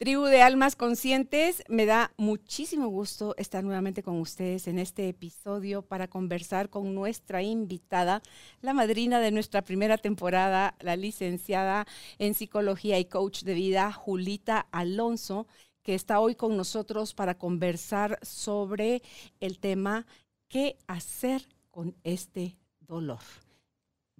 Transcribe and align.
Tribu 0.00 0.24
de 0.24 0.40
Almas 0.40 0.76
Conscientes, 0.76 1.62
me 1.68 1.84
da 1.84 2.10
muchísimo 2.16 2.88
gusto 2.88 3.34
estar 3.36 3.62
nuevamente 3.62 4.02
con 4.02 4.18
ustedes 4.18 4.66
en 4.66 4.78
este 4.78 5.10
episodio 5.10 5.82
para 5.82 6.08
conversar 6.08 6.70
con 6.70 6.94
nuestra 6.94 7.42
invitada, 7.42 8.22
la 8.62 8.72
madrina 8.72 9.20
de 9.20 9.30
nuestra 9.30 9.60
primera 9.60 9.98
temporada, 9.98 10.74
la 10.80 10.96
licenciada 10.96 11.86
en 12.18 12.32
psicología 12.32 12.98
y 12.98 13.04
coach 13.04 13.42
de 13.42 13.52
vida, 13.52 13.92
Julita 13.92 14.68
Alonso, 14.70 15.46
que 15.82 15.94
está 15.94 16.18
hoy 16.18 16.34
con 16.34 16.56
nosotros 16.56 17.12
para 17.12 17.36
conversar 17.36 18.18
sobre 18.22 19.02
el 19.38 19.58
tema 19.58 20.06
¿qué 20.48 20.78
hacer 20.86 21.46
con 21.70 21.94
este 22.04 22.56
dolor? 22.80 23.20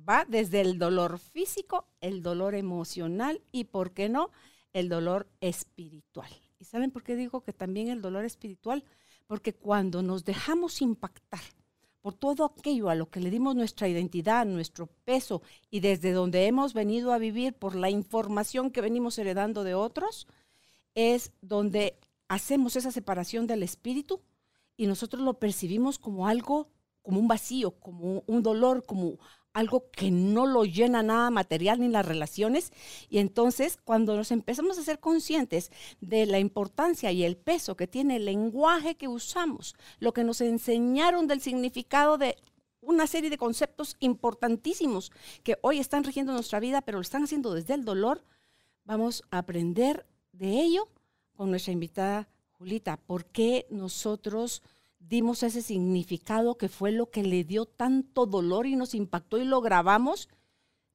va 0.08 0.24
desde 0.28 0.60
el 0.60 0.78
dolor 0.78 1.18
físico, 1.18 1.86
el 2.00 2.22
dolor 2.22 2.54
emocional 2.54 3.40
y, 3.52 3.64
¿por 3.64 3.92
qué 3.92 4.08
no?, 4.08 4.30
el 4.72 4.88
dolor 4.88 5.28
espiritual. 5.40 6.30
¿Y 6.58 6.64
saben 6.64 6.90
por 6.90 7.02
qué 7.02 7.16
digo 7.16 7.42
que 7.42 7.52
también 7.52 7.88
el 7.88 8.02
dolor 8.02 8.24
espiritual? 8.24 8.84
Porque 9.26 9.54
cuando 9.54 10.02
nos 10.02 10.24
dejamos 10.24 10.82
impactar 10.82 11.40
por 12.00 12.14
todo 12.14 12.44
aquello 12.44 12.88
a 12.88 12.94
lo 12.94 13.10
que 13.10 13.20
le 13.20 13.30
dimos 13.30 13.54
nuestra 13.54 13.88
identidad, 13.88 14.46
nuestro 14.46 14.86
peso 14.86 15.42
y 15.70 15.80
desde 15.80 16.12
donde 16.12 16.46
hemos 16.46 16.72
venido 16.72 17.12
a 17.12 17.18
vivir 17.18 17.52
por 17.54 17.74
la 17.74 17.90
información 17.90 18.70
que 18.70 18.80
venimos 18.80 19.18
heredando 19.18 19.64
de 19.64 19.74
otros, 19.74 20.26
es 20.94 21.32
donde 21.40 21.98
hacemos 22.28 22.76
esa 22.76 22.90
separación 22.90 23.46
del 23.46 23.62
espíritu 23.62 24.22
y 24.76 24.86
nosotros 24.86 25.22
lo 25.22 25.34
percibimos 25.34 25.98
como 25.98 26.26
algo, 26.26 26.68
como 27.02 27.20
un 27.20 27.28
vacío, 27.28 27.72
como 27.72 28.22
un 28.26 28.42
dolor, 28.42 28.84
como 28.86 29.18
algo 29.52 29.90
que 29.90 30.10
no 30.10 30.46
lo 30.46 30.64
llena 30.64 31.02
nada 31.02 31.30
material 31.30 31.80
ni 31.80 31.88
las 31.88 32.06
relaciones. 32.06 32.72
Y 33.08 33.18
entonces 33.18 33.78
cuando 33.82 34.16
nos 34.16 34.30
empezamos 34.30 34.78
a 34.78 34.82
ser 34.82 35.00
conscientes 35.00 35.70
de 36.00 36.26
la 36.26 36.38
importancia 36.38 37.12
y 37.12 37.24
el 37.24 37.36
peso 37.36 37.76
que 37.76 37.86
tiene 37.86 38.16
el 38.16 38.24
lenguaje 38.24 38.96
que 38.96 39.08
usamos, 39.08 39.74
lo 39.98 40.12
que 40.12 40.24
nos 40.24 40.40
enseñaron 40.40 41.26
del 41.26 41.40
significado 41.40 42.18
de 42.18 42.36
una 42.80 43.06
serie 43.06 43.30
de 43.30 43.38
conceptos 43.38 43.96
importantísimos 44.00 45.12
que 45.42 45.58
hoy 45.62 45.78
están 45.78 46.04
rigiendo 46.04 46.32
nuestra 46.32 46.60
vida, 46.60 46.80
pero 46.80 46.98
lo 46.98 47.02
están 47.02 47.24
haciendo 47.24 47.52
desde 47.52 47.74
el 47.74 47.84
dolor, 47.84 48.24
vamos 48.84 49.22
a 49.30 49.38
aprender 49.38 50.06
de 50.32 50.60
ello 50.60 50.88
con 51.34 51.50
nuestra 51.50 51.72
invitada 51.72 52.28
Julita. 52.52 52.96
¿Por 52.96 53.26
qué 53.26 53.66
nosotros 53.70 54.62
dimos 55.00 55.42
ese 55.42 55.62
significado 55.62 56.56
que 56.56 56.68
fue 56.68 56.92
lo 56.92 57.10
que 57.10 57.24
le 57.24 57.42
dio 57.42 57.66
tanto 57.66 58.26
dolor 58.26 58.66
y 58.66 58.76
nos 58.76 58.94
impactó 58.94 59.38
y 59.38 59.44
lo 59.44 59.60
grabamos. 59.60 60.28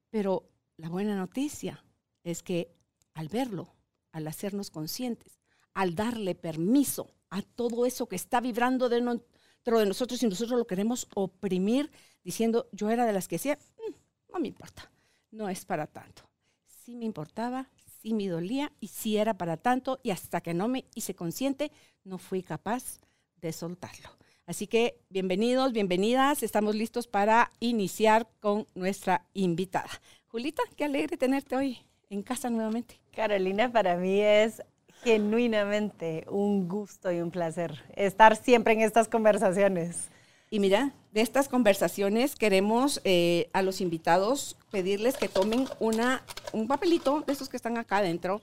Pero 0.10 0.50
la 0.78 0.90
buena 0.90 1.16
noticia 1.18 1.84
es 2.24 2.42
que 2.42 2.72
al 3.14 3.28
verlo, 3.28 3.76
al 4.12 4.28
hacernos 4.28 4.70
conscientes, 4.70 5.42
al 5.74 5.96
darle 5.96 6.36
permiso 6.36 7.14
a 7.30 7.42
todo 7.42 7.86
eso 7.86 8.08
que 8.08 8.16
está 8.16 8.40
vibrando 8.40 8.88
dentro 8.88 9.80
de 9.80 9.86
nosotros 9.86 10.22
y 10.24 10.28
nosotros 10.28 10.58
lo 10.58 10.68
queremos 10.68 11.08
oprimir 11.16 11.92
diciendo, 12.24 12.70
yo 12.72 12.90
era 12.90 13.06
de 13.06 13.14
las 13.14 13.28
que 13.28 13.36
decía, 13.36 13.58
mm, 13.58 14.32
no 14.34 14.40
me 14.40 14.48
importa, 14.48 14.90
no 15.32 15.50
es 15.50 15.66
para 15.66 15.88
tanto. 15.88 16.24
Sí 16.66 16.96
me 16.96 17.06
importaba, 17.06 17.70
sí 18.02 18.14
me 18.14 18.28
dolía 18.30 18.72
y 18.80 18.88
sí 18.88 19.18
era 19.18 19.38
para 19.38 19.58
tanto 19.58 20.00
y 20.04 20.12
hasta 20.12 20.42
que 20.42 20.54
no 20.54 20.68
me 20.68 20.86
hice 20.94 21.16
consciente, 21.16 21.72
no 22.04 22.18
fui 22.18 22.44
capaz 22.44 23.00
de 23.46 23.54
soltarlo. 23.54 24.10
Así 24.48 24.66
que 24.66 24.98
bienvenidos, 25.10 25.72
bienvenidas. 25.72 26.42
Estamos 26.42 26.74
listos 26.74 27.06
para 27.06 27.52
iniciar 27.60 28.28
con 28.40 28.68
nuestra 28.74 29.24
invitada. 29.34 29.90
Julita, 30.28 30.64
qué 30.76 30.86
alegre 30.86 31.16
tenerte 31.16 31.56
hoy 31.56 31.78
en 32.10 32.24
casa 32.24 32.50
nuevamente. 32.50 33.00
Carolina, 33.16 33.72
para 33.72 33.98
mí 33.98 34.20
es 34.20 34.64
genuinamente 35.04 36.26
un 36.28 36.68
gusto 36.68 37.12
y 37.12 37.22
un 37.22 37.30
placer 37.30 37.84
estar 37.96 38.36
siempre 38.36 38.74
en 38.74 38.82
estas 38.82 39.08
conversaciones. 39.08 40.10
Y 40.50 40.60
mira, 40.60 40.94
de 41.12 41.22
estas 41.22 41.48
conversaciones 41.48 42.36
queremos 42.36 43.00
eh, 43.04 43.50
a 43.54 43.62
los 43.62 43.80
invitados 43.80 44.58
pedirles 44.72 45.18
que 45.18 45.30
tomen 45.30 45.68
una, 45.80 46.24
un 46.52 46.68
papelito 46.68 47.22
de 47.22 47.34
estos 47.34 47.48
que 47.48 47.58
están 47.58 47.78
acá 47.78 47.98
adentro, 47.98 48.42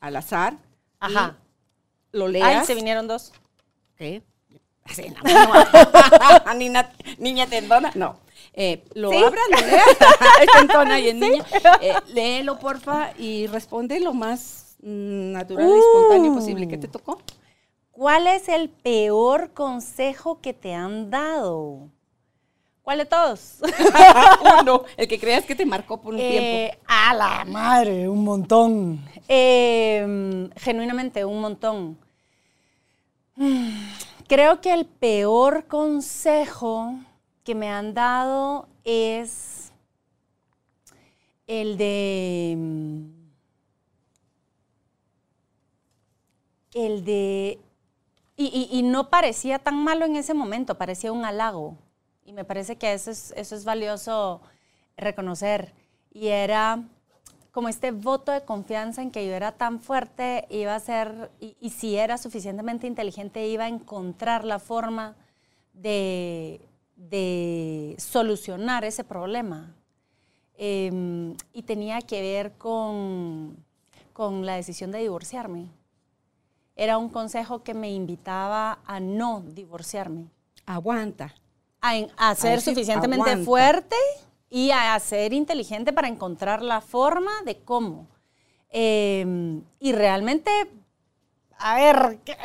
al 0.00 0.14
azar. 0.14 0.58
Ajá. 1.00 1.38
lo 2.12 2.28
leas. 2.28 2.60
Ay, 2.60 2.66
se 2.66 2.74
vinieron 2.76 3.08
dos. 3.08 3.32
¿Qué? 4.84 5.12
niña, 6.56 6.90
niña 7.18 7.46
tendona, 7.46 7.90
no. 7.94 8.16
Eh, 8.52 8.84
lo 8.94 9.08
abra, 9.10 9.40
lo 9.50 9.66
lea, 9.66 9.82
es 10.42 10.52
tentona 10.58 11.00
y 11.00 11.08
es 11.08 11.14
niña. 11.14 11.44
Eh, 11.80 11.94
léelo, 12.08 12.58
porfa, 12.58 13.10
y 13.18 13.46
responde 13.48 13.98
lo 14.00 14.12
más 14.14 14.76
mm, 14.82 15.32
natural 15.32 15.68
y 15.68 15.78
espontáneo 15.78 16.34
posible. 16.34 16.68
¿Qué 16.68 16.78
te 16.78 16.86
tocó? 16.88 17.20
¿Cuál 17.90 18.26
es 18.26 18.48
el 18.48 18.68
peor 18.68 19.52
consejo 19.52 20.40
que 20.40 20.52
te 20.52 20.74
han 20.74 21.10
dado? 21.10 21.88
¿Cuál 22.82 22.98
de 22.98 23.06
todos? 23.06 23.60
Uno, 24.60 24.84
el 24.96 25.08
que 25.08 25.18
creas 25.18 25.44
que 25.46 25.54
te 25.54 25.64
marcó 25.64 26.00
por 26.00 26.14
un 26.14 26.20
Eh, 26.20 26.68
tiempo. 26.70 26.84
a 26.86 27.14
la 27.14 27.44
madre, 27.46 28.08
un 28.08 28.22
montón. 28.22 29.00
Eh, 29.26 30.50
genuinamente, 30.56 31.24
un 31.24 31.40
montón. 31.40 31.98
Creo 34.26 34.60
que 34.60 34.72
el 34.72 34.86
peor 34.86 35.66
consejo 35.66 36.94
que 37.44 37.54
me 37.54 37.68
han 37.68 37.92
dado 37.94 38.68
es 38.84 39.72
el 41.46 41.76
de... 41.76 42.54
mm, 42.56 43.24
El 46.74 47.04
de... 47.04 47.60
Y 48.36 48.82
no 48.82 49.10
parecía 49.10 49.60
tan 49.60 49.76
malo 49.84 50.04
en 50.06 50.16
ese 50.16 50.34
momento, 50.34 50.76
parecía 50.76 51.12
un 51.12 51.24
halago. 51.24 51.78
Y 52.24 52.32
me 52.32 52.44
parece 52.44 52.76
que 52.76 52.92
eso 52.92 53.12
es, 53.12 53.32
eso 53.36 53.54
es 53.54 53.64
valioso 53.64 54.40
reconocer. 54.96 55.72
Y 56.12 56.28
era 56.28 56.82
como 57.54 57.68
este 57.68 57.92
voto 57.92 58.32
de 58.32 58.44
confianza 58.44 59.00
en 59.00 59.12
que 59.12 59.24
yo 59.24 59.32
era 59.32 59.52
tan 59.52 59.78
fuerte, 59.78 60.44
iba 60.50 60.74
a 60.74 60.80
ser, 60.80 61.30
y, 61.38 61.56
y 61.60 61.70
si 61.70 61.96
era 61.96 62.18
suficientemente 62.18 62.88
inteligente, 62.88 63.46
iba 63.46 63.64
a 63.64 63.68
encontrar 63.68 64.44
la 64.44 64.58
forma 64.58 65.14
de, 65.72 66.60
de 66.96 67.94
solucionar 67.96 68.84
ese 68.84 69.04
problema. 69.04 69.72
Em, 70.56 71.36
y 71.52 71.62
tenía 71.62 72.00
que 72.00 72.20
ver 72.22 72.54
con, 72.58 73.56
con 74.12 74.44
la 74.44 74.56
decisión 74.56 74.90
de 74.90 74.98
divorciarme. 74.98 75.68
Era 76.74 76.98
un 76.98 77.08
consejo 77.08 77.62
que 77.62 77.72
me 77.72 77.92
invitaba 77.92 78.80
a 78.84 78.98
no 78.98 79.44
divorciarme 79.46 80.26
Aguanta. 80.66 81.32
a, 81.80 81.92
a 82.16 82.34
ser 82.34 82.56
decir, 82.56 82.74
suficientemente 82.74 83.30
aguanta. 83.30 83.44
fuerte 83.44 83.96
y 84.54 84.70
a, 84.70 84.96
ser 85.00 85.32
inteligente 85.32 85.92
para 85.92 86.06
encontrar 86.06 86.62
la 86.62 86.80
forma 86.80 87.32
de 87.44 87.58
cómo. 87.64 88.06
Eh, 88.70 89.60
y 89.80 89.92
realmente, 89.92 90.48
a 91.58 91.74
ver, 91.74 92.20
¿qué 92.24 92.36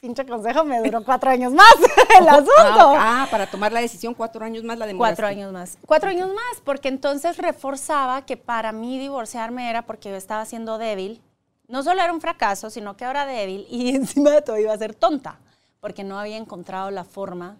pinche 0.00 0.24
consejo 0.24 0.64
me 0.64 0.78
duró 0.78 1.04
cuatro 1.04 1.28
años 1.28 1.52
más 1.52 1.74
el 2.18 2.26
asunto. 2.26 2.54
Ah, 2.54 3.24
ah, 3.24 3.28
para 3.30 3.50
tomar 3.50 3.70
la 3.70 3.80
decisión, 3.80 4.14
cuatro 4.14 4.46
años 4.46 4.64
más 4.64 4.78
la 4.78 4.86
demoraste. 4.86 5.20
Cuatro 5.20 5.26
años 5.26 5.52
más. 5.52 5.78
Cuatro 5.84 6.08
años 6.08 6.30
más, 6.32 6.62
porque 6.64 6.88
entonces 6.88 7.36
reforzaba 7.36 8.24
que 8.24 8.38
para 8.38 8.72
mí 8.72 8.98
divorciarme 8.98 9.68
era 9.68 9.84
porque 9.84 10.08
yo 10.08 10.16
estaba 10.16 10.46
siendo 10.46 10.78
débil. 10.78 11.20
No 11.68 11.82
solo 11.82 12.00
era 12.00 12.14
un 12.14 12.22
fracaso, 12.22 12.70
sino 12.70 12.96
que 12.96 13.04
era 13.04 13.26
débil 13.26 13.66
y 13.68 13.90
encima 13.94 14.30
de 14.30 14.40
todo 14.40 14.56
iba 14.56 14.72
a 14.72 14.78
ser 14.78 14.94
tonta, 14.94 15.38
porque 15.80 16.02
no 16.02 16.18
había 16.18 16.38
encontrado 16.38 16.90
la 16.90 17.04
forma 17.04 17.58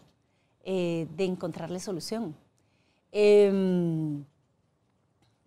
eh, 0.64 1.06
de 1.10 1.24
encontrarle 1.24 1.78
solución. 1.78 2.34
Em, 3.12 4.24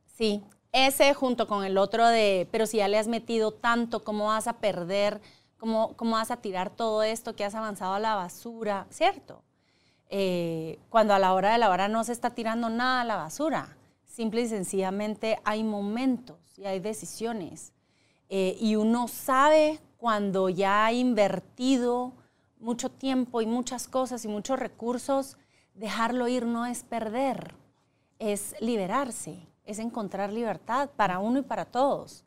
sí, 0.05 0.43
ese 0.71 1.13
junto 1.13 1.47
con 1.47 1.63
el 1.63 1.77
otro 1.77 2.07
de, 2.07 2.47
pero 2.51 2.65
si 2.65 2.77
ya 2.77 2.87
le 2.87 2.97
has 2.97 3.07
metido 3.07 3.51
tanto, 3.51 4.03
¿cómo 4.03 4.27
vas 4.27 4.47
a 4.47 4.59
perder? 4.59 5.21
¿Cómo, 5.57 5.95
cómo 5.97 6.11
vas 6.11 6.31
a 6.31 6.37
tirar 6.37 6.69
todo 6.69 7.03
esto 7.03 7.35
que 7.35 7.43
has 7.45 7.55
avanzado 7.55 7.93
a 7.93 7.99
la 7.99 8.15
basura? 8.15 8.87
¿Cierto? 8.89 9.43
Eh, 10.09 10.79
cuando 10.89 11.13
a 11.13 11.19
la 11.19 11.33
hora 11.33 11.51
de 11.51 11.59
la 11.59 11.69
hora 11.69 11.87
no 11.87 12.03
se 12.03 12.13
está 12.13 12.31
tirando 12.31 12.69
nada 12.69 13.01
a 13.01 13.05
la 13.05 13.15
basura. 13.15 13.77
Simple 14.05 14.41
y 14.41 14.47
sencillamente 14.47 15.39
hay 15.43 15.63
momentos 15.63 16.37
y 16.57 16.65
hay 16.65 16.79
decisiones. 16.79 17.73
Eh, 18.29 18.57
y 18.59 18.75
uno 18.75 19.07
sabe 19.07 19.79
cuando 19.97 20.49
ya 20.49 20.85
ha 20.85 20.93
invertido 20.93 22.13
mucho 22.59 22.89
tiempo 22.89 23.41
y 23.41 23.45
muchas 23.45 23.87
cosas 23.87 24.25
y 24.25 24.27
muchos 24.27 24.59
recursos, 24.59 25.37
dejarlo 25.79 26.27
ir 26.27 26.45
no 26.45 26.65
es 26.65 26.83
perder, 26.83 27.55
es 28.19 28.55
liberarse 28.59 29.49
es 29.69 29.77
encontrar 29.77 30.33
libertad 30.33 30.89
para 30.95 31.19
uno 31.19 31.39
y 31.39 31.41
para 31.43 31.63
todos. 31.63 32.25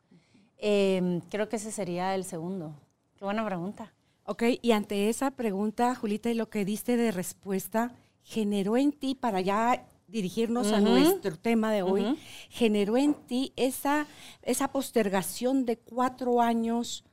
Em, 0.57 1.19
creo 1.29 1.49
que 1.49 1.57
ese 1.57 1.73
sería 1.73 2.15
el 2.15 2.23
segundo. 2.23 2.73
Qué 3.17 3.25
buena 3.25 3.45
pregunta. 3.45 3.93
Ok, 4.23 4.43
y 4.61 4.71
ante 4.71 5.09
esa 5.09 5.29
pregunta, 5.31 5.93
Julita, 5.93 6.29
y 6.29 6.35
lo 6.35 6.49
que 6.49 6.63
diste 6.63 6.95
de 6.95 7.11
respuesta, 7.11 7.91
generó 8.21 8.77
en 8.77 8.93
ti, 8.93 9.13
para 9.13 9.41
ya 9.41 9.85
dirigirnos 10.07 10.71
a 10.71 10.79
nuestro 10.79 11.35
tema 11.35 11.73
de 11.73 11.83
hoy, 11.83 12.17
generó 12.49 12.95
en 12.95 13.13
ti 13.13 13.51
esa, 13.57 14.07
esa 14.41 14.69
postergación 14.69 15.65
de 15.65 15.77
cuatro 15.77 16.39
años 16.39 17.03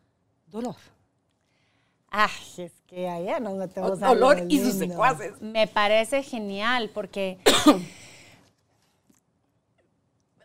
dolor. 0.46 0.76
Ah, 2.10 2.30
es 2.58 2.72
que 2.86 3.08
allá 3.08 3.38
nos 3.38 3.54
metemos 3.54 4.00
Dolor 4.00 4.44
y 4.48 4.58
sus 4.58 4.74
secuaces. 4.74 5.40
Me 5.40 5.66
parece 5.66 6.22
genial 6.22 6.90
porque 6.92 7.38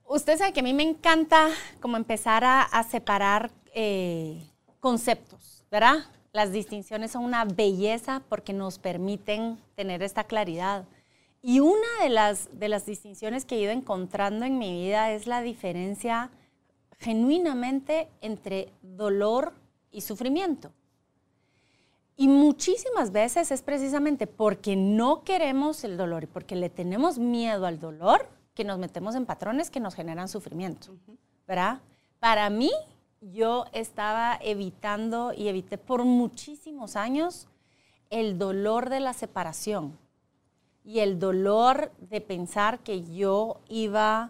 Usted 0.08 0.38
sabe 0.38 0.54
que 0.54 0.60
a 0.60 0.64
mí 0.64 0.74
me 0.74 0.84
encanta 0.84 1.50
como 1.82 1.98
empezar 1.98 2.44
a, 2.46 2.84
separar 2.84 3.52
eh, 3.74 4.40
conceptos, 4.80 5.66
¿verdad? 5.72 6.06
Las 6.32 6.52
distinciones 6.52 7.12
son 7.12 7.24
una 7.24 7.44
belleza 7.44 8.22
porque 8.30 8.54
nos 8.54 8.78
permiten 8.78 9.58
tener 9.74 10.04
esta 10.04 10.24
claridad. 10.26 10.86
Y 11.42 11.60
una 11.60 11.88
de 12.04 12.10
las, 12.10 12.50
de 12.58 12.70
las 12.70 12.86
distinciones 12.86 13.46
que 13.46 13.56
he 13.56 13.62
ido 13.62 13.72
encontrando 13.72 14.46
en 14.46 14.60
mi 14.60 14.84
vida 14.84 15.12
es 15.12 15.26
la 15.26 15.42
diferencia 15.42 16.30
genuinamente 17.00 18.08
entre 18.22 18.72
dolor 18.84 19.54
y 19.92 20.02
sufrimiento. 20.02 20.72
Y 22.18 22.28
muchísimas 22.28 23.12
veces 23.12 23.52
es 23.52 23.62
precisamente 23.62 24.26
porque 24.26 24.76
no 24.76 25.24
queremos 25.24 25.84
el 25.84 25.98
dolor 25.98 26.24
y 26.24 26.28
porque 26.28 26.56
le 26.56 26.70
tenemos 26.70 27.18
miedo 27.18 27.66
al 27.66 27.80
dolor 27.80 28.30
que 28.54 28.64
nos 28.64 28.80
metemos 28.80 29.16
en 29.16 29.26
patrones 29.26 29.70
que 29.70 29.82
nos 29.82 29.96
generan 29.96 30.30
sufrimiento, 30.30 30.96
¿verdad? 31.46 31.82
Para 32.20 32.50
mí, 32.50 32.72
yo 33.20 33.66
estaba 33.74 34.40
evitando 34.42 35.34
y 35.34 35.48
evité 35.50 35.78
por 35.78 36.06
muchísimos 36.06 36.96
años 36.96 37.48
el 38.10 38.38
dolor 38.38 38.90
de 38.90 39.02
la 39.02 39.14
separación 39.14 39.98
y 40.86 41.00
el 41.00 41.20
dolor 41.20 41.92
de 42.00 42.22
pensar 42.22 42.80
que 42.80 43.04
yo 43.04 43.60
iba 43.68 44.30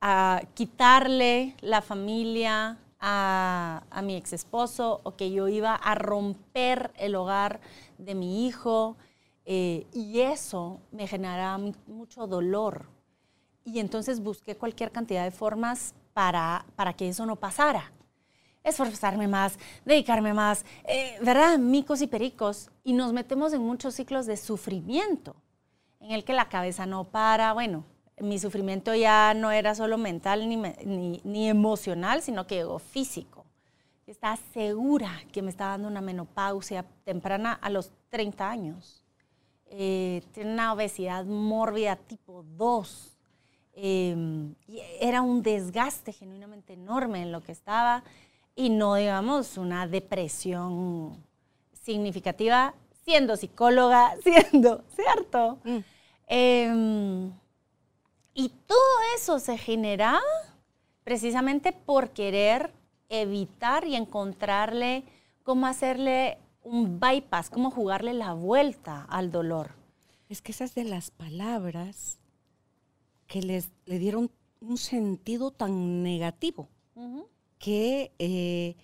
a 0.00 0.42
quitarle 0.54 1.54
la 1.60 1.82
familia 1.82 2.78
a, 3.00 3.82
mi 4.02 4.16
ex 4.16 4.32
esposo 4.32 5.00
o 5.04 5.16
que 5.16 5.30
yo 5.30 5.48
iba 5.48 5.74
a 5.74 5.94
romper 5.94 6.92
el 6.96 7.14
hogar 7.14 7.60
de 7.98 8.14
mi 8.14 8.46
hijo. 8.46 8.96
Eh, 9.44 9.86
y 9.92 10.20
eso 10.20 10.80
me 10.92 11.06
generaba 11.06 11.58
mucho 11.86 12.26
dolor 12.26 12.86
y 13.64 13.78
entonces 13.78 14.20
busqué 14.20 14.56
cualquier 14.56 14.90
cantidad 14.90 15.24
de 15.24 15.30
formas 15.30 15.94
para, 16.12 16.64
para 16.76 16.92
que 16.92 17.08
eso 17.08 17.26
no 17.26 17.36
pasara. 17.36 17.92
Esforzarme 18.62 19.26
más, 19.26 19.58
dedicarme 19.84 20.34
más, 20.34 20.64
eh, 20.84 21.18
¿verdad? 21.22 21.58
Micos 21.58 22.02
y 22.02 22.06
pericos. 22.06 22.70
Y 22.84 22.92
nos 22.92 23.12
metemos 23.12 23.52
en 23.52 23.62
muchos 23.62 23.94
ciclos 23.94 24.26
de 24.26 24.36
sufrimiento, 24.36 25.34
en 25.98 26.10
el 26.10 26.24
que 26.24 26.34
la 26.34 26.48
cabeza 26.48 26.84
no 26.84 27.04
para. 27.04 27.52
Bueno, 27.54 27.84
mi 28.20 28.38
sufrimiento 28.38 28.94
ya 28.94 29.34
no 29.34 29.50
era 29.50 29.74
solo 29.74 29.98
mental 29.98 30.48
ni, 30.48 30.56
ni, 30.56 31.20
ni 31.24 31.48
emocional, 31.48 32.22
sino 32.22 32.46
que 32.46 32.56
llegó 32.56 32.78
físico. 32.78 33.44
Estaba 34.06 34.36
segura 34.52 35.20
que 35.32 35.42
me 35.42 35.50
estaba 35.50 35.72
dando 35.72 35.88
una 35.88 36.00
menopausia 36.00 36.84
temprana 37.04 37.52
a 37.52 37.70
los 37.70 37.92
30 38.08 38.50
años. 38.50 39.04
Eh, 39.66 40.22
tiene 40.32 40.52
una 40.52 40.72
obesidad 40.72 41.24
mórbida 41.24 41.96
tipo 41.96 42.42
2 42.42 43.10
Em, 43.82 44.54
era 45.00 45.22
un 45.22 45.42
desgaste 45.42 46.12
genuinamente 46.12 46.74
enorme 46.74 47.22
en 47.22 47.32
lo 47.32 47.40
que 47.40 47.52
estaba 47.52 48.02
y 48.54 48.68
no, 48.68 48.96
digamos, 48.96 49.56
una 49.56 49.86
depresión 49.86 51.24
significativa 51.72 52.74
siendo 53.04 53.36
psicóloga, 53.36 54.16
siendo, 54.22 54.84
¿cierto? 54.94 55.58
Mm. 55.64 55.78
Em, 56.26 57.32
y 58.40 58.48
todo 58.66 58.78
eso 59.16 59.38
se 59.38 59.58
generaba 59.58 60.22
precisamente 61.04 61.72
por 61.72 62.10
querer 62.10 62.72
evitar 63.10 63.86
y 63.86 63.96
encontrarle 63.96 65.04
cómo 65.42 65.66
hacerle 65.66 66.38
un 66.62 66.98
bypass, 66.98 67.50
cómo 67.50 67.70
jugarle 67.70 68.14
la 68.14 68.32
vuelta 68.32 69.04
al 69.10 69.30
dolor. 69.30 69.72
Es 70.30 70.40
que 70.40 70.52
esas 70.52 70.74
de 70.74 70.84
las 70.84 71.10
palabras 71.10 72.18
que 73.26 73.42
les, 73.42 73.68
le 73.84 73.98
dieron 73.98 74.30
un 74.62 74.78
sentido 74.78 75.50
tan 75.50 76.02
negativo 76.02 76.70
que 77.58 78.12
eh, 78.18 78.74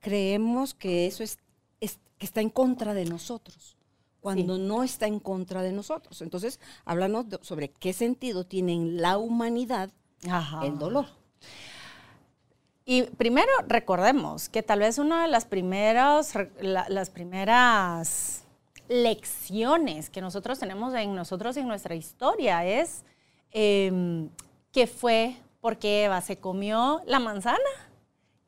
creemos 0.00 0.74
que 0.74 1.06
eso 1.06 1.22
es, 1.22 1.38
que 1.78 2.26
está 2.26 2.40
en 2.40 2.50
contra 2.50 2.94
de 2.94 3.04
nosotros, 3.04 3.76
cuando 4.24 4.58
no 4.58 4.82
está 4.82 5.06
en 5.06 5.20
contra 5.20 5.62
de 5.62 5.70
nosotros. 5.70 6.20
Entonces, 6.20 6.58
hablamos 6.84 7.26
sobre 7.42 7.68
qué 7.68 7.92
sentido 7.92 8.44
tiene 8.44 8.72
en 8.72 9.00
la 9.00 9.18
humanidad 9.18 9.90
el 10.64 10.78
dolor. 10.78 11.06
Y 12.84 13.02
primero 13.02 13.52
recordemos 13.68 14.48
que 14.48 14.64
tal 14.64 14.80
vez 14.80 14.98
una 14.98 15.22
de 15.22 15.28
las 15.28 15.44
primeras, 15.44 16.34
las 16.60 17.10
primeras 17.10 18.44
lecciones 18.88 20.10
que 20.10 20.20
nosotros 20.20 20.58
tenemos 20.58 20.92
en 20.94 21.14
nosotros 21.14 21.56
en 21.56 21.68
nuestra 21.68 21.94
historia 21.94 22.64
es 22.64 23.04
Em, 23.56 24.30
que 24.72 24.88
fue 24.88 25.36
porque 25.60 26.04
Eva 26.04 26.20
se 26.20 26.38
comió 26.38 27.00
la 27.06 27.20
manzana, 27.20 27.58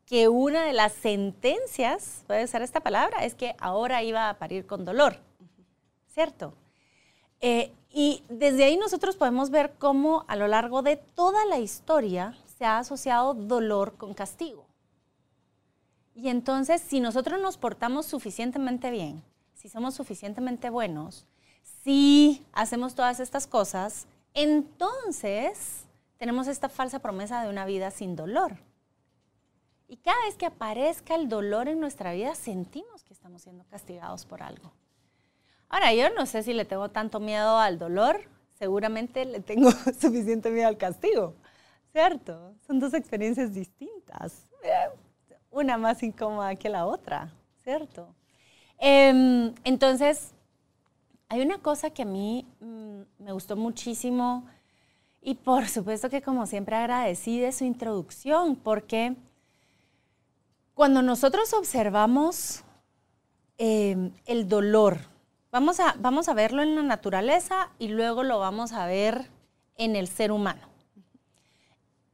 que 0.05 0.29
una 0.29 0.65
de 0.65 0.73
las 0.73 0.93
sentencias, 0.93 2.25
puede 2.27 2.49
ser 2.49 2.63
esta 2.63 2.81
palabra, 2.81 3.25
es 3.25 3.37
que 3.37 3.55
ahora 3.61 4.03
iba 4.03 4.29
a 4.29 4.35
parir 4.35 4.67
con 4.67 4.85
dolor, 4.85 5.21
¿cierto? 6.17 6.55
Eh, 7.43 7.71
y 7.91 8.23
desde 8.31 8.65
ahí 8.65 8.79
nosotros 8.79 9.17
podemos 9.17 9.51
ver 9.51 9.75
cómo 9.79 10.25
a 10.29 10.37
lo 10.37 10.49
largo 10.49 10.81
de 10.81 10.97
toda 10.97 11.45
la 11.45 11.59
historia 11.59 12.35
se 12.57 12.65
ha 12.65 12.79
asociado 12.79 13.35
dolor 13.35 13.99
con 13.99 14.15
castigo. 14.15 14.65
Y 16.15 16.31
entonces, 16.31 16.81
si 16.81 17.01
nosotros 17.01 17.39
nos 17.39 17.59
portamos 17.59 18.07
suficientemente 18.07 18.91
bien, 18.91 19.23
si 19.53 19.69
somos 19.69 19.95
suficientemente 19.95 20.71
buenos, 20.71 21.27
si 21.85 22.43
hacemos 22.55 22.95
todas 22.95 23.21
estas 23.21 23.47
cosas, 23.47 24.07
entonces 24.33 25.85
tenemos 26.17 26.47
esta 26.47 26.71
falsa 26.71 27.01
promesa 27.01 27.43
de 27.43 27.51
una 27.51 27.67
vida 27.67 27.91
sin 27.91 28.17
dolor. 28.17 28.57
Y 29.87 29.99
cada 29.99 30.25
vez 30.25 30.37
que 30.37 30.47
aparezca 30.47 31.15
el 31.15 31.29
dolor 31.29 31.69
en 31.69 31.79
nuestra 31.79 32.15
vida, 32.15 32.35
sentimos 32.35 33.05
que 33.05 33.13
estamos 33.13 33.43
siendo 33.43 33.65
castigados 33.65 34.25
por 34.25 34.43
algo. 34.43 34.73
Ahora, 35.69 35.93
yo 35.93 36.11
no 36.15 36.27
sé 36.27 36.43
si 36.43 36.53
le 36.53 36.65
tengo 36.65 36.89
tanto 36.91 37.21
miedo 37.21 37.59
al 37.59 37.79
dolor, 37.79 38.21
seguramente 38.59 39.25
le 39.25 39.41
tengo 39.41 39.71
suficiente 40.01 40.51
miedo 40.51 40.69
al 40.69 40.77
castigo, 40.77 41.35
¿cierto? 41.93 42.55
Son 42.67 42.79
dos 42.79 42.95
experiencias 42.95 43.53
distintas, 43.53 44.45
una 45.51 45.77
más 45.77 46.03
incómoda 46.03 46.55
que 46.55 46.69
la 46.69 46.87
otra, 46.87 47.33
¿cierto? 47.63 48.15
Em, 48.79 49.55
entonces, 49.65 50.33
hay 51.29 51.41
una 51.41 51.59
cosa 51.59 51.91
que 51.91 52.03
a 52.03 52.07
mí 52.07 52.47
mm, 52.61 53.01
me 53.19 53.33
gustó 53.33 53.57
muchísimo 53.57 54.47
y 55.21 55.35
por 55.35 55.67
supuesto 55.69 56.09
que 56.09 56.23
como 56.23 56.47
siempre 56.47 56.77
agradecí 56.77 57.41
de 57.41 57.51
su 57.51 57.65
introducción, 57.65 58.55
porque 58.55 59.17
cuando 60.75 61.03
nosotros 61.03 61.53
observamos 61.55 62.63
em, 63.59 64.13
el 64.27 64.49
dolor, 64.49 65.01
vamos 65.57 65.81
a, 65.81 65.95
vamos 65.99 66.29
a 66.29 66.35
verlo 66.35 66.61
en 66.61 66.77
la 66.77 66.83
naturaleza 66.83 67.71
y 67.79 67.89
luego 67.89 68.25
lo 68.25 68.39
vamos 68.39 68.75
a 68.75 68.85
ver 68.85 69.31
en 69.79 69.97
el 69.97 70.07
ser 70.07 70.31
humano. 70.31 70.69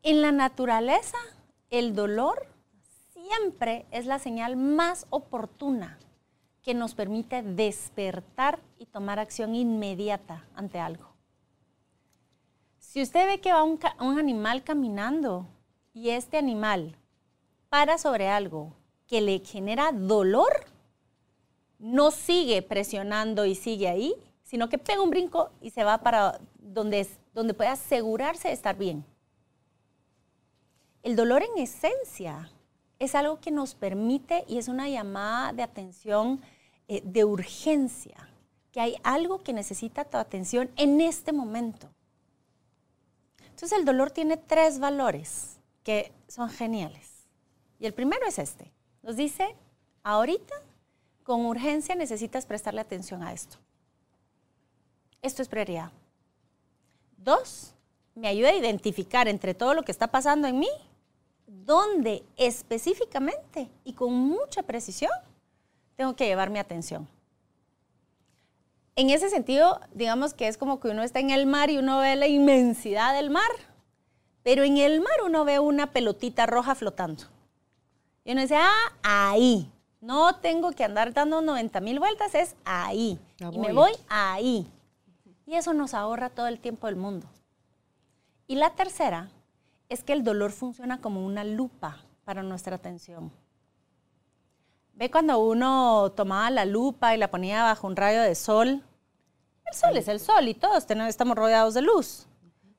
En 0.04 0.22
la 0.22 0.30
naturaleza, 0.30 1.18
el 1.68 1.92
dolor 1.96 2.46
siempre 3.12 3.84
es 3.90 4.06
la 4.06 4.20
señal 4.20 4.54
más 4.54 5.08
oportuna 5.10 5.98
que 6.62 6.72
nos 6.72 6.94
permite 6.94 7.42
despertar 7.42 8.60
y 8.78 8.86
tomar 8.86 9.18
acción 9.18 9.56
inmediata 9.56 10.46
ante 10.54 10.78
algo. 10.78 11.12
Si 12.78 13.02
usted 13.02 13.26
ve 13.26 13.40
que 13.40 13.52
va 13.52 13.64
un, 13.64 13.80
un 13.98 14.20
animal 14.20 14.62
caminando 14.62 15.48
y 15.92 16.10
este 16.10 16.38
animal 16.38 16.94
para 17.68 17.98
sobre 17.98 18.28
algo 18.28 18.72
que 19.08 19.20
le 19.20 19.40
genera 19.40 19.90
dolor, 19.90 20.71
no 21.82 22.12
sigue 22.12 22.62
presionando 22.62 23.44
y 23.44 23.56
sigue 23.56 23.88
ahí, 23.88 24.14
sino 24.44 24.68
que 24.68 24.78
pega 24.78 25.02
un 25.02 25.10
brinco 25.10 25.50
y 25.60 25.70
se 25.70 25.82
va 25.82 25.98
para 25.98 26.40
donde, 26.56 27.08
donde 27.34 27.54
puede 27.54 27.70
asegurarse 27.70 28.48
de 28.48 28.54
estar 28.54 28.78
bien. 28.78 29.04
El 31.02 31.16
dolor 31.16 31.42
en 31.42 31.60
esencia 31.60 32.52
es 33.00 33.16
algo 33.16 33.40
que 33.40 33.50
nos 33.50 33.74
permite 33.74 34.44
y 34.46 34.58
es 34.58 34.68
una 34.68 34.88
llamada 34.88 35.52
de 35.52 35.64
atención 35.64 36.40
eh, 36.86 37.02
de 37.04 37.24
urgencia, 37.24 38.28
que 38.70 38.80
hay 38.80 38.96
algo 39.02 39.42
que 39.42 39.52
necesita 39.52 40.04
tu 40.04 40.18
atención 40.18 40.70
en 40.76 41.00
este 41.00 41.32
momento. 41.32 41.88
Entonces 43.40 43.76
el 43.76 43.84
dolor 43.84 44.12
tiene 44.12 44.36
tres 44.36 44.78
valores 44.78 45.58
que 45.82 46.12
son 46.28 46.48
geniales. 46.48 47.26
Y 47.80 47.86
el 47.86 47.92
primero 47.92 48.24
es 48.24 48.38
este. 48.38 48.72
Nos 49.02 49.16
dice, 49.16 49.56
ahorita, 50.04 50.54
con 51.22 51.46
urgencia 51.46 51.94
necesitas 51.94 52.46
prestarle 52.46 52.80
atención 52.80 53.22
a 53.22 53.32
esto. 53.32 53.56
Esto 55.20 55.42
es 55.42 55.48
prioridad. 55.48 55.92
Dos, 57.16 57.74
me 58.14 58.28
ayuda 58.28 58.50
a 58.50 58.54
identificar 58.54 59.28
entre 59.28 59.54
todo 59.54 59.74
lo 59.74 59.82
que 59.82 59.92
está 59.92 60.08
pasando 60.08 60.48
en 60.48 60.58
mí 60.58 60.68
dónde 61.46 62.24
específicamente 62.36 63.70
y 63.84 63.92
con 63.92 64.12
mucha 64.12 64.62
precisión 64.62 65.12
tengo 65.96 66.16
que 66.16 66.26
llevar 66.26 66.50
mi 66.50 66.58
atención. 66.58 67.08
En 68.96 69.10
ese 69.10 69.30
sentido, 69.30 69.80
digamos 69.94 70.34
que 70.34 70.48
es 70.48 70.58
como 70.58 70.80
que 70.80 70.88
uno 70.88 71.02
está 71.02 71.20
en 71.20 71.30
el 71.30 71.46
mar 71.46 71.70
y 71.70 71.78
uno 71.78 71.98
ve 72.00 72.16
la 72.16 72.26
inmensidad 72.26 73.14
del 73.14 73.30
mar, 73.30 73.50
pero 74.42 74.64
en 74.64 74.76
el 74.76 75.00
mar 75.00 75.14
uno 75.24 75.44
ve 75.44 75.58
una 75.58 75.92
pelotita 75.92 76.46
roja 76.46 76.74
flotando. 76.74 77.24
Y 78.24 78.32
uno 78.32 78.42
dice, 78.42 78.56
ah, 78.56 78.92
ahí. 79.02 79.70
No 80.02 80.34
tengo 80.34 80.72
que 80.72 80.82
andar 80.82 81.12
dando 81.12 81.40
90 81.40 81.80
mil 81.80 82.00
vueltas, 82.00 82.34
es 82.34 82.56
ahí. 82.64 83.20
Y 83.38 83.58
me 83.58 83.72
voy 83.72 83.92
ahí. 84.08 84.66
Y 85.46 85.54
eso 85.54 85.72
nos 85.74 85.94
ahorra 85.94 86.28
todo 86.28 86.48
el 86.48 86.58
tiempo 86.58 86.88
del 86.88 86.96
mundo. 86.96 87.28
Y 88.48 88.56
la 88.56 88.70
tercera 88.70 89.30
es 89.88 90.02
que 90.02 90.12
el 90.12 90.24
dolor 90.24 90.50
funciona 90.50 91.00
como 91.00 91.24
una 91.24 91.44
lupa 91.44 91.98
para 92.24 92.42
nuestra 92.42 92.74
atención. 92.74 93.30
Ve 94.94 95.08
cuando 95.08 95.38
uno 95.38 96.10
tomaba 96.16 96.50
la 96.50 96.64
lupa 96.64 97.14
y 97.14 97.18
la 97.18 97.30
ponía 97.30 97.62
bajo 97.62 97.86
un 97.86 97.94
rayo 97.94 98.22
de 98.22 98.34
sol. 98.34 98.82
El 99.66 99.74
sol 99.74 99.96
es 99.96 100.08
el 100.08 100.18
sol 100.18 100.48
y 100.48 100.54
todos 100.54 100.84
estamos 101.06 101.36
rodeados 101.36 101.74
de 101.74 101.82
luz. 101.82 102.26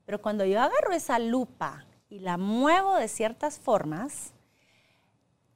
Pero 0.06 0.22
cuando 0.22 0.44
yo 0.44 0.62
agarro 0.62 0.92
esa 0.92 1.20
lupa 1.20 1.86
y 2.10 2.20
la 2.20 2.38
muevo 2.38 2.96
de 2.96 3.08
ciertas 3.08 3.60
formas, 3.60 4.34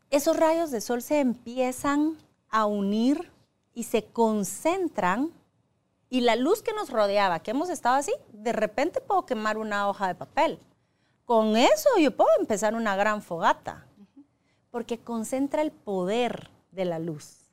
esos 0.10 0.38
rayos 0.38 0.72
de 0.72 0.82
sol 0.82 1.02
se 1.02 1.20
empiezan 1.20 2.18
a 2.50 2.66
unir 2.66 3.32
y 3.74 3.84
se 3.84 4.06
concentran 4.06 5.32
y 6.10 6.22
la 6.22 6.36
luz 6.36 6.62
que 6.62 6.74
nos 6.74 6.90
rodeaba, 6.90 7.40
que 7.40 7.52
hemos 7.52 7.70
estado 7.70 7.96
así, 7.96 8.14
de 8.32 8.54
repente 8.54 9.02
puedo 9.02 9.26
quemar 9.26 9.58
una 9.58 9.90
hoja 9.90 10.08
de 10.08 10.16
papel. 10.16 10.60
Con 11.26 11.58
eso 11.58 11.90
yo 12.00 12.16
puedo 12.16 12.30
empezar 12.40 12.74
una 12.74 12.96
gran 12.96 13.22
fogata, 13.22 13.86
porque 14.72 15.00
concentra 15.00 15.62
el 15.62 15.72
poder 15.72 16.50
de 16.72 16.86
la 16.86 17.00
luz. 17.00 17.52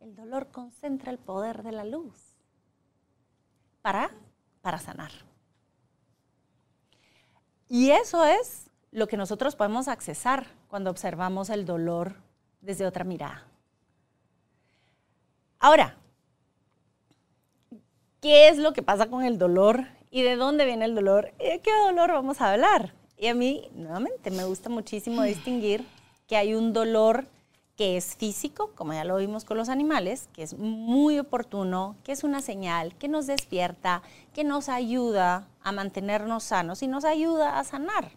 El 0.00 0.16
dolor 0.16 0.48
concentra 0.48 1.12
el 1.12 1.18
poder 1.18 1.62
de 1.62 1.70
la 1.70 1.84
luz 1.84 2.16
para, 3.80 4.10
para 4.60 4.78
sanar. 4.78 5.12
Y 7.68 7.90
eso 7.90 8.24
es 8.24 8.71
lo 8.92 9.08
que 9.08 9.16
nosotros 9.16 9.56
podemos 9.56 9.88
accesar 9.88 10.46
cuando 10.68 10.90
observamos 10.90 11.50
el 11.50 11.66
dolor 11.66 12.14
desde 12.60 12.86
otra 12.86 13.04
mirada. 13.04 13.44
Ahora, 15.58 15.96
¿qué 18.20 18.48
es 18.48 18.58
lo 18.58 18.72
que 18.72 18.82
pasa 18.82 19.10
con 19.10 19.24
el 19.24 19.38
dolor 19.38 19.86
¿Y 20.14 20.20
de 20.20 20.36
dónde 20.36 20.66
viene 20.66 20.84
el 20.84 20.94
dolor? 20.94 21.32
¿Y 21.40 21.44
de 21.44 21.60
qué 21.60 21.70
dolor 21.86 22.12
vamos 22.12 22.42
a 22.42 22.52
hablar? 22.52 22.92
Y 23.16 23.28
a 23.28 23.34
mí, 23.34 23.70
nuevamente, 23.74 24.30
me 24.30 24.44
gusta 24.44 24.68
muchísimo 24.68 25.22
distinguir 25.22 25.86
que 26.28 26.36
hay 26.36 26.52
un 26.52 26.74
dolor 26.74 27.26
que 27.78 27.96
es 27.96 28.14
físico, 28.16 28.72
como 28.74 28.92
ya 28.92 29.04
lo 29.04 29.16
vimos 29.16 29.46
con 29.46 29.56
los 29.56 29.70
animales, 29.70 30.28
que 30.34 30.42
es 30.42 30.58
muy 30.58 31.18
oportuno, 31.18 31.96
que 32.04 32.12
es 32.12 32.24
una 32.24 32.42
señal, 32.42 32.94
que 32.96 33.08
nos 33.08 33.26
despierta, 33.26 34.02
que 34.34 34.44
nos 34.44 34.68
ayuda 34.68 35.48
a 35.62 35.72
mantenernos 35.72 36.44
sanos 36.44 36.82
y 36.82 36.88
nos 36.88 37.06
ayuda 37.06 37.58
a 37.58 37.64
sanar. 37.64 38.10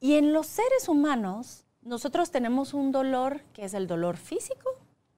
Y 0.00 0.14
en 0.14 0.32
los 0.32 0.46
seres 0.46 0.88
humanos, 0.88 1.64
nosotros 1.82 2.30
tenemos 2.30 2.74
un 2.74 2.92
dolor 2.92 3.42
que 3.52 3.64
es 3.64 3.74
el 3.74 3.86
dolor 3.86 4.16
físico, 4.16 4.70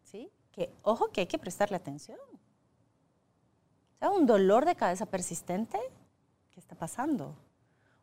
¿sí? 0.03 0.31
Que, 0.53 0.73
ojo, 0.83 1.09
que 1.09 1.23
hay 1.23 1.27
que 1.27 1.39
prestarle 1.39 1.77
atención 1.77 2.19
un 4.09 4.27
dolor 4.27 4.65
de 4.65 4.77
cabeza 4.77 5.07
persistente, 5.07 5.79
¿qué 6.51 6.61
está 6.61 6.75
pasando? 6.75 7.37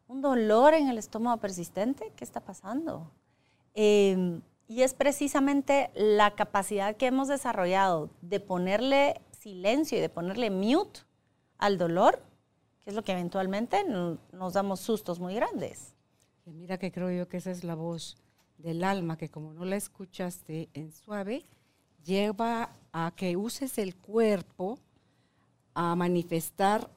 Un 0.08 0.22
dolor 0.22 0.74
en 0.74 0.88
el 0.90 0.98
estómago 0.98 1.38
persistente, 1.38 2.14
¿qué 2.16 2.24
está 2.24 2.40
pasando? 2.42 3.12
Em, 3.74 4.42
y 4.68 4.84
es 4.84 4.94
precisamente 4.94 5.92
la 5.96 6.36
capacidad 6.36 6.96
que 6.96 7.08
hemos 7.08 7.28
desarrollado 7.28 8.10
de 8.22 8.40
ponerle 8.40 9.22
silencio 9.32 9.98
y 9.98 10.02
de 10.02 10.10
ponerle 10.10 10.50
mute 10.50 11.02
al 11.58 11.78
dolor, 11.78 12.22
que 12.82 12.92
es 12.92 12.96
lo 12.96 13.04
que 13.04 13.14
eventualmente 13.14 13.84
nos 13.84 14.54
damos 14.54 14.80
sustos 14.80 15.20
muy 15.20 15.34
grandes. 15.36 15.94
Mira 16.54 16.78
que 16.78 16.92
creo 16.92 17.12
yo 17.12 17.28
que 17.28 17.38
esa 17.38 17.52
es 17.52 17.64
la 17.64 17.76
voz 17.76 18.18
del 18.58 18.84
alma, 18.84 19.18
que 19.18 19.30
como 19.30 19.54
no 19.54 19.66
la 19.66 19.76
escuchaste 19.76 20.70
en 20.74 20.92
suave, 20.92 21.44
lleva 22.04 22.72
a 22.92 23.14
que 23.16 23.36
uses 23.38 23.78
el 23.78 23.96
cuerpo 23.96 24.80
a 25.74 25.96
manifestar 25.96 26.90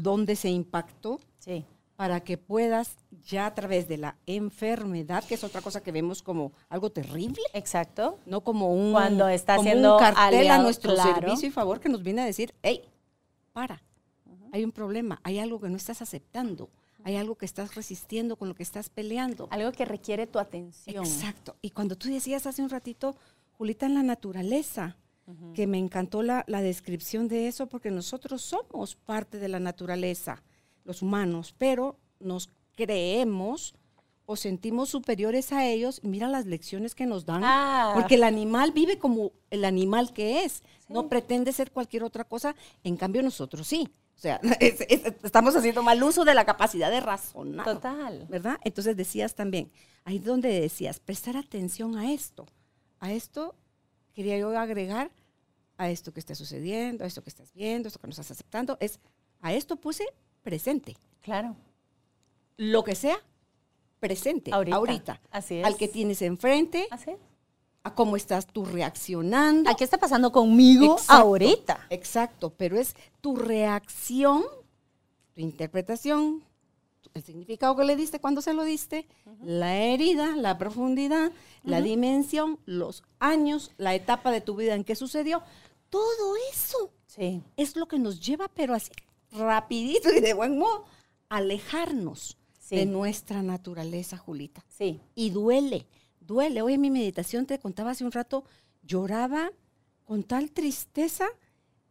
dónde 0.00 0.36
se 0.36 0.48
impactó 0.48 1.20
para 1.96 2.20
que 2.20 2.38
puedas 2.38 2.96
ya 3.24 3.46
a 3.46 3.54
través 3.54 3.86
de 3.86 3.98
la 3.98 4.16
enfermedad, 4.26 5.24
que 5.24 5.34
es 5.34 5.44
otra 5.44 5.60
cosa 5.60 5.82
que 5.82 5.92
vemos 5.92 6.22
como 6.22 6.52
algo 6.68 6.90
terrible. 6.90 7.42
Exacto. 7.52 8.18
No 8.24 8.40
como 8.40 8.72
un, 8.72 8.92
Cuando 8.92 9.28
está 9.28 9.58
un 9.60 9.98
cartel 9.98 10.50
a 10.50 10.58
nuestro 10.58 10.96
servicio 10.96 11.48
y 11.48 11.52
favor 11.52 11.80
que 11.80 11.88
nos 11.88 12.02
viene 12.02 12.22
a 12.22 12.24
decir, 12.24 12.54
hey, 12.62 12.82
para, 13.52 13.82
hay 14.52 14.64
un 14.64 14.72
problema, 14.72 15.20
hay 15.22 15.38
algo 15.38 15.60
que 15.60 15.68
no 15.68 15.76
estás 15.76 16.00
aceptando, 16.00 16.70
hay 17.04 17.16
algo 17.16 17.36
que 17.36 17.46
estás 17.46 17.74
resistiendo 17.74 18.36
con 18.36 18.48
lo 18.48 18.54
que 18.54 18.62
estás 18.62 18.88
peleando. 18.88 19.48
Algo 19.50 19.72
que 19.72 19.84
requiere 19.84 20.26
tu 20.26 20.38
atención. 20.38 21.04
Exacto. 21.04 21.56
Y 21.62 21.70
cuando 21.70 21.96
tú 21.96 22.08
decías 22.08 22.46
hace 22.46 22.62
un 22.62 22.70
ratito, 22.70 23.16
Julita, 23.52 23.86
en 23.86 23.94
la 23.94 24.02
naturaleza, 24.02 24.96
que 25.54 25.66
me 25.66 25.78
encantó 25.78 26.22
la, 26.22 26.44
descripción 26.46 27.28
de 27.28 27.46
eso 27.46 27.68
porque 27.68 27.90
nosotros 27.90 28.42
somos 28.42 28.96
parte 28.96 29.38
de 29.38 29.48
la 29.48 29.60
naturaleza, 29.60 30.42
los 30.84 31.02
humanos, 31.02 31.54
pero 31.56 31.96
nos 32.18 32.50
creemos 32.74 33.74
o 34.26 34.36
sentimos 34.36 34.88
superiores 34.90 35.52
a 35.52 35.66
ellos. 35.66 36.00
Mira 36.02 36.28
las 36.28 36.46
lecciones 36.46 36.94
que 36.94 37.06
nos 37.06 37.24
dan, 37.24 37.42
ah. 37.44 37.92
porque 37.94 38.16
el 38.16 38.24
animal 38.24 38.72
vive 38.72 38.98
como 38.98 39.32
el 39.50 39.64
animal 39.64 40.12
que 40.12 40.44
es, 40.44 40.62
no 40.88 41.08
pretende 41.08 41.52
ser 41.52 41.70
cualquier 41.70 42.02
otra 42.02 42.24
cosa, 42.24 42.56
en 42.82 42.96
cambio 42.96 43.22
nosotros 43.22 43.66
sí. 43.66 43.88
O 44.22 44.24
sea, 44.24 44.40
estamos 45.24 45.56
haciendo 45.56 45.82
mal 45.82 46.00
uso 46.00 46.24
de 46.24 46.32
la 46.32 46.44
capacidad 46.44 46.92
de 46.92 47.00
razonar. 47.00 47.64
Total. 47.64 48.24
¿Verdad? 48.28 48.56
Entonces 48.62 48.96
decías 48.96 49.34
también, 49.34 49.72
ahí 50.04 50.20
donde 50.20 50.60
decías, 50.60 51.00
prestar 51.00 51.36
atención 51.36 51.96
a 51.98 52.12
esto, 52.12 52.46
a 53.00 53.10
esto 53.10 53.56
quería 54.14 54.38
yo 54.38 54.56
agregar 54.56 55.10
a 55.76 55.90
esto 55.90 56.12
que 56.12 56.20
está 56.20 56.36
sucediendo, 56.36 57.02
a 57.02 57.08
esto 57.08 57.24
que 57.24 57.30
estás 57.30 57.52
viendo, 57.52 57.86
a 57.86 57.88
esto 57.88 57.98
que 57.98 58.06
no 58.06 58.12
estás 58.12 58.30
aceptando, 58.30 58.76
es 58.78 59.00
a 59.40 59.54
esto 59.54 59.74
puse 59.74 60.04
presente. 60.44 60.96
Claro. 61.20 61.56
Lo 62.56 62.84
que 62.84 62.94
sea, 62.94 63.18
presente, 63.98 64.52
ahorita. 64.52 65.20
Así 65.32 65.56
es. 65.56 65.66
Al 65.66 65.76
que 65.76 65.88
tienes 65.88 66.22
enfrente. 66.22 66.86
Así 66.92 67.10
A 67.84 67.94
cómo 67.94 68.16
estás 68.16 68.46
tú 68.46 68.64
reaccionando. 68.64 69.70
¿A 69.70 69.74
qué 69.74 69.84
está 69.84 69.98
pasando 69.98 70.30
conmigo 70.32 70.96
ahorita? 71.08 71.86
Exacto, 71.90 72.52
pero 72.56 72.78
es 72.78 72.94
tu 73.20 73.36
reacción, 73.36 74.44
tu 75.34 75.40
interpretación, 75.40 76.44
el 77.14 77.22
significado 77.22 77.76
que 77.76 77.84
le 77.84 77.96
diste 77.96 78.20
cuando 78.20 78.40
se 78.40 78.54
lo 78.54 78.64
diste, 78.64 79.06
la 79.42 79.76
herida, 79.76 80.36
la 80.36 80.58
profundidad, 80.58 81.32
la 81.62 81.80
dimensión, 81.80 82.58
los 82.64 83.02
años, 83.18 83.72
la 83.76 83.94
etapa 83.94 84.30
de 84.30 84.40
tu 84.40 84.56
vida 84.56 84.74
en 84.74 84.84
que 84.84 84.94
sucedió, 84.94 85.42
todo 85.90 86.36
eso 86.52 86.90
sí. 87.06 87.42
es 87.56 87.76
lo 87.76 87.86
que 87.86 87.98
nos 87.98 88.20
lleva, 88.20 88.48
pero 88.48 88.74
así 88.74 88.90
rapidito 89.32 90.12
y 90.12 90.20
de 90.20 90.34
buen 90.34 90.58
modo, 90.58 90.84
alejarnos 91.28 92.38
de 92.70 92.86
nuestra 92.86 93.42
naturaleza, 93.42 94.16
Julita. 94.16 94.64
Sí. 94.68 95.00
Y 95.14 95.30
duele, 95.30 95.86
duele. 96.26 96.62
Hoy 96.62 96.74
en 96.74 96.80
mi 96.80 96.90
meditación 96.90 97.46
te 97.46 97.58
contaba 97.58 97.90
hace 97.92 98.04
un 98.04 98.12
rato 98.12 98.44
lloraba 98.82 99.50
con 100.04 100.22
tal 100.24 100.50
tristeza, 100.50 101.26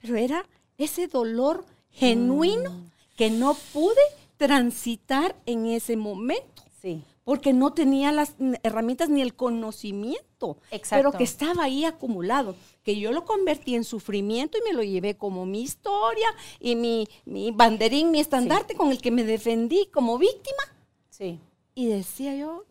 pero 0.02 0.16
era 0.18 0.46
ese 0.78 1.08
dolor 1.08 1.66
genuino 1.90 2.72
Mm. 2.72 2.92
que 3.18 3.30
no 3.30 3.56
pude 3.74 4.02
transitar 4.38 5.36
en 5.46 5.66
ese 5.68 5.96
momento 5.98 6.64
Sí. 6.82 7.04
porque 7.24 7.54
no 7.54 7.74
tenía 7.74 8.12
las 8.12 8.36
herramientas 8.64 9.08
ni 9.10 9.22
el 9.22 9.36
conocimiento, 9.36 10.58
Exacto. 10.72 10.96
pero 11.12 11.12
que 11.18 11.24
estaba 11.24 11.64
ahí 11.66 11.86
acumulado, 11.86 12.56
que 12.84 13.00
yo 13.00 13.12
lo 13.12 13.24
convertí 13.26 13.76
en 13.76 13.84
sufrimiento 13.84 14.58
y 14.58 14.64
me 14.68 14.74
lo 14.74 14.82
llevé 14.84 15.16
como 15.16 15.46
mi 15.46 15.62
historia 15.62 16.28
y 16.60 16.76
mi, 16.76 17.08
mi 17.26 17.52
banderín, 17.52 18.10
mi 18.12 18.20
estandarte 18.20 18.74
con 18.76 18.92
el 18.92 19.00
que 19.02 19.12
me 19.12 19.24
defendí 19.24 19.86
como 19.94 20.18
víctima. 20.18 20.64
Sí. 21.10 21.40
Y 21.76 21.86
decía 21.86 22.36
yo, 22.36 22.66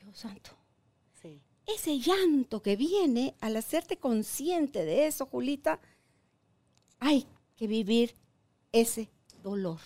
Dios 0.00 0.18
santo. 0.18 0.50
Ese 1.66 1.98
llanto 1.98 2.62
que 2.62 2.76
viene 2.76 3.34
al 3.40 3.56
hacerte 3.56 3.98
consciente 3.98 4.84
de 4.84 5.06
eso, 5.06 5.26
Julita, 5.26 5.80
hay 6.98 7.26
que 7.56 7.66
vivir 7.66 8.14
ese 8.72 9.10
dolor. 9.42 9.78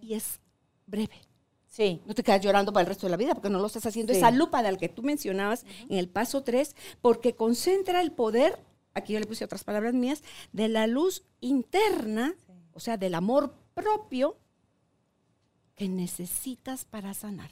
Y 0.00 0.14
es 0.14 0.40
breve. 0.86 1.20
Sí. 1.68 2.02
No 2.04 2.14
te 2.14 2.22
quedas 2.22 2.42
llorando 2.42 2.72
para 2.72 2.82
el 2.82 2.88
resto 2.88 3.06
de 3.06 3.10
la 3.12 3.16
vida 3.16 3.34
porque 3.34 3.48
no 3.48 3.58
lo 3.58 3.66
estás 3.66 3.86
haciendo. 3.86 4.12
Sí. 4.12 4.18
Esa 4.18 4.30
lupa 4.30 4.62
de 4.62 4.72
la 4.72 4.78
que 4.78 4.88
tú 4.88 5.02
mencionabas 5.02 5.64
en 5.88 5.96
el 5.96 6.08
paso 6.08 6.42
3, 6.42 6.76
porque 7.00 7.34
concentra 7.34 8.02
el 8.02 8.12
poder, 8.12 8.62
aquí 8.92 9.14
yo 9.14 9.20
le 9.20 9.26
puse 9.26 9.44
otras 9.44 9.64
palabras 9.64 9.94
mías, 9.94 10.22
de 10.52 10.68
la 10.68 10.86
luz 10.86 11.24
interna, 11.40 12.34
o 12.74 12.80
sea, 12.80 12.98
del 12.98 13.14
amor 13.14 13.54
propio 13.74 14.36
que 15.74 15.88
necesitas 15.88 16.84
para 16.84 17.14
sanar. 17.14 17.50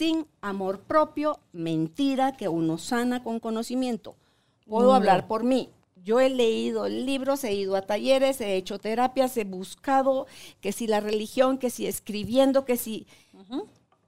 Sin 0.00 0.26
amor 0.40 0.80
propio, 0.80 1.40
mentira 1.52 2.34
que 2.34 2.48
uno 2.48 2.78
sana 2.78 3.22
con 3.22 3.38
conocimiento. 3.38 4.16
Puedo 4.64 4.88
No. 4.88 4.94
hablar 4.94 5.28
por 5.28 5.44
mí. 5.44 5.68
Yo 6.02 6.20
he 6.20 6.30
leído 6.30 6.88
libros, 6.88 7.44
he 7.44 7.52
ido 7.52 7.76
a 7.76 7.82
talleres, 7.82 8.40
he 8.40 8.56
hecho 8.56 8.78
terapias, 8.78 9.36
he 9.36 9.44
buscado 9.44 10.26
que 10.62 10.72
si 10.72 10.86
la 10.86 11.00
religión, 11.00 11.58
que 11.58 11.68
si 11.68 11.86
escribiendo, 11.86 12.64
que 12.64 12.78
si... 12.78 13.06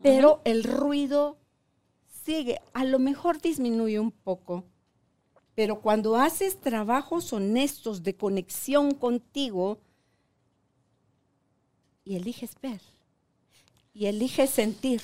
Pero 0.01 0.41
el 0.45 0.65
ruido 0.65 1.37
sigue. 2.25 2.63
A 2.73 2.87
lo 2.87 2.99
mejor 2.99 3.43
disminuye 3.43 4.01
un 4.01 4.13
poco. 4.13 4.65
Pero 5.55 5.83
cuando 5.83 6.17
haces 6.17 6.59
trabajos 6.59 7.35
honestos 7.35 8.03
de 8.03 8.17
conexión 8.17 8.95
contigo 8.95 9.77
y 12.03 12.17
eliges 12.17 12.57
ver, 12.63 12.81
y 13.93 14.07
eliges 14.07 14.49
sentir, 14.49 15.03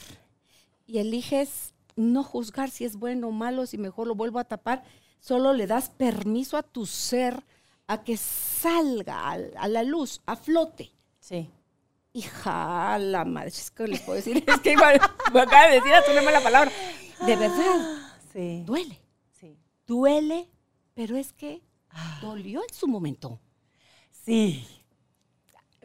y 0.89 0.99
eliges 0.99 1.75
no 1.95 2.25
juzgar 2.25 2.71
si 2.71 2.85
es 2.85 2.97
bueno 2.97 3.29
o 3.29 3.31
malo, 3.31 3.67
si 3.67 3.79
mejor 3.79 4.09
lo 4.09 4.17
vuelvo 4.17 4.41
a 4.41 4.45
tapar, 4.45 4.83
solo 5.21 5.53
le 5.53 5.67
das 5.69 5.91
permiso 5.91 6.57
a 6.57 6.63
tu 6.65 6.87
ser 6.87 7.45
a 7.87 8.03
que 8.03 8.17
salga 8.17 9.31
al- 9.31 9.53
a, 9.57 9.69
la 9.69 9.83
luz, 9.85 10.21
a 10.27 10.35
flote. 10.35 10.91
Sí. 11.21 11.49
Hija, 12.13 12.99
la 12.99 13.25
madre, 13.25 13.49
es 13.51 13.71
que 13.71 13.87
les 13.87 14.01
puedo 14.01 14.17
decir, 14.17 14.43
es 14.47 14.61
que 14.61 14.73
iba, 14.73 14.89
me 15.33 15.41
acaba 15.41 15.69
de 15.69 15.75
decir 15.77 15.93
hasta 15.95 16.11
una 16.13 16.23
mala 16.23 16.41
palabra. 16.41 16.73
De 17.25 17.37
verdad, 17.37 17.97
Sí. 18.33 18.63
duele, 18.67 18.99
Sí. 19.39 19.57
duele, 19.87 20.49
pero 20.95 21.17
es 21.17 21.33
que 21.33 21.63
dolió 22.23 22.63
en 22.67 22.75
su 22.75 22.87
momento. 22.89 23.39
Sí. 24.25 24.67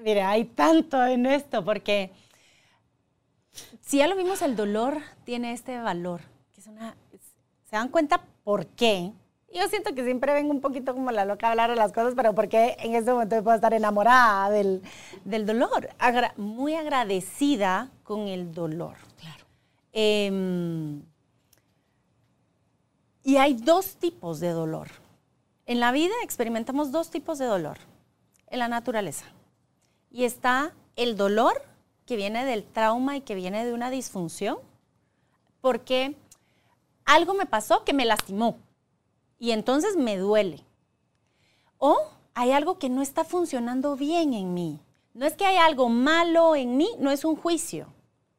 Mira, 0.02 0.30
hay 0.30 0.46
tanto 0.46 1.04
en 1.06 1.26
esto 1.26 1.64
porque 1.64 2.12
si 3.86 3.98
ya 3.98 4.08
lo 4.08 4.16
vimos, 4.16 4.42
el 4.42 4.56
dolor 4.56 4.98
tiene 5.26 5.52
este 5.54 5.78
valor, 5.80 6.22
que 6.54 6.62
es 6.62 6.68
una, 6.68 6.96
es- 7.12 7.22
se 7.70 7.76
dan 7.76 7.90
cuenta 7.90 8.24
por 8.44 8.66
qué. 8.68 9.12
Yo 9.54 9.68
siento 9.68 9.94
que 9.94 10.04
siempre 10.04 10.34
vengo 10.34 10.52
un 10.52 10.62
poquito 10.62 10.94
como 10.96 11.12
la 11.12 11.26
loca 11.26 11.48
a 11.48 11.52
hablar 11.52 11.70
de 11.70 11.76
las 11.76 11.92
cosas, 11.92 12.14
pero 12.16 12.34
porque 12.34 12.76
en 12.80 12.96
este 12.96 13.12
momento 13.12 13.44
puedo 13.44 13.56
estar 13.56 13.74
enamorada 13.74 14.50
del, 14.50 14.82
del 15.26 15.46
dolor, 15.46 15.90
Agra- 16.00 16.34
muy 16.38 16.74
agradecida 16.74 17.92
con 18.04 18.22
el 18.28 18.52
dolor. 18.52 18.96
Claro. 19.20 19.46
Em, 19.92 21.04
y 23.24 23.38
hay 23.38 23.54
dos 23.54 23.98
tipos 23.98 24.40
de 24.40 24.50
dolor. 24.50 24.88
En 25.66 25.80
la 25.80 25.92
vida 25.92 26.14
experimentamos 26.24 26.92
dos 26.92 27.10
tipos 27.12 27.38
de 27.38 27.46
dolor 27.46 27.78
en 28.48 28.60
la 28.60 28.68
naturaleza. 28.68 29.26
Y 30.10 30.24
está 30.26 30.74
el 30.96 31.16
dolor 31.16 31.62
que 32.06 32.16
viene 32.16 32.46
del 32.46 32.64
trauma 32.64 33.18
y 33.18 33.22
que 33.22 33.36
viene 33.36 33.66
de 33.66 33.74
una 33.74 33.90
disfunción, 33.90 34.58
porque 35.62 36.16
algo 37.06 37.34
me 37.34 37.46
pasó 37.46 37.84
que 37.84 37.94
me 37.94 38.06
lastimó 38.06 38.58
y 39.40 39.52
entonces 39.52 39.96
me 39.96 40.18
duele. 40.18 40.64
O 41.78 41.98
hay 42.34 42.52
algo 42.52 42.80
que 42.80 42.90
no 42.90 43.02
está 43.02 43.24
funcionando 43.24 43.96
bien 43.96 44.34
en 44.34 44.54
mí. 44.54 44.80
No 45.14 45.26
es 45.26 45.34
que 45.36 45.46
hay 45.46 45.58
algo 45.58 45.90
malo 45.90 46.56
en 46.56 46.78
mí, 46.78 46.90
no 47.00 47.12
es 47.12 47.24
un 47.26 47.36
juicio. 47.36 47.88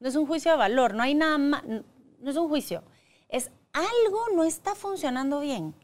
No 0.01 0.09
es 0.09 0.17
un 0.17 0.27
juicio 0.27 0.51
de 0.51 0.59
valor, 0.59 0.95
no 0.95 1.03
hay 1.03 1.15
nada 1.15 1.39
ma- 1.39 1.63
no 1.65 2.31
es 2.31 2.37
un 2.37 2.49
juicio. 2.49 2.83
Es 3.29 3.51
algo 3.73 4.19
no 4.35 4.45
está 4.45 4.75
funcionando 4.75 5.41
bien. 5.41 5.75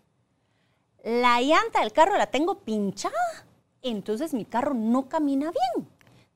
La 1.05 1.41
llanta 1.41 1.81
del 1.81 1.93
carro 1.93 2.17
la 2.19 2.27
tengo 2.27 2.59
pinchada, 2.59 3.15
entonces 3.83 4.35
mi 4.35 4.45
carro 4.45 4.75
no 4.75 5.09
camina 5.09 5.51
bien. 5.51 5.89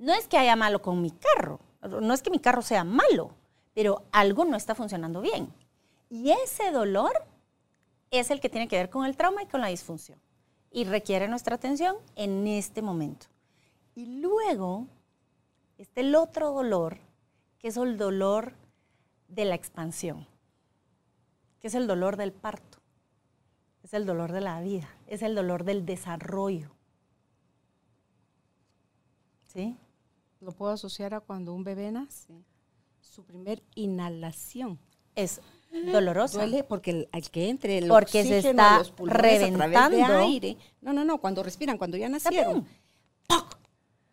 No 0.04 0.12
es 0.12 0.28
que 0.28 0.36
haya 0.36 0.54
malo 0.54 0.82
con 0.82 1.00
mi 1.00 1.12
carro, 1.12 1.60
no 1.80 2.12
es 2.12 2.20
que 2.20 2.28
mi 2.28 2.38
carro 2.38 2.60
sea 2.60 2.84
malo, 2.84 3.30
pero 3.72 4.04
algo 4.12 4.44
no 4.44 4.54
está 4.54 4.74
funcionando 4.74 5.22
bien. 5.22 5.50
Y 6.10 6.30
ese 6.30 6.70
dolor 6.72 7.24
es 8.10 8.30
el 8.30 8.38
que 8.38 8.50
tiene 8.50 8.68
que 8.68 8.76
ver 8.76 8.90
con 8.90 9.06
el 9.06 9.16
trauma 9.16 9.42
y 9.42 9.46
con 9.46 9.62
la 9.62 9.68
disfunción. 9.68 10.20
Y 10.70 10.84
requiere 10.84 11.26
nuestra 11.26 11.54
atención 11.54 11.96
en 12.16 12.46
este 12.46 12.82
momento. 12.82 13.28
Y 13.94 14.20
luego 14.20 14.88
está 15.78 16.02
el 16.02 16.14
otro 16.16 16.52
dolor, 16.52 16.98
que 17.58 17.68
es 17.68 17.78
el 17.78 17.96
dolor 17.96 18.52
de 19.28 19.46
la 19.46 19.54
expansión, 19.54 20.26
que 21.60 21.68
es 21.68 21.74
el 21.74 21.86
dolor 21.86 22.18
del 22.18 22.34
parto, 22.34 22.76
es 23.82 23.94
el 23.94 24.04
dolor 24.04 24.32
de 24.32 24.42
la 24.42 24.60
vida, 24.60 24.90
es 25.06 25.22
el 25.22 25.34
dolor 25.34 25.64
del 25.64 25.86
desarrollo. 25.86 26.72
¿Sí? 29.46 29.78
Lo 30.44 30.52
puedo 30.52 30.72
asociar 30.72 31.14
a 31.14 31.20
cuando 31.20 31.54
un 31.54 31.64
bebé 31.64 31.90
nace. 31.90 32.44
Su 33.00 33.24
primer 33.24 33.62
inhalación. 33.74 34.78
Es 35.14 35.40
doloroso. 35.92 36.38
Duele 36.38 36.64
porque 36.64 36.90
el, 36.90 37.08
al 37.12 37.30
que 37.30 37.48
entre 37.48 37.78
el 37.78 37.88
Porque 37.88 38.22
se 38.24 38.38
está 38.38 38.78
los 38.78 38.94
través 38.94 39.40
de 39.40 39.46
reventando. 39.56 40.18
aire. 40.18 40.58
No, 40.82 40.92
no, 40.92 41.04
no, 41.04 41.18
cuando 41.20 41.42
respiran, 41.42 41.78
cuando 41.78 41.96
ya 41.96 42.08
nacieron. 42.08 42.66
¡Poc! 43.26 43.56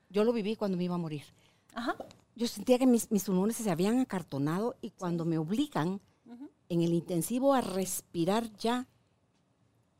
Yo 0.10 0.24
lo 0.24 0.32
viví 0.32 0.56
cuando 0.56 0.78
me 0.78 0.86
iba 0.86 0.96
a 0.96 1.00
morir. 1.00 1.24
Ajá. 1.74 1.96
Yo 2.36 2.48
sentía 2.48 2.80
que 2.80 2.88
mis, 2.88 3.12
mis 3.12 3.26
pulmones 3.26 3.58
se 3.58 3.70
habían 3.70 4.00
acartonado 4.00 4.76
y 4.82 4.92
cuando 4.92 5.26
me 5.26 5.38
obligan 5.38 6.00
en 6.70 6.82
el 6.82 6.94
intensivo 6.94 7.54
a 7.54 7.60
respirar 7.60 8.50
ya 8.58 8.88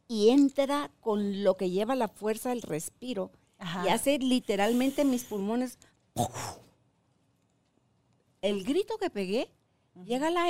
y 0.08 0.30
entra 0.30 0.92
con 1.02 1.44
lo 1.44 1.58
que 1.58 1.70
lleva 1.70 1.96
la 1.96 2.08
fuerza 2.08 2.50
del 2.50 2.62
respiro 2.62 3.32
Ajá. 3.60 3.86
y 3.86 3.90
hace 3.90 4.18
literalmente 4.20 5.04
mis 5.04 5.26
pulmones. 5.26 5.78
El 8.42 8.64
grito 8.64 8.98
que 8.98 9.10
pegué, 9.10 9.50
llega 10.06 10.30
la, 10.30 10.46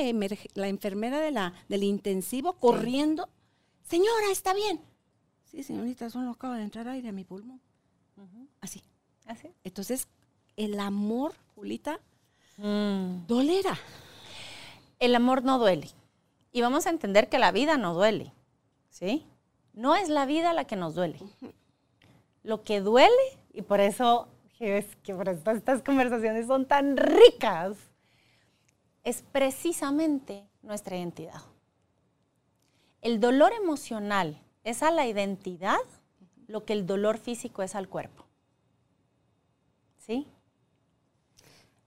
la 0.53 0.67
enfermera 0.67 1.19
de 1.19 1.31
la, 1.31 1.53
del 1.67 1.83
intensivo 1.83 2.53
corriendo. 2.53 3.27
Señora, 3.83 4.31
está 4.31 4.53
bien. 4.53 4.79
Sí, 5.45 5.63
señorita, 5.63 6.09
solo 6.09 6.31
acaba 6.31 6.57
de 6.57 6.63
entrar 6.63 6.87
aire 6.87 7.09
a 7.09 7.11
mi 7.11 7.23
pulmón. 7.25 7.59
Así. 8.61 8.81
¿Así? 9.25 9.49
Entonces, 9.63 10.07
el 10.55 10.79
amor, 10.79 11.33
Julita, 11.55 11.99
Mm. 12.57 13.25
dolera. 13.27 13.77
El 14.99 15.15
amor 15.15 15.43
no 15.43 15.57
duele. 15.57 15.89
Y 16.51 16.61
vamos 16.61 16.85
a 16.85 16.89
entender 16.91 17.27
que 17.27 17.39
la 17.39 17.51
vida 17.51 17.77
no 17.77 17.93
duele. 17.95 18.33
¿Sí? 18.89 19.25
No 19.73 19.95
es 19.95 20.09
la 20.09 20.25
vida 20.25 20.53
la 20.53 20.65
que 20.65 20.75
nos 20.75 20.93
duele. 20.93 21.17
Lo 22.43 22.63
que 22.63 22.81
duele, 22.81 23.09
y 23.53 23.61
por 23.63 23.79
eso 23.79 24.27
es 24.69 24.95
que 24.97 25.13
por 25.13 25.27
eso 25.27 25.51
estas 25.51 25.81
conversaciones 25.81 26.47
son 26.47 26.65
tan 26.67 26.95
ricas, 26.97 27.75
es 29.03 29.23
precisamente 29.23 30.47
nuestra 30.61 30.95
identidad. 30.97 31.41
El 33.01 33.19
dolor 33.19 33.51
emocional 33.53 34.39
es 34.63 34.83
a 34.83 34.91
la 34.91 35.07
identidad 35.07 35.79
lo 36.47 36.65
que 36.65 36.73
el 36.73 36.85
dolor 36.85 37.17
físico 37.17 37.63
es 37.63 37.73
al 37.75 37.89
cuerpo. 37.89 38.25
¿Sí? 39.97 40.27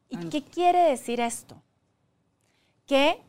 ¿Y 0.08 0.28
qué 0.28 0.42
quiere 0.42 0.80
decir 0.90 1.20
esto? 1.20 1.60
Que 2.86 3.20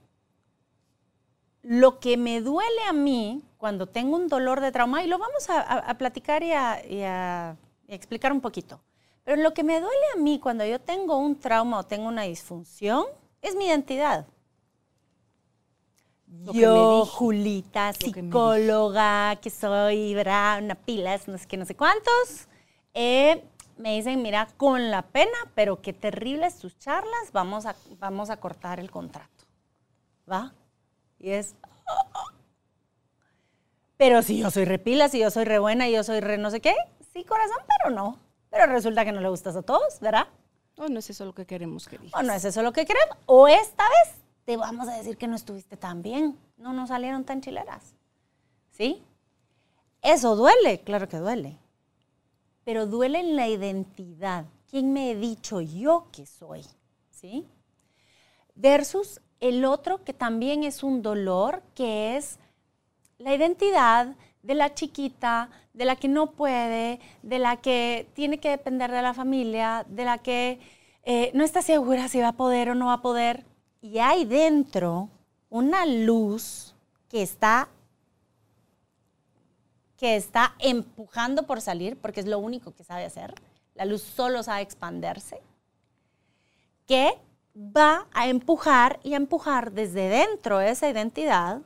lo 1.62 2.00
que 2.00 2.18
me 2.18 2.42
duele 2.42 2.82
a 2.88 2.94
mí 2.94 3.44
cuando 3.58 3.88
tengo 3.88 4.16
un 4.16 4.28
dolor 4.28 4.62
de 4.62 4.72
trauma, 4.72 5.04
y 5.04 5.08
lo 5.08 5.18
vamos 5.18 5.50
a, 5.50 5.60
a- 5.62 5.80
a 5.90 5.98
platicar 5.98 6.44
y 6.44 6.52
a, 6.52 6.86
y 6.88 7.02
a- 7.04 7.58
y 7.88 7.92
a 7.92 7.96
explicar 7.96 8.32
un 8.32 8.42
poquito, 8.42 8.80
pero 9.26 9.42
lo 9.42 9.54
que 9.54 9.64
me 9.64 9.82
duele 9.82 10.06
a 10.14 10.20
mí 10.20 10.40
cuando 10.40 10.64
yo 10.66 10.80
tengo 10.80 11.18
un 11.18 11.38
trauma 11.38 11.80
o 11.80 11.84
tengo 11.84 12.08
una 12.08 12.22
disfunción 12.22 13.06
es 13.42 13.56
mi 13.56 13.66
identidad. 13.66 14.28
Lo 16.28 16.54
yo, 16.54 17.02
dije. 17.02 17.12
Julita, 17.12 17.94
que 17.94 18.12
psicóloga, 18.12 19.36
que, 19.38 19.50
soy, 19.50 20.14
¿verdad? 20.14 20.64
Una 20.64 20.76
pilas, 20.76 21.28
no 21.28 21.40
sé 21.40 21.48
qué, 21.48 21.58
no 21.58 21.66
sé 21.66 21.76
cuántos, 21.76 22.48
eh, 22.94 23.44
me 23.78 23.96
dicen, 23.96 24.22
mira, 24.22 24.48
con 24.58 24.92
la 24.92 25.02
pena, 25.02 25.38
pero 25.56 25.82
qué 25.82 25.92
terribles 25.92 26.60
tus 26.60 26.78
charlas, 26.78 27.32
vamos 27.34 27.66
a, 27.66 27.76
vamos 27.98 28.30
a 28.30 28.38
cortar 28.38 28.80
el 28.80 28.92
contrato. 28.92 29.46
¿Va? 30.32 30.54
Y 31.20 31.32
es... 31.32 31.56
Pero 33.98 34.22
si 34.22 34.40
yo 34.40 34.52
soy 34.52 34.66
repila, 34.66 35.10
si 35.10 35.20
yo 35.20 35.32
soy 35.32 35.46
re 35.46 35.58
buena 35.58 35.88
y 35.88 35.94
yo 35.94 36.04
soy 36.04 36.20
re 36.20 36.38
no 36.38 36.52
sé 36.52 36.60
qué, 36.62 36.76
sí, 37.14 37.24
corazón, 37.24 37.58
pero 37.80 37.96
no. 37.96 38.25
Pero 38.56 38.72
resulta 38.72 39.04
que 39.04 39.12
no 39.12 39.20
le 39.20 39.28
gustas 39.28 39.54
a 39.58 39.62
todos, 39.62 40.00
¿verdad? 40.00 40.28
Oh, 40.78 40.88
no 40.88 41.00
es 41.00 41.10
eso 41.10 41.26
lo 41.26 41.36
que 41.36 41.46
queremos 41.46 41.90
que 41.90 41.98
digas. 41.98 42.18
O 42.18 42.24
no 42.24 42.32
es 42.32 42.46
eso 42.46 42.62
lo 42.62 42.72
que 42.72 42.86
queremos. 42.86 43.18
O 43.26 43.50
esta 43.50 43.84
vez 43.84 44.16
te 44.46 44.56
vamos 44.56 44.88
a 44.88 44.96
decir 44.96 45.18
que 45.18 45.28
no 45.28 45.36
estuviste 45.36 45.76
tan 45.76 46.02
bien. 46.02 46.40
No 46.56 46.72
nos 46.72 46.88
salieron 46.88 47.26
tan 47.26 47.42
chileras. 47.42 47.96
¿Sí? 48.72 49.04
Eso 50.02 50.38
duele, 50.38 50.80
claro 50.80 51.10
que 51.10 51.18
duele. 51.18 51.58
Pero 52.64 52.86
duele 52.86 53.20
en 53.20 53.36
la 53.36 53.50
identidad. 53.50 54.46
¿Quién 54.70 54.94
me 54.94 55.12
he 55.12 55.16
dicho 55.16 55.60
yo 55.60 56.08
que 56.14 56.26
soy? 56.26 56.66
¿Sí? 57.10 57.46
Versus 58.56 59.20
el 59.42 59.66
otro 59.66 60.06
que 60.06 60.14
también 60.14 60.64
es 60.64 60.82
un 60.82 61.02
dolor, 61.02 61.62
que 61.76 62.16
es 62.16 62.40
la 63.18 63.36
identidad 63.36 64.16
de 64.46 64.54
la 64.54 64.74
chiquita, 64.74 65.50
de 65.74 65.86
la 65.86 65.96
que 65.96 66.08
no 66.08 66.32
puede, 66.32 67.00
de 67.24 67.40
la 67.40 67.58
que 67.58 68.08
tiene 68.14 68.40
que 68.40 68.50
depender 68.50 68.92
de 68.92 69.02
la 69.02 69.14
familia, 69.14 69.86
de 69.90 70.06
la 70.06 70.20
que 70.20 70.60
eh, 71.04 71.32
no 71.34 71.44
está 71.44 71.62
segura 71.62 72.08
si 72.08 72.20
va 72.20 72.30
a 72.30 72.34
poder 72.34 72.70
o 72.70 72.76
no 72.76 72.88
va 72.88 72.94
a 72.94 73.02
poder. 73.02 73.44
Y 73.82 74.00
hay 74.00 74.26
dentro 74.26 75.10
una 75.50 75.86
luz 75.86 76.76
que 77.10 77.22
está 77.22 77.70
que 79.98 80.18
está 80.18 80.56
empujando 80.60 81.44
por 81.44 81.62
salir, 81.62 81.98
porque 81.98 82.20
es 82.20 82.26
lo 82.26 82.38
único 82.38 82.76
que 82.76 82.84
sabe 82.84 83.06
hacer. 83.06 83.34
La 83.76 83.86
luz 83.86 84.02
solo 84.02 84.44
sabe 84.44 84.62
expandirse, 84.62 85.42
que 86.86 87.18
va 87.56 88.06
a 88.14 88.28
empujar 88.28 89.00
y 89.04 89.14
empujar 89.14 89.72
desde 89.72 90.10
dentro 90.10 90.60
esa 90.60 90.90
identidad 90.90 91.62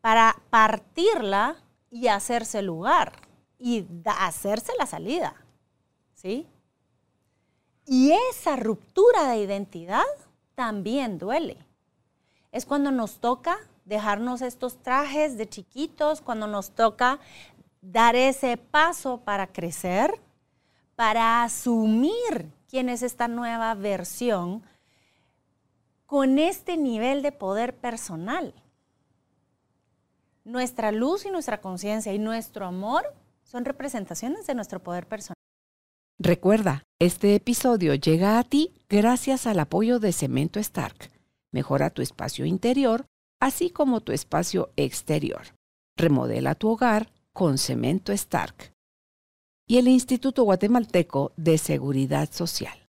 para 0.00 0.36
partirla 0.48 1.56
y 1.90 2.08
hacerse 2.08 2.62
lugar 2.62 3.12
y 3.58 3.86
hacerse 4.04 4.72
la 4.78 4.86
salida. 4.86 5.34
¿Sí? 6.14 6.46
Y 7.86 8.12
esa 8.30 8.56
ruptura 8.56 9.28
de 9.28 9.38
identidad 9.38 10.04
también 10.54 11.18
duele. 11.18 11.56
Es 12.52 12.64
cuando 12.64 12.90
nos 12.90 13.18
toca 13.18 13.58
dejarnos 13.84 14.42
estos 14.42 14.76
trajes 14.76 15.36
de 15.36 15.48
chiquitos, 15.48 16.20
cuando 16.20 16.46
nos 16.46 16.70
toca 16.70 17.18
dar 17.80 18.14
ese 18.14 18.56
paso 18.56 19.18
para 19.18 19.46
crecer, 19.46 20.20
para 20.94 21.42
asumir 21.42 22.52
quién 22.68 22.88
es 22.88 23.02
esta 23.02 23.26
nueva 23.26 23.74
versión 23.74 24.62
con 26.06 26.38
este 26.38 26.76
nivel 26.76 27.22
de 27.22 27.32
poder 27.32 27.74
personal. 27.74 28.52
Nuestra 30.44 30.90
luz 30.90 31.26
y 31.26 31.30
nuestra 31.30 31.60
conciencia 31.60 32.14
y 32.14 32.18
nuestro 32.18 32.64
amor 32.64 33.04
son 33.42 33.64
representaciones 33.64 34.46
de 34.46 34.54
nuestro 34.54 34.82
poder 34.82 35.06
personal. 35.06 35.34
Recuerda, 36.18 36.82
este 36.98 37.34
episodio 37.34 37.94
llega 37.94 38.38
a 38.38 38.44
ti 38.44 38.72
gracias 38.88 39.46
al 39.46 39.58
apoyo 39.58 39.98
de 39.98 40.12
Cemento 40.12 40.58
Stark. 40.58 41.10
Mejora 41.52 41.90
tu 41.90 42.00
espacio 42.00 42.46
interior, 42.46 43.06
así 43.40 43.70
como 43.70 44.00
tu 44.00 44.12
espacio 44.12 44.70
exterior. 44.76 45.42
Remodela 45.96 46.54
tu 46.54 46.70
hogar 46.70 47.12
con 47.32 47.58
Cemento 47.58 48.12
Stark. 48.12 48.72
Y 49.66 49.78
el 49.78 49.88
Instituto 49.88 50.44
Guatemalteco 50.44 51.32
de 51.36 51.58
Seguridad 51.58 52.30
Social. 52.32 52.88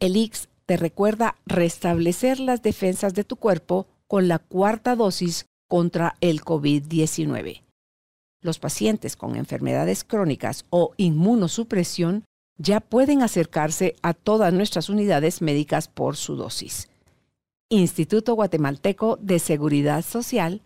El 0.00 0.16
IX 0.16 0.48
te 0.66 0.76
recuerda 0.76 1.36
restablecer 1.46 2.40
las 2.40 2.62
defensas 2.62 3.14
de 3.14 3.24
tu 3.24 3.36
cuerpo 3.36 3.86
con 4.06 4.28
la 4.28 4.38
cuarta 4.38 4.96
dosis 4.96 5.46
contra 5.72 6.16
el 6.20 6.40
COVID-19. 6.42 7.62
Los 8.40 8.58
pacientes 8.58 9.16
con 9.16 9.36
enfermedades 9.36 10.04
crónicas 10.04 10.64
o 10.70 10.92
inmunosupresión 10.96 12.24
ya 12.56 12.80
pueden 12.80 13.22
acercarse 13.22 13.94
a 14.02 14.14
todas 14.14 14.52
nuestras 14.52 14.88
unidades 14.88 15.42
médicas 15.42 15.86
por 15.88 16.16
su 16.16 16.34
dosis. 16.36 16.88
Instituto 17.68 18.34
Guatemalteco 18.34 19.16
de 19.20 19.38
Seguridad 19.38 20.02
Social, 20.02 20.62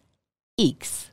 IX. 0.57 1.13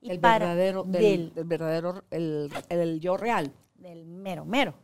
Y 0.00 0.10
El 0.10 0.20
para- 0.20 0.46
verdadero, 0.46 0.84
del, 0.84 1.32
del- 1.34 1.44
verdadero, 1.44 2.04
el, 2.10 2.50
el 2.68 3.00
yo 3.00 3.16
real. 3.16 3.52
del 3.74 4.04
mero 4.06 4.44
mero. 4.44 4.74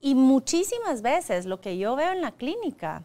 Y 0.00 0.14
muchísimas 0.14 1.02
veces 1.02 1.44
lo 1.46 1.60
que 1.60 1.76
yo 1.76 1.94
veo 1.96 2.12
en 2.12 2.22
la 2.22 2.32
clínica, 2.32 3.04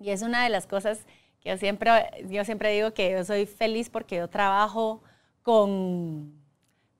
y 0.00 0.10
es 0.10 0.22
una 0.22 0.42
de 0.42 0.50
las 0.50 0.66
cosas 0.66 1.00
yo 1.48 1.56
siempre, 1.56 1.90
yo 2.28 2.44
siempre 2.44 2.72
digo 2.74 2.92
que 2.92 3.12
yo 3.12 3.24
soy 3.24 3.46
feliz 3.46 3.88
porque 3.88 4.16
yo 4.16 4.28
trabajo 4.28 5.02
con, 5.42 6.34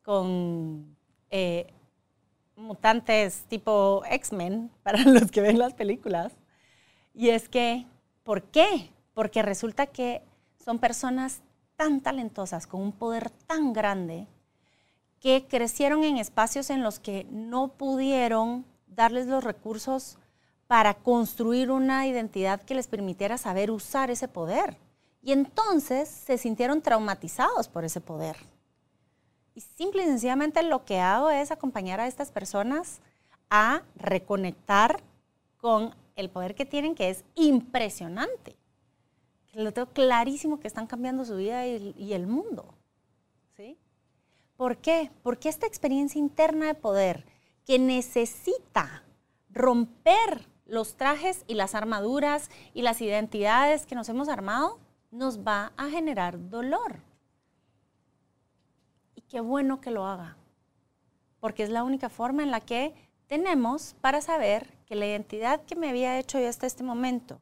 con 0.03 0.97
eh, 1.29 1.67
mutantes 2.57 3.45
tipo 3.49 4.03
X-Men, 4.09 4.71
para 4.83 5.03
los 5.03 5.31
que 5.31 5.43
ven 5.43 5.59
las 5.59 5.75
películas. 5.75 6.33
Y 7.13 7.29
es 7.29 7.51
que, 7.51 7.85
¿por 8.23 8.45
qué? 8.45 8.91
Porque 9.13 9.43
resulta 9.43 9.87
que 9.87 10.23
son 10.65 10.79
personas 10.79 11.43
tan 11.77 12.01
talentosas, 12.01 12.67
con 12.67 12.81
un 12.81 12.93
poder 12.93 13.29
tan 13.29 13.75
grande, 13.75 14.27
que 15.21 15.47
crecieron 15.47 16.05
en 16.05 16.17
espacios 16.17 16.71
en 16.71 16.83
los 16.83 17.01
que 17.01 17.27
no 17.31 17.75
pudieron 17.75 18.65
darles 18.87 19.27
los 19.27 19.45
recursos 19.45 20.19
para 20.69 20.95
construir 20.95 21.71
una 21.71 22.07
identidad 22.07 22.63
que 22.63 22.75
les 22.75 22.87
permitiera 22.87 23.39
saber 23.39 23.71
usar 23.71 24.11
ese 24.11 24.29
poder. 24.29 24.77
Y 25.23 25.33
entonces 25.33 26.09
se 26.09 26.39
sintieron 26.39 26.83
traumatizados 26.83 27.69
por 27.69 27.85
ese 27.85 28.01
poder. 28.01 28.37
Y 29.55 29.63
simple 29.63 30.03
y 30.03 30.07
sencillamente 30.07 30.63
lo 30.63 30.85
que 30.85 31.01
hago 31.01 31.31
es 31.31 31.51
acompañar 31.51 32.01
a 32.01 32.07
estas 32.07 32.31
personas 32.31 33.01
a 33.51 33.83
reconectar 33.97 35.03
con 35.57 35.95
el 36.17 36.29
poder 36.29 36.55
que 36.55 36.67
tienen, 36.67 36.95
que 36.95 37.09
es 37.09 37.25
impresionante. 37.35 38.55
Lo 39.55 39.73
tengo 39.73 39.89
clarísimo 39.89 40.61
que 40.61 40.69
están 40.69 40.87
cambiando 40.87 41.25
su 41.25 41.37
vida 41.37 41.67
y, 41.67 41.95
y 41.97 42.13
el 42.13 42.27
mundo. 42.27 42.75
¿sí? 43.57 43.79
¿Por 44.57 44.77
qué? 44.77 45.11
Porque 45.23 45.49
esta 45.49 45.67
experiencia 45.67 46.19
interna 46.19 46.67
de 46.67 46.75
poder 46.75 47.25
que 47.65 47.79
necesita 47.79 49.03
romper 49.51 50.47
los 50.69 50.97
trajes 50.97 51.45
y 51.49 51.55
las 51.55 51.75
armaduras 51.75 52.51
y 52.75 52.83
las 52.83 53.01
identidades 53.01 53.87
que 53.87 53.95
nos 53.95 54.09
hemos 54.09 54.29
armado, 54.29 54.79
nos 55.11 55.41
va 55.41 55.73
a 55.77 55.89
generar 55.89 56.51
dolor. 56.51 57.01
Y 59.15 59.23
qué 59.23 59.41
bueno 59.41 59.81
que 59.81 59.91
lo 59.91 60.07
haga, 60.07 60.37
porque 61.41 61.63
es 61.63 61.71
la 61.71 61.83
única 61.83 62.11
forma 62.11 62.43
en 62.43 62.51
la 62.51 62.61
que 62.61 62.95
tenemos 63.27 63.97
para 64.01 64.21
saber 64.21 64.79
que 64.87 64.95
la 64.95 65.07
identidad 65.07 65.65
que 65.65 65.75
me 65.75 65.89
había 65.89 66.19
hecho 66.19 66.39
yo 66.39 66.49
hasta 66.49 66.67
este 66.67 66.85
momento, 66.85 67.41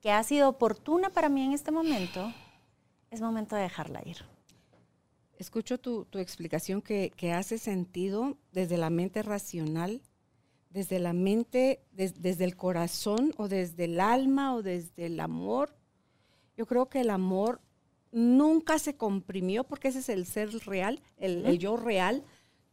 que 0.00 0.10
ha 0.10 0.22
sido 0.22 0.48
oportuna 0.48 1.10
para 1.10 1.28
mí 1.28 1.44
en 1.44 1.52
este 1.52 1.70
momento, 1.70 2.32
es 3.10 3.20
momento 3.20 3.56
de 3.56 3.62
dejarla 3.62 4.02
ir. 4.04 4.24
Escucho 5.38 5.78
tu, 5.78 6.04
tu 6.06 6.18
explicación 6.18 6.80
que, 6.80 7.12
que 7.16 7.32
hace 7.32 7.58
sentido 7.58 8.36
desde 8.52 8.78
la 8.78 8.90
mente 8.90 9.22
racional, 9.22 10.02
desde 10.74 10.98
la 10.98 11.12
mente, 11.14 11.80
des- 11.92 12.20
desde 12.20 12.44
el 12.44 12.56
corazón 12.56 13.32
o 13.38 13.48
desde 13.48 13.84
el 13.84 14.00
alma 14.00 14.54
o 14.54 14.62
desde 14.62 15.06
el 15.06 15.20
amor. 15.20 15.74
Yo 16.56 16.66
creo 16.66 16.88
que 16.90 17.00
el 17.00 17.10
amor 17.10 17.60
nunca 18.12 18.78
se 18.78 18.96
comprimió 18.96 19.64
porque 19.64 19.88
ese 19.88 20.00
es 20.00 20.08
el 20.08 20.26
ser 20.26 20.50
real, 20.66 21.00
el, 21.16 21.46
el 21.46 21.58
yo 21.58 21.76
real, 21.76 22.22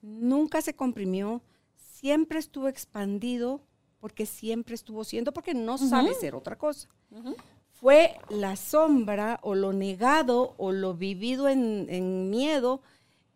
nunca 0.02 0.62
se 0.62 0.74
comprimió, 0.76 1.42
siempre 1.76 2.40
estuvo 2.40 2.68
expandido 2.68 3.62
porque 4.00 4.26
siempre 4.26 4.74
estuvo 4.76 5.04
siendo, 5.04 5.32
porque 5.32 5.54
no 5.54 5.78
sabe 5.78 6.10
ser 6.20 6.34
otra 6.36 6.58
cosa. 6.58 6.90
Fue 7.70 8.16
la 8.30 8.56
sombra 8.56 9.40
o 9.44 9.54
lo 9.56 9.74
negado 9.74 10.54
o 10.58 10.72
lo 10.72 10.96
vivido 10.96 11.48
en, 11.50 11.86
en 11.90 12.30
miedo 12.32 12.82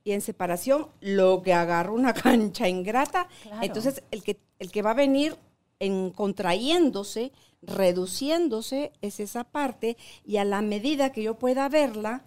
y 0.05 0.13
en 0.13 0.21
separación 0.21 0.87
lo 1.01 1.41
que 1.41 1.53
agarra 1.53 1.91
una 1.91 2.13
cancha 2.13 2.69
ingrata. 2.69 3.27
Claro. 3.43 3.59
Entonces, 3.63 4.01
el 4.11 4.23
que, 4.23 4.39
el 4.59 4.71
que 4.71 4.81
va 4.81 4.91
a 4.91 4.93
venir 4.93 5.35
en 5.79 6.11
contrayéndose, 6.11 7.33
reduciéndose, 7.61 8.93
es 9.01 9.19
esa 9.19 9.43
parte 9.43 9.97
y 10.23 10.37
a 10.37 10.45
la 10.45 10.61
medida 10.61 11.11
que 11.11 11.23
yo 11.23 11.35
pueda 11.37 11.67
verla, 11.67 12.23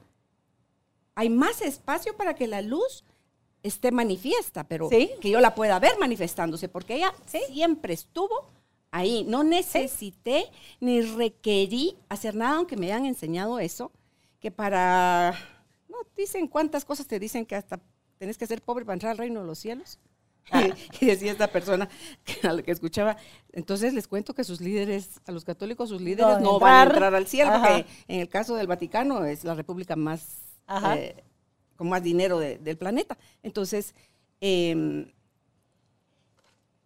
hay 1.15 1.31
más 1.31 1.63
espacio 1.63 2.17
para 2.17 2.35
que 2.35 2.47
la 2.47 2.61
luz 2.63 3.05
esté 3.63 3.91
manifiesta, 3.91 4.65
pero 4.65 4.89
Sí. 4.89 5.11
que 5.21 5.31
yo 5.31 5.41
la 5.41 5.55
pueda 5.55 5.79
ver 5.79 5.99
manifestándose, 5.99 6.69
porque 6.69 6.97
ella 6.97 7.13
siempre 7.27 7.95
estuvo 7.95 8.47
ahí. 8.91 9.25
No 9.29 9.45
necesité 9.45 10.47
ni 10.81 11.01
requerí 11.01 11.97
hacer 12.09 12.35
nada, 12.35 12.57
aunque 12.57 12.77
me 12.77 12.87
hayan 12.87 13.07
enseñado 13.07 13.59
eso, 13.61 13.91
que 14.41 14.51
para, 14.51 15.35
no, 15.99 16.11
dicen 16.17 16.47
cuántas 16.47 16.85
cosas 16.85 17.07
te 17.07 17.19
dicen 17.19 17.47
que 17.47 17.57
hasta 17.57 17.81
tenés 18.19 18.37
que 18.37 18.47
ser 18.47 18.63
pobre 18.63 18.85
para 18.85 18.95
entrar 18.95 19.13
al 19.13 19.19
reino 19.19 19.41
de 19.41 19.47
los 19.47 19.59
cielos. 19.59 19.99
y 21.01 21.07
decía 21.07 21.33
esta 21.33 21.49
persona 21.49 21.89
a 22.43 22.53
la 22.53 22.63
que 22.63 22.71
escuchaba, 22.71 23.17
entonces 23.53 23.93
les 23.93 24.09
cuento 24.09 24.35
que 24.35 24.45
sus 24.45 24.61
líderes, 24.61 25.21
a 25.27 25.33
los 25.33 25.45
católicos, 25.45 25.89
sus 25.91 26.01
líderes 26.01 26.41
no, 26.41 26.59
van 26.59 26.75
a 26.89 26.91
entrar 26.91 27.15
al 27.15 27.27
cielo, 27.27 27.53
porque 27.53 27.87
en 28.07 28.21
el 28.21 28.29
caso 28.29 28.55
del 28.55 28.67
Vaticano 28.67 29.25
es 29.25 29.45
la 29.45 29.55
república 29.55 29.97
más, 29.97 30.59
eh, 30.95 31.23
con 31.77 31.89
más 31.89 32.03
dinero 32.03 32.39
del 32.39 32.79
planeta. 32.79 33.19
Entonces, 33.43 33.95
em, 34.41 35.13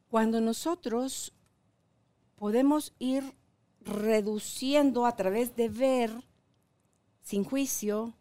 cuando 0.08 0.40
nosotros 0.40 1.32
podemos 2.36 2.92
ir 2.98 3.34
reduciendo 3.80 5.06
a 5.06 5.16
través 5.16 5.54
de 5.56 5.68
ver, 5.68 6.10
sin 7.22 7.44
juicio, 7.44 8.14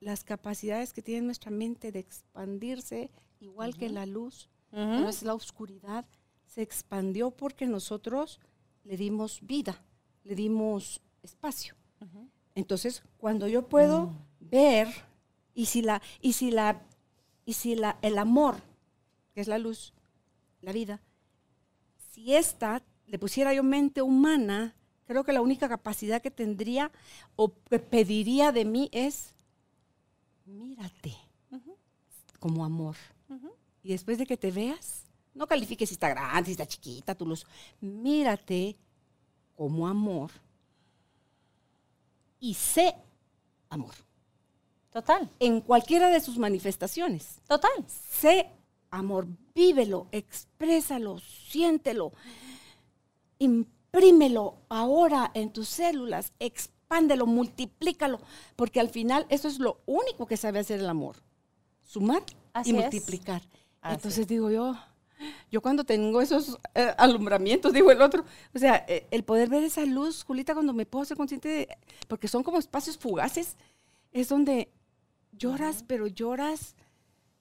las 0.00 0.24
capacidades 0.24 0.92
que 0.92 1.02
tiene 1.02 1.26
nuestra 1.26 1.50
mente 1.50 1.92
de 1.92 1.98
expandirse, 1.98 3.10
igual 3.38 3.76
que 3.76 3.88
la 3.88 4.06
luz, 4.06 4.48
no 4.72 5.08
es 5.08 5.22
la 5.22 5.34
oscuridad, 5.34 6.06
se 6.46 6.62
expandió 6.62 7.30
porque 7.30 7.66
nosotros 7.66 8.40
le 8.84 8.96
dimos 8.96 9.40
vida, 9.42 9.82
le 10.24 10.34
dimos 10.34 11.00
espacio. 11.22 11.74
Entonces, 12.54 13.02
cuando 13.18 13.46
yo 13.46 13.68
puedo 13.68 14.06
mm. 14.06 14.16
ver, 14.40 14.88
y 15.54 15.66
si 15.66 15.82
la, 15.82 16.02
y 16.20 16.32
si 16.32 16.50
la, 16.50 16.82
y 17.44 17.52
si 17.52 17.74
la, 17.74 17.98
el 18.02 18.18
amor, 18.18 18.56
que 19.34 19.40
es 19.40 19.48
la 19.48 19.58
luz, 19.58 19.92
la 20.60 20.72
vida, 20.72 21.00
si 22.10 22.34
esta 22.34 22.82
le 23.06 23.18
pusiera 23.18 23.52
yo 23.54 23.62
mente 23.62 24.02
humana, 24.02 24.74
creo 25.04 25.24
que 25.24 25.32
la 25.32 25.40
única 25.40 25.68
capacidad 25.68 26.22
que 26.22 26.30
tendría 26.30 26.90
o 27.36 27.52
que 27.68 27.78
pediría 27.78 28.52
de 28.52 28.64
mí 28.64 28.88
es, 28.92 29.34
mírate 30.50 31.16
como 32.38 32.64
amor. 32.64 32.96
Y 33.82 33.90
después 33.90 34.18
de 34.18 34.26
que 34.26 34.36
te 34.36 34.50
veas, 34.50 35.04
no 35.34 35.46
califiques 35.46 35.88
si 35.88 35.94
está 35.94 36.08
grande, 36.08 36.46
si 36.46 36.52
está 36.52 36.66
chiquita, 36.66 37.14
tu 37.14 37.26
luz, 37.26 37.46
mírate 37.80 38.76
como 39.56 39.86
amor 39.86 40.30
y 42.38 42.54
sé 42.54 42.94
amor. 43.68 43.94
Total. 44.90 45.30
En 45.38 45.60
cualquiera 45.60 46.08
de 46.08 46.20
sus 46.20 46.36
manifestaciones. 46.36 47.40
Total. 47.46 47.70
Sé 47.86 48.50
amor, 48.90 49.26
vívelo, 49.54 50.08
exprésalo, 50.10 51.18
siéntelo, 51.20 52.12
imprímelo 53.38 54.58
ahora 54.68 55.30
en 55.34 55.52
tus 55.52 55.68
células, 55.68 56.32
expándelo, 56.90 57.24
multiplícalo, 57.24 58.18
porque 58.56 58.80
al 58.80 58.88
final 58.88 59.24
eso 59.28 59.46
es 59.46 59.60
lo 59.60 59.80
único 59.86 60.26
que 60.26 60.36
sabe 60.36 60.58
hacer 60.58 60.80
el 60.80 60.88
amor, 60.88 61.14
sumar 61.84 62.24
y 62.64 62.72
multiplicar. 62.72 63.42
Entonces 63.84 64.26
digo 64.26 64.50
yo, 64.50 64.76
yo 65.52 65.62
cuando 65.62 65.84
tengo 65.84 66.20
esos 66.20 66.58
eh, 66.74 66.92
alumbramientos, 66.98 67.72
digo 67.72 67.92
el 67.92 68.02
otro, 68.02 68.24
o 68.52 68.58
sea, 68.58 68.84
eh, 68.88 69.06
el 69.12 69.22
poder 69.22 69.48
ver 69.48 69.62
esa 69.62 69.86
luz, 69.86 70.24
Julita, 70.24 70.52
cuando 70.52 70.72
me 70.72 70.84
puedo 70.84 71.04
ser 71.04 71.16
consciente 71.16 71.48
de, 71.48 71.78
porque 72.08 72.26
son 72.26 72.42
como 72.42 72.58
espacios 72.58 72.98
fugaces, 72.98 73.56
es 74.10 74.28
donde 74.28 74.68
lloras, 75.30 75.84
pero 75.86 76.08
lloras 76.08 76.74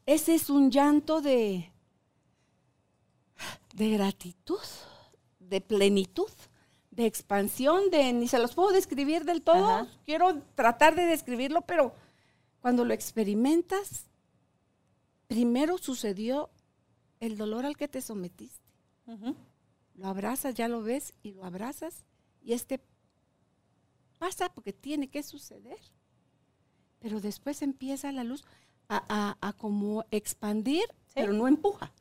ese 0.06 0.36
es 0.36 0.52
un 0.52 0.70
llanto 0.70 1.22
de, 1.22 1.72
de 3.74 3.90
gratitud, 3.90 4.62
de 5.40 5.60
plenitud, 5.60 6.30
de 7.00 7.06
expansión, 7.06 7.90
de 7.92 8.12
ni 8.12 8.28
se 8.28 8.40
los 8.40 8.54
puedo 8.54 8.72
describir 8.72 9.24
del 9.24 9.42
todo. 9.42 9.88
Quiero 10.06 10.42
tratar 10.56 10.96
de 10.96 11.06
describirlo, 11.06 11.62
pero 11.62 11.94
cuando 12.60 12.84
lo 12.84 12.94
experimentas, 12.94 14.08
primero 15.28 15.78
sucedió 15.78 16.50
el 17.22 17.38
dolor 17.38 17.66
al 17.66 17.78
que 17.78 17.88
te 17.88 18.02
sometiste. 18.02 18.74
Lo 19.96 20.08
abrazas, 20.08 20.56
ya 20.56 20.68
lo 20.68 20.84
ves 20.84 21.14
y 21.24 21.32
lo 21.32 21.46
abrazas 21.46 22.04
y 22.42 22.52
este 22.52 22.82
pasa 24.18 24.50
porque 24.54 24.74
tiene 24.74 25.08
que 25.08 25.24
suceder. 25.24 25.80
Pero 27.00 27.22
después 27.22 27.62
empieza 27.62 28.12
la 28.12 28.26
luz 28.26 28.44
a, 28.90 29.56
como 29.58 30.04
expandir, 30.12 30.84
pero 31.14 31.32
no 31.32 31.48
empuja. 31.48 31.94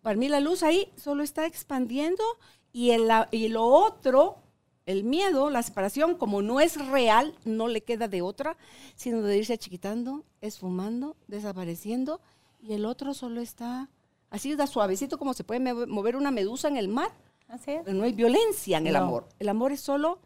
Para 0.00 0.16
mí 0.16 0.28
la 0.28 0.40
luz 0.40 0.62
ahí 0.62 0.90
solo 0.96 1.22
está 1.22 1.44
expandiendo 1.44 2.24
y, 2.72 2.92
el, 2.92 3.10
y 3.32 3.48
lo 3.48 3.66
otro, 3.66 4.45
el 4.86 5.04
miedo, 5.04 5.50
la 5.50 5.62
separación, 5.62 6.16
como 6.16 6.42
no 6.42 6.60
es 6.60 6.84
real, 6.86 7.34
no 7.44 7.68
le 7.68 7.82
queda 7.82 8.08
de 8.08 8.22
otra, 8.22 8.56
sino 8.94 9.20
de 9.22 9.36
irse 9.36 9.52
achiquitando, 9.52 10.24
esfumando, 10.40 11.16
desapareciendo, 11.26 12.20
y 12.60 12.72
el 12.72 12.86
otro 12.86 13.12
solo 13.12 13.40
está 13.40 13.90
así 14.30 14.54
da 14.54 14.66
suavecito 14.66 15.18
como 15.18 15.34
se 15.34 15.44
puede 15.44 15.60
mover 15.86 16.16
una 16.16 16.30
medusa 16.30 16.68
en 16.68 16.76
el 16.76 16.88
mar. 16.88 17.10
Así 17.48 17.72
es. 17.72 17.82
Pero 17.84 17.96
no 17.96 18.04
hay 18.04 18.12
violencia 18.12 18.78
en 18.78 18.86
el 18.86 18.96
amor. 18.96 19.28
El 19.38 19.48
amor 19.48 19.72
es 19.72 19.80
solo 19.80 20.20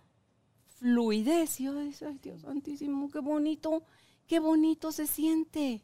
fluidez. 0.79 1.61
Y 1.61 1.65
yo 1.65 1.79
ay 1.79 2.19
Dios 2.23 2.43
santísimo, 2.43 3.11
qué 3.11 3.21
bonito, 3.21 3.83
qué 4.27 4.41
bonito 4.41 4.93
se 4.93 5.07
siente. 5.07 5.83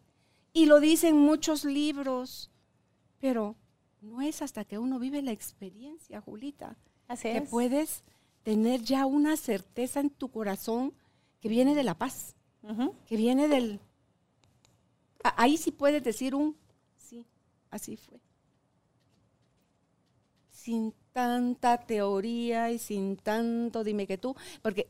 Y 0.53 0.67
lo 0.67 0.81
dicen 0.81 1.17
muchos 1.17 1.65
libros, 1.65 2.51
pero 3.19 3.57
no 4.01 4.23
es 4.23 4.41
hasta 4.41 4.65
que 4.65 4.79
uno 4.79 4.99
vive 4.99 5.21
la 5.23 5.33
experiencia, 5.33 6.21
Julita, 6.21 6.77
Así 7.09 7.31
que 7.31 7.43
puedes 7.43 8.03
tener 8.47 8.81
ya 8.81 9.07
una 9.07 9.37
certeza 9.37 9.99
en 9.99 10.09
tu 10.09 10.31
corazón 10.31 10.95
que 11.41 11.49
viene 11.49 11.75
de 11.75 11.83
la 11.83 11.99
paz, 11.99 12.37
que 13.07 13.17
viene 13.17 13.49
del... 13.49 13.81
Ahí 15.37 15.57
sí 15.57 15.73
puedes 15.73 16.05
decir 16.05 16.33
un, 16.33 16.57
sí, 16.97 17.27
así 17.71 17.97
fue. 17.97 18.21
Sin 20.53 20.95
tanta 21.13 21.79
teoría 21.79 22.71
y 22.71 22.79
sin 22.79 23.17
tanto 23.17 23.83
dime 23.83 24.07
que 24.07 24.17
tú, 24.17 24.37
porque... 24.63 24.87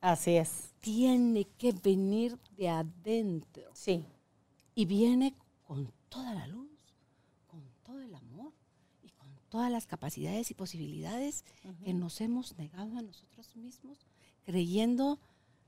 Así 0.00 0.36
es. 0.36 0.72
Tiene 0.80 1.46
que 1.58 1.72
venir 1.72 2.38
de 2.56 2.70
adentro. 2.70 3.70
Sí 3.74 4.06
y 4.74 4.86
viene 4.86 5.34
con 5.66 5.92
toda 6.08 6.34
la 6.34 6.46
luz, 6.46 6.68
con 7.46 7.62
todo 7.84 8.00
el 8.00 8.14
amor 8.14 8.52
y 9.02 9.10
con 9.10 9.28
todas 9.54 9.70
las 9.70 9.86
capacidades 9.86 10.50
y 10.50 10.54
posibilidades 10.54 11.44
que 11.84 11.94
nos 11.94 12.20
hemos 12.20 12.58
negado 12.58 12.98
a 12.98 13.02
nosotros 13.02 13.54
mismos, 13.54 14.04
creyendo 14.42 15.20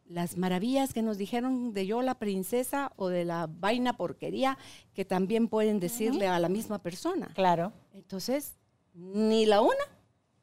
las 0.07 0.37
maravillas 0.37 0.93
que 0.93 1.03
nos 1.03 1.19
dijeron 1.19 1.73
de 1.73 1.87
yo 1.87 2.03
la 2.03 2.17
princesa 2.17 2.91
o 2.97 3.07
de 3.07 3.25
la 3.25 3.47
vaina 3.49 3.97
porquería 3.97 4.59
que 4.93 5.05
también 5.05 5.47
pueden 5.47 5.79
decirle 5.79 6.27
a 6.27 6.41
la 6.41 6.49
misma 6.49 6.81
persona. 6.81 7.29
Claro. 7.37 7.73
Entonces, 7.95 8.57
ni 8.93 9.47
la 9.47 9.61
una 9.61 9.85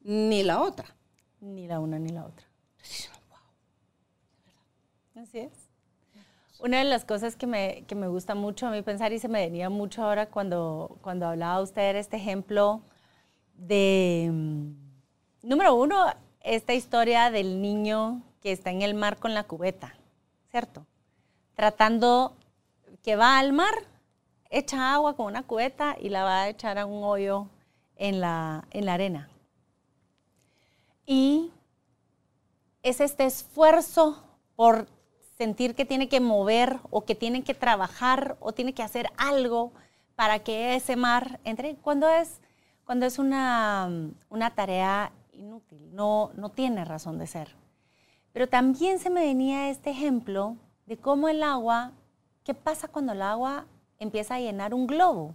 ni 0.00 0.42
la 0.42 0.62
otra. 0.62 0.96
Ni 1.42 1.66
la 1.66 1.80
una 1.80 1.98
ni 1.98 2.08
la 2.08 2.24
otra. 2.24 2.46
Así 5.16 5.40
es. 5.40 5.52
Una 6.60 6.78
de 6.78 6.84
las 6.84 7.04
cosas 7.04 7.36
que 7.36 7.46
me, 7.46 7.84
que 7.86 7.94
me, 7.94 8.08
gusta 8.08 8.34
mucho 8.34 8.68
a 8.68 8.70
mí 8.70 8.80
pensar 8.80 9.12
y 9.12 9.18
se 9.18 9.28
me 9.28 9.44
venía 9.44 9.68
mucho 9.68 10.02
ahora 10.02 10.30
cuando, 10.30 10.96
cuando 11.02 11.26
hablaba 11.26 11.60
usted 11.60 11.94
este 11.96 12.16
ejemplo 12.16 12.82
de, 13.54 14.30
mm, 14.32 15.48
número 15.48 15.74
uno, 15.74 16.06
esta 16.40 16.74
historia 16.74 17.30
del 17.30 17.62
niño 17.62 18.22
que 18.42 18.52
está 18.52 18.70
en 18.70 18.82
el 18.82 18.94
mar 18.94 19.18
con 19.18 19.34
la 19.34 19.44
cubeta, 19.44 19.94
¿cierto? 20.50 20.86
Tratando 21.54 22.36
que 23.02 23.16
va 23.16 23.38
al 23.38 23.52
mar, 23.52 23.74
echa 24.50 24.94
agua 24.94 25.16
con 25.16 25.26
una 25.26 25.42
cubeta 25.42 25.96
y 26.00 26.10
la 26.10 26.24
va 26.24 26.42
a 26.42 26.48
echar 26.48 26.78
a 26.78 26.86
un 26.86 27.02
hoyo 27.02 27.46
en 27.96 28.20
la, 28.20 28.66
en 28.70 28.86
la 28.86 28.94
arena. 28.94 29.28
Y 31.06 31.50
es 32.82 33.00
este 33.00 33.24
esfuerzo 33.24 34.22
por 34.56 34.86
sentir 35.36 35.74
que 35.74 35.84
tiene 35.84 36.08
que 36.08 36.20
mover 36.20 36.78
o 36.90 37.04
que 37.04 37.14
tiene 37.14 37.42
que 37.42 37.54
trabajar 37.54 38.36
o 38.40 38.52
tiene 38.52 38.72
que 38.72 38.82
hacer 38.82 39.10
algo 39.16 39.72
para 40.14 40.38
que 40.38 40.76
ese 40.76 40.96
mar 40.96 41.40
entre. 41.44 41.74
Cuando 41.76 42.08
es, 42.08 42.40
cuando 42.84 43.06
es 43.06 43.18
una, 43.18 43.88
una 44.28 44.54
tarea 44.54 45.12
inútil, 45.32 45.94
no, 45.94 46.30
no 46.34 46.50
tiene 46.50 46.84
razón 46.84 47.18
de 47.18 47.26
ser. 47.26 47.54
Pero 48.32 48.48
también 48.48 48.98
se 48.98 49.10
me 49.10 49.22
venía 49.22 49.70
este 49.70 49.90
ejemplo 49.90 50.56
de 50.86 50.96
cómo 50.96 51.28
el 51.28 51.42
agua, 51.42 51.92
¿qué 52.42 52.54
pasa 52.54 52.88
cuando 52.88 53.12
el 53.12 53.22
agua 53.22 53.66
empieza 53.98 54.34
a 54.34 54.40
llenar 54.40 54.74
un 54.74 54.86
globo? 54.86 55.34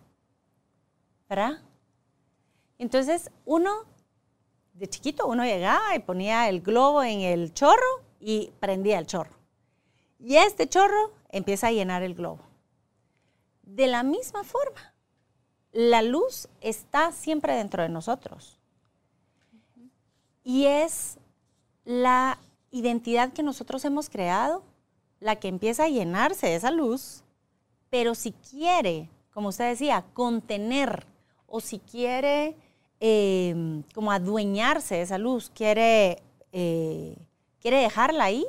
¿Verdad? 1.28 1.60
Entonces 2.78 3.32
uno, 3.46 3.72
de 4.74 4.88
chiquito, 4.88 5.28
uno 5.28 5.44
llegaba 5.44 5.96
y 5.96 6.00
ponía 6.00 6.50
el 6.50 6.62
globo 6.62 7.04
en 7.04 7.22
el 7.22 7.54
chorro 7.54 8.04
y 8.20 8.52
prendía 8.60 9.00
el 9.00 9.08
chorro. 9.08 9.36
Y 10.20 10.36
este 10.36 10.68
chorro 10.68 11.14
empieza 11.30 11.68
a 11.68 11.72
llenar 11.72 12.04
el 12.04 12.16
globo. 12.16 12.44
De 13.64 13.88
la 13.88 14.04
misma 14.04 14.44
forma, 14.44 14.89
la 15.72 16.02
luz 16.02 16.48
está 16.62 17.12
siempre 17.12 17.54
dentro 17.56 17.84
de 17.84 17.90
nosotros. 17.90 18.60
Y 20.44 20.66
es 20.66 21.18
la 21.86 22.40
identidad 22.72 23.34
que 23.34 23.44
nosotros 23.44 23.86
hemos 23.86 24.10
creado 24.10 24.64
la 25.20 25.36
que 25.36 25.48
empieza 25.48 25.84
a 25.84 25.90
llenarse 25.90 26.48
de 26.48 26.56
esa 26.56 26.72
luz, 26.72 27.24
pero 27.90 28.16
si 28.16 28.32
quiere, 28.32 29.10
como 29.34 29.50
usted 29.50 29.70
decía, 29.70 30.06
contener 30.14 31.06
o 31.48 31.60
si 31.60 31.80
quiere 31.80 32.56
eh, 33.00 33.84
como 33.94 34.12
adueñarse 34.12 34.96
de 34.96 35.02
esa 35.02 35.18
luz, 35.18 35.52
quiere, 35.54 36.22
eh, 36.52 37.18
quiere 37.60 37.78
dejarla 37.78 38.26
ahí, 38.26 38.46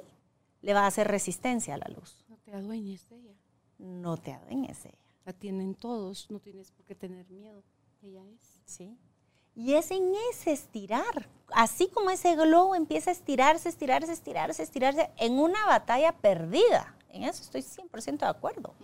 le 0.63 0.75
va 0.75 0.83
a 0.83 0.87
hacer 0.87 1.09
resistencia 1.09 1.75
a 1.75 1.79
la 1.79 1.89
luz. 1.95 2.25
No 2.29 2.37
te 2.37 2.53
adueñes 2.53 3.09
de 3.09 3.17
ella. 3.17 3.35
No 3.79 4.17
te 4.17 4.33
adueñes 4.33 4.83
de 4.83 4.91
ella. 4.91 5.00
La 5.25 5.33
tienen 5.33 5.75
todos, 5.75 6.31
no 6.31 6.41
tienes 6.41 6.71
por 6.71 6.85
qué 6.87 6.95
tener 6.95 7.29
miedo. 7.29 7.63
Ella 8.03 8.23
es. 8.25 8.63
¿Sí? 8.65 8.97
Y 9.55 9.75
es 9.75 9.91
en 9.91 10.13
ese 10.31 10.53
estirar, 10.53 11.29
así 11.53 11.89
como 11.89 12.11
ese 12.11 12.37
globo 12.37 12.75
empieza 12.75 13.11
a 13.11 13.13
estirarse, 13.13 13.69
estirarse, 13.69 14.13
estirarse, 14.13 14.63
estirarse, 14.63 15.11
en 15.19 15.39
una 15.39 15.67
batalla 15.67 16.13
perdida. 16.13 16.97
En 17.09 17.25
eso 17.25 17.43
estoy 17.43 17.63
100% 17.63 18.19
de 18.19 18.27
acuerdo. 18.27 18.75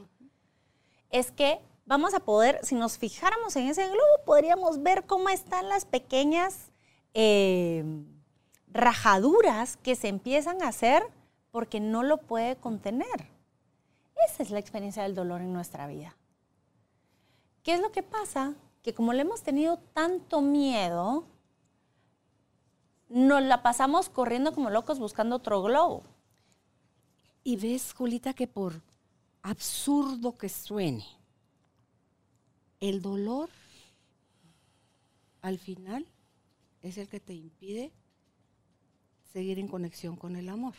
Es 1.11 1.31
que 1.31 1.61
vamos 1.87 2.15
a 2.15 2.21
poder, 2.21 2.59
si 2.63 2.75
nos 2.75 2.99
fijáramos 2.99 3.55
en 3.57 3.69
ese 3.69 3.87
globo, 3.87 4.25
podríamos 4.25 4.83
ver 4.83 5.07
cómo 5.07 5.29
están 5.29 5.69
las 5.69 5.85
pequeñas 5.85 6.73
eh, 7.15 7.85
rajaduras 8.69 9.77
que 9.79 9.95
se 9.95 10.09
empiezan 10.09 10.63
a 10.63 10.69
hacer 10.69 11.05
porque 11.53 11.81
no 11.81 12.03
lo 12.03 12.19
puede 12.19 12.57
contener. 12.57 13.31
Esa 14.29 14.43
es 14.43 14.51
la 14.51 14.59
experiencia 14.59 15.05
del 15.05 15.15
dolor 15.15 15.41
en 15.41 15.53
nuestra 15.53 15.87
vida. 15.87 16.17
¿Qué 17.67 17.75
es 17.75 17.81
lo 17.81 17.91
que 17.91 18.05
pasa? 18.05 18.55
Que 18.85 18.95
como 18.95 19.13
le 19.13 19.23
hemos 19.23 19.43
tenido 19.43 19.79
tanto 19.93 20.41
miedo, 20.41 21.27
nos 23.09 23.43
la 23.43 23.65
pasamos 23.65 24.09
corriendo 24.09 24.55
como 24.55 24.71
locos 24.71 25.01
buscando 25.01 25.35
otro 25.35 25.61
globo. 25.65 26.05
Y 27.43 27.57
ves, 27.57 27.93
Julita, 27.93 28.35
que 28.35 28.47
por 28.47 28.83
absurdo 29.43 30.39
que 30.39 30.49
suene, 30.49 31.05
el 32.79 33.03
dolor 33.03 33.51
al 35.43 35.59
final 35.59 36.07
es 36.83 36.99
el 36.99 37.09
que 37.09 37.19
te 37.19 37.35
impide 37.35 37.91
seguir 39.33 39.59
en 39.59 39.67
conexión 39.67 40.15
con 40.15 40.37
el 40.37 40.51
amor. 40.51 40.75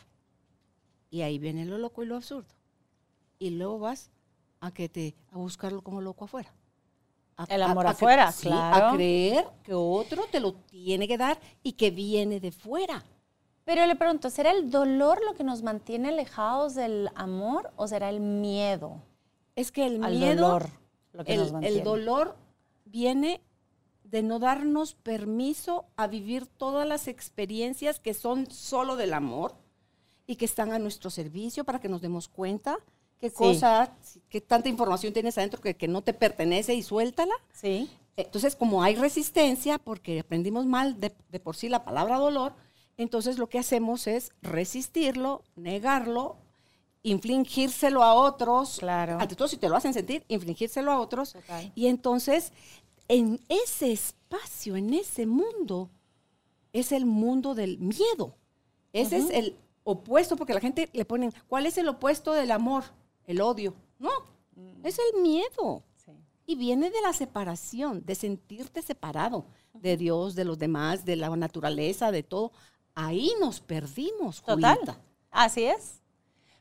Y 1.09 1.19
ahí 1.23 1.37
viene 1.37 1.65
lo 1.65 1.79
loco 1.79 2.01
y 2.01 2.05
lo 2.05 2.15
absurdo. 2.15 2.55
Y 3.39 3.49
luego 3.49 3.77
vas 3.77 4.09
a 4.61 4.71
que 4.71 4.87
te 4.87 5.15
a 5.33 5.37
buscarlo 5.37 5.81
como 5.81 5.99
loco 5.99 6.23
afuera. 6.23 6.53
A- 7.37 7.45
El 7.49 7.61
amor 7.63 7.87
a 7.87 7.91
afuera, 7.91 8.31
sí, 8.31 8.47
claro. 8.47 8.87
A 8.87 8.93
creer 8.95 9.45
que 9.63 9.73
otro 9.73 10.25
te 10.31 10.39
lo 10.39 10.53
tiene 10.53 11.07
que 11.07 11.17
dar 11.17 11.39
y 11.63 11.73
que 11.73 11.91
viene 11.91 12.39
de 12.39 12.51
fuera. 12.51 13.03
Pero 13.63 13.85
le 13.85 13.95
pregunto, 13.95 14.29
¿será 14.29 14.51
el 14.51 14.71
dolor 14.71 15.19
lo 15.25 15.33
que 15.35 15.43
nos 15.43 15.61
mantiene 15.61 16.09
alejados 16.09 16.73
del 16.75 17.09
amor 17.15 17.71
o 17.75 17.87
será 17.87 18.09
el 18.09 18.19
miedo 18.21 19.01
Es 19.55 19.71
que 19.71 19.85
el 19.85 20.03
al 20.03 20.13
miedo, 20.15 20.41
dolor 20.47 20.69
lo 21.13 21.23
que 21.25 21.35
nos 21.37 21.47
el, 21.47 21.53
mantiene? 21.53 21.77
el 21.77 21.83
dolor 21.83 22.35
viene 22.85 23.41
de 24.03 24.23
no 24.23 24.39
darnos 24.39 24.93
permiso 24.93 25.85
a 25.97 26.07
vivir 26.07 26.47
todas 26.47 26.87
las 26.87 27.09
experiencias 27.09 27.99
que 27.99 28.13
son 28.13 28.49
solo 28.49 28.95
del 28.95 29.13
amor 29.13 29.53
y 30.25 30.37
que 30.37 30.45
están 30.45 30.71
a 30.71 30.79
nuestro 30.79 31.09
servicio 31.09 31.65
para 31.65 31.79
que 31.81 31.89
nos 31.89 32.01
demos 32.01 32.29
cuenta 32.29 32.77
qué 33.19 33.29
Sí. 33.29 33.35
cosa, 33.35 33.91
qué 34.29 34.41
tanta 34.41 34.69
información 34.69 35.13
tienes 35.13 35.37
adentro 35.37 35.61
que, 35.61 35.75
que 35.75 35.87
no 35.87 36.01
te 36.01 36.13
pertenece 36.13 36.73
y 36.73 36.83
suéltala. 36.83 37.33
Sí. 37.53 37.89
Entonces, 38.15 38.55
como 38.55 38.81
hay 38.83 38.95
resistencia, 38.95 39.77
porque 39.77 40.19
aprendimos 40.19 40.65
mal 40.65 40.99
de, 40.99 41.13
de 41.29 41.39
por 41.39 41.55
sí 41.55 41.69
la 41.69 41.83
palabra 41.85 42.17
dolor, 42.17 42.53
entonces 42.97 43.37
lo 43.37 43.47
que 43.47 43.59
hacemos 43.59 44.07
es 44.07 44.31
resistirlo, 44.41 45.43
negarlo, 45.55 46.37
infligírselo 47.03 48.03
a 48.03 48.13
otros. 48.15 48.77
Claro. 48.79 49.19
Ante 49.19 49.35
todo, 49.35 49.47
si 49.47 49.57
te 49.57 49.69
lo 49.69 49.75
hacen 49.75 49.93
sentir, 49.93 50.23
infligírselo 50.27 50.91
a 50.91 50.99
otros. 50.99 51.35
Y 51.75 51.87
entonces, 51.87 52.51
en 53.07 53.39
ese 53.49 53.91
espacio, 53.91 54.75
en 54.75 54.93
ese 54.93 55.25
mundo, 55.25 55.89
es 56.73 56.91
el 56.91 57.05
mundo 57.05 57.55
del 57.55 57.77
miedo. 57.77 58.35
Ese 58.93 59.17
es 59.17 59.29
el 59.29 59.55
opuesto, 59.83 60.35
porque 60.35 60.53
la 60.53 60.59
gente 60.59 60.89
le 60.91 61.05
ponen, 61.05 61.31
¿cuál 61.47 61.65
es 61.67 61.77
el 61.77 61.87
opuesto 61.87 62.33
del 62.33 62.51
amor? 62.51 62.83
El 63.27 63.41
odio. 63.41 63.75
No, 63.99 64.09
es 64.83 64.97
el 64.97 65.21
miedo. 65.21 65.83
Sí. 65.95 66.11
Y 66.47 66.55
viene 66.55 66.89
de 66.89 67.01
la 67.01 67.13
separación, 67.13 68.03
de 68.05 68.15
sentirte 68.15 68.81
separado 68.81 69.45
de 69.73 69.97
Dios, 69.97 70.33
de 70.33 70.45
los 70.45 70.57
demás, 70.57 71.05
de 71.05 71.15
la 71.15 71.29
naturaleza, 71.35 72.11
de 72.11 72.23
todo. 72.23 72.51
Ahí 72.95 73.31
nos 73.39 73.59
perdimos, 73.59 74.41
Total. 74.41 74.75
Julita. 74.75 74.99
Así 75.29 75.65
es. 75.65 76.01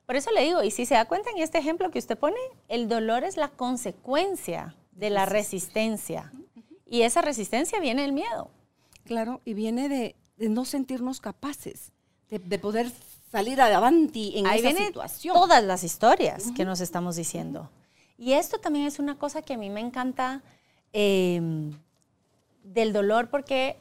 Por 0.04 0.16
eso 0.16 0.30
le 0.32 0.42
digo, 0.44 0.62
y 0.62 0.70
si 0.70 0.86
se 0.86 0.94
da 0.94 1.06
cuenta 1.06 1.30
en 1.30 1.38
este 1.38 1.58
ejemplo 1.58 1.90
que 1.90 1.98
usted 1.98 2.18
pone, 2.18 2.36
el 2.68 2.88
dolor 2.88 3.24
es 3.24 3.36
la 3.36 3.48
consecuencia 3.48 4.76
de 4.92 5.10
la 5.10 5.26
resistencia. 5.26 6.32
Y 6.84 7.02
esa 7.02 7.22
resistencia 7.22 7.80
viene 7.80 8.02
del 8.02 8.12
miedo. 8.12 8.50
Claro, 9.04 9.40
y 9.44 9.54
viene 9.54 9.88
de, 9.88 10.14
de 10.36 10.48
no 10.48 10.64
sentirnos 10.64 11.20
capaces 11.20 11.92
de, 12.28 12.38
de 12.38 12.58
poder 12.58 12.90
salir 13.36 13.60
adelante 13.60 14.38
en 14.38 14.46
Ahí 14.46 14.60
esa 14.60 14.84
situación. 14.86 15.34
todas 15.34 15.62
las 15.62 15.84
historias 15.84 16.52
que 16.56 16.64
nos 16.64 16.80
estamos 16.80 17.16
diciendo. 17.16 17.68
Y 18.16 18.32
esto 18.32 18.58
también 18.58 18.86
es 18.86 18.98
una 18.98 19.18
cosa 19.18 19.42
que 19.42 19.54
a 19.54 19.58
mí 19.58 19.68
me 19.68 19.80
encanta 19.80 20.42
eh, 20.94 21.40
del 22.62 22.92
dolor 22.94 23.28
porque 23.28 23.78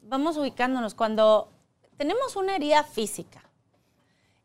vamos 0.00 0.36
ubicándonos 0.36 0.94
cuando 0.94 1.50
tenemos 1.96 2.36
una 2.36 2.54
herida 2.54 2.84
física 2.84 3.42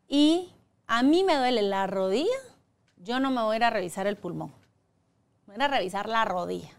y 0.08 0.50
a 0.88 1.04
mí 1.04 1.22
me 1.22 1.36
duele 1.36 1.62
la 1.62 1.86
rodilla, 1.86 2.40
yo 2.96 3.20
no 3.20 3.30
me 3.30 3.42
voy 3.42 3.54
a 3.54 3.56
ir 3.58 3.64
a 3.64 3.70
revisar 3.70 4.08
el 4.08 4.16
pulmón, 4.16 4.52
me 5.46 5.54
voy 5.54 5.62
a 5.62 5.66
ir 5.66 5.74
a 5.74 5.76
revisar 5.78 6.08
la 6.08 6.24
rodilla, 6.24 6.72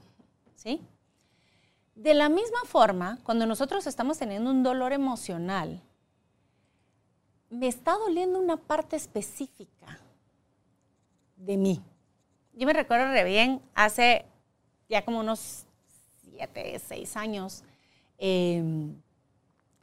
¿sí? 0.55 0.81
De 1.95 2.13
la 2.13 2.27
misma 2.27 2.59
forma, 2.65 3.19
cuando 3.23 3.45
nosotros 3.45 3.87
estamos 3.87 4.17
teniendo 4.17 4.49
un 4.49 4.61
dolor 4.61 4.91
emocional, 4.91 5.81
me 7.53 7.67
está 7.67 7.93
doliendo 7.97 8.39
una 8.39 8.57
parte 8.57 8.95
específica 8.95 9.99
de 11.35 11.55
mí. 11.55 11.81
Yo 12.53 12.65
me 12.65 12.73
recuerdo 12.73 13.11
re 13.11 13.23
bien, 13.23 13.61
hace 13.75 14.25
ya 14.89 15.05
como 15.05 15.19
unos 15.19 15.65
siete, 16.23 16.79
seis 16.79 17.15
años, 17.15 17.63
eh, 18.17 18.63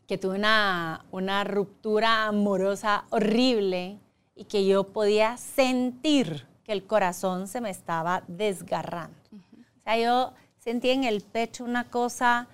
que 0.09 0.19
tuve 0.19 0.37
una, 0.37 1.05
una 1.13 1.45
ruptura 1.45 2.27
amorosa 2.27 3.05
horrible 3.11 3.99
y 4.35 4.45
que 4.45 4.67
yo 4.67 4.85
podía 4.93 5.37
sentir 5.37 6.49
que 6.65 6.73
el 6.73 6.85
corazón 6.87 7.47
se 7.47 7.61
me 7.61 7.71
estaba 7.71 8.25
desgarrando. 8.27 9.17
O 9.79 9.81
sea, 9.83 9.97
yo 9.97 10.33
sentía 10.59 10.93
en 10.93 11.05
el 11.05 11.21
pecho 11.21 11.65
una 11.65 11.89
cosa 11.89 12.49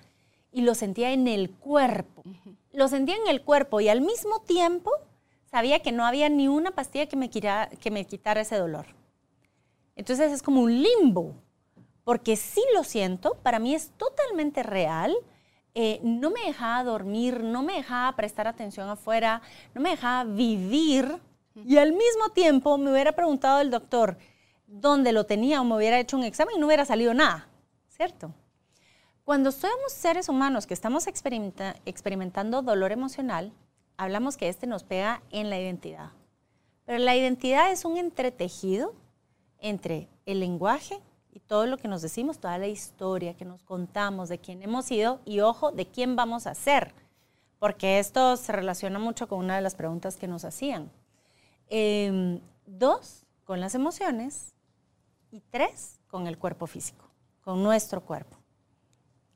y 0.51 0.61
lo 0.61 0.75
sentía 0.75 1.11
en 1.11 1.27
el 1.27 1.49
cuerpo. 1.49 2.23
Lo 2.71 2.87
sentía 2.87 3.15
en 3.15 3.27
el 3.27 3.41
cuerpo 3.41 3.81
y 3.81 3.89
al 3.89 4.01
mismo 4.01 4.41
tiempo 4.41 4.91
sabía 5.49 5.79
que 5.81 5.91
no 5.91 6.05
había 6.05 6.29
ni 6.29 6.47
una 6.47 6.71
pastilla 6.71 7.07
que 7.07 7.15
me, 7.15 7.29
quitara, 7.29 7.69
que 7.69 7.91
me 7.91 8.05
quitara 8.05 8.41
ese 8.41 8.57
dolor. 8.57 8.85
Entonces 9.95 10.31
es 10.31 10.43
como 10.43 10.61
un 10.61 10.83
limbo, 10.83 11.33
porque 12.03 12.35
sí 12.35 12.61
lo 12.75 12.83
siento, 12.83 13.35
para 13.43 13.59
mí 13.59 13.73
es 13.75 13.91
totalmente 13.97 14.63
real. 14.63 15.15
eh, 15.79 15.99
no 16.01 16.31
me 16.31 16.41
dejaba 16.41 16.83
dormir, 16.83 17.43
no 17.43 17.61
me 17.61 17.73
dejaba 17.73 18.15
prestar 18.15 18.47
atención 18.47 18.89
afuera, 18.89 19.43
no 19.75 19.81
me 19.81 19.91
dejaba 19.91 20.23
vivir. 20.23 21.19
Y 21.53 21.77
al 21.77 21.91
mismo 21.91 22.29
tiempo 22.33 22.77
me 22.79 22.91
hubiera 22.91 23.11
preguntado 23.11 23.61
el 23.61 23.69
doctor 23.69 24.17
dónde 24.65 25.11
lo 25.11 25.25
tenía 25.25 25.61
o 25.61 25.63
me 25.63 25.75
hubiera 25.75 25.99
hecho 25.99 26.17
un 26.17 26.23
examen 26.23 26.55
y 26.55 26.59
no 26.59 26.65
hubiera 26.65 26.83
salido 26.83 27.13
nada, 27.13 27.47
¿cierto? 27.89 28.31
Cuando 29.23 29.51
somos 29.51 29.91
seres 29.91 30.29
humanos 30.29 30.65
que 30.65 30.73
estamos 30.73 31.05
experimenta- 31.05 31.75
experimentando 31.85 32.61
dolor 32.63 32.91
emocional, 32.91 33.53
hablamos 33.97 34.37
que 34.37 34.47
este 34.47 34.67
nos 34.67 34.83
pega 34.83 35.21
en 35.31 35.49
la 35.49 35.59
identidad. 35.59 36.11
Pero 36.85 36.99
la 36.99 37.15
identidad 37.15 37.71
es 37.71 37.83
un 37.83 37.97
entretejido 37.97 38.93
entre 39.59 40.07
el 40.25 40.39
lenguaje 40.39 41.01
y 41.31 41.39
todo 41.39 41.65
lo 41.65 41.77
que 41.77 41.87
nos 41.87 42.01
decimos, 42.01 42.39
toda 42.39 42.57
la 42.57 42.67
historia 42.67 43.35
que 43.35 43.43
nos 43.43 43.63
contamos 43.63 44.29
de 44.29 44.39
quién 44.39 44.63
hemos 44.63 44.85
sido 44.85 45.19
y, 45.25 45.41
ojo, 45.41 45.71
de 45.71 45.87
quién 45.87 46.15
vamos 46.15 46.47
a 46.47 46.55
ser. 46.55 46.93
Porque 47.59 47.99
esto 47.99 48.37
se 48.37 48.51
relaciona 48.51 48.99
mucho 48.99 49.27
con 49.27 49.39
una 49.39 49.55
de 49.55 49.61
las 49.61 49.75
preguntas 49.75 50.15
que 50.15 50.27
nos 50.27 50.45
hacían. 50.45 50.91
Em, 51.69 52.39
dos, 52.65 53.25
con 53.43 53.59
las 53.59 53.75
emociones. 53.75 54.53
Y 55.31 55.41
tres, 55.41 55.99
con 56.07 56.25
el 56.27 56.37
cuerpo 56.37 56.67
físico, 56.67 57.03
con 57.41 57.61
nuestro 57.61 58.01
cuerpo. 58.01 58.37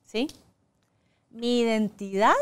¿Sí? 0.05 0.27
Mi 1.29 1.59
identidad 1.59 2.33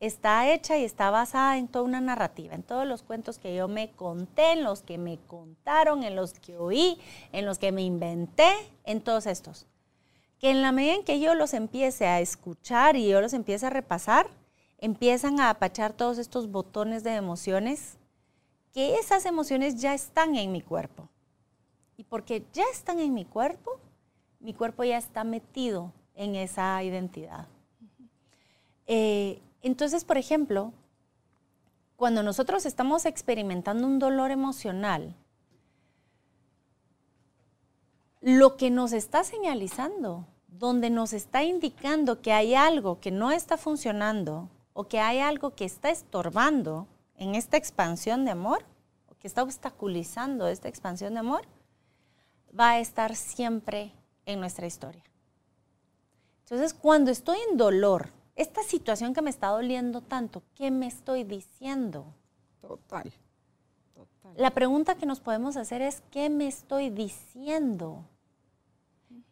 está 0.00 0.52
hecha 0.52 0.78
y 0.78 0.84
está 0.84 1.10
basada 1.10 1.58
en 1.58 1.68
toda 1.68 1.84
una 1.84 2.00
narrativa, 2.00 2.54
en 2.54 2.62
todos 2.62 2.86
los 2.86 3.02
cuentos 3.02 3.38
que 3.38 3.54
yo 3.54 3.66
me 3.68 3.90
conté, 3.92 4.52
en 4.52 4.64
los 4.64 4.82
que 4.82 4.98
me 4.98 5.18
contaron, 5.26 6.04
en 6.04 6.14
los 6.14 6.34
que 6.34 6.56
oí, 6.56 6.98
en 7.32 7.46
los 7.46 7.58
que 7.58 7.72
me 7.72 7.82
inventé, 7.82 8.50
en 8.84 9.00
todos 9.00 9.26
estos. 9.26 9.66
Que 10.38 10.50
en 10.50 10.62
la 10.62 10.70
medida 10.70 10.94
en 10.94 11.04
que 11.04 11.18
yo 11.18 11.34
los 11.34 11.52
empiece 11.52 12.06
a 12.06 12.20
escuchar 12.20 12.96
y 12.96 13.08
yo 13.08 13.20
los 13.20 13.32
empiece 13.32 13.66
a 13.66 13.70
repasar, 13.70 14.28
empiezan 14.78 15.40
a 15.40 15.50
apachar 15.50 15.92
todos 15.92 16.18
estos 16.18 16.50
botones 16.50 17.02
de 17.02 17.14
emociones, 17.14 17.98
que 18.72 18.96
esas 18.96 19.26
emociones 19.26 19.80
ya 19.80 19.94
están 19.94 20.36
en 20.36 20.52
mi 20.52 20.60
cuerpo. 20.60 21.08
Y 21.96 22.04
porque 22.04 22.44
ya 22.52 22.62
están 22.72 23.00
en 23.00 23.12
mi 23.12 23.24
cuerpo, 23.24 23.80
mi 24.38 24.54
cuerpo 24.54 24.84
ya 24.84 24.98
está 24.98 25.24
metido 25.24 25.92
en 26.14 26.36
esa 26.36 26.80
identidad. 26.84 27.48
Eh, 28.86 29.42
entonces, 29.62 30.04
por 30.04 30.18
ejemplo, 30.18 30.72
cuando 31.96 32.22
nosotros 32.22 32.64
estamos 32.64 33.06
experimentando 33.06 33.86
un 33.86 33.98
dolor 33.98 34.30
emocional, 34.30 35.16
lo 38.20 38.56
que 38.56 38.70
nos 38.70 38.92
está 38.92 39.24
señalizando, 39.24 40.26
donde 40.46 40.90
nos 40.90 41.12
está 41.12 41.42
indicando 41.42 42.20
que 42.20 42.32
hay 42.32 42.54
algo 42.54 43.00
que 43.00 43.10
no 43.10 43.30
está 43.30 43.56
funcionando 43.56 44.48
o 44.72 44.84
que 44.84 45.00
hay 45.00 45.20
algo 45.20 45.54
que 45.54 45.64
está 45.64 45.90
estorbando 45.90 46.86
en 47.16 47.34
esta 47.34 47.56
expansión 47.56 48.24
de 48.24 48.30
amor, 48.30 48.64
o 49.08 49.14
que 49.16 49.26
está 49.26 49.42
obstaculizando 49.42 50.46
esta 50.46 50.68
expansión 50.68 51.14
de 51.14 51.20
amor, 51.20 51.42
va 52.58 52.70
a 52.70 52.78
estar 52.78 53.16
siempre 53.16 53.92
en 54.24 54.38
nuestra 54.38 54.66
historia. 54.66 55.02
Entonces, 56.44 56.74
cuando 56.74 57.10
estoy 57.10 57.38
en 57.50 57.56
dolor, 57.56 58.10
esta 58.38 58.62
situación 58.62 59.14
que 59.14 59.20
me 59.20 59.30
está 59.30 59.48
doliendo 59.48 60.00
tanto, 60.00 60.44
¿qué 60.54 60.70
me 60.70 60.86
estoy 60.86 61.24
diciendo? 61.24 62.14
Total. 62.60 63.12
La 64.36 64.52
pregunta 64.52 64.94
que 64.94 65.06
nos 65.06 65.18
podemos 65.18 65.56
hacer 65.56 65.82
es, 65.82 66.04
¿qué 66.12 66.30
me 66.30 66.46
estoy 66.46 66.90
diciendo? 66.90 68.04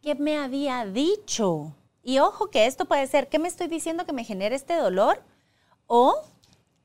¿Qué 0.01 0.15
me 0.15 0.37
había 0.37 0.85
dicho? 0.85 1.73
Y 2.03 2.19
ojo 2.19 2.49
que 2.49 2.65
esto 2.65 2.83
puede 2.83 3.07
ser, 3.07 3.29
¿qué 3.29 3.39
me 3.39 3.47
estoy 3.47 3.67
diciendo 3.67 4.05
que 4.05 4.11
me 4.11 4.25
genere 4.25 4.57
este 4.57 4.75
dolor? 4.75 5.23
O 5.85 6.21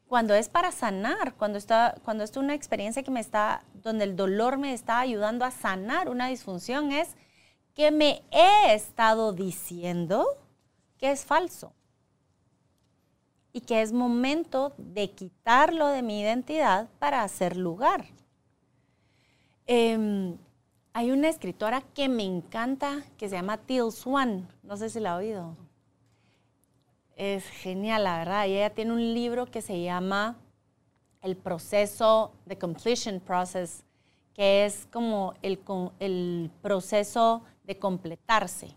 cuando 0.07 0.35
es 0.35 0.49
para 0.49 0.71
sanar, 0.71 1.35
cuando 1.35 1.59
está, 1.59 1.97
cuando 2.05 2.23
es 2.23 2.37
una 2.37 2.55
experiencia 2.55 3.03
que 3.03 3.11
me 3.11 3.19
está, 3.19 3.65
donde 3.75 4.05
el 4.05 4.15
dolor 4.15 4.59
me 4.59 4.75
está 4.75 5.01
ayudando 5.01 5.45
a 5.45 5.51
sanar 5.51 6.09
una 6.09 6.29
disfunción, 6.29 6.93
es 6.93 7.17
que 7.75 7.91
me 7.91 8.23
he 8.31 8.75
estado 8.75 9.33
diciendo 9.33 10.25
que 10.99 11.11
es 11.11 11.25
falso 11.25 11.73
y 13.53 13.61
que 13.61 13.83
es 13.83 13.93
momento 13.93 14.73
de 14.79 15.11
quitarlo 15.11 15.89
de 15.89 16.03
mi 16.03 16.21
identidad 16.21 16.89
para 16.99 17.23
hacer 17.23 17.57
lugar. 17.57 18.07
Em, 19.67 20.37
hay 20.95 21.11
una 21.11 21.29
escritora 21.29 21.83
que 21.95 22.09
me 22.09 22.25
encanta 22.25 23.03
que 23.17 23.29
se 23.29 23.37
llama 23.37 23.59
Teal 23.59 23.93
Swan, 23.93 24.49
no 24.63 24.77
sé 24.77 24.89
si 24.89 25.01
la 25.01 25.15
ha 25.15 25.17
oído. 25.17 25.57
Es 27.15 27.45
genial, 27.45 28.05
la 28.05 28.19
verdad. 28.19 28.47
Y 28.47 28.57
ella 28.57 28.71
tiene 28.71 28.93
un 28.93 29.15
libro 29.15 29.47
que 29.47 29.61
se 29.61 29.83
llama 29.83 30.39
El 31.21 31.37
proceso, 31.37 32.33
The 32.49 32.59
Completion 32.59 33.21
Process, 33.21 33.85
que 34.35 34.65
es 34.65 34.87
como 34.91 35.35
el, 35.43 35.61
el 36.01 36.51
proceso 36.63 37.43
de 37.65 37.79
completarse. 37.79 38.75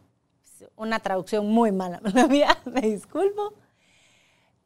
Una 0.76 1.00
traducción 1.00 1.50
muy 1.50 1.72
mala, 1.72 2.02
me 2.66 2.82
disculpo. 2.82 3.54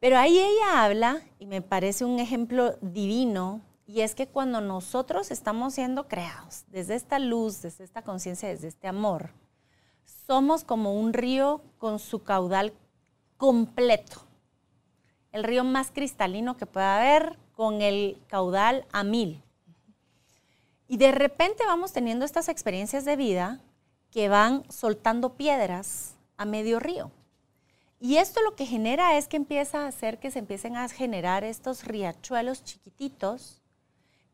Pero 0.00 0.18
ahí 0.18 0.38
ella 0.38 0.84
habla, 0.84 1.22
y 1.38 1.46
me 1.46 1.60
parece 1.60 2.06
un 2.06 2.18
ejemplo 2.18 2.76
divino, 2.80 3.60
y 3.86 4.00
es 4.00 4.14
que 4.14 4.26
cuando 4.26 4.60
nosotros 4.60 5.30
estamos 5.30 5.74
siendo 5.74 6.08
creados 6.08 6.64
desde 6.68 6.94
esta 6.94 7.18
luz, 7.18 7.60
desde 7.60 7.84
esta 7.84 8.02
conciencia, 8.02 8.48
desde 8.48 8.68
este 8.68 8.88
amor, 8.88 9.30
somos 10.26 10.64
como 10.64 10.94
un 10.94 11.12
río 11.12 11.60
con 11.76 11.98
su 11.98 12.22
caudal 12.22 12.72
completo. 13.36 14.22
El 15.32 15.44
río 15.44 15.64
más 15.64 15.90
cristalino 15.90 16.56
que 16.56 16.66
pueda 16.66 16.96
haber 16.96 17.38
con 17.52 17.82
el 17.82 18.16
caudal 18.26 18.86
a 18.92 19.04
mil. 19.04 19.42
Y 20.88 20.96
de 20.96 21.12
repente 21.12 21.66
vamos 21.66 21.92
teniendo 21.92 22.24
estas 22.24 22.48
experiencias 22.48 23.04
de 23.04 23.16
vida 23.16 23.60
que 24.10 24.28
van 24.28 24.64
soltando 24.70 25.34
piedras 25.34 26.14
a 26.36 26.44
medio 26.44 26.80
río. 26.80 27.10
Y 28.02 28.16
esto 28.16 28.40
lo 28.40 28.56
que 28.56 28.64
genera 28.64 29.18
es 29.18 29.28
que 29.28 29.36
empieza 29.36 29.84
a 29.84 29.88
hacer 29.88 30.18
que 30.18 30.30
se 30.30 30.38
empiecen 30.38 30.74
a 30.74 30.88
generar 30.88 31.44
estos 31.44 31.84
riachuelos 31.84 32.64
chiquititos 32.64 33.60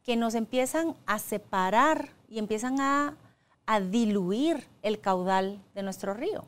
que 0.05 0.15
nos 0.15 0.37
empiezan 0.37 0.95
a 1.05 1.19
separar 1.19 2.11
y 2.29 2.39
empiezan 2.39 2.81
a, 2.81 3.17
diluir 3.91 4.69
el 4.83 5.01
caudal 5.01 5.61
de 5.75 5.83
nuestro 5.83 6.15
río. 6.15 6.45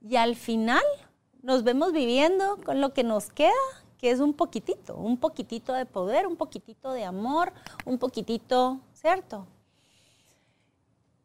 Y 0.00 0.14
al 0.14 0.36
final 0.36 0.84
nos 1.42 1.64
vemos 1.64 1.92
viviendo 1.92 2.60
con 2.64 2.80
lo 2.80 2.94
que 2.94 3.02
nos 3.02 3.30
queda, 3.30 3.50
que 3.98 4.12
es 4.12 4.20
un 4.20 4.32
poquitito, 4.32 4.94
un 4.94 5.16
poquitito 5.16 5.72
de 5.72 5.84
poder, 5.84 6.28
un 6.28 6.36
poquitito 6.36 6.92
de 6.92 7.04
amor, 7.04 7.52
un 7.84 7.98
poquitito, 7.98 8.78
¿cierto? 8.92 9.48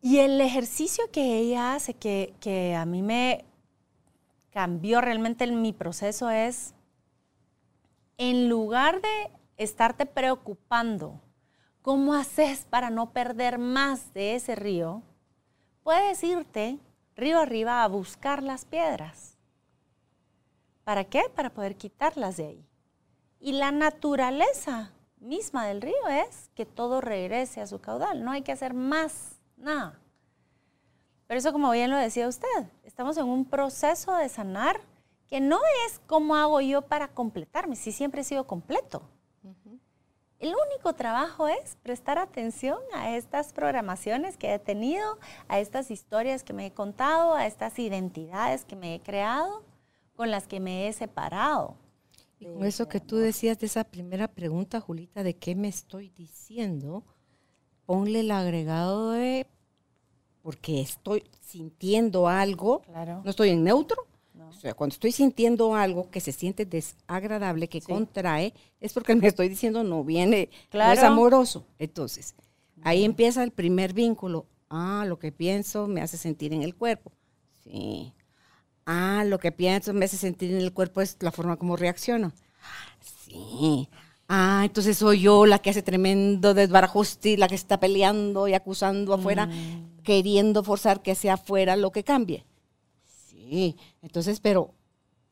Y 0.01 0.17
el 0.17 0.41
ejercicio 0.41 1.03
que 1.11 1.37
ella 1.37 1.75
hace, 1.75 1.93
que 1.93 2.75
a 2.75 2.87
mí 2.87 3.03
me, 3.03 3.45
cambió 4.51 5.01
realmente 5.01 5.45
en 5.45 5.61
mi 5.61 5.73
proceso 5.73 6.29
es, 6.29 6.73
en 8.17 8.49
lugar 8.49 9.01
de 9.01 9.31
estarte 9.57 10.05
preocupando 10.05 11.21
cómo 11.81 12.13
haces 12.13 12.65
para 12.65 12.89
no 12.89 13.11
perder 13.11 13.57
más 13.57 14.13
de 14.13 14.35
ese 14.35 14.55
río, 14.55 15.01
puedes 15.83 16.23
irte 16.23 16.79
río 17.15 17.39
arriba 17.39 17.83
a 17.83 17.87
buscar 17.87 18.43
las 18.43 18.65
piedras. 18.65 19.37
¿Para 20.83 21.05
qué? 21.05 21.23
Para 21.35 21.51
poder 21.51 21.75
quitarlas 21.75 22.37
de 22.37 22.47
ahí. 22.47 22.65
Y 23.39 23.53
la 23.53 23.71
naturaleza 23.71 24.91
misma 25.19 25.67
del 25.67 25.81
río 25.81 26.07
es 26.09 26.49
que 26.55 26.65
todo 26.65 27.01
regrese 27.01 27.61
a 27.61 27.67
su 27.67 27.79
caudal. 27.79 28.23
No 28.23 28.31
hay 28.31 28.41
que 28.41 28.51
hacer 28.51 28.73
más 28.73 29.39
nada. 29.57 30.00
Pero 31.31 31.39
eso, 31.39 31.53
como 31.53 31.71
bien 31.71 31.89
lo 31.89 31.95
decía 31.95 32.27
usted, 32.27 32.65
estamos 32.83 33.15
en 33.15 33.23
un 33.23 33.45
proceso 33.45 34.13
de 34.17 34.27
sanar 34.27 34.81
que 35.29 35.39
no 35.39 35.61
es 35.87 36.01
cómo 36.05 36.35
hago 36.35 36.59
yo 36.59 36.81
para 36.81 37.07
completarme, 37.07 37.77
si 37.77 37.93
siempre 37.93 38.19
he 38.19 38.23
sido 38.25 38.45
completo. 38.45 39.01
El 40.39 40.49
único 40.49 40.91
trabajo 40.91 41.47
es 41.47 41.77
prestar 41.83 42.17
atención 42.17 42.79
a 42.93 43.15
estas 43.15 43.53
programaciones 43.53 44.35
que 44.35 44.53
he 44.53 44.59
tenido, 44.59 45.19
a 45.47 45.61
estas 45.61 45.89
historias 45.89 46.43
que 46.43 46.51
me 46.51 46.65
he 46.65 46.73
contado, 46.73 47.33
a 47.33 47.47
estas 47.47 47.79
identidades 47.79 48.65
que 48.65 48.75
me 48.75 48.93
he 48.93 48.99
creado, 48.99 49.63
con 50.17 50.31
las 50.31 50.49
que 50.49 50.59
me 50.59 50.89
he 50.89 50.91
separado. 50.91 51.77
Y 52.39 52.47
con 52.47 52.65
eso 52.65 52.89
que 52.89 52.99
tú 52.99 53.15
decías 53.15 53.57
de 53.57 53.67
esa 53.67 53.85
primera 53.85 54.27
pregunta, 54.27 54.81
Julita, 54.81 55.23
de 55.23 55.37
qué 55.37 55.55
me 55.55 55.69
estoy 55.69 56.09
diciendo, 56.09 57.05
ponle 57.85 58.19
el 58.19 58.31
agregado 58.31 59.11
de 59.11 59.47
porque 60.41 60.81
estoy 60.81 61.23
sintiendo 61.41 62.27
algo, 62.27 62.81
no 63.23 63.29
estoy 63.29 63.49
en 63.49 63.63
neutro. 63.63 64.07
O 64.49 64.53
sea, 64.53 64.73
cuando 64.73 64.93
estoy 64.93 65.11
sintiendo 65.11 65.75
algo 65.75 66.09
que 66.09 66.19
se 66.19 66.31
siente 66.31 66.65
desagradable, 66.65 67.67
que 67.67 67.81
contrae, 67.81 68.53
es 68.79 68.93
porque 68.93 69.15
me 69.15 69.27
estoy 69.27 69.49
diciendo 69.49 69.83
no 69.83 70.03
viene, 70.03 70.49
no 70.73 70.91
es 70.91 71.03
amoroso. 71.03 71.65
Entonces, 71.79 72.35
ahí 72.83 73.03
empieza 73.03 73.43
el 73.43 73.51
primer 73.51 73.93
vínculo. 73.93 74.45
Ah, 74.69 75.05
lo 75.07 75.19
que 75.19 75.31
pienso 75.31 75.87
me 75.87 76.01
hace 76.01 76.17
sentir 76.17 76.53
en 76.53 76.63
el 76.63 76.75
cuerpo. 76.75 77.11
Sí. 77.63 78.13
Ah, 78.85 79.23
lo 79.25 79.39
que 79.39 79.51
pienso 79.51 79.93
me 79.93 80.05
hace 80.05 80.17
sentir 80.17 80.51
en 80.51 80.61
el 80.61 80.73
cuerpo 80.73 81.01
es 81.01 81.17
la 81.19 81.31
forma 81.31 81.57
como 81.57 81.75
reacciono. 81.75 82.31
Sí. 83.25 83.89
Ah, 84.33 84.61
entonces 84.63 84.97
soy 84.97 85.19
yo 85.19 85.45
la 85.45 85.59
que 85.59 85.71
hace 85.71 85.81
tremendo 85.81 86.53
desbarajuste, 86.53 87.37
la 87.37 87.49
que 87.49 87.55
está 87.55 87.81
peleando 87.81 88.47
y 88.47 88.53
acusando 88.53 89.13
afuera, 89.13 89.47
mm. 89.47 89.90
Queriendo 90.03 90.63
forzar 90.63 91.01
que 91.01 91.15
sea 91.15 91.35
afuera 91.35 91.75
lo 91.75 91.91
que 91.91 92.03
cambie. 92.03 92.45
Sí, 93.03 93.75
entonces, 94.01 94.39
pero 94.39 94.73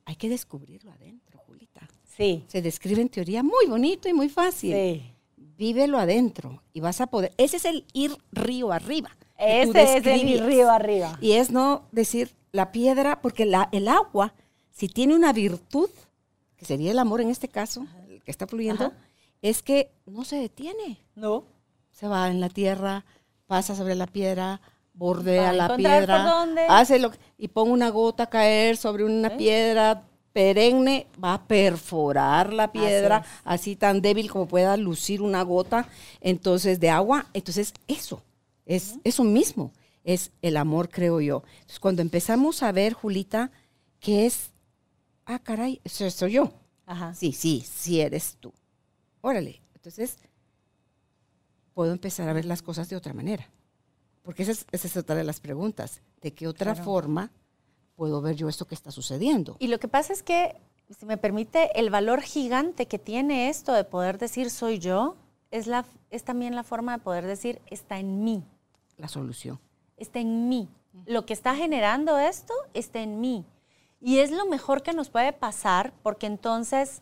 hay 0.06 0.16
que 0.16 0.30
descubrirlo 0.30 0.92
adentro, 0.92 1.40
Julita. 1.46 1.88
Sí. 2.18 2.44
Se 2.48 2.62
describe 2.62 3.02
en 3.02 3.10
teoría 3.10 3.44
muy 3.44 3.66
bonito 3.68 4.10
y 4.10 4.14
muy 4.14 4.30
fácil. 4.30 4.74
Sí. 4.74 5.14
Vívelo 5.58 5.98
adentro 5.98 6.64
y 6.74 6.80
vas 6.80 7.02
a 7.02 7.08
poder. 7.08 7.34
Ese 7.38 7.58
es 7.58 7.66
el 7.66 7.86
ir 7.94 8.16
río 8.32 8.72
arriba. 8.72 9.16
Ese 9.38 9.98
es 9.98 10.06
el 10.06 10.28
ir 10.28 10.44
río 10.44 10.70
arriba. 10.70 11.18
Y 11.22 11.34
es 11.34 11.52
no 11.52 11.88
decir 11.92 12.32
la 12.52 12.72
piedra, 12.72 13.22
porque 13.22 13.46
la, 13.46 13.70
el 13.72 13.88
agua, 13.88 14.34
si 14.72 14.88
tiene 14.88 15.16
una 15.16 15.34
virtud, 15.34 15.90
que 16.58 16.66
sería 16.66 16.92
el 16.92 17.00
amor 17.00 17.22
en 17.22 17.30
este 17.30 17.48
caso, 17.48 17.86
que 18.26 18.32
está 18.32 18.48
fluyendo, 18.48 18.92
es 19.42 19.62
que 19.62 19.92
no 20.06 20.26
se 20.26 20.38
detiene. 20.38 21.00
No. 21.16 21.46
Se 21.92 22.08
va 22.08 22.30
en 22.30 22.40
la 22.40 22.50
tierra, 22.50 23.06
pasa 23.50 23.76
sobre 23.76 23.96
la 23.96 24.06
piedra, 24.06 24.62
bordea 24.94 25.52
la 25.54 25.76
piedra, 25.76 26.46
hace 26.70 27.00
lo 27.00 27.12
y 27.36 27.48
pone 27.48 27.72
una 27.72 27.90
gota 27.90 28.24
a 28.24 28.30
caer 28.30 28.78
sobre 28.78 29.04
una 29.04 29.36
piedra 29.38 30.04
perenne, 30.34 31.08
va 31.22 31.34
a 31.34 31.48
perforar 31.48 32.54
la 32.54 32.72
piedra, 32.72 33.26
así, 33.44 33.76
tan 33.76 34.02
débil 34.02 34.30
como 34.30 34.48
pueda 34.48 34.78
lucir 34.78 35.24
una 35.24 35.42
gota, 35.42 35.88
entonces 36.22 36.80
de 36.80 36.92
agua, 36.92 37.26
entonces 37.34 37.74
eso, 37.88 38.22
es 38.68 39.00
eso 39.04 39.24
mismo, 39.24 39.72
es 40.04 40.32
el 40.44 40.56
amor, 40.56 40.90
creo 40.90 41.20
yo. 41.20 41.42
Entonces, 41.54 41.80
cuando 41.80 42.04
empezamos 42.04 42.62
a 42.62 42.72
ver, 42.72 42.94
Julita, 42.94 43.50
que 44.00 44.28
es, 44.28 44.52
ah, 45.26 45.40
caray, 45.40 45.82
eso 45.84 46.08
soy 46.12 46.34
yo 46.34 46.52
Ajá. 46.86 47.16
Sí, 47.16 47.32
sí, 47.34 47.66
sí 47.68 48.00
eres 48.00 48.38
tú. 48.40 48.54
Órale, 49.22 49.62
entonces 49.76 50.18
puedo 51.80 51.94
empezar 51.94 52.28
a 52.28 52.34
ver 52.34 52.44
las 52.44 52.62
cosas 52.62 52.90
de 52.90 52.98
otra 52.98 53.14
manera. 53.14 53.48
Porque 54.22 54.44
esa 54.44 54.52
es, 54.52 54.66
esa 54.74 54.88
es 54.88 54.98
otra 54.98 55.16
de 55.16 55.24
las 55.24 55.40
preguntas. 55.40 56.02
¿De 56.20 56.34
qué 56.34 56.46
otra 56.46 56.74
Claro. 56.74 56.84
forma 56.84 57.32
puedo 57.96 58.20
ver 58.22 58.36
yo 58.36 58.50
esto 58.50 58.68
que 58.68 58.76
está 58.76 58.92
sucediendo? 58.92 59.56
Y 59.60 59.68
lo 59.68 59.80
que 59.80 59.88
pasa 59.88 60.12
es 60.12 60.22
que, 60.22 60.58
si 61.00 61.06
me 61.06 61.16
permite, 61.16 61.80
el 61.80 61.90
valor 61.90 62.20
gigante 62.22 62.86
que 62.86 63.00
tiene 63.00 63.48
esto 63.48 63.72
de 63.72 63.86
poder 63.86 64.18
decir 64.18 64.50
soy 64.52 64.80
yo, 64.80 65.16
es, 65.52 65.68
la, 65.68 65.86
es 66.10 66.26
también 66.26 66.54
la 66.54 66.64
forma 66.64 66.98
de 66.98 67.02
poder 67.02 67.26
decir 67.26 67.62
está 67.68 67.98
en 67.98 68.26
mí, 68.26 68.44
La 68.98 69.08
solución. 69.08 69.58
está 69.96 70.20
en 70.20 70.50
mí. 70.50 70.68
Lo 71.06 71.26
que 71.26 71.32
está 71.32 71.56
generando 71.56 72.20
esto 72.20 72.54
está 72.74 73.00
en 73.00 73.22
mí. 73.22 73.46
Y 74.02 74.18
es 74.18 74.32
lo 74.32 74.46
mejor 74.48 74.84
que 74.84 74.92
nos 74.92 75.10
puede 75.10 75.32
pasar 75.32 75.94
porque 76.04 76.28
entonces 76.28 77.02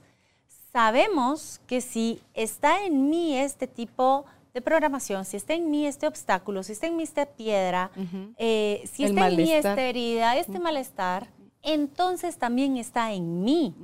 sabemos 0.72 1.62
que 1.66 1.82
si 1.82 2.22
está 2.36 2.86
en 2.86 3.10
mí 3.10 3.36
este 3.40 3.66
tipo 3.66 4.24
de 4.24 4.37
programación, 4.62 5.26
si 5.26 5.38
está 5.38 5.54
en 5.54 5.70
mí 5.70 5.86
este 5.86 6.08
obstáculo, 6.08 6.64
si 6.64 6.74
está 6.74 6.88
en 6.88 6.96
mí 6.96 7.04
esta 7.04 7.26
piedra, 7.26 7.92
eh, 8.38 8.84
si 8.92 9.04
El 9.04 9.12
está 9.12 9.30
en 9.30 9.36
mí 9.38 9.52
esta 9.52 9.82
herida, 9.82 10.38
este 10.38 10.60
malestar, 10.60 11.30
entonces 11.62 12.38
también 12.38 12.78
está 12.78 13.12
en 13.14 13.44
mí 13.44 13.76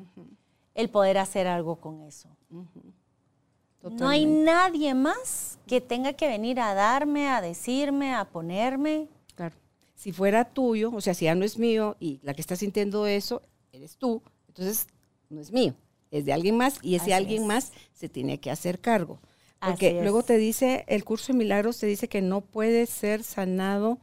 el 0.73 0.89
poder 0.89 1.17
hacer 1.17 1.47
algo 1.47 1.75
con 1.77 2.01
eso. 2.01 2.29
No 3.81 4.07
hay 4.07 4.25
nadie 4.25 4.93
más 4.93 5.59
que 5.67 5.81
tenga 5.81 6.13
que 6.13 6.27
venir 6.27 6.59
a 6.59 6.73
darme, 6.73 7.27
a 7.27 7.41
decirme, 7.41 8.13
a 8.13 8.25
ponerme. 8.25 9.09
Claro. 9.35 9.55
Si 9.93 10.13
fuera 10.13 10.45
tuyo, 10.45 10.91
o 10.93 11.01
sea, 11.01 11.13
si 11.13 11.25
ya 11.25 11.35
no 11.35 11.43
es 11.43 11.57
mío 11.57 11.97
y 11.99 12.19
la 12.23 12.33
que 12.33 12.41
está 12.41 12.55
sintiendo 12.55 13.05
eso 13.07 13.41
eres 13.73 13.97
tú, 13.97 14.21
entonces 14.47 14.87
no 15.29 15.41
es 15.41 15.51
mío, 15.51 15.73
es 16.11 16.25
de 16.25 16.31
alguien 16.31 16.55
más 16.55 16.79
y 16.81 16.95
ese 16.95 17.05
Así 17.05 17.11
alguien 17.13 17.41
es. 17.41 17.47
más 17.47 17.73
se 17.93 18.07
tiene 18.07 18.39
que 18.39 18.51
hacer 18.51 18.79
cargo. 18.79 19.19
Porque 19.65 20.01
luego 20.01 20.23
te 20.23 20.37
dice, 20.37 20.83
el 20.87 21.03
curso 21.03 21.33
de 21.33 21.39
milagros 21.39 21.77
te 21.79 21.85
dice 21.85 22.07
que 22.07 22.21
no 22.21 22.41
puede 22.41 22.85
ser 22.85 23.23
sanado 23.23 23.99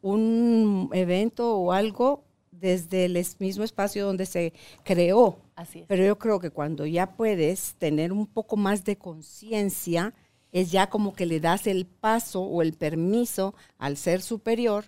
un 0.00 0.90
evento 0.92 1.56
o 1.56 1.72
algo 1.72 2.24
desde 2.50 3.04
el 3.04 3.26
mismo 3.38 3.64
espacio 3.64 4.06
donde 4.06 4.26
se 4.26 4.52
creó. 4.84 5.38
Así 5.56 5.80
es. 5.80 5.86
Pero 5.86 6.04
yo 6.04 6.18
creo 6.18 6.40
que 6.40 6.50
cuando 6.50 6.86
ya 6.86 7.16
puedes 7.16 7.74
tener 7.74 8.12
un 8.12 8.26
poco 8.26 8.56
más 8.56 8.84
de 8.84 8.96
conciencia, 8.96 10.14
es 10.52 10.70
ya 10.70 10.88
como 10.88 11.14
que 11.14 11.26
le 11.26 11.40
das 11.40 11.66
el 11.66 11.86
paso 11.86 12.42
o 12.42 12.62
el 12.62 12.74
permiso 12.74 13.54
al 13.78 13.96
ser 13.96 14.20
superior 14.22 14.84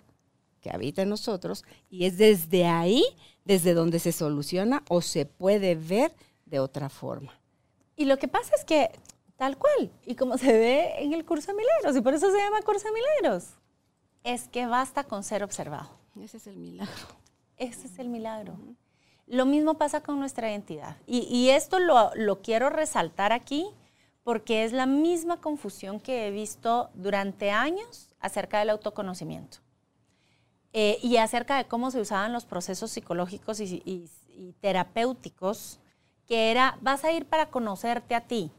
que 0.61 0.69
habita 0.69 1.01
en 1.01 1.09
nosotros 1.09 1.63
y 1.89 2.05
es 2.05 2.17
desde 2.17 2.65
ahí, 2.65 3.03
desde 3.43 3.73
donde 3.73 3.99
se 3.99 4.11
soluciona 4.11 4.83
o 4.89 5.01
se 5.01 5.25
puede 5.25 5.75
ver 5.75 6.13
de 6.45 6.59
otra 6.59 6.89
forma. 6.89 7.39
Y 7.95 8.05
lo 8.05 8.17
que 8.17 8.27
pasa 8.27 8.55
es 8.55 8.65
que, 8.65 8.89
tal 9.37 9.57
cual, 9.57 9.91
y 10.05 10.15
como 10.15 10.37
se 10.37 10.51
ve 10.53 10.93
en 11.03 11.13
el 11.13 11.25
curso 11.25 11.51
de 11.51 11.57
milagros, 11.57 11.95
y 11.97 12.01
por 12.01 12.13
eso 12.13 12.31
se 12.31 12.37
llama 12.37 12.61
curso 12.61 12.87
de 12.87 12.93
milagros, 12.93 13.49
es 14.23 14.47
que 14.47 14.65
basta 14.65 15.03
con 15.03 15.23
ser 15.23 15.43
observado. 15.43 15.89
Ese 16.19 16.37
es 16.37 16.47
el 16.47 16.57
milagro. 16.57 16.93
Ese 17.57 17.87
es 17.87 17.99
el 17.99 18.09
milagro. 18.09 18.57
Lo 19.27 19.45
mismo 19.45 19.75
pasa 19.75 20.01
con 20.01 20.19
nuestra 20.19 20.49
identidad. 20.49 20.97
Y, 21.05 21.19
y 21.21 21.49
esto 21.49 21.79
lo, 21.79 22.11
lo 22.15 22.41
quiero 22.41 22.69
resaltar 22.69 23.31
aquí 23.33 23.67
porque 24.23 24.63
es 24.63 24.71
la 24.71 24.85
misma 24.85 25.39
confusión 25.41 25.99
que 25.99 26.27
he 26.27 26.31
visto 26.31 26.89
durante 26.95 27.51
años 27.51 28.15
acerca 28.19 28.59
del 28.59 28.71
autoconocimiento. 28.71 29.57
Eh, 30.73 30.97
y 31.01 31.17
acerca 31.17 31.57
de 31.57 31.65
cómo 31.65 31.91
se 31.91 32.01
usaban 32.01 32.33
los 32.33 32.45
procesos 32.45 32.91
psicológicos 32.91 33.59
y, 33.59 33.81
y- 33.85 34.09
y 34.29 34.53
terapéuticos, 34.59 35.79
que 36.27 36.51
era, 36.51 36.77
vas 36.81 37.03
a 37.05 37.11
ir 37.13 37.25
para 37.25 37.49
conocerte 37.49 38.15
a 38.15 38.21
ti. 38.27 38.51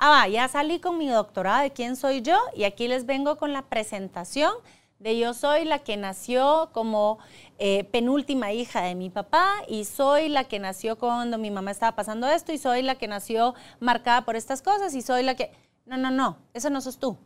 Ah, 0.00 0.10
va, 0.10 0.28
ya 0.28 0.46
salí 0.48 0.78
con 0.78 0.96
mi 0.96 1.08
doctorado 1.08 1.62
de 1.62 1.72
quién 1.72 1.96
soy 1.96 2.22
yo 2.22 2.38
y 2.54 2.64
aquí 2.64 2.86
les 2.86 3.04
vengo 3.04 3.36
con 3.36 3.52
la 3.52 3.62
presentación 3.62 4.52
de 5.00 5.18
yo 5.18 5.34
soy 5.34 5.64
la 5.64 5.80
que 5.80 5.96
nació 5.96 6.70
como 6.72 7.18
eh, 7.58 7.84
penúltima 7.84 8.52
hija 8.52 8.80
de 8.82 8.94
mi 8.94 9.10
papá 9.10 9.48
y 9.68 9.84
soy 9.84 10.28
la 10.28 10.44
que 10.44 10.58
nació 10.60 10.98
cuando 10.98 11.36
mi 11.38 11.50
mamá 11.50 11.70
estaba 11.72 11.96
pasando 11.96 12.28
esto 12.28 12.52
y 12.52 12.58
soy 12.58 12.82
la 12.82 12.94
que 12.96 13.08
nació 13.08 13.54
marcada 13.80 14.24
por 14.24 14.36
estas 14.36 14.62
cosas 14.62 14.94
y 14.94 15.02
soy 15.02 15.22
la 15.24 15.34
que... 15.34 15.52
No, 15.84 15.96
no, 15.96 16.10
no, 16.10 16.36
eso 16.54 16.70
no 16.70 16.80
sos 16.80 16.98
tú. 16.98 17.16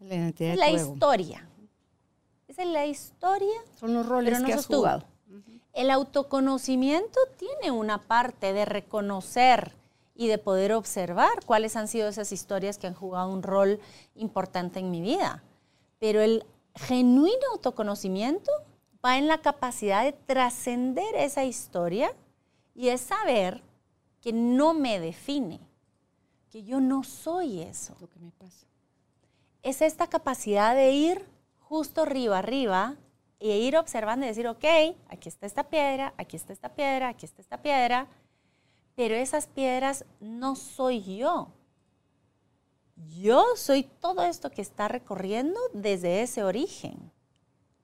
La 0.00 0.14
identidad 0.14 0.52
Es 0.52 0.58
la 0.58 0.70
juego. 0.70 0.92
historia. 0.94 1.48
Esa 2.48 2.62
es 2.62 2.68
la 2.68 2.86
historia 2.86 3.52
Son 3.78 3.92
los 3.94 4.06
roles 4.06 4.30
pero 4.30 4.40
no 4.40 4.46
que 4.46 4.52
has 4.54 4.60
sos 4.60 4.68
tú. 4.68 4.76
jugado. 4.78 5.04
El 5.74 5.90
autoconocimiento 5.90 7.18
tiene 7.38 7.70
una 7.70 7.98
parte 8.02 8.52
de 8.52 8.64
reconocer 8.66 9.74
y 10.14 10.28
de 10.28 10.38
poder 10.38 10.72
observar 10.72 11.44
cuáles 11.46 11.76
han 11.76 11.88
sido 11.88 12.08
esas 12.08 12.32
historias 12.32 12.78
que 12.78 12.86
han 12.86 12.94
jugado 12.94 13.30
un 13.30 13.42
rol 13.42 13.80
importante 14.14 14.78
en 14.78 14.90
mi 14.90 15.00
vida. 15.00 15.42
Pero 15.98 16.20
el 16.20 16.44
genuino 16.74 17.46
autoconocimiento 17.52 18.50
va 19.04 19.18
en 19.18 19.26
la 19.26 19.38
capacidad 19.38 20.04
de 20.04 20.12
trascender 20.12 21.14
esa 21.14 21.44
historia 21.44 22.14
y 22.74 22.88
es 22.88 23.00
saber 23.00 23.62
que 24.20 24.32
no 24.32 24.74
me 24.74 25.00
define, 25.00 25.60
que 26.50 26.62
yo 26.62 26.80
no 26.80 27.02
soy 27.02 27.62
eso 27.62 27.96
Lo 28.00 28.08
que 28.08 28.20
me 28.20 28.30
pasa. 28.30 28.66
es 29.62 29.82
esta 29.82 30.06
capacidad 30.06 30.74
de 30.74 30.92
ir 30.92 31.26
justo 31.58 32.02
arriba, 32.02 32.38
arriba, 32.38 32.96
e 33.40 33.58
ir 33.58 33.76
observando 33.76 34.24
y 34.24 34.28
decir, 34.28 34.46
ok, 34.46 34.64
aquí 35.08 35.28
está 35.28 35.46
esta 35.46 35.64
piedra, 35.64 36.14
aquí 36.16 36.36
está 36.36 36.52
esta 36.52 36.68
piedra, 36.68 37.08
aquí 37.08 37.26
está 37.26 37.42
esta 37.42 37.60
piedra, 37.60 38.06
pero 38.94 39.14
esas 39.14 39.46
piedras 39.46 40.04
no 40.20 40.54
soy 40.56 41.16
yo. 41.16 41.48
Yo 43.20 43.44
soy 43.56 43.84
todo 43.84 44.22
esto 44.22 44.50
que 44.50 44.62
está 44.62 44.88
recorriendo 44.88 45.58
desde 45.72 46.22
ese 46.22 46.44
origen 46.44 47.10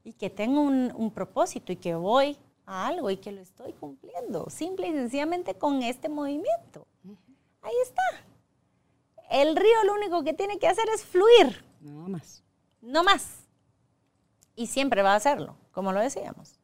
y 0.05 0.13
que 0.13 0.31
tengo 0.31 0.61
un, 0.61 0.93
un 0.95 1.11
propósito 1.11 1.73
y 1.73 1.77
que 1.77 1.95
voy 1.95 2.37
a 2.67 2.87
algo 2.87 3.11
y 3.11 3.17
que 3.17 3.33
lo 3.33 3.41
estoy 3.41 3.73
cumpliendo, 3.73 4.49
simple 4.51 4.89
y 4.89 4.93
sencillamente 4.93 5.55
con 5.55 5.83
este 5.83 6.09
movimiento. 6.09 6.87
Ahí 7.63 7.75
está. 7.83 8.03
El 9.31 9.57
río 9.57 9.85
lo 9.85 9.95
único 9.95 10.23
que 10.23 10.35
tiene 10.35 10.59
que 10.59 10.69
hacer 10.69 10.89
es 10.95 11.05
fluir, 11.05 11.65
Nada 11.81 12.09
más. 12.09 12.43
no 12.81 13.03
más. 13.03 13.45
Y 14.55 14.67
siempre 14.67 15.03
va 15.03 15.13
a 15.13 15.17
hacerlo, 15.17 15.57
como 15.73 15.93
lo 15.93 16.01
decíamos. 16.01 16.58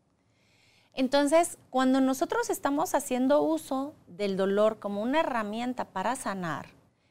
Entonces, 0.94 1.58
cuando 1.70 2.00
nosotros 2.00 2.50
estamos 2.50 2.94
haciendo 2.94 3.42
uso 3.42 3.94
del 4.06 4.36
dolor 4.36 4.78
como 4.78 5.02
una 5.02 5.20
herramienta 5.20 5.84
para 5.86 6.14
sanar, 6.14 6.66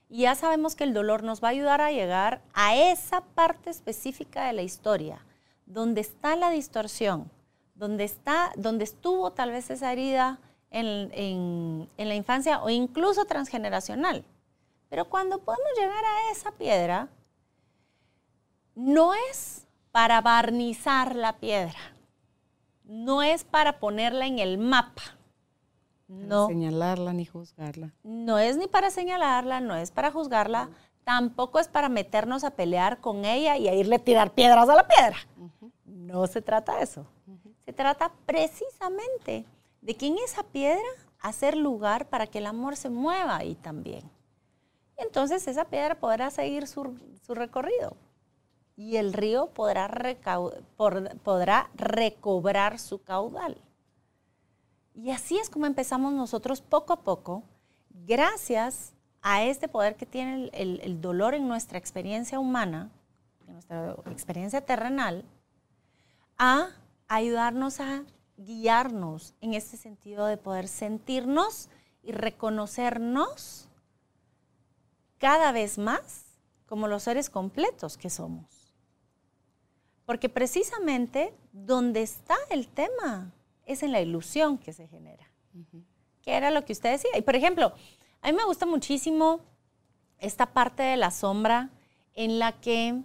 y 0.09 0.21
ya 0.21 0.35
sabemos 0.35 0.75
que 0.75 0.83
el 0.83 0.93
dolor 0.93 1.23
nos 1.23 1.43
va 1.43 1.47
a 1.47 1.51
ayudar 1.51 1.81
a 1.81 1.91
llegar 1.91 2.41
a 2.53 2.75
esa 2.75 3.21
parte 3.21 3.69
específica 3.69 4.45
de 4.45 4.53
la 4.53 4.61
historia, 4.61 5.25
donde 5.65 6.01
está 6.01 6.35
la 6.35 6.51
distorsión, 6.51 7.31
donde, 7.75 8.03
está, 8.03 8.51
donde 8.55 8.83
estuvo 8.83 9.31
tal 9.31 9.51
vez 9.51 9.69
esa 9.69 9.91
herida 9.91 10.39
en, 10.69 11.89
la 11.97 12.15
infancia 12.15 12.61
o 12.61 12.69
incluso 12.69 13.25
transgeneracional. 13.25 14.23
Pero 14.89 15.09
cuando 15.09 15.39
podemos 15.39 15.71
llegar 15.75 16.05
a 16.05 16.31
esa 16.31 16.51
piedra, 16.51 17.09
no 18.75 19.13
es 19.31 19.65
para 19.91 20.21
barnizar 20.21 21.15
la 21.15 21.37
piedra, 21.37 21.92
no 22.83 23.23
es 23.23 23.43
para 23.43 23.79
ponerla 23.79 24.27
en 24.27 24.39
el 24.39 24.57
mapa, 24.57 25.01
no, 26.07 26.47
Señalarla 26.47 27.13
ni 27.13 27.25
juzgarla. 27.25 27.93
no 28.03 28.37
es 28.37 28.57
ni 28.57 28.67
para 28.67 28.91
señalarla, 28.91 29.61
no 29.61 29.75
es 29.75 29.91
para 29.91 30.11
juzgarla, 30.11 30.69
tampoco 31.03 31.59
es 31.59 31.67
para 31.67 31.89
meternos 31.89 32.43
a 32.43 32.51
pelear 32.51 32.99
con 32.99 33.25
ella 33.25 33.57
y 33.57 33.67
a 33.67 33.73
irle 33.73 33.95
a 33.95 33.99
tirar 33.99 34.31
piedras 34.31 34.69
a 34.69 34.75
la 34.75 34.87
piedra. 34.87 35.17
No 35.85 36.27
se 36.27 36.41
trata 36.41 36.77
de 36.77 36.83
eso. 36.83 37.05
Se 37.65 37.73
trata 37.73 38.11
precisamente 38.25 39.45
de 39.81 39.95
que 39.95 40.07
en 40.07 40.17
esa 40.17 40.43
piedra 40.43 40.81
hacer 41.19 41.57
lugar 41.57 42.07
para 42.09 42.27
que 42.27 42.39
el 42.39 42.45
amor 42.45 42.75
se 42.75 42.89
mueva 42.89 43.37
ahí 43.37 43.55
también. 43.55 44.03
Y 44.97 45.03
entonces 45.03 45.47
esa 45.47 45.65
piedra 45.65 45.95
podrá 45.95 46.29
seguir 46.29 46.67
su, 46.67 46.95
su 47.25 47.33
recorrido 47.33 47.95
y 48.75 48.97
el 48.97 49.13
río 49.13 49.47
podrá, 49.47 49.87
recobrar 51.75 52.79
su 52.79 53.01
caudal. 53.03 53.57
Y 54.93 55.11
así 55.11 55.37
es 55.37 55.49
como 55.49 55.65
empezamos 55.65 56.13
nosotros 56.13 56.61
poco 56.61 56.93
a 56.93 57.01
poco, 57.01 57.43
gracias 57.89 58.93
a 59.21 59.43
este 59.43 59.67
poder 59.67 59.95
que 59.95 60.05
tiene 60.05 60.49
el 60.53 61.01
dolor 61.01 61.33
en 61.33 61.47
nuestra 61.47 61.77
experiencia 61.77 62.39
humana, 62.39 62.91
en 63.47 63.53
nuestra 63.53 63.95
experiencia 64.11 64.61
terrenal, 64.61 65.25
a 66.37 66.69
ayudarnos 67.07 67.79
a 67.79 68.03
guiarnos 68.37 69.35
en 69.41 69.53
este 69.53 69.77
sentido 69.77 70.25
de 70.25 70.37
poder 70.37 70.67
sentirnos 70.67 71.69
y 72.01 72.11
reconocernos 72.11 73.69
cada 75.17 75.51
vez 75.51 75.77
más 75.77 76.25
como 76.65 76.87
los 76.87 77.03
seres 77.03 77.29
completos 77.29 77.97
que 77.97 78.09
somos. 78.09 78.52
Porque 80.05 80.29
precisamente 80.29 81.33
donde 81.51 82.01
está 82.01 82.35
el 82.49 82.67
tema 82.67 83.31
es 83.65 83.83
en 83.83 83.91
la 83.91 84.01
ilusión 84.01 84.57
que 84.57 84.73
se 84.73 84.87
genera. 84.87 85.25
qué 86.21 86.35
era 86.35 86.51
lo 86.51 86.65
que 86.65 86.73
usted 86.73 86.91
decía. 86.91 87.17
Y 87.17 87.21
por 87.21 87.35
ejemplo, 87.35 87.73
a 88.21 88.31
mí 88.31 88.37
me 88.37 88.45
gusta 88.45 88.65
muchísimo 88.65 89.41
esta 90.19 90.53
parte 90.53 90.83
de 90.83 90.97
la 90.97 91.11
sombra 91.11 91.69
en 92.13 92.39
la 92.39 92.53
que 92.59 93.01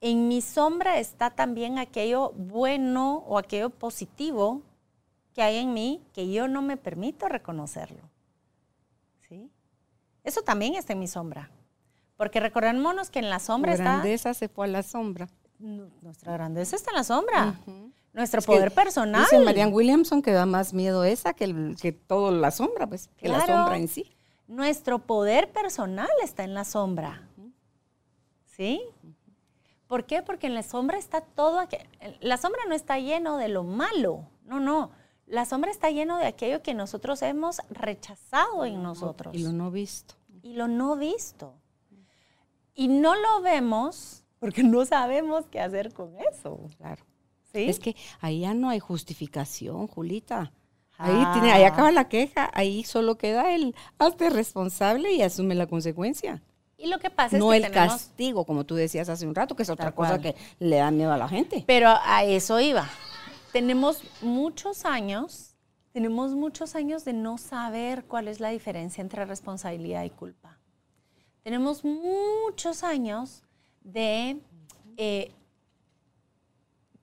en 0.00 0.28
mi 0.28 0.40
sombra 0.40 0.98
está 0.98 1.30
también 1.30 1.78
aquello 1.78 2.32
bueno 2.32 3.24
o 3.26 3.38
aquello 3.38 3.70
positivo 3.70 4.62
que 5.34 5.42
hay 5.42 5.58
en 5.58 5.72
mí 5.74 6.02
que 6.12 6.30
yo 6.30 6.48
no 6.48 6.62
me 6.62 6.76
permito 6.76 7.28
reconocerlo. 7.28 8.02
¿Sí? 9.28 9.50
Eso 10.24 10.42
también 10.42 10.74
está 10.74 10.94
en 10.94 11.00
mi 11.00 11.06
sombra. 11.06 11.50
Porque 12.16 12.40
recordémonos 12.40 13.10
que 13.10 13.20
en 13.20 13.30
la 13.30 13.38
sombra 13.38 13.72
está... 13.72 13.84
grandeza 13.84 14.34
se 14.34 14.48
fue 14.48 14.66
a 14.66 14.68
la 14.68 14.82
sombra. 14.82 15.28
Nuestra 15.60 16.32
grandeza 16.32 16.76
está 16.76 16.90
en 16.90 16.96
la 16.96 17.04
sombra. 17.04 17.54
Nuestro 18.12 18.42
poder 18.42 18.72
personal. 18.72 19.22
Dice 19.22 19.38
Marianne 19.38 19.72
Williamson 19.72 20.22
que 20.22 20.32
da 20.32 20.46
más 20.46 20.72
miedo 20.74 21.04
esa 21.04 21.32
que, 21.32 21.44
el, 21.44 21.76
que 21.80 21.92
todo 21.92 22.30
la 22.30 22.50
sombra, 22.50 22.86
pues, 22.86 23.08
que 23.16 23.28
la 23.28 23.46
sombra 23.46 23.76
en 23.76 23.88
sí. 23.88 24.10
Nuestro 24.48 24.98
poder 24.98 25.52
personal 25.52 26.08
está 26.22 26.42
en 26.42 26.54
la 26.54 26.64
sombra. 26.64 27.28
¿Sí? 28.46 28.82
¿Por 29.86 30.06
qué? 30.06 30.22
Porque 30.22 30.48
en 30.48 30.54
la 30.54 30.62
sombra 30.62 30.98
está 30.98 31.20
todo. 31.20 31.60
La 32.20 32.36
sombra 32.36 32.62
no 32.68 32.74
está 32.74 32.98
lleno 32.98 33.36
de 33.36 33.48
lo 33.48 33.62
malo. 33.62 34.28
No, 34.44 34.58
no. 34.58 34.90
La 35.26 35.44
sombra 35.44 35.70
está 35.70 35.90
lleno 35.90 36.18
de 36.18 36.26
aquello 36.26 36.62
que 36.62 36.74
nosotros 36.74 37.22
hemos 37.22 37.58
rechazado 37.70 38.64
en 38.64 38.82
nosotros. 38.82 39.34
Y 39.34 39.38
lo 39.38 39.52
no 39.52 39.70
visto. 39.70 40.16
Y 40.42 40.54
lo 40.54 40.66
no 40.66 40.96
visto. 40.96 41.54
Y 42.74 42.88
no 42.88 43.14
lo 43.14 43.40
vemos 43.42 44.19
porque 44.40 44.64
no 44.64 44.84
sabemos 44.84 45.46
qué 45.50 45.60
hacer 45.60 45.92
con 45.92 46.14
eso. 46.32 46.68
Claro. 46.78 47.04
¿Sí? 47.52 47.68
Es 47.68 47.78
que 47.78 47.94
ahí 48.20 48.40
ya 48.40 48.54
no 48.54 48.68
hay 48.68 48.80
justificación, 48.80 49.86
Julita. 49.86 50.52
Ahí, 50.98 51.24
tiene, 51.32 51.52
ahí 51.52 51.62
acaba 51.62 51.90
la 51.92 52.08
queja, 52.08 52.50
ahí 52.52 52.84
solo 52.84 53.16
queda 53.16 53.54
el 53.54 53.74
hazte 53.98 54.28
responsable 54.28 55.12
y 55.12 55.22
asume 55.22 55.54
la 55.54 55.66
consecuencia. 55.66 56.42
Y 56.76 56.88
lo 56.88 56.98
que 56.98 57.08
pasa 57.08 57.36
es 57.36 57.40
no 57.40 57.54
el 57.54 57.70
castigo, 57.70 58.44
como 58.44 58.64
tú 58.64 58.74
decías 58.74 59.08
hace 59.08 59.26
un 59.26 59.34
rato, 59.34 59.56
que 59.56 59.62
es 59.62 59.70
otra 59.70 59.92
cosa 59.94 60.18
que 60.18 60.34
le 60.58 60.76
da 60.76 60.90
miedo 60.90 61.12
a 61.12 61.16
la 61.16 61.28
gente. 61.28 61.64
Pero 61.66 61.88
a 61.88 62.24
eso 62.24 62.60
iba 62.60 62.86
tenemos 63.52 64.02
muchos 64.22 64.84
años, 64.84 65.56
tenemos 65.92 66.34
muchos 66.34 66.74
años 66.74 67.04
de 67.04 67.12
no 67.12 67.38
saber 67.38 68.04
cuál 68.04 68.28
es 68.28 68.40
la 68.40 68.50
diferencia 68.50 69.02
entre 69.02 69.24
responsabilidad 69.24 70.04
y 70.04 70.10
culpa. 70.10 70.58
Tenemos 71.42 71.84
muchos 71.84 72.84
años 72.84 73.42
de 73.80 74.40
eh, 74.96 75.32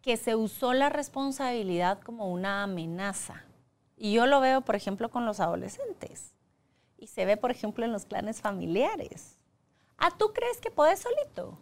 que 0.01 0.17
se 0.17 0.35
usó 0.35 0.73
la 0.73 0.89
responsabilidad 0.89 1.99
como 2.01 2.31
una 2.31 2.63
amenaza. 2.63 3.43
Y 3.97 4.13
yo 4.13 4.25
lo 4.25 4.39
veo, 4.39 4.61
por 4.61 4.75
ejemplo, 4.75 5.09
con 5.09 5.25
los 5.25 5.39
adolescentes. 5.39 6.33
Y 6.97 7.07
se 7.07 7.25
ve, 7.25 7.35
por 7.35 7.51
ejemplo, 7.51 7.83
en 7.83 7.91
los 7.91 8.05
clanes 8.05 8.41
familiares. 8.41 9.37
Ah, 9.97 10.11
¿tú 10.17 10.31
crees 10.33 10.61
que 10.61 10.71
puedes 10.71 10.99
solito? 10.99 11.57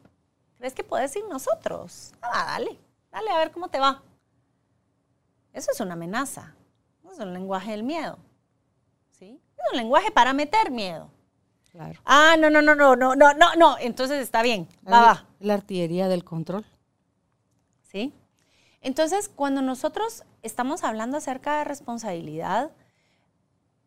¿Crees 0.57 0.74
que 0.74 0.84
puedes 0.84 1.16
ir 1.16 1.24
nosotros? 1.30 2.13
Ah, 2.22 2.45
dale, 2.47 2.78
dale 3.11 3.30
a 3.30 3.38
ver 3.38 3.51
cómo 3.51 3.70
te 3.70 3.80
va. 3.80 4.03
Eso 5.53 5.72
es 5.72 5.80
una 5.80 5.93
amenaza. 5.93 6.53
es 7.09 7.20
un 7.20 7.34
lenguaje 7.34 7.72
del 7.72 7.84
miedo. 7.84 8.20
¿Sí? 9.11 9.39
Es 9.57 9.72
un 9.72 9.78
lenguaje 9.78 10.11
para 10.11 10.34
meter 10.34 10.70
miedo. 10.70 11.09
Claro. 11.76 11.99
Ah, 12.05 12.38
no, 12.39 12.49
no, 12.49 12.61
no, 12.61 12.73
no, 12.73 12.95
no, 12.95 13.15
no, 13.15 13.34
no, 13.34 13.55
no. 13.55 13.78
Entonces 13.80 14.21
está 14.21 14.41
bien. 14.41 14.65
Va, 14.88 15.01
va. 15.01 15.26
La 15.41 15.55
artillería 15.55 16.07
del 16.07 16.23
control. 16.23 16.65
¿Sí? 17.84 18.13
Entonces, 18.80 19.28
cuando 19.28 19.61
nosotros 19.61 20.23
estamos 20.41 20.86
hablando 20.86 21.17
acerca 21.17 21.57
de 21.57 21.65
responsabilidad, 21.65 22.71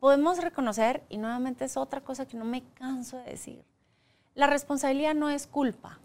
podemos 0.01 0.36
reconocer, 0.43 1.03
y 1.09 1.16
nuevamente 1.16 1.64
es 1.64 1.78
otra 1.78 2.03
cosa 2.03 2.28
que 2.28 2.36
no 2.36 2.45
me 2.45 2.62
canso 2.74 3.16
de 3.16 3.30
decir, 3.30 3.64
la 4.34 4.47
responsabilidad 4.47 5.14
no 5.14 5.30
es 5.30 5.47
culpa. 5.47 5.99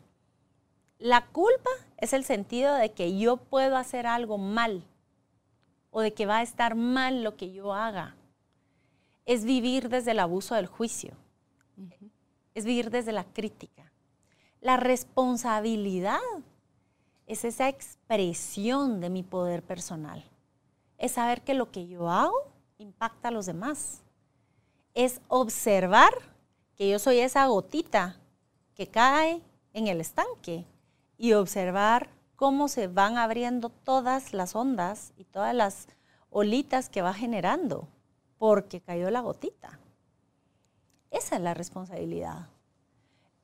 La 0.99 1.25
culpa 1.25 1.69
es 1.97 2.13
el 2.13 2.23
sentido 2.23 2.75
de 2.75 2.93
que 2.93 3.17
yo 3.17 3.35
puedo 3.35 3.75
hacer 3.75 4.07
algo 4.07 4.37
mal 4.37 4.85
o 5.91 5.99
de 5.99 6.13
que 6.13 6.25
va 6.25 6.37
a 6.37 6.43
estar 6.43 6.75
mal 6.75 7.23
lo 7.23 7.35
que 7.35 7.51
yo 7.51 7.73
haga. 7.73 8.15
Es 9.25 9.43
vivir 9.43 9.89
desde 9.89 10.11
el 10.11 10.19
abuso 10.19 10.55
del 10.55 10.67
juicio. 10.67 11.17
Es 12.53 12.65
vivir 12.65 12.89
desde 12.89 13.11
la 13.11 13.23
crítica. 13.23 13.91
La 14.61 14.77
responsabilidad 14.77 16.19
es 17.27 17.45
esa 17.45 17.69
expresión 17.69 19.01
de 19.01 19.09
mi 19.09 19.23
poder 19.23 19.63
personal. 19.63 20.23
Es 20.97 21.13
saber 21.13 21.41
que 21.41 21.53
lo 21.53 21.71
que 21.71 21.87
yo 21.87 22.09
hago 22.09 22.51
impacta 22.77 23.29
a 23.29 23.31
los 23.31 23.45
demás. 23.45 24.03
Es 24.93 25.21
observar 25.27 26.13
que 26.75 26.89
yo 26.89 26.99
soy 26.99 27.19
esa 27.19 27.45
gotita 27.47 28.17
que 28.75 28.87
cae 28.87 29.41
en 29.73 29.87
el 29.87 30.01
estanque 30.01 30.65
y 31.17 31.33
observar 31.33 32.09
cómo 32.35 32.67
se 32.67 32.87
van 32.87 33.17
abriendo 33.17 33.69
todas 33.69 34.33
las 34.33 34.55
ondas 34.55 35.13
y 35.17 35.23
todas 35.23 35.55
las 35.55 35.87
olitas 36.29 36.89
que 36.89 37.01
va 37.01 37.13
generando, 37.13 37.87
porque 38.37 38.81
cayó 38.81 39.09
la 39.09 39.21
gotita. 39.21 39.79
Esa 41.13 41.35
es 41.35 41.41
la 41.41 41.53
responsabilidad. 41.53 42.49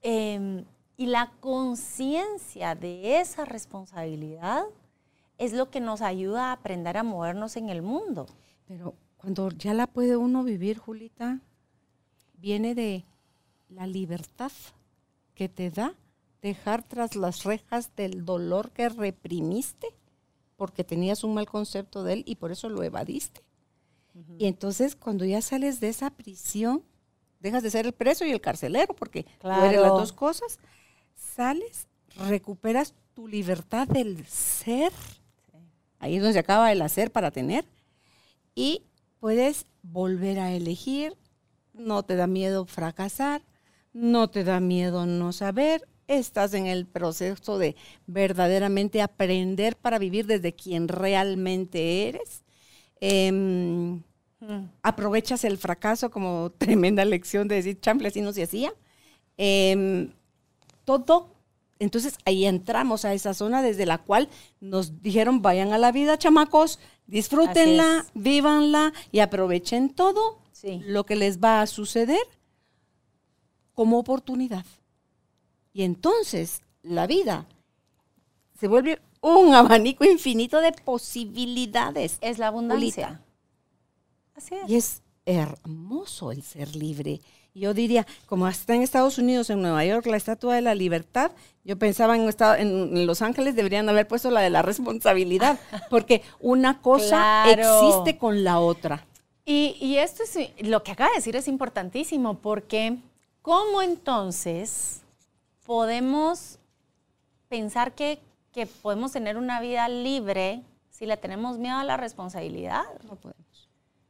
Em, 0.02 0.66
y 0.98 1.06
la 1.06 1.32
conciencia 1.40 2.76
de 2.76 3.20
esa 3.22 3.46
responsabilidad 3.46 4.64
es 5.38 5.54
lo 5.54 5.70
que 5.70 5.80
nos 5.80 6.02
ayuda 6.02 6.50
a 6.50 6.52
aprender 6.54 6.98
a 6.98 7.04
movernos 7.04 7.56
en 7.56 7.70
el 7.70 7.82
mundo. 7.82 8.26
Pero 8.68 8.96
cuando 9.18 9.50
ya 9.52 9.74
la 9.74 9.88
puede 9.88 10.18
uno 10.18 10.44
vivir, 10.44 10.80
Julita, 10.80 11.40
viene 12.34 12.74
de 12.74 13.06
la 13.70 13.86
libertad 13.86 14.52
que 15.36 15.48
te 15.48 15.70
da 15.70 15.94
dejar 16.42 16.84
tras 16.84 17.16
las 17.16 17.44
rejas 17.44 17.96
del 17.96 18.26
dolor 18.26 18.72
que 18.72 18.90
reprimiste 18.90 19.88
porque 20.56 20.84
tenías 20.84 21.24
un 21.24 21.36
mal 21.36 21.46
concepto 21.46 22.04
de 22.04 22.14
él 22.14 22.24
y 22.26 22.36
por 22.36 22.52
eso 22.52 22.68
lo 22.68 22.84
evadiste. 22.84 23.42
Y 24.38 24.48
entonces 24.48 24.96
cuando 24.96 25.24
ya 25.24 25.42
sales 25.42 25.80
de 25.80 25.88
esa 25.88 26.10
prisión, 26.10 26.84
dejas 27.40 27.64
de 27.64 27.72
ser 27.72 27.86
el 27.86 27.94
preso 27.94 28.26
y 28.26 28.32
el 28.32 28.42
carcelero, 28.42 28.94
porque 28.94 29.26
claro. 29.40 29.66
eres 29.66 29.82
las 29.82 29.92
dos 29.92 30.14
cosas, 30.14 30.60
sales, 31.16 31.88
recuperas 32.28 32.94
tu 33.14 33.28
libertad 33.28 33.88
del 33.88 34.26
ser, 34.26 34.92
ahí 36.00 36.16
es 36.16 36.22
donde 36.22 36.34
se 36.34 36.40
acaba 36.40 36.72
el 36.72 36.82
hacer 36.82 37.12
para 37.12 37.32
tener, 37.32 37.66
y 38.56 38.84
puedes 39.20 39.66
volver 39.82 40.40
a 40.40 40.52
elegir, 40.54 41.16
no 41.74 42.04
te 42.04 42.16
da 42.16 42.28
miedo 42.28 42.66
fracasar, 42.66 43.42
no 43.94 44.30
te 44.30 44.44
da 44.44 44.60
miedo 44.60 45.06
no 45.06 45.32
saber, 45.32 45.88
estás 46.08 46.54
en 46.54 46.66
el 46.66 46.86
proceso 46.86 47.58
de 47.58 47.76
verdaderamente 48.08 49.02
aprender 49.02 49.76
para 49.76 50.00
vivir 50.00 50.26
desde 50.26 50.54
quien 50.54 50.88
realmente 50.88 52.10
eres. 52.10 52.44
Em, 54.42 54.70
aprovechas 54.84 55.44
el 55.44 55.58
fracaso 55.58 56.12
como 56.12 56.52
tremenda 56.58 57.06
lección 57.06 57.48
de 57.48 57.56
decir, 57.56 57.80
chample, 57.80 58.08
así 58.08 58.22
no 58.22 58.34
se 58.34 58.44
hacía. 58.44 58.74
Em, 59.38 60.12
todo, 60.86 61.36
entonces 61.78 62.18
ahí 62.26 62.46
entramos 62.46 63.06
a 63.06 63.14
esa 63.14 63.34
zona 63.34 63.62
desde 63.62 63.86
la 63.86 64.00
cual 64.00 64.30
nos 64.60 65.02
dijeron, 65.02 65.42
vayan 65.42 65.72
a 65.72 65.78
la 65.78 65.92
vida, 65.92 66.18
chamacos, 66.18 66.80
disfrútenla, 67.08 68.06
vívanla 68.14 68.94
y 69.12 69.20
aprovechen 69.20 69.90
todo 69.90 70.40
lo 70.64 71.06
que 71.06 71.16
les 71.16 71.40
va 71.40 71.62
a 71.62 71.68
suceder 71.68 72.20
como 73.74 73.98
oportunidad. 73.98 74.66
Y 75.72 75.84
entonces 75.84 76.62
la 76.84 77.08
vida 77.08 77.48
se 78.60 78.68
vuelve 78.68 79.00
un 79.22 79.54
abanico 79.56 80.04
infinito 80.04 80.60
de 80.60 80.74
posibilidades. 80.74 82.18
Es 82.22 82.40
la 82.40 82.48
abundancia. 82.48 83.22
Así 84.40 84.56
es. 84.56 84.70
Y 84.70 84.76
es 84.78 85.02
hermoso 85.26 86.32
el 86.32 86.42
ser 86.44 86.76
libre. 86.76 87.20
Yo 87.54 87.74
diría, 87.74 88.08
como 88.26 88.48
está 88.48 88.74
en 88.74 88.84
Estados 88.84 89.18
Unidos, 89.18 89.50
en 89.50 89.62
Nueva 89.62 89.84
York, 89.84 90.06
la 90.06 90.16
Estatua 90.16 90.56
de 90.56 90.62
la 90.62 90.76
Libertad, 90.76 91.32
yo 91.66 91.78
pensaba 91.78 92.16
en, 92.16 92.30
en 92.58 93.06
Los 93.06 93.22
Ángeles 93.22 93.56
deberían 93.56 93.90
haber 93.90 94.08
puesto 94.08 94.32
la 94.32 94.40
de 94.40 94.50
la 94.50 94.62
responsabilidad, 94.62 95.60
porque 95.90 96.22
una 96.40 96.82
cosa 96.82 97.52
existe 97.52 98.18
con 98.18 98.46
la 98.46 98.60
otra. 98.60 99.06
Y, 99.46 99.76
y 99.82 99.98
esto 99.98 100.24
es, 100.24 100.52
lo 100.62 100.84
que 100.84 100.94
acaba 100.94 101.10
de 101.10 101.18
decir 101.18 101.36
es 101.36 101.48
importantísimo, 101.50 102.36
porque 102.36 102.98
¿cómo 103.42 103.82
entonces 103.82 105.02
podemos 105.66 106.60
pensar 107.50 107.94
que, 107.94 108.20
podemos 108.82 109.12
tener 109.12 109.38
una 109.38 109.62
vida 109.62 109.88
libre 109.88 110.64
si 110.90 111.06
le 111.06 111.16
tenemos 111.16 111.58
miedo 111.58 111.78
a 111.78 111.84
la 111.84 111.96
responsabilidad. 111.96 112.84
No 113.04 113.16
podemos. 113.16 113.49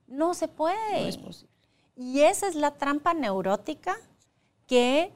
No 0.10 0.34
se 0.34 0.48
puede. 0.48 1.02
No 1.02 1.08
es 1.08 1.18
posible. 1.18 1.54
Y 1.96 2.22
esa 2.22 2.48
es 2.48 2.56
la 2.56 2.72
trampa 2.72 3.14
neurótica 3.14 3.98
que 4.68 5.12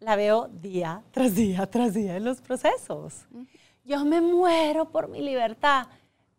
la 0.00 0.16
veo 0.16 0.48
día 0.48 1.02
tras 1.10 1.34
día 1.34 1.66
tras 1.66 1.94
día 1.94 2.16
en 2.16 2.24
los 2.24 2.40
procesos. 2.40 3.26
Yo 3.84 4.04
me 4.04 4.20
muero 4.20 4.90
por 4.90 5.08
mi 5.08 5.20
libertad. 5.20 5.86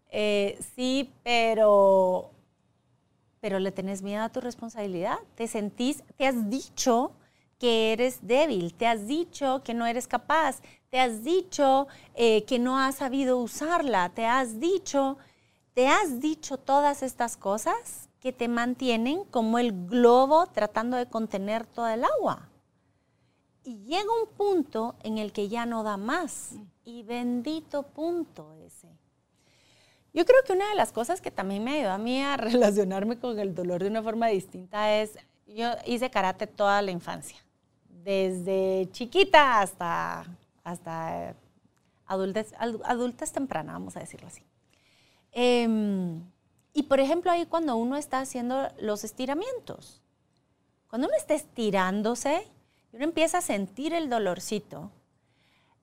Eh, 0.09 0.57
sí, 0.75 1.11
pero, 1.23 2.31
pero 3.39 3.59
le 3.59 3.71
tenés 3.71 4.01
miedo 4.01 4.23
a 4.23 4.29
tu 4.29 4.41
responsabilidad. 4.41 5.17
Te 5.35 5.47
sentís, 5.47 6.03
te 6.17 6.27
has 6.27 6.49
dicho 6.49 7.11
que 7.59 7.93
eres 7.93 8.19
débil, 8.21 8.73
te 8.73 8.87
has 8.87 9.07
dicho 9.07 9.61
que 9.63 9.73
no 9.73 9.85
eres 9.85 10.07
capaz, 10.07 10.61
te 10.89 10.99
has 10.99 11.23
dicho 11.23 11.87
eh, 12.13 12.43
que 12.43 12.59
no 12.59 12.79
has 12.79 12.95
sabido 12.95 13.37
usarla, 13.37 14.09
te 14.09 14.25
has 14.25 14.59
dicho, 14.59 15.17
te 15.75 15.89
has 15.89 16.21
dicho 16.21 16.57
todas 16.57 17.03
estas 17.03 17.35
cosas 17.35 18.09
que 18.21 18.31
te 18.31 18.47
mantienen 18.47 19.25
como 19.25 19.59
el 19.59 19.87
globo 19.87 20.47
tratando 20.47 20.95
de 20.97 21.07
contener 21.07 21.67
todo 21.67 21.89
el 21.89 22.05
agua. 22.05 22.49
Y 23.63 23.83
llega 23.83 24.07
un 24.23 24.29
punto 24.35 24.95
en 25.03 25.17
el 25.17 25.33
que 25.33 25.49
ya 25.49 25.65
no 25.65 25.83
da 25.83 25.97
más. 25.97 26.55
Y 26.85 27.03
bendito 27.03 27.83
punto 27.83 28.53
ese. 28.65 28.87
Yo 30.13 30.23
creo 30.25 30.41
que 30.45 30.53
una 30.53 30.69
de 30.69 30.75
las 30.75 30.93
cosas 30.93 31.19
que 31.19 31.29
también 31.29 31.61
me 31.63 31.79
ayudó 31.79 31.91
a 31.91 31.97
mí 31.97 32.21
a 32.21 32.37
relacionarme 32.37 33.19
con 33.19 33.37
el 33.37 33.53
dolor 33.53 33.83
de 33.83 33.89
una 33.89 34.01
forma 34.01 34.27
distinta 34.27 34.95
es, 34.95 35.17
yo 35.45 35.71
hice 35.85 36.09
karate 36.09 36.47
toda 36.47 36.81
la 36.81 36.91
infancia, 36.91 37.37
desde 37.89 38.87
chiquita 38.91 39.59
hasta, 39.59 40.25
hasta 40.63 41.35
adultez, 42.05 42.53
adultez 42.57 43.33
temprana, 43.33 43.73
vamos 43.73 43.97
a 43.97 43.99
decirlo 43.99 44.27
así. 44.27 44.41
Em, 45.37 46.23
y 46.71 46.83
por 46.83 47.01
ejemplo, 47.01 47.29
ahí 47.29 47.45
cuando 47.45 47.75
uno 47.75 47.97
está 47.97 48.21
haciendo 48.21 48.69
los 48.79 49.03
estiramientos, 49.03 50.01
cuando 50.87 51.09
uno 51.09 51.17
está 51.17 51.33
estirándose, 51.33 52.47
uno 52.93 53.03
empieza 53.03 53.39
a 53.39 53.41
sentir 53.41 53.93
el 53.93 54.09
dolorcito, 54.09 54.91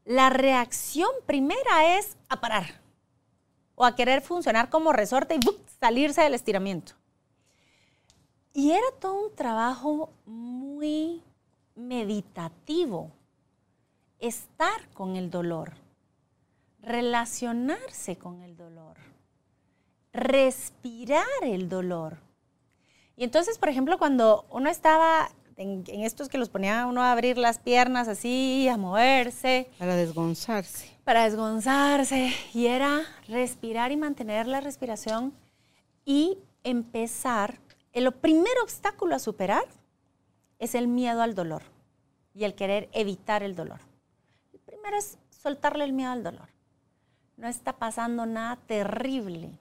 la 0.07 0.31
reacción 0.31 1.11
primera 1.27 1.99
es 1.99 2.17
a 2.31 2.41
parar 2.41 2.81
o 3.75 3.85
a 3.85 3.95
querer 3.95 4.23
funcionar 4.23 4.71
como 4.71 4.95
resorte 4.95 5.35
y 5.35 5.41
salirse 5.79 6.23
del 6.23 6.33
estiramiento. 6.33 6.95
Y 8.55 8.71
era 8.71 8.87
todo 9.01 9.27
un 9.27 9.35
trabajo 9.35 10.15
muy 10.25 11.23
meditativo, 11.75 13.11
estar 14.19 14.89
con 14.95 15.17
el 15.17 15.31
dolor, 15.31 15.75
relacionarse 16.81 18.17
con 18.17 18.41
el 18.41 18.57
dolor, 18.57 19.12
respirar 20.13 21.27
el 21.43 21.69
dolor. 21.69 22.19
Y 23.17 23.25
entonces, 23.25 23.59
por 23.59 23.69
ejemplo, 23.69 23.99
cuando 23.99 24.47
uno 24.51 24.69
estaba 24.69 25.31
en, 25.57 25.85
estos 25.87 26.29
que 26.29 26.39
los 26.39 26.49
ponía 26.49 26.87
uno 26.87 27.03
a 27.03 27.13
abrir 27.13 27.39
las 27.39 27.59
piernas 27.59 28.09
así, 28.09 28.69
a 28.69 28.77
moverse. 28.77 29.71
Para 29.79 29.97
desgonzarse. 29.97 30.91
Para 31.05 31.25
desgonzarse. 31.25 32.33
Y 32.55 32.67
era 32.67 33.03
respirar 33.29 33.93
y 33.93 33.97
mantener 33.97 34.47
la 34.47 34.61
respiración 34.61 35.33
y 36.05 36.39
empezar. 36.65 37.59
El 37.93 38.11
primer 38.13 38.53
obstáculo 38.63 39.15
a 39.15 39.19
superar 39.19 39.65
es 40.59 40.75
el 40.75 40.89
miedo 40.89 41.23
al 41.23 41.35
dolor 41.35 41.63
y 42.35 42.45
el 42.45 42.55
querer 42.55 42.89
evitar 42.93 43.43
el 43.43 43.55
dolor. 43.55 43.81
El 44.53 44.61
primero 44.61 44.97
es 44.97 45.19
soltarle 45.31 45.85
el 45.85 45.93
miedo 45.93 46.13
al 46.13 46.23
dolor. 46.23 46.49
No 47.37 47.49
está 47.49 47.75
pasando 47.75 48.25
nada 48.27 48.57
terrible 48.67 49.59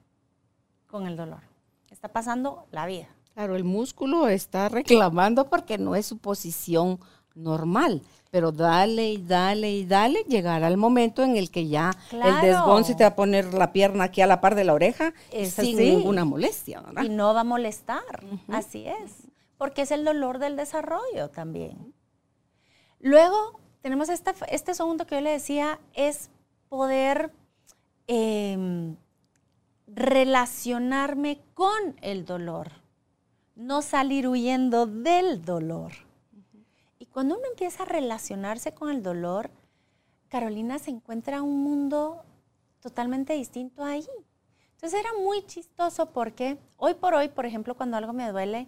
con 0.91 1.07
el 1.07 1.15
dolor. 1.15 1.41
Está 1.89 2.09
pasando 2.09 2.65
la 2.71 2.85
vida. 2.85 3.07
Claro, 3.33 3.55
el 3.55 3.63
músculo 3.63 4.27
está 4.27 4.69
reclamando 4.69 5.49
porque 5.49 5.77
no 5.77 5.95
es 5.95 6.05
su 6.05 6.17
posición 6.17 6.99
normal. 7.33 8.01
Pero 8.29 8.51
dale 8.51 9.09
y 9.09 9.17
dale 9.17 9.71
y 9.71 9.85
dale, 9.85 10.23
llegará 10.27 10.67
el 10.69 10.77
momento 10.77 11.21
en 11.21 11.35
el 11.35 11.51
que 11.51 11.67
ya 11.67 11.91
el 12.11 12.41
desgonce 12.41 12.95
te 12.95 13.03
va 13.03 13.09
a 13.09 13.15
poner 13.15 13.53
la 13.53 13.73
pierna 13.73 14.05
aquí 14.05 14.21
a 14.21 14.27
la 14.27 14.39
par 14.39 14.55
de 14.55 14.63
la 14.63 14.73
oreja 14.73 15.13
sin 15.45 15.77
ninguna 15.77 16.23
molestia, 16.23 16.79
¿verdad? 16.79 17.03
Y 17.03 17.09
no 17.09 17.33
va 17.33 17.41
a 17.41 17.45
molestar, 17.45 18.23
así 18.47 18.87
es, 18.87 19.27
porque 19.57 19.81
es 19.81 19.91
el 19.91 20.05
dolor 20.05 20.39
del 20.39 20.55
desarrollo 20.55 21.29
también. 21.29 21.93
Luego 22.99 23.59
tenemos 23.81 24.07
este, 24.07 24.31
este 24.47 24.75
segundo 24.75 25.05
que 25.05 25.15
yo 25.15 25.21
le 25.21 25.31
decía, 25.31 25.79
es 25.93 26.29
poder 26.69 27.33
em, 28.07 28.95
relacionarme 29.93 31.41
con 31.53 31.95
el 32.01 32.25
dolor 32.25 32.81
no 33.61 33.81
salir 33.81 34.27
huyendo 34.27 34.87
del 34.87 35.43
dolor. 35.43 35.91
Y 36.97 37.05
cuando 37.05 37.37
uno 37.37 37.45
empieza 37.47 37.83
a 37.83 37.85
relacionarse 37.85 38.73
con 38.73 38.89
el 38.89 39.03
dolor, 39.03 39.51
Carolina 40.29 40.79
se 40.79 40.91
encuentra 40.91 41.41
un 41.41 41.63
mundo 41.63 42.23
totalmente 42.79 43.33
distinto 43.33 43.83
ahí. 43.83 44.07
Entonces 44.73 44.99
era 44.99 45.11
muy 45.21 45.45
chistoso 45.45 46.07
porque 46.07 46.57
hoy 46.77 46.95
por 46.95 47.13
hoy, 47.13 47.29
por 47.29 47.45
ejemplo, 47.45 47.75
cuando 47.75 47.97
algo 47.97 48.13
me 48.13 48.31
duele, 48.31 48.67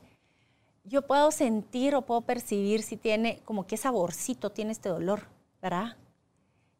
yo 0.83 1.07
puedo 1.07 1.31
sentir 1.31 1.95
o 1.95 2.03
puedo 2.03 2.21
percibir 2.21 2.83
si 2.83 2.97
tiene, 2.97 3.39
como 3.45 3.65
qué 3.65 3.77
saborcito 3.77 4.51
tiene 4.51 4.73
este 4.73 4.89
dolor, 4.89 5.27
¿verdad? 5.61 5.95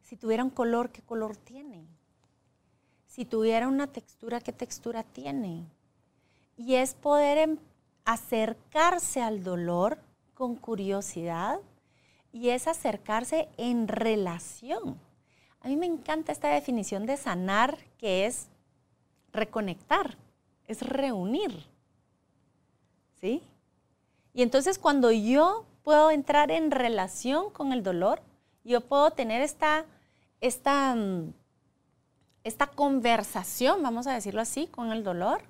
Si 0.02 0.16
tuviera 0.16 0.44
un 0.44 0.50
color, 0.50 0.90
¿qué 0.90 1.02
color 1.02 1.36
tiene? 1.36 1.88
Si 3.14 3.24
tuviera 3.24 3.68
una 3.68 3.86
textura, 3.86 4.40
¿qué 4.40 4.52
textura 4.52 5.02
tiene? 5.02 5.64
Y 6.56 6.74
es 6.74 6.94
poder 6.94 7.38
empezar 7.38 7.74
acercarse 8.04 9.22
al 9.22 9.42
dolor 9.42 9.98
con 10.34 10.56
curiosidad 10.56 11.60
y 12.32 12.50
es 12.50 12.68
acercarse 12.68 13.48
en 13.56 13.88
relación. 13.88 14.98
A 15.60 15.68
mí 15.68 15.76
me 15.76 15.86
encanta 15.86 16.32
esta 16.32 16.48
definición 16.48 17.06
de 17.06 17.16
sanar 17.16 17.78
que 17.98 18.26
es 18.26 18.48
reconectar, 19.32 20.16
es 20.66 20.82
reunir. 20.82 21.66
¿Sí? 23.20 23.42
Y 24.34 24.42
entonces 24.42 24.78
cuando 24.78 25.10
yo 25.10 25.64
puedo 25.82 26.10
entrar 26.10 26.50
en 26.50 26.70
relación 26.70 27.50
con 27.50 27.72
el 27.72 27.82
dolor, 27.82 28.20
yo 28.64 28.82
puedo 28.82 29.12
tener 29.12 29.40
esta, 29.40 29.86
esta, 30.40 30.94
mm, 30.94 31.32
esta 32.44 32.66
conversación, 32.66 33.82
vamos 33.82 34.06
a 34.06 34.12
decirlo 34.12 34.42
así, 34.42 34.66
con 34.66 34.92
el 34.92 35.02
dolor, 35.02 35.42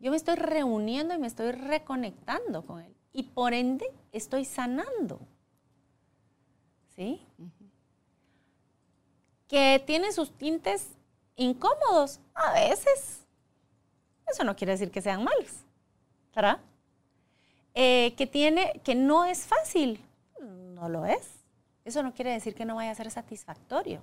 yo 0.00 0.10
me 0.10 0.16
estoy 0.16 0.36
reuniendo 0.36 1.14
y 1.14 1.18
me 1.18 1.26
estoy 1.26 1.52
reconectando 1.52 2.64
con 2.64 2.80
él. 2.80 2.94
Y 3.12 3.24
por 3.24 3.52
ende 3.52 3.86
estoy 4.12 4.46
sanando. 4.46 5.20
¿Sí? 6.96 7.20
Que 9.46 9.82
tiene 9.86 10.12
sus 10.12 10.32
tintes 10.32 10.88
incómodos 11.36 12.20
a 12.34 12.52
veces. 12.54 13.26
Eso 14.26 14.44
no 14.44 14.56
quiere 14.56 14.72
decir 14.72 14.90
que 14.90 15.02
sean 15.02 15.22
malos. 15.22 15.64
¿Verdad? 16.34 16.60
Eh, 17.74 18.14
que 18.16 18.26
tiene, 18.26 18.80
que 18.82 18.94
no 18.94 19.26
es 19.26 19.46
fácil. 19.46 20.02
No 20.40 20.88
lo 20.88 21.04
es. 21.04 21.28
Eso 21.84 22.02
no 22.02 22.14
quiere 22.14 22.32
decir 22.32 22.54
que 22.54 22.64
no 22.64 22.76
vaya 22.76 22.92
a 22.92 22.94
ser 22.94 23.10
satisfactorio. 23.10 24.00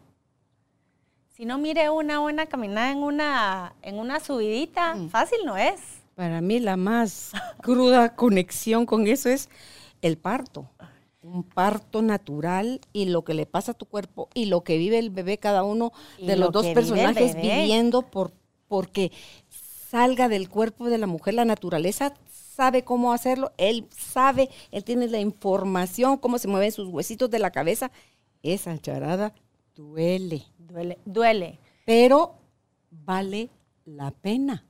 Si 1.38 1.46
no 1.46 1.60
mire 1.60 1.92
una 1.92 2.18
buena 2.18 2.48
caminada 2.48 2.92
en 2.92 2.98
una, 2.98 3.76
en 3.84 4.00
una 4.00 4.20
subidita, 4.20 4.96
mm. 4.96 5.10
fácil 5.10 5.38
no 5.46 5.56
es. 5.56 5.80
Para 6.16 6.42
mí 6.42 6.60
la 6.60 6.78
más 6.78 7.32
cruda 7.62 8.16
conexión 8.16 8.88
con 8.88 9.06
eso 9.06 9.30
es 9.30 9.48
el 10.02 10.18
parto. 10.18 10.68
Un 11.22 11.44
parto 11.44 12.02
natural 12.02 12.82
y 12.92 13.06
lo 13.06 13.24
que 13.24 13.36
le 13.36 13.46
pasa 13.46 13.74
a 13.74 13.76
tu 13.76 13.86
cuerpo 13.86 14.30
y 14.34 14.46
lo 14.46 14.64
que 14.64 14.80
vive 14.80 14.98
el 14.98 15.12
bebé, 15.12 15.38
cada 15.38 15.64
uno 15.64 15.92
de 16.20 16.38
los 16.38 16.52
dos 16.52 16.66
personajes 16.70 17.36
viviendo 17.36 18.02
por, 18.02 18.32
porque 18.68 19.12
salga 19.92 20.30
del 20.30 20.50
cuerpo 20.50 20.90
de 20.90 20.98
la 20.98 21.06
mujer. 21.06 21.36
La 21.36 21.46
naturaleza 21.46 22.16
sabe 22.32 22.84
cómo 22.84 23.14
hacerlo, 23.14 23.52
él 23.58 23.86
sabe, 23.96 24.50
él 24.72 24.84
tiene 24.84 25.06
la 25.06 25.20
información, 25.20 26.18
cómo 26.18 26.40
se 26.40 26.48
mueven 26.48 26.72
sus 26.72 26.88
huesitos 26.88 27.30
de 27.30 27.38
la 27.38 27.52
cabeza. 27.52 27.92
Esa 28.42 28.76
charada 28.80 29.36
duele. 29.76 30.44
Duele, 30.68 30.98
duele. 31.06 31.60
Pero 31.86 32.36
vale 32.92 33.50
la 33.86 34.12
pena. 34.12 34.66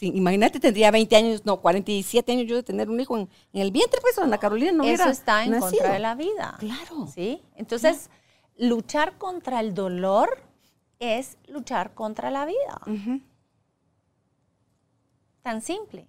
imagínate, 0.00 0.60
tendría 0.60 0.90
20 0.90 1.16
años, 1.16 1.46
no, 1.46 1.60
47 1.60 2.32
años 2.32 2.46
yo 2.46 2.56
de 2.56 2.62
tener 2.62 2.88
un 2.88 2.98
hijo 2.98 3.18
en, 3.18 3.28
el 3.52 3.70
vientre, 3.70 4.00
pues 4.00 4.18
Ana 4.18 4.38
Carolina 4.38 4.72
no 4.72 4.84
Eso 4.84 5.08
está 5.08 5.44
en 5.44 5.58
contra 5.58 5.92
de 5.92 5.98
la 5.98 6.14
vida. 6.14 6.56
Claro. 6.58 7.06
¿Sí? 7.14 7.42
Entonces, 7.54 8.10
luchar 8.56 9.18
contra 9.18 9.60
el 9.60 9.74
dolor 9.74 10.42
es 10.98 11.36
luchar 11.48 11.94
contra 11.94 12.30
la 12.30 12.46
vida. 12.46 12.80
Tan 15.42 15.60
simple. 15.60 16.08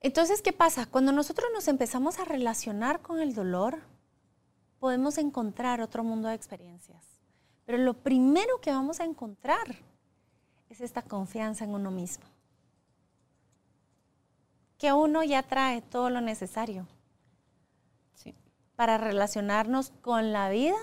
Entonces, 0.00 0.42
¿qué 0.42 0.52
pasa? 0.52 0.86
Cuando 0.86 1.12
nosotros 1.12 1.48
nos 1.52 1.66
empezamos 1.66 2.18
a 2.18 2.24
relacionar 2.24 3.00
con 3.00 3.20
el 3.20 3.34
dolor, 3.34 3.80
podemos 4.78 5.18
encontrar 5.18 5.80
otro 5.80 6.04
mundo 6.04 6.28
de 6.28 6.34
experiencias. 6.34 7.13
Pero 7.64 7.78
lo 7.78 7.94
primero 7.94 8.60
que 8.60 8.70
vamos 8.70 9.00
a 9.00 9.04
encontrar 9.04 9.76
es 10.68 10.80
esta 10.80 11.02
confianza 11.02 11.64
en 11.64 11.74
uno 11.74 11.90
mismo. 11.90 12.24
Que 14.78 14.92
uno 14.92 15.22
ya 15.22 15.42
trae 15.42 15.80
todo 15.82 16.10
lo 16.10 16.20
necesario 16.20 16.86
para 18.76 18.98
relacionarnos 18.98 19.92
con 20.02 20.32
la 20.32 20.48
vida, 20.48 20.74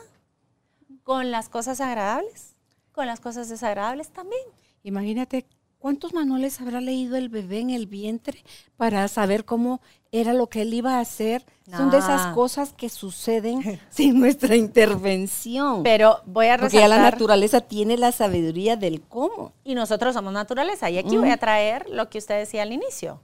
con 1.03 1.29
las 1.29 1.49
cosas 1.49 1.81
agradables, 1.81 2.55
con 2.93 3.05
las 3.05 3.19
cosas 3.19 3.49
desagradables 3.49 4.11
también. 4.11 4.41
Imagínate 4.83 5.45
¿cuántos 5.81 6.13
manuales 6.13 6.61
habrá 6.61 6.79
leído 6.79 7.17
el 7.17 7.27
bebé 7.27 7.59
en 7.59 7.71
el 7.71 7.87
vientre 7.87 8.43
para 8.77 9.05
saber 9.07 9.43
cómo 9.45 9.81
era 10.11 10.33
lo 10.33 10.47
que 10.47 10.61
él 10.61 10.73
iba 10.73 10.95
a 10.97 10.99
hacer? 11.01 11.43
Son 11.69 11.89
de 11.89 11.97
esas 11.97 12.33
cosas 12.35 12.73
que 12.73 12.87
suceden 12.89 13.79
sin 13.89 14.19
nuestra 14.19 14.55
intervención. 14.55 15.83
Pero 15.83 16.21
voy 16.25 16.47
a 16.47 16.57
Porque 16.57 16.77
ya 16.77 16.87
la 16.87 16.95
resaltar, 16.97 17.13
naturaleza 17.13 17.61
tiene 17.61 17.97
la 17.97 18.11
sabiduría 18.11 18.75
del 18.77 19.01
cómo. 19.01 19.53
y 19.63 19.73
nosotros 19.75 20.13
somos 20.13 20.31
naturaleza. 20.33 20.89
Y 20.89 20.97
aquí 20.97 21.17
voy 21.17 21.29
a 21.31 21.37
traer 21.37 21.89
lo 21.89 22.09
que 22.09 22.19
usted 22.19 22.37
decía 22.39 22.61
al 22.61 22.71
inicio. 22.73 23.19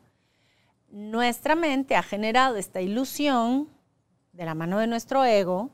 Nuestra 0.89 1.55
mente 1.55 1.95
ha 1.95 2.03
generado 2.03 2.55
esta 2.55 2.81
ilusión 2.81 3.69
de 4.31 4.45
la 4.45 4.55
mano 4.55 4.79
de 4.79 4.87
nuestro 4.87 5.23
ego 5.25 5.69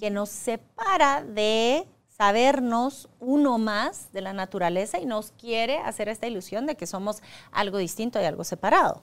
que 0.00 0.10
nos 0.10 0.30
separa 0.30 1.22
de 1.22 1.86
sabernos 2.16 3.08
uno 3.18 3.58
más 3.58 4.12
de 4.12 4.20
la 4.20 4.32
naturaleza 4.32 4.98
y 4.98 5.06
nos 5.06 5.32
quiere 5.32 5.78
hacer 5.78 6.08
esta 6.08 6.26
ilusión 6.26 6.64
de 6.66 6.76
que 6.76 6.86
somos 6.86 7.22
algo 7.50 7.78
distinto 7.78 8.20
y 8.20 8.24
algo 8.24 8.44
separado. 8.44 9.02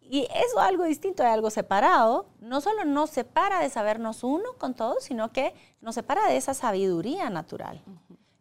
Y 0.00 0.26
eso 0.34 0.58
algo 0.58 0.84
distinto 0.84 1.22
y 1.22 1.26
algo 1.26 1.50
separado 1.50 2.26
no 2.40 2.60
solo 2.60 2.84
nos 2.84 3.10
separa 3.10 3.60
de 3.60 3.70
sabernos 3.70 4.24
uno 4.24 4.54
con 4.58 4.74
todos, 4.74 5.04
sino 5.04 5.30
que 5.32 5.54
nos 5.80 5.94
separa 5.94 6.26
de 6.26 6.36
esa 6.36 6.54
sabiduría 6.54 7.30
natural, 7.30 7.80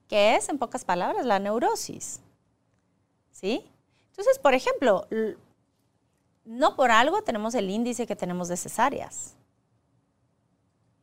que 0.08 0.36
es, 0.36 0.50
en 0.50 0.58
pocas 0.58 0.84
palabras, 0.84 1.26
la 1.26 1.40
neurosis. 1.40 2.22
¿Sí? 3.32 3.70
Entonces, 4.10 4.40
por 4.40 4.56
ejemplo, 4.56 5.08
no 6.46 6.76
por 6.76 6.90
algo 6.90 7.22
tenemos 7.22 7.54
el 7.54 7.70
índice 7.70 8.08
que 8.08 8.16
tenemos 8.16 8.48
de 8.48 8.58
cesáreas. 8.58 9.36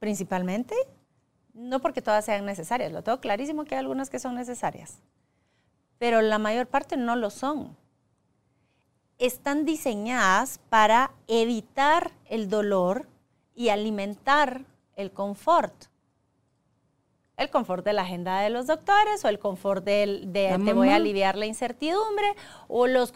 Principalmente, 0.00 0.74
no 1.54 1.80
porque 1.80 2.02
todas 2.02 2.24
sean 2.24 2.44
necesarias. 2.44 2.92
Lo 2.92 3.02
tengo 3.02 3.20
clarísimo 3.20 3.64
que 3.64 3.74
hay 3.76 3.80
algunas 3.80 4.10
que 4.10 4.18
son 4.18 4.34
necesarias. 4.34 4.98
Pero 5.98 6.20
la 6.20 6.38
mayor 6.38 6.66
parte 6.66 6.96
no 6.96 7.16
lo 7.16 7.30
son. 7.30 7.76
Están 9.18 9.64
diseñadas 9.64 10.58
para 10.68 11.12
evitar 11.28 12.10
el 12.26 12.48
dolor 12.48 13.08
y 13.54 13.68
alimentar 13.68 14.64
el 14.96 15.12
confort. 15.12 15.86
El 17.36 17.50
confort 17.50 17.84
de 17.84 17.92
la 17.92 18.02
agenda 18.02 18.40
de 18.40 18.50
los 18.50 18.66
doctores 18.66 19.24
o 19.24 19.28
el 19.28 19.38
confort 19.38 19.84
de, 19.84 20.28
te 20.32 20.72
voy 20.72 20.88
a 20.88 20.96
aliviar 20.96 21.36
la 21.36 21.46
incertidumbre 21.46 22.34
o 22.68 22.86
los... 22.86 23.12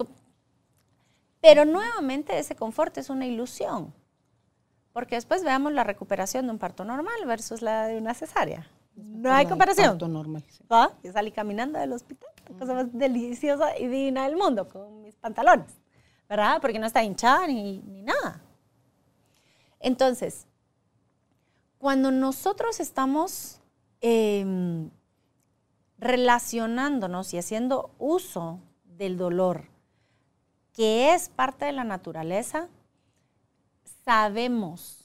Pero 1.40 1.64
nuevamente 1.64 2.38
ese 2.38 2.56
confort 2.56 2.98
es 2.98 3.10
una 3.10 3.26
ilusión. 3.26 3.92
Porque 4.98 5.14
después 5.14 5.44
veamos 5.44 5.72
la 5.72 5.84
recuperación 5.84 6.46
de 6.46 6.50
un 6.50 6.58
parto 6.58 6.84
normal 6.84 7.14
versus 7.24 7.62
la 7.62 7.86
de 7.86 7.98
una 7.98 8.14
cesárea. 8.14 8.68
No 8.96 9.32
hay 9.32 9.46
comparación. 9.46 9.90
Parto 9.90 10.08
normal. 10.08 10.42
sí. 10.48 10.64
¿Va? 10.68 10.90
Yo 11.04 11.12
salí 11.12 11.30
caminando 11.30 11.78
del 11.78 11.92
hospital, 11.92 12.28
la 12.50 12.58
cosa 12.58 12.74
más 12.74 12.92
deliciosa 12.92 13.78
y 13.78 13.86
divina 13.86 14.24
del 14.24 14.34
mundo, 14.34 14.68
con 14.68 15.02
mis 15.02 15.14
pantalones, 15.14 15.68
¿verdad? 16.28 16.60
Porque 16.60 16.80
no 16.80 16.86
está 16.88 17.04
hinchada 17.04 17.46
ni, 17.46 17.78
ni 17.78 18.02
nada. 18.02 18.40
Entonces, 19.78 20.48
cuando 21.78 22.10
nosotros 22.10 22.80
estamos 22.80 23.60
em, 24.00 24.90
relacionándonos 25.98 27.32
y 27.34 27.38
haciendo 27.38 27.94
uso 28.00 28.58
del 28.82 29.16
dolor, 29.16 29.62
que 30.72 31.14
es 31.14 31.28
parte 31.28 31.66
de 31.66 31.72
la 31.72 31.84
naturaleza, 31.84 32.68
sabemos, 34.12 35.04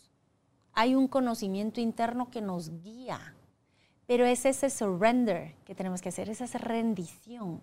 hay 0.71 0.95
un 0.95 1.09
conocimiento 1.09 1.81
interno 1.81 2.31
que 2.31 2.39
nos 2.41 2.69
guía, 2.81 3.35
pero 4.07 4.25
es 4.25 4.45
ese 4.45 4.69
surrender 4.69 5.55
que 5.65 5.75
tenemos 5.75 6.01
que 6.01 6.07
hacer, 6.07 6.29
es 6.29 6.39
esa 6.39 6.57
rendición. 6.57 7.59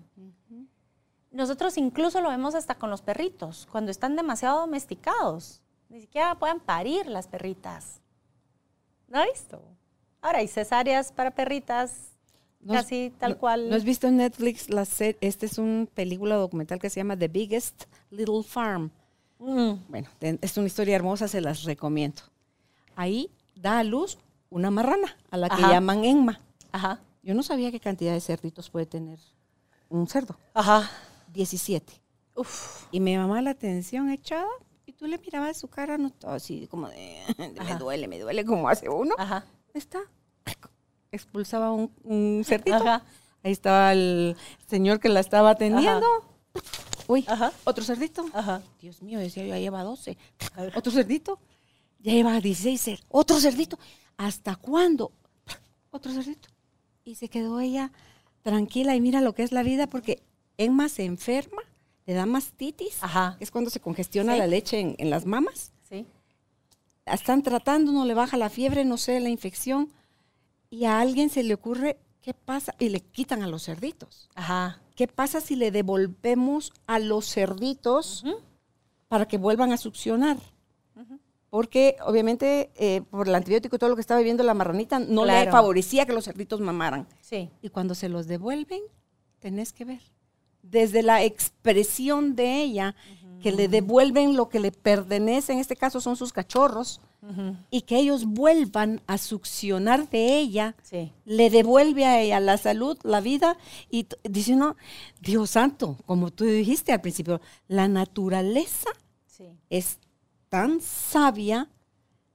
Nosotros 1.30 1.78
incluso 1.78 2.20
lo 2.20 2.28
vemos 2.28 2.54
hasta 2.54 2.74
con 2.74 2.90
los 2.90 3.00
perritos, 3.00 3.66
cuando 3.72 3.90
están 3.90 4.16
demasiado 4.16 4.60
domesticados, 4.60 5.62
ni 5.88 6.02
siquiera 6.02 6.34
pueden 6.38 6.60
parir 6.60 7.06
las 7.06 7.26
perritas. 7.26 8.02
¿No 9.08 9.20
ha 9.20 9.24
visto? 9.24 9.62
Ahora 10.20 10.40
hay 10.40 10.48
cesáreas 10.48 11.10
para 11.10 11.30
perritas, 11.30 12.10
¿No 12.60 12.74
has- 12.74 12.82
casi 12.82 13.14
tal 13.18 13.32
no- 13.32 13.38
cual. 13.38 13.70
¿No 13.70 13.76
has 13.76 13.84
visto 13.84 14.06
en 14.08 14.18
Netflix 14.18 14.68
la 14.68 14.82
Este 14.82 15.46
es 15.46 15.56
una 15.56 15.86
película 15.86 16.34
documental 16.36 16.78
que 16.78 16.90
se 16.90 17.00
llama 17.00 17.16
The 17.16 17.28
Biggest 17.28 17.84
Little 18.10 18.42
Farm. 18.42 18.90
Mm, 19.40 19.72
Bueno, 19.88 20.08
es 20.20 20.56
una 20.56 20.66
historia 20.66 20.94
hermosa, 20.96 21.26
se 21.26 21.40
las 21.40 21.64
recomiendo. 21.64 22.22
Ahí 22.94 23.30
da 23.56 23.78
a 23.80 23.84
luz 23.84 24.18
una 24.50 24.70
marrana, 24.70 25.16
a 25.30 25.36
la 25.36 25.48
que 25.48 25.54
Ajá. 25.62 25.70
llaman 25.72 26.04
Enma. 26.04 26.40
Ajá, 26.72 27.00
Yo 27.22 27.34
no 27.34 27.42
sabía 27.42 27.70
qué 27.70 27.80
cantidad 27.80 28.12
de 28.12 28.20
cerditos 28.20 28.70
puede 28.70 28.86
tener 28.86 29.18
un 29.88 30.06
cerdo. 30.06 30.36
ajá. 30.54 30.88
17. 31.32 31.92
Uf, 32.34 32.84
Y 32.90 33.00
me 33.00 33.12
llamaba 33.12 33.40
la 33.42 33.50
atención 33.50 34.10
echada 34.10 34.46
y 34.86 34.92
tú 34.92 35.06
le 35.06 35.18
mirabas 35.18 35.56
su 35.58 35.68
cara, 35.68 35.96
no 35.98 36.08
estaba 36.08 36.34
así 36.34 36.66
como 36.68 36.88
de, 36.88 37.18
me 37.56 37.60
Ajá. 37.60 37.76
duele, 37.78 38.08
me 38.08 38.18
duele, 38.18 38.44
como 38.44 38.68
hace 38.68 38.88
uno. 38.88 39.14
ajá, 39.18 39.44
Está. 39.74 40.00
Expulsaba 41.12 41.72
un, 41.72 41.90
un 42.04 42.42
cerdito. 42.44 42.76
ajá, 42.76 43.02
Ahí 43.42 43.52
estaba 43.52 43.92
el 43.92 44.36
señor 44.66 45.00
que 45.00 45.08
la 45.08 45.20
estaba 45.20 45.50
atendiendo. 45.50 46.06
Uy, 47.10 47.24
Ajá. 47.28 47.52
otro 47.64 47.82
cerdito. 47.84 48.24
ajá. 48.32 48.62
Dios 48.80 49.02
mío, 49.02 49.18
decía 49.18 49.42
yo, 49.44 49.48
ya 49.50 49.58
lleva 49.58 49.82
12. 49.82 50.16
A 50.54 50.62
ver. 50.62 50.78
Otro 50.78 50.92
cerdito. 50.92 51.38
Ya 51.98 52.12
lleva 52.12 52.40
16. 52.40 52.86
cer- 52.88 53.02
Otro 53.08 53.38
cerdito. 53.40 53.78
¿Hasta 54.16 54.56
cuándo? 54.56 55.12
Otro 55.90 56.12
cerdito. 56.12 56.48
Y 57.04 57.16
se 57.16 57.28
quedó 57.28 57.60
ella 57.60 57.90
tranquila 58.42 58.94
y 58.94 59.00
mira 59.00 59.20
lo 59.20 59.34
que 59.34 59.42
es 59.42 59.52
la 59.52 59.62
vida 59.62 59.86
porque 59.86 60.22
Emma 60.56 60.88
se 60.88 61.04
enferma, 61.04 61.62
le 62.06 62.14
da 62.14 62.26
mastitis, 62.26 63.02
Ajá. 63.02 63.34
que 63.38 63.44
es 63.44 63.50
cuando 63.50 63.70
se 63.70 63.80
congestiona 63.80 64.34
Sí. 64.34 64.38
la 64.38 64.46
leche 64.46 64.78
en, 64.80 64.94
en 64.98 65.10
las 65.10 65.26
mamas. 65.26 65.72
Sí. 65.88 66.06
Están 67.06 67.42
tratando, 67.42 67.92
no 67.92 68.04
le 68.04 68.14
baja 68.14 68.36
la 68.36 68.50
fiebre, 68.50 68.84
no 68.84 68.96
sé, 68.96 69.18
la 69.20 69.28
infección. 69.30 69.90
Y 70.70 70.84
a 70.84 71.00
alguien 71.00 71.28
se 71.30 71.42
le 71.42 71.54
ocurre, 71.54 71.98
¿qué 72.22 72.34
pasa? 72.34 72.74
Y 72.78 72.90
le 72.90 73.00
quitan 73.00 73.42
a 73.42 73.48
los 73.48 73.64
cerditos. 73.64 74.28
Ajá. 74.34 74.80
¿Qué 75.00 75.08
pasa 75.08 75.40
si 75.40 75.56
le 75.56 75.70
devolvemos 75.70 76.74
a 76.86 76.98
los 76.98 77.24
cerditos 77.24 78.22
para 79.08 79.26
que 79.26 79.38
vuelvan 79.38 79.72
a 79.72 79.78
succionar? 79.78 80.36
Porque 81.48 81.96
obviamente 82.04 82.70
eh, 82.74 83.00
por 83.10 83.26
el 83.26 83.34
antibiótico 83.34 83.76
y 83.76 83.78
todo 83.78 83.88
lo 83.88 83.96
que 83.96 84.02
estaba 84.02 84.20
viviendo 84.20 84.42
la 84.42 84.52
marranita 84.52 84.98
no 84.98 85.24
le 85.24 85.50
favorecía 85.50 86.04
que 86.04 86.12
los 86.12 86.26
cerditos 86.26 86.60
mamaran. 86.60 87.08
Sí. 87.22 87.48
Y 87.62 87.70
cuando 87.70 87.94
se 87.94 88.10
los 88.10 88.26
devuelven, 88.26 88.82
tenés 89.38 89.72
que 89.72 89.86
ver. 89.86 90.02
Desde 90.62 91.02
la 91.02 91.24
expresión 91.24 92.36
de 92.36 92.60
ella, 92.60 92.94
que 93.40 93.52
le 93.52 93.68
devuelven 93.68 94.36
lo 94.36 94.50
que 94.50 94.60
le 94.60 94.70
pertenece, 94.70 95.54
en 95.54 95.60
este 95.60 95.76
caso 95.76 96.02
son 96.02 96.16
sus 96.16 96.34
cachorros, 96.34 97.00
Y 97.70 97.82
que 97.82 97.96
ellos 97.98 98.24
vuelvan 98.24 99.02
a 99.06 99.18
succionar 99.18 100.08
de 100.08 100.38
ella, 100.38 100.74
Sí. 100.82 101.12
le 101.26 101.50
devuelve 101.50 102.04
a 102.06 102.20
ella 102.20 102.40
la 102.40 102.56
salud, 102.56 102.96
la 103.02 103.20
vida, 103.20 103.58
y 103.90 104.06
dice 104.28 104.54
uno, 104.54 104.76
Dios 105.20 105.50
santo, 105.50 105.98
como 106.06 106.30
tú 106.30 106.44
dijiste 106.44 106.92
al 106.92 107.00
principio, 107.02 107.40
la 107.68 107.88
naturaleza 107.88 108.88
Sí. 109.26 109.44
es 109.68 109.98
tan 110.48 110.80
sabia, 110.80 111.68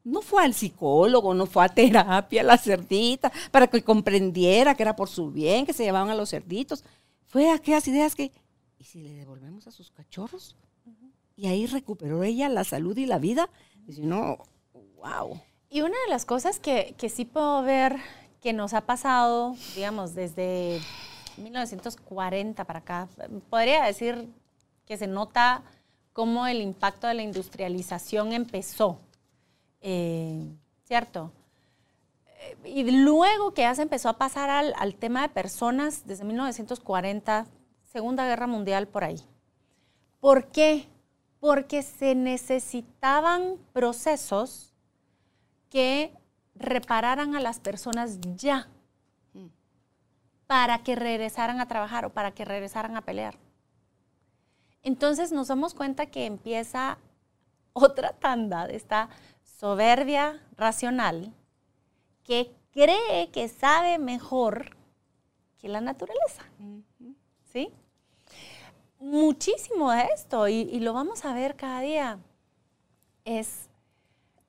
no 0.04 0.22
fue 0.22 0.44
al 0.44 0.54
psicólogo, 0.54 1.34
no 1.34 1.48
fue 1.48 1.66
a 1.66 1.70
terapia, 1.70 2.44
la 2.44 2.58
cerdita, 2.60 3.32
para 3.52 3.66
que 3.68 3.82
comprendiera 3.84 4.76
que 4.76 4.84
era 4.84 4.96
por 4.96 5.10
su 5.10 5.32
bien, 5.32 5.66
que 5.66 5.74
se 5.74 5.84
llevaban 5.84 6.12
a 6.12 6.16
los 6.16 6.30
cerditos. 6.30 6.84
Fue 7.26 7.50
aquellas 7.52 7.88
ideas 7.88 8.14
que, 8.14 8.32
¿y 8.78 8.84
si 8.84 9.02
le 9.02 9.14
devolvemos 9.14 9.66
a 9.66 9.72
sus 9.72 9.90
cachorros? 9.90 10.56
Y 11.36 11.48
ahí 11.48 11.66
recuperó 11.66 12.24
ella 12.24 12.48
la 12.50 12.64
salud 12.64 12.96
y 12.98 13.08
la 13.08 13.18
vida. 13.18 13.50
Dice, 13.88 14.04
no, 14.04 14.38
wow. 15.06 15.39
Y 15.70 15.82
una 15.82 15.97
de 16.06 16.10
las 16.10 16.26
cosas 16.26 16.60
que, 16.60 16.95
que 16.97 17.10
sí 17.10 17.26
puedo 17.26 17.62
ver 17.64 17.97
que 18.41 18.53
nos 18.53 18.74
ha 18.74 18.82
pasado, 18.82 19.56
digamos, 19.76 20.14
desde 20.14 20.80
1940 21.38 22.64
para 22.64 22.80
acá, 22.80 23.08
podría 23.49 23.84
decir 23.84 24.30
que 24.86 24.97
se 24.97 25.08
nota 25.08 25.64
cómo 26.14 26.47
el 26.47 26.62
impacto 26.62 27.08
de 27.08 27.16
la 27.16 27.24
industrialización 27.24 28.34
empezó, 28.34 28.99
eh, 29.82 30.47
¿cierto? 30.84 31.32
Eh, 32.39 32.58
Y 32.70 32.91
luego 32.91 33.53
que 33.53 33.64
ya 33.64 33.76
se 33.76 33.82
empezó 33.82 34.10
a 34.10 34.18
pasar 34.18 34.49
al, 34.49 34.74
al 34.78 34.95
tema 34.95 35.24
de 35.24 35.30
personas 35.30 36.06
desde 36.06 36.24
1940, 36.24 37.47
Segunda 37.91 38.26
Guerra 38.28 38.47
Mundial 38.47 38.88
por 38.88 39.03
ahí. 39.03 39.20
¿Por 40.20 40.47
qué? 40.47 40.88
Porque 41.39 41.82
se 41.82 42.16
necesitaban 42.16 43.58
procesos 43.74 44.75
que 45.70 46.13
repararan 46.55 47.36
a 47.36 47.39
las 47.39 47.59
personas 47.59 48.20
ya 48.36 48.68
para 50.47 50.84
que 50.84 50.95
regresaran 50.95 51.59
a 51.59 51.68
trabajar 51.68 52.05
o 52.05 52.13
para 52.13 52.32
que 52.32 52.45
regresaran 52.45 52.95
a 52.95 53.01
pelear. 53.01 53.38
Entonces 54.84 55.32
nos 55.32 55.47
damos 55.47 55.74
cuenta 55.74 56.05
que 56.05 56.26
empieza 56.26 56.99
otra 57.74 58.13
tanda 58.13 58.68
de 58.68 58.76
esta 58.76 59.09
soberbia 59.43 60.39
racional 60.55 61.34
que 62.24 62.55
cree 62.72 63.32
que 63.32 63.47
sabe 63.47 63.97
mejor 63.97 64.78
que 65.57 65.68
la 65.68 65.82
naturaleza. 65.82 66.43
¿Sí? 67.51 67.74
muchísimo 69.05 69.91
de 69.91 70.03
esto 70.13 70.47
y, 70.47 70.61
y 70.61 70.80
lo 70.80 70.93
vamos 70.93 71.26
a 71.26 71.34
ver 71.34 71.55
cada 71.55 71.82
día. 71.82 72.20
Es 73.24 73.64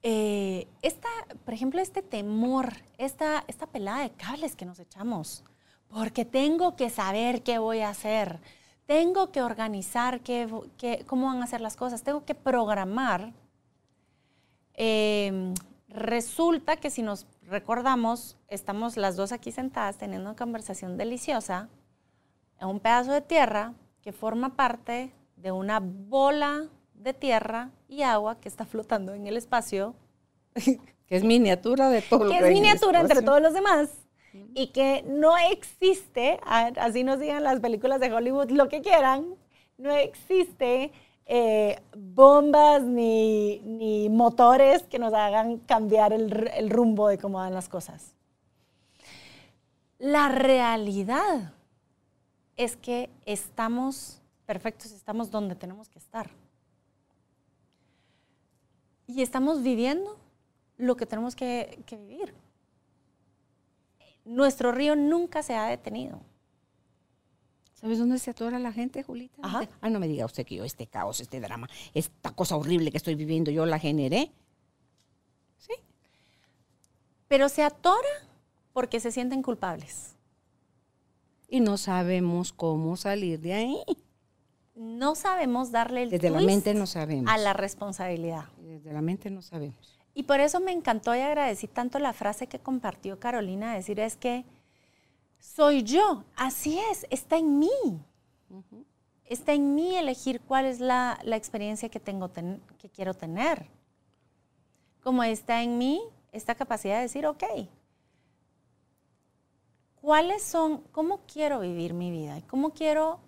eh, 0.02 0.68
esta, 0.82 1.08
por 1.44 1.54
ejemplo, 1.54 1.80
este 1.80 2.02
temor, 2.02 2.72
esta, 2.98 3.44
esta 3.48 3.66
pelada 3.66 4.02
de 4.02 4.10
cables 4.10 4.54
que 4.56 4.64
nos 4.66 4.78
echamos, 4.78 5.44
porque 5.88 6.24
tengo 6.24 6.76
que 6.76 6.90
saber 6.90 7.42
qué 7.42 7.58
voy 7.58 7.80
a 7.80 7.88
hacer, 7.90 8.40
tengo 8.86 9.32
que 9.32 9.42
organizar 9.42 10.20
qué, 10.20 10.48
qué- 10.78 11.04
cómo 11.06 11.26
van 11.26 11.40
a 11.40 11.44
hacer 11.44 11.60
las 11.60 11.76
cosas, 11.76 12.02
tengo 12.02 12.24
que 12.24 12.34
programar. 12.34 13.32
Eh, 14.74 15.54
resulta 15.88 16.76
que 16.76 16.90
si 16.90 17.02
nos 17.02 17.26
recordamos, 17.42 18.36
estamos 18.48 18.96
las 18.96 19.16
dos 19.16 19.32
aquí 19.32 19.50
sentadas 19.50 19.96
teniendo 19.98 20.28
una 20.30 20.36
conversación 20.36 20.96
deliciosa 20.96 21.68
en 22.60 22.68
un 22.68 22.80
pedazo 22.80 23.12
de 23.12 23.22
tierra 23.22 23.72
que 24.02 24.12
forma 24.12 24.54
parte 24.54 25.12
de 25.36 25.52
una 25.52 25.80
bola 25.80 26.68
de 26.98 27.14
tierra 27.14 27.70
y 27.88 28.02
agua 28.02 28.40
que 28.40 28.48
está 28.48 28.64
flotando 28.64 29.14
en 29.14 29.26
el 29.26 29.36
espacio, 29.36 29.94
Que 31.06 31.16
es 31.16 31.24
miniatura 31.24 31.88
de 31.88 32.02
todo 32.02 32.28
que 32.28 32.38
que 32.38 32.44
es 32.44 32.52
miniatura 32.52 33.00
entre 33.00 33.22
todos 33.22 33.40
los 33.40 33.54
demás 33.54 33.90
y 34.54 34.68
que 34.68 35.04
no 35.06 35.36
existe, 35.36 36.40
así 36.44 37.04
nos 37.04 37.20
digan 37.20 37.44
las 37.44 37.60
películas 37.60 38.00
de 38.00 38.12
Hollywood, 38.12 38.50
lo 38.50 38.68
que 38.68 38.82
quieran, 38.82 39.34
no 39.78 39.92
existe 39.92 40.92
eh, 41.26 41.80
bombas 41.96 42.82
ni, 42.82 43.60
ni 43.60 44.08
motores 44.08 44.82
que 44.84 44.98
nos 44.98 45.14
hagan 45.14 45.58
cambiar 45.58 46.12
el, 46.12 46.50
el 46.54 46.70
rumbo 46.70 47.08
de 47.08 47.18
cómo 47.18 47.38
van 47.38 47.54
las 47.54 47.68
cosas. 47.68 48.14
La 49.98 50.28
realidad 50.28 51.54
es 52.56 52.76
que 52.76 53.10
estamos 53.24 54.20
perfectos, 54.44 54.92
estamos 54.92 55.30
donde 55.30 55.54
tenemos 55.54 55.88
que 55.88 55.98
estar. 55.98 56.30
Y 59.06 59.22
estamos 59.22 59.62
viviendo 59.62 60.18
lo 60.76 60.96
que 60.96 61.06
tenemos 61.06 61.36
que, 61.36 61.82
que 61.86 61.96
vivir. 61.96 62.34
Nuestro 64.24 64.72
río 64.72 64.96
nunca 64.96 65.42
se 65.42 65.54
ha 65.54 65.66
detenido. 65.66 66.20
¿Sabes 67.74 67.98
dónde 67.98 68.18
se 68.18 68.30
atora 68.30 68.58
la 68.58 68.72
gente, 68.72 69.02
Julita? 69.02 69.40
Ajá. 69.42 69.68
Ay, 69.80 69.92
no 69.92 70.00
me 70.00 70.08
diga 70.08 70.24
usted 70.24 70.46
que 70.46 70.56
yo 70.56 70.64
este 70.64 70.86
caos, 70.86 71.20
este 71.20 71.40
drama, 71.40 71.68
esta 71.92 72.32
cosa 72.32 72.56
horrible 72.56 72.90
que 72.90 72.96
estoy 72.96 73.14
viviendo, 73.14 73.50
yo 73.50 73.66
la 73.66 73.78
generé. 73.78 74.32
Sí. 75.58 75.74
Pero 77.28 77.48
se 77.48 77.62
atora 77.62 78.08
porque 78.72 78.98
se 78.98 79.12
sienten 79.12 79.42
culpables. 79.42 80.16
Y 81.48 81.60
no 81.60 81.76
sabemos 81.76 82.52
cómo 82.52 82.96
salir 82.96 83.40
de 83.40 83.52
ahí. 83.52 83.82
No 84.76 85.14
sabemos 85.14 85.72
darle 85.72 86.02
el 86.04 86.10
Desde 86.10 86.30
la 86.30 86.40
mente 86.40 86.74
no 86.74 86.86
sabemos. 86.86 87.32
a 87.32 87.38
la 87.38 87.54
responsabilidad. 87.54 88.44
Desde 88.58 88.92
la 88.92 89.00
mente 89.00 89.30
no 89.30 89.40
sabemos. 89.42 89.98
Y 90.14 90.22
por 90.24 90.38
eso 90.40 90.60
me 90.60 90.72
encantó 90.72 91.14
y 91.14 91.20
agradecí 91.20 91.66
tanto 91.66 91.98
la 91.98 92.12
frase 92.12 92.46
que 92.46 92.58
compartió 92.58 93.18
Carolina, 93.18 93.74
decir 93.74 93.98
es 94.00 94.16
que 94.16 94.44
soy 95.38 95.82
yo, 95.82 96.24
así 96.36 96.78
es, 96.90 97.06
está 97.10 97.36
en 97.38 97.58
mí. 97.58 97.70
Está 99.24 99.54
en 99.54 99.74
mí 99.74 99.96
elegir 99.96 100.40
cuál 100.40 100.66
es 100.66 100.78
la, 100.78 101.18
la 101.24 101.36
experiencia 101.36 101.88
que, 101.88 101.98
tengo 101.98 102.28
ten- 102.28 102.62
que 102.78 102.88
quiero 102.90 103.14
tener. 103.14 103.66
Como 105.02 105.22
está 105.24 105.62
en 105.62 105.78
mí 105.78 106.00
esta 106.32 106.54
capacidad 106.54 106.96
de 106.96 107.02
decir, 107.02 107.26
ok, 107.26 107.44
¿cuáles 110.00 110.42
son, 110.42 110.82
cómo 110.92 111.20
quiero 111.26 111.60
vivir 111.60 111.92
mi 111.94 112.10
vida? 112.10 112.38
y 112.38 112.42
¿Cómo 112.42 112.70
quiero, 112.70 113.20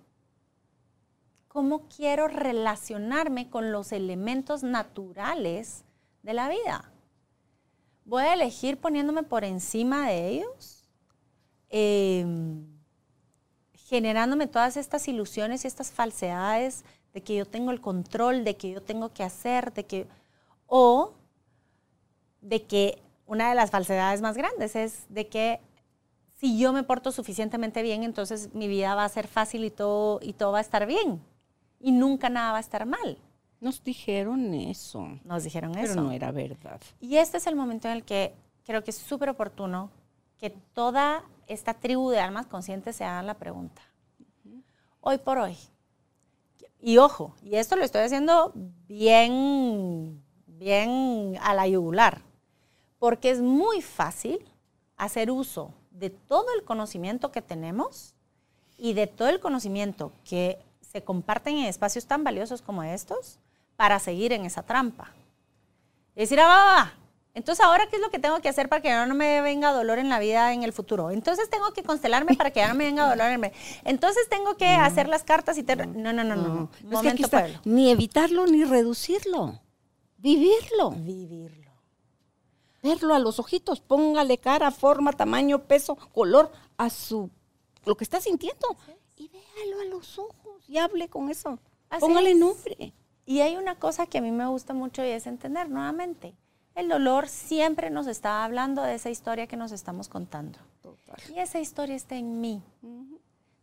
cómo 1.59 1.89
quiero 1.89 2.29
relacionarme 2.29 3.51
con 3.51 3.73
los 3.73 3.91
elementos 3.91 4.63
naturales 4.63 5.83
de 6.23 6.33
la 6.33 6.49
vida? 6.49 6.93
¿Voy 8.05 8.23
a 8.23 8.35
elegir 8.35 8.79
poniéndome 8.79 9.25
por 9.25 9.43
encima 9.43 10.07
de 10.07 10.29
ellos? 10.29 10.89
Em, 11.69 12.65
generándome 13.75 14.47
todas 14.47 14.77
estas 14.77 15.09
ilusiones 15.09 15.65
y 15.65 15.67
estas 15.67 15.91
falsedades 15.91 16.85
de 17.13 17.23
que 17.23 17.35
yo 17.35 17.45
tengo 17.45 17.73
el 17.73 17.81
control, 17.81 18.45
de 18.45 18.57
que 18.57 18.71
yo 18.71 18.81
tengo 18.81 19.13
que 19.13 19.25
hacer, 19.25 19.73
de 19.73 19.85
que... 19.85 20.07
O 20.69 21.15
de 22.41 22.63
que 22.63 23.03
una 23.27 23.49
de 23.49 23.57
las 23.57 23.73
falsedades 23.73 24.21
más 24.21 24.37
grandes 24.37 24.77
es 24.77 25.07
de 25.09 25.27
que 25.27 25.59
si 26.37 26.57
yo 26.57 26.73
me 26.73 26.85
porto 26.85 27.11
suficientemente 27.11 27.83
bien, 27.83 28.05
entonces 28.05 28.55
mi 28.55 28.69
vida 28.69 28.95
va 28.95 29.05
a 29.05 29.09
ser 29.09 29.27
fácil 29.27 29.65
y 29.65 29.71
todo, 29.71 30.21
y 30.23 30.35
todo 30.35 30.53
va 30.53 30.59
a 30.59 30.61
estar 30.61 30.87
bien. 30.87 31.21
Y 31.81 31.93
nunca 31.93 32.29
nada 32.29 32.53
va 32.53 32.59
a 32.59 32.61
estar 32.61 32.87
mal. 32.87 33.18
Nos 33.61 33.83
dijeron 33.83 34.55
eso, 34.55 35.18
Nos 35.24 35.45
dijeron 35.45 35.72
pero 35.72 35.93
eso. 35.93 36.01
no 36.01 36.12
era 36.12 36.31
verdad. 36.31 36.81
Y 37.01 37.16
este 37.16 37.39
es 37.39 37.47
el 37.47 37.57
momento 37.57 37.89
en 37.89 37.95
el 37.95 38.05
que 38.05 38.35
creo 38.64 38.85
que 38.85 38.91
es 38.93 38.97
súper 38.99 39.29
oportuno 39.31 39.91
que 40.39 40.51
toda 40.51 41.24
esta 41.49 41.74
tribu 41.74 42.11
de 42.11 42.20
almas 42.20 42.47
conscientes 42.47 42.95
se 42.97 43.05
hagan 43.05 43.26
la 43.26 43.35
pregunta. 43.35 43.83
Hoy 45.01 45.18
por 45.18 45.39
hoy. 45.39 45.57
Y 46.81 46.99
ojo, 46.99 47.35
y 47.43 47.57
esto 47.57 47.74
lo 47.74 47.83
estoy 47.85 48.03
haciendo 48.03 48.53
bien, 48.55 50.22
bien 50.47 51.37
a 51.43 51.55
la 51.55 51.66
yugular, 51.66 52.22
porque 53.01 53.31
es 53.31 53.41
muy 53.41 53.83
fácil 53.83 54.39
hacer 54.97 55.31
uso 55.31 55.74
de 55.91 56.11
todo 56.11 56.47
el 56.57 56.64
conocimiento 56.64 57.33
que 57.33 57.43
tenemos 57.43 58.14
y 58.76 58.93
de 58.93 59.09
todo 59.09 59.29
el 59.29 59.41
conocimiento 59.41 60.12
que 60.24 60.59
comparten 61.05 61.57
en 61.59 61.67
espacios 61.67 62.07
tan 62.07 62.25
valiosos 62.25 62.63
como 62.63 62.83
estos 62.83 63.39
para 63.77 63.99
seguir 63.99 64.33
en 64.33 64.45
esa 64.45 64.63
trampa. 64.63 65.13
Y 66.17 66.21
decir, 66.21 66.41
ah, 66.41 66.47
va, 66.47 66.57
va, 66.57 66.73
va. 66.75 66.93
Entonces, 67.35 67.65
¿ahora 67.65 67.87
qué 67.89 67.97
es 67.97 68.03
lo 68.03 68.11
que 68.11 68.19
tengo 68.19 68.41
que 68.41 68.49
hacer 68.49 68.69
para 68.69 68.83
que 68.83 68.89
ya 68.89 69.07
no 69.07 69.15
me 69.15 69.41
venga 69.41 69.73
dolor 69.73 70.01
en 70.01 70.09
la 70.09 70.19
vida 70.19 70.53
en 70.53 70.65
el 70.65 70.73
futuro? 70.73 71.13
Entonces, 71.13 71.49
tengo 71.49 71.71
que 71.73 71.85
constelarme 71.85 72.35
para 72.35 72.51
que 72.51 72.59
ya 72.59 72.69
no 72.69 72.75
me 72.75 72.87
venga 72.87 73.09
dolor 73.09 73.27
en 73.31 73.45
el... 73.45 73.53
Entonces, 73.85 74.29
tengo 74.29 74.57
que 74.57 74.67
hacer 74.67 75.07
las 75.09 75.23
cartas 75.23 75.57
y... 75.57 75.63
ter- 75.63 75.87
No, 75.87 76.13
no, 76.13 76.25
no, 76.25 76.35
no. 76.35 76.49
no. 76.49 76.71
No, 76.83 76.97
es 76.97 77.03
que 77.03 77.09
aquí 77.11 77.23
está, 77.23 77.47
ni 77.65 77.91
evitarlo 77.91 78.47
ni 78.47 78.65
reducirlo. 78.65 79.61
Vivirlo. 80.17 80.91
Vivirlo. 80.91 81.71
Verlo 82.83 83.15
a 83.15 83.21
los 83.21 83.39
ojitos. 83.39 83.81
Póngale 83.81 84.39
cara, 84.39 84.73
forma, 84.73 85.13
tamaño, 85.13 85.63
peso, 85.63 85.95
color 86.13 86.51
a 86.77 86.91
su 86.91 87.31
lo 87.85 87.97
que 87.97 88.03
está 88.03 88.21
sintiendo. 88.21 88.77
Y 89.17 89.29
véalo 89.29 89.81
a 89.81 89.85
los 89.85 90.19
ojos 90.19 90.48
y 90.69 90.79
hable 90.79 91.09
con 91.09 91.31
eso. 91.31 91.59
Así 91.91 92.01
Póngale 92.01 92.33
es. 92.33 92.37
nombre. 92.37 92.93
Y 93.27 93.41
hay 93.41 93.57
una 93.57 93.75
cosa 93.75 94.07
que 94.07 94.19
a 94.19 94.21
mí 94.21 94.31
me 94.31 94.47
gusta 94.47 94.75
mucho 94.75 95.05
y 95.05 95.09
es 95.09 95.27
entender 95.27 95.69
nuevamente. 95.69 96.35
El 96.75 96.89
dolor 96.89 97.29
siempre 97.29 97.91
nos 97.91 98.07
está 98.07 98.45
hablando 98.45 98.83
de 98.83 98.95
esa 98.95 99.11
historia 99.11 99.47
que 99.49 99.57
nos 99.57 99.73
estamos 99.73 100.09
contando. 100.09 100.59
Y 101.35 101.39
esa 101.39 101.59
historia 101.59 101.97
está 101.97 102.16
en 102.16 102.41
mí. 102.41 102.62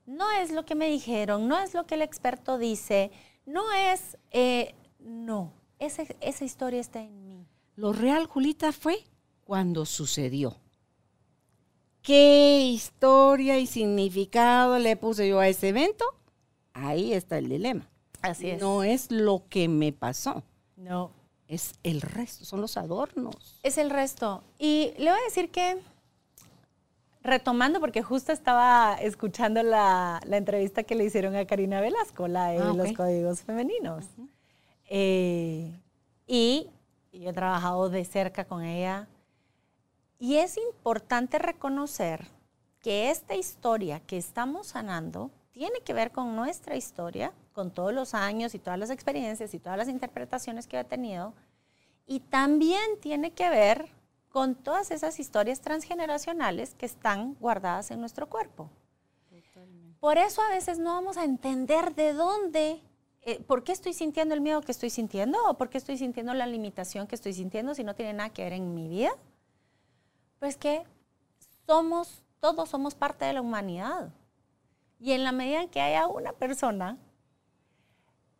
No 0.06 0.30
es 0.32 0.52
lo 0.52 0.66
que 0.66 0.76
me 0.76 0.90
dijeron, 0.90 1.48
no 1.48 1.58
es 1.58 1.74
lo 1.74 1.86
que 1.86 1.96
el 1.96 2.02
experto 2.02 2.58
dice, 2.58 3.12
no 3.46 3.72
es, 3.72 4.18
eh, 4.32 4.76
no, 5.00 5.54
esa, 5.80 6.04
esa 6.20 6.44
historia 6.44 6.80
está 6.80 7.02
en 7.02 7.28
mí. 7.28 7.48
Lo 7.76 7.94
real, 7.94 8.26
Julita, 8.28 8.72
fue 8.72 9.04
cuando 9.46 9.86
sucedió. 9.86 10.58
¿Qué 12.02 12.60
historia 12.60 13.58
y 13.58 13.66
significado 13.66 14.78
le 14.78 14.96
puse 14.96 15.28
yo 15.28 15.40
a 15.40 15.48
ese 15.48 15.70
evento? 15.70 16.06
Ahí 16.76 17.14
está 17.14 17.38
el 17.38 17.48
dilema. 17.50 17.88
Así 18.22 18.50
es. 18.50 18.62
No 18.62 18.84
es 18.84 19.10
lo 19.12 19.44
que 19.50 19.68
me 19.68 19.92
pasó, 19.94 20.44
No. 20.76 21.10
es 21.48 21.74
el 21.84 22.02
resto, 22.02 22.44
son 22.46 22.60
los 22.62 22.76
adornos. 22.78 23.60
Es 23.64 23.78
el 23.78 23.90
resto. 23.90 24.44
Y 24.60 24.94
le 24.98 25.10
voy 25.12 25.20
a 25.20 25.24
decir 25.26 25.52
que, 25.52 25.78
retomando, 27.24 27.80
porque 27.80 28.02
justo 28.04 28.32
estaba 28.32 28.96
escuchando 28.96 29.64
la, 29.64 30.20
la 30.26 30.38
entrevista 30.38 30.84
que 30.84 30.96
le 30.96 31.06
hicieron 31.06 31.36
a 31.36 31.46
Karina 31.46 31.82
Velasco, 31.82 32.28
la 32.28 32.48
de 32.50 32.60
Ah, 32.60 32.74
los 32.76 32.92
códigos 32.94 33.42
femeninos. 33.42 34.06
Eh, 34.90 35.72
y, 36.28 36.68
y 37.12 37.20
yo 37.20 37.30
he 37.30 37.34
trabajado 37.34 37.90
de 37.90 38.06
cerca 38.06 38.46
con 38.46 38.64
ella. 38.64 39.08
Y 40.20 40.36
es 40.38 40.58
importante 40.58 41.40
reconocer 41.40 42.28
que 42.82 43.10
esta 43.12 43.36
historia 43.36 44.00
que 44.00 44.18
estamos 44.18 44.68
sanando 44.68 45.32
tiene 45.56 45.80
que 45.80 45.94
ver 45.94 46.12
con 46.12 46.36
nuestra 46.36 46.76
historia, 46.76 47.32
con 47.54 47.72
todos 47.72 47.94
los 47.94 48.14
años 48.14 48.54
y 48.54 48.60
todas 48.60 48.78
las 48.78 48.90
experiencias 48.90 49.54
y 49.54 49.60
todas 49.60 49.78
las 49.78 49.88
interpretaciones 49.88 50.68
que 50.68 50.78
he 50.78 50.84
tenido, 50.84 51.34
y 52.06 52.20
también 52.20 53.00
tiene 53.00 53.32
que 53.32 53.50
ver 53.50 53.90
con 54.28 54.56
todas 54.56 54.92
esas 54.92 55.18
historias 55.18 55.62
transgeneracionales 55.62 56.76
que 56.76 56.86
están 56.86 57.36
guardadas 57.36 57.90
en 57.92 58.02
nuestro 58.02 58.28
cuerpo. 58.28 58.70
Por 60.02 60.18
eso 60.18 60.42
a 60.42 60.50
veces 60.50 60.78
no 60.78 60.92
vamos 60.92 61.16
a 61.16 61.24
entender 61.24 61.96
de 61.96 62.12
dónde, 62.12 62.82
eh, 63.22 63.40
por 63.40 63.64
qué 63.64 63.72
estoy 63.72 63.94
sintiendo 63.94 64.36
el 64.36 64.42
miedo 64.42 64.60
que 64.60 64.74
estoy 64.74 64.90
sintiendo 64.90 65.40
o 65.48 65.54
por 65.54 65.70
qué 65.70 65.78
estoy 65.78 65.98
sintiendo 65.98 66.34
la 66.34 66.48
limitación 66.48 67.08
que 67.08 67.16
estoy 67.16 67.32
sintiendo 67.32 67.74
si 67.74 67.86
no 67.86 67.96
tiene 67.96 68.12
nada 68.12 68.30
que 68.30 68.44
ver 68.44 68.52
en 68.52 68.76
mi 68.76 68.90
vida. 68.90 69.14
Pues 70.38 70.58
que 70.58 70.84
somos, 71.66 72.22
todos 72.42 72.68
somos 72.68 72.94
parte 72.94 73.24
de 73.24 73.32
la 73.32 73.42
humanidad. 73.42 74.12
Y 75.00 75.12
en 75.12 75.24
la 75.24 75.32
medida 75.32 75.62
en 75.62 75.70
que 75.70 75.82
haya 75.82 76.08
una 76.08 76.32
persona 76.34 76.98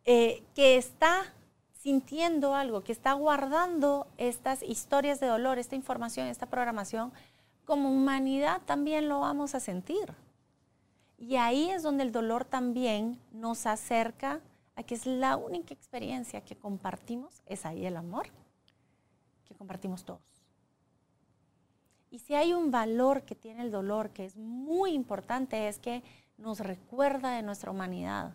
eh, 0.04 0.42
que 0.54 0.76
está 0.76 1.32
sintiendo 1.72 2.54
algo, 2.54 2.82
que 2.82 2.92
está 2.92 3.12
guardando 3.12 4.06
estas 4.16 4.62
historias 4.62 5.20
de 5.20 5.26
dolor, 5.26 5.58
esta 5.58 5.76
información, 5.76 6.26
esta 6.26 6.46
programación, 6.46 7.12
como 7.64 7.92
humanidad 7.92 8.62
también 8.64 9.08
lo 9.08 9.20
vamos 9.20 9.54
a 9.54 9.60
sentir. 9.60 10.14
Y 11.18 11.36
ahí 11.36 11.70
es 11.70 11.82
donde 11.82 12.04
el 12.04 12.12
dolor 12.12 12.44
también 12.44 13.18
nos 13.32 13.66
acerca 13.66 14.40
a 14.74 14.82
que 14.82 14.94
es 14.94 15.06
la 15.06 15.36
única 15.36 15.74
experiencia 15.74 16.42
que 16.42 16.56
compartimos, 16.56 17.42
es 17.46 17.64
ahí 17.64 17.86
el 17.86 17.96
amor, 17.96 18.26
que 19.44 19.54
compartimos 19.54 20.04
todos. 20.04 20.20
Y 22.10 22.18
si 22.20 22.34
hay 22.34 22.52
un 22.52 22.70
valor 22.70 23.22
que 23.22 23.34
tiene 23.34 23.62
el 23.62 23.70
dolor, 23.70 24.10
que 24.10 24.26
es 24.26 24.36
muy 24.36 24.92
importante, 24.92 25.68
es 25.68 25.78
que 25.78 26.02
nos 26.38 26.60
recuerda 26.60 27.30
de 27.30 27.42
nuestra 27.42 27.70
humanidad. 27.70 28.34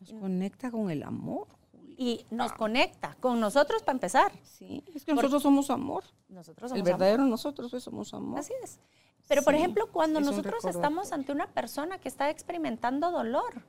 Nos 0.00 0.12
conecta 0.12 0.70
con 0.70 0.90
el 0.90 1.02
amor. 1.02 1.48
Y 1.98 2.26
nos 2.30 2.52
conecta 2.52 3.16
con 3.20 3.40
nosotros 3.40 3.82
para 3.82 3.96
empezar. 3.96 4.30
Sí, 4.42 4.84
es 4.94 5.04
que 5.04 5.14
nosotros 5.14 5.42
somos 5.42 5.70
amor. 5.70 6.04
Nosotros 6.28 6.70
el 6.72 6.78
somos 6.78 6.88
amor. 6.88 6.98
verdadero 6.98 7.24
nosotros 7.24 7.70
pues, 7.70 7.82
somos 7.82 8.12
amor. 8.12 8.38
Así 8.38 8.52
es. 8.62 8.78
Pero, 9.28 9.42
por 9.42 9.54
ejemplo, 9.54 9.90
cuando 9.90 10.20
nosotros 10.20 10.64
estamos 10.66 11.12
ante 11.12 11.32
una 11.32 11.46
persona 11.48 11.98
que 11.98 12.08
está 12.08 12.28
experimentando 12.28 13.10
dolor, 13.10 13.64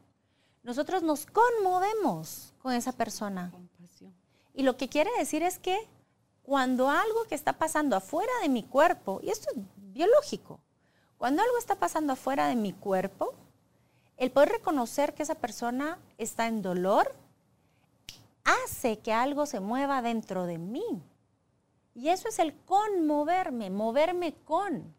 nosotros 0.62 1.04
nos 1.04 1.26
conmovemos 1.26 2.54
con 2.60 2.74
esa 2.74 2.92
persona. 2.92 3.50
Compasión. 3.52 4.14
Y 4.54 4.64
lo 4.64 4.76
que 4.76 4.90
quiere 4.90 5.10
decir 5.18 5.42
es 5.42 5.58
que 5.58 5.78
cuando 6.44 6.90
algo 6.90 7.24
que 7.30 7.36
está 7.36 7.54
pasando 7.54 7.96
afuera 7.96 8.32
de 8.42 8.50
mi 8.50 8.64
cuerpo, 8.64 9.20
y 9.24 9.30
esto 9.30 9.50
es 9.56 9.62
biológico, 9.94 10.60
cuando 11.18 11.42
algo 11.42 11.58
está 11.58 11.76
pasando 11.76 12.14
afuera 12.14 12.48
de 12.48 12.56
mi 12.56 12.74
cuerpo, 12.74 13.34
el 14.18 14.32
poder 14.32 14.50
reconocer 14.50 15.14
que 15.14 15.24
esa 15.24 15.36
persona 15.36 16.00
está 16.18 16.48
en 16.48 16.62
dolor 16.62 17.16
hace 18.44 19.00
que 19.00 19.14
algo 19.14 19.46
se 19.46 19.60
mueva 19.60 20.02
dentro 20.02 20.46
de 20.46 20.58
mí. 20.58 21.04
Y 21.94 22.10
eso 22.10 22.28
es 22.30 22.40
el 22.40 22.56
conmoverme, 22.66 23.70
moverme 23.70 24.34
con. 24.46 24.96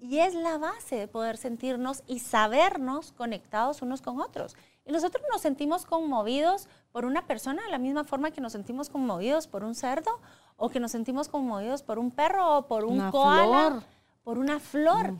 Y 0.00 0.18
es 0.18 0.34
la 0.34 0.58
base 0.58 0.96
de 0.96 1.08
poder 1.08 1.36
sentirnos 1.36 2.02
y 2.06 2.20
sabernos 2.20 3.12
conectados 3.12 3.82
unos 3.82 4.00
con 4.02 4.20
otros. 4.20 4.54
Y 4.84 4.92
nosotros 4.92 5.22
nos 5.30 5.42
sentimos 5.42 5.84
conmovidos 5.84 6.68
por 6.92 7.04
una 7.04 7.26
persona 7.26 7.62
de 7.64 7.70
la 7.70 7.78
misma 7.78 8.04
forma 8.04 8.30
que 8.30 8.40
nos 8.40 8.52
sentimos 8.52 8.88
conmovidos 8.88 9.46
por 9.48 9.64
un 9.64 9.74
cerdo 9.74 10.10
o 10.56 10.70
que 10.70 10.80
nos 10.80 10.92
sentimos 10.92 11.28
conmovidos 11.28 11.82
por 11.82 11.98
un 11.98 12.10
perro 12.10 12.58
o 12.58 12.66
por 12.66 12.84
un 12.84 12.94
Una 12.94 13.10
koala, 13.10 13.70
flor. 13.70 13.82
por 14.22 14.38
una 14.38 14.60
flor. 14.60 15.14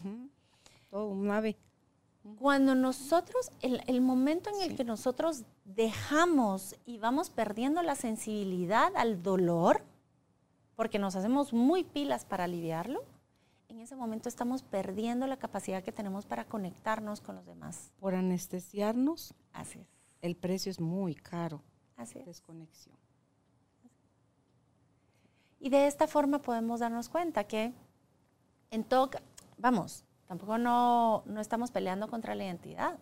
Todo 0.90 1.06
un 1.08 1.30
ave. 1.30 1.58
Cuando 2.36 2.74
nosotros, 2.74 3.50
el, 3.60 3.82
el 3.86 4.00
momento 4.00 4.50
en 4.50 4.70
el 4.70 4.76
que 4.76 4.84
nosotros 4.84 5.44
dejamos 5.64 6.76
y 6.84 6.98
vamos 6.98 7.30
perdiendo 7.30 7.82
la 7.82 7.94
sensibilidad 7.94 8.94
al 8.96 9.22
dolor, 9.22 9.82
porque 10.76 10.98
nos 10.98 11.16
hacemos 11.16 11.52
muy 11.52 11.84
pilas 11.84 12.24
para 12.24 12.44
aliviarlo, 12.44 13.04
en 13.68 13.80
ese 13.80 13.96
momento 13.96 14.28
estamos 14.28 14.62
perdiendo 14.62 15.26
la 15.26 15.36
capacidad 15.36 15.82
que 15.82 15.92
tenemos 15.92 16.24
para 16.24 16.44
conectarnos 16.44 17.20
con 17.20 17.36
los 17.36 17.46
demás. 17.46 17.92
Por 18.00 18.14
anestesiarnos, 18.14 19.34
Así 19.52 19.78
es. 19.78 19.86
el 20.22 20.36
precio 20.36 20.70
es 20.70 20.80
muy 20.80 21.14
caro. 21.14 21.62
Así 21.96 22.18
es. 22.18 22.26
Desconexión. 22.26 22.96
Y 25.60 25.70
de 25.70 25.86
esta 25.86 26.06
forma 26.06 26.40
podemos 26.40 26.80
darnos 26.80 27.08
cuenta 27.08 27.44
que 27.44 27.72
en 28.70 28.84
todo, 28.84 29.10
vamos, 29.58 30.04
tampoco 30.28 30.58
no, 30.58 31.24
no 31.26 31.40
estamos 31.40 31.72
peleando 31.72 32.08
contra 32.08 32.34
la 32.34 32.44
identidad. 32.44 32.98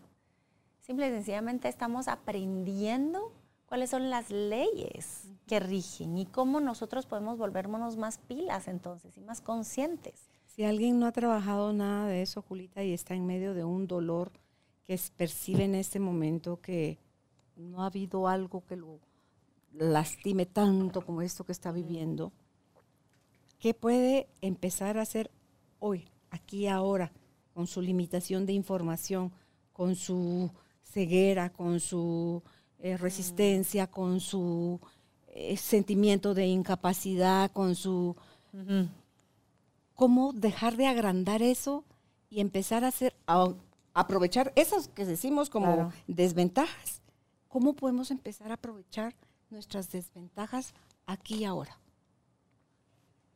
Simple 0.81 1.09
y 1.09 1.11
sencillamente 1.11 1.69
estamos 1.69 2.09
aprendiendo 2.09 3.33
cuáles 3.67 3.91
son 3.91 4.09
las 4.09 4.31
leyes 4.31 5.29
que 5.47 5.61
rigen 5.61 6.17
y 6.17 6.27
cómo 6.27 6.61
nosotros 6.61 7.05
podemos 7.05 7.37
volvernos 7.37 7.97
más 7.97 8.19
pilas 8.19 8.69
entonces 8.69 9.17
y 9.19 9.21
más 9.21 9.41
conscientes. 9.41 10.31
Si 10.47 10.65
alguien 10.65 10.99
no 10.99 11.07
ha 11.07 11.13
trabajado 11.13 11.73
nada 11.73 12.07
de 12.07 12.23
eso, 12.23 12.41
Julita, 12.41 12.83
y 12.83 12.93
está 12.93 13.15
en 13.15 13.27
medio 13.27 13.53
de 13.53 13.65
un 13.65 13.87
dolor 13.87 14.33
que 14.85 14.99
percibe 15.17 15.65
en 15.65 15.75
este 15.75 15.99
momento 15.99 16.61
que 16.61 16.99
no 17.57 17.83
ha 17.83 17.87
habido 17.87 18.29
algo 18.29 18.65
que 18.65 18.77
lo 18.77 19.01
lastime 19.73 20.47
tanto 20.47 21.05
como 21.05 21.21
esto 21.21 21.45
que 21.45 21.53
está 21.53 21.73
viviendo, 21.73 22.33
¿qué 23.59 23.75
puede 23.75 24.29
empezar 24.41 24.97
a 24.97 25.03
hacer 25.03 25.31
hoy, 25.79 26.09
aquí 26.31 26.67
ahora, 26.69 27.13
con 27.55 27.67
su 27.67 27.81
limitación 27.81 28.47
de 28.47 28.53
información, 28.53 29.33
con 29.73 29.95
su 29.97 30.51
ceguera, 30.83 31.53
con 31.53 31.81
su 31.81 32.43
eh, 32.79 32.97
resistencia, 32.97 33.87
con 33.87 34.21
su 34.21 34.81
eh, 35.29 35.57
sentimiento 35.57 36.35
de 36.35 36.47
incapacidad, 36.47 37.51
con 37.53 37.75
su 37.75 38.15
cómo 39.95 40.33
dejar 40.33 40.77
de 40.77 40.87
agrandar 40.87 41.43
eso 41.43 41.85
y 42.31 42.41
empezar 42.41 42.85
a 42.85 42.89
hacer, 42.89 43.15
a 43.27 43.53
aprovechar 43.95 44.53
esas 44.57 44.89
que 44.89 45.05
decimos 45.05 45.51
como 45.51 45.67
Claro. 45.67 45.93
desventajas. 46.07 47.03
¿Cómo 47.49 47.75
podemos 47.75 48.11
empezar 48.11 48.51
a 48.51 48.55
aprovechar 48.55 49.15
nuestras 49.51 49.91
desventajas 49.91 50.75
aquí 51.07 51.37
y 51.37 51.45
ahora? 51.45 51.79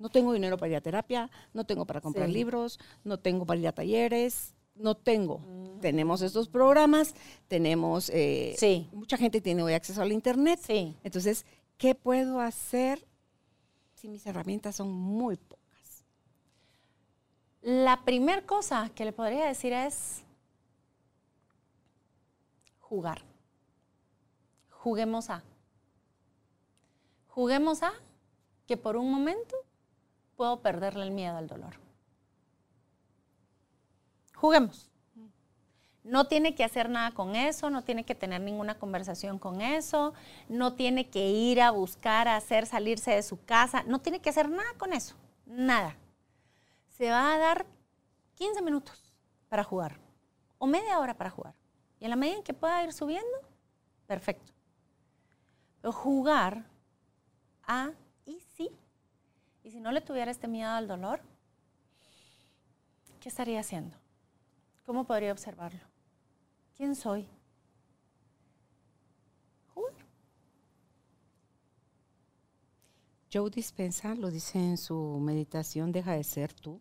No 0.01 0.09
tengo 0.09 0.33
dinero 0.33 0.57
para 0.57 0.71
ir 0.71 0.77
a 0.77 0.81
terapia, 0.81 1.31
no 1.53 1.65
tengo 1.65 1.85
para 1.85 2.01
comprar 2.01 2.27
Sí. 2.27 2.33
libros, 2.35 2.81
no 3.05 3.19
tengo 3.21 3.45
para 3.47 3.61
ir 3.61 3.69
a 3.69 3.73
talleres, 3.73 4.55
no 4.75 4.97
tengo. 4.97 5.41
Tenemos 5.81 6.23
estos 6.23 6.49
programas, 6.49 7.15
tenemos, 7.49 8.09
eh, 8.11 8.55
Sí. 8.59 8.89
mucha 8.93 9.17
gente 9.19 9.41
tiene 9.43 9.63
hoy 9.63 9.75
acceso 9.75 10.01
al 10.03 10.11
Internet. 10.11 10.59
Sí. 10.67 10.97
Entonces, 11.05 11.45
¿qué 11.77 11.95
puedo 11.95 12.41
hacer 12.41 13.07
si 13.95 14.09
mis 14.09 14.27
herramientas 14.27 14.77
son 14.77 14.91
muy 14.91 15.37
pocas? 15.37 16.05
La 17.61 18.03
primera 18.05 18.41
cosa 18.47 18.91
que 18.95 19.05
le 19.05 19.13
podría 19.13 19.45
decir 19.47 19.75
es 19.75 20.23
jugar. 22.79 23.23
Juguemos 24.71 25.29
a. 25.29 25.43
Juguemos 27.29 27.83
a 27.83 27.93
que 28.67 28.79
por 28.79 28.97
un 28.97 29.11
momento 29.11 29.55
puedo 30.41 30.63
perderle 30.63 31.03
el 31.03 31.11
miedo 31.11 31.37
al 31.37 31.49
dolor. 31.49 31.75
Juguemos. 34.35 34.91
No 36.03 36.29
tiene 36.29 36.55
que 36.55 36.65
hacer 36.65 36.89
nada 36.89 37.11
con 37.11 37.37
eso, 37.37 37.69
no 37.69 37.85
tiene 37.85 38.07
que 38.07 38.15
tener 38.15 38.41
ninguna 38.41 38.79
conversación 38.79 39.39
con 39.39 39.61
eso, 39.61 40.15
no 40.49 40.73
tiene 40.73 41.11
que 41.11 41.29
ir 41.29 41.61
a 41.61 41.73
buscar, 41.73 42.27
a 42.27 42.37
hacer, 42.37 42.65
salirse 42.65 43.11
de 43.11 43.23
su 43.23 43.45
casa, 43.45 43.83
no 43.83 43.99
tiene 43.99 44.21
que 44.21 44.31
hacer 44.31 44.49
nada 44.49 44.73
con 44.79 44.95
eso, 44.95 45.15
nada 45.45 45.95
se 46.89 47.11
va 47.11 47.35
a 47.35 47.39
dar 47.39 47.67
15 48.35 48.63
minutos 48.63 49.15
para 49.51 49.63
jugar 49.63 49.99
o 50.57 50.67
media 50.67 50.99
hora 51.01 51.19
para 51.19 51.29
jugar. 51.29 51.55
Y 51.99 52.05
en 52.05 52.11
la 52.11 52.17
medida 52.17 52.37
en 52.37 52.43
que 52.43 52.55
pueda 52.55 52.83
ir 52.83 52.95
subiendo, 52.95 53.37
perfecto. 54.07 54.55
Pero 55.83 55.93
jugar 55.93 56.65
a. 57.63 57.93
Y 59.71 59.73
si 59.73 59.81
no 59.81 59.93
le 59.93 60.01
tuviera 60.01 60.33
este 60.33 60.49
miedo 60.49 60.71
al 60.71 60.89
dolor, 60.89 61.21
¿qué 63.21 63.29
estaría 63.29 63.61
haciendo? 63.61 63.97
¿Cómo 64.85 65.05
podría 65.05 65.31
observarlo? 65.31 65.79
¿Quién 66.77 66.97
soy? 66.97 67.29
Joe 73.33 73.49
Dispensa 73.49 74.17
lo 74.17 74.33
dice 74.33 74.59
en 74.59 74.77
su 74.77 75.21
meditación 75.21 75.93
Deja 75.93 76.15
de 76.15 76.25
ser 76.25 76.53
tú. 76.53 76.81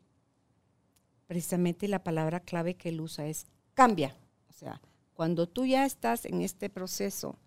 Precisamente 1.28 1.88
la 1.88 2.04
palabra 2.04 2.40
clave 2.40 2.76
que 2.76 2.90
él 2.90 3.02
usa 3.02 3.28
es 3.28 3.46
cambia. 3.76 4.18
O 4.50 4.54
sea, 4.54 4.82
cuando 5.14 5.48
tú 5.48 5.64
ya 5.64 5.86
estás 5.86 6.26
en 6.26 6.42
este 6.42 6.72
proceso 6.72 7.38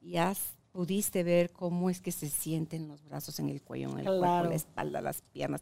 y 0.00 0.18
has 0.18 0.54
pudiste 0.72 1.22
ver 1.22 1.52
cómo 1.52 1.90
es 1.90 2.00
que 2.00 2.10
se 2.10 2.28
sienten 2.28 2.88
los 2.88 3.04
brazos 3.04 3.38
en 3.38 3.50
el 3.50 3.62
cuello, 3.62 3.90
en 3.90 4.00
el 4.00 4.04
cuerpo, 4.06 4.48
la 4.48 4.54
espalda, 4.54 5.00
las 5.00 5.20
piernas, 5.20 5.60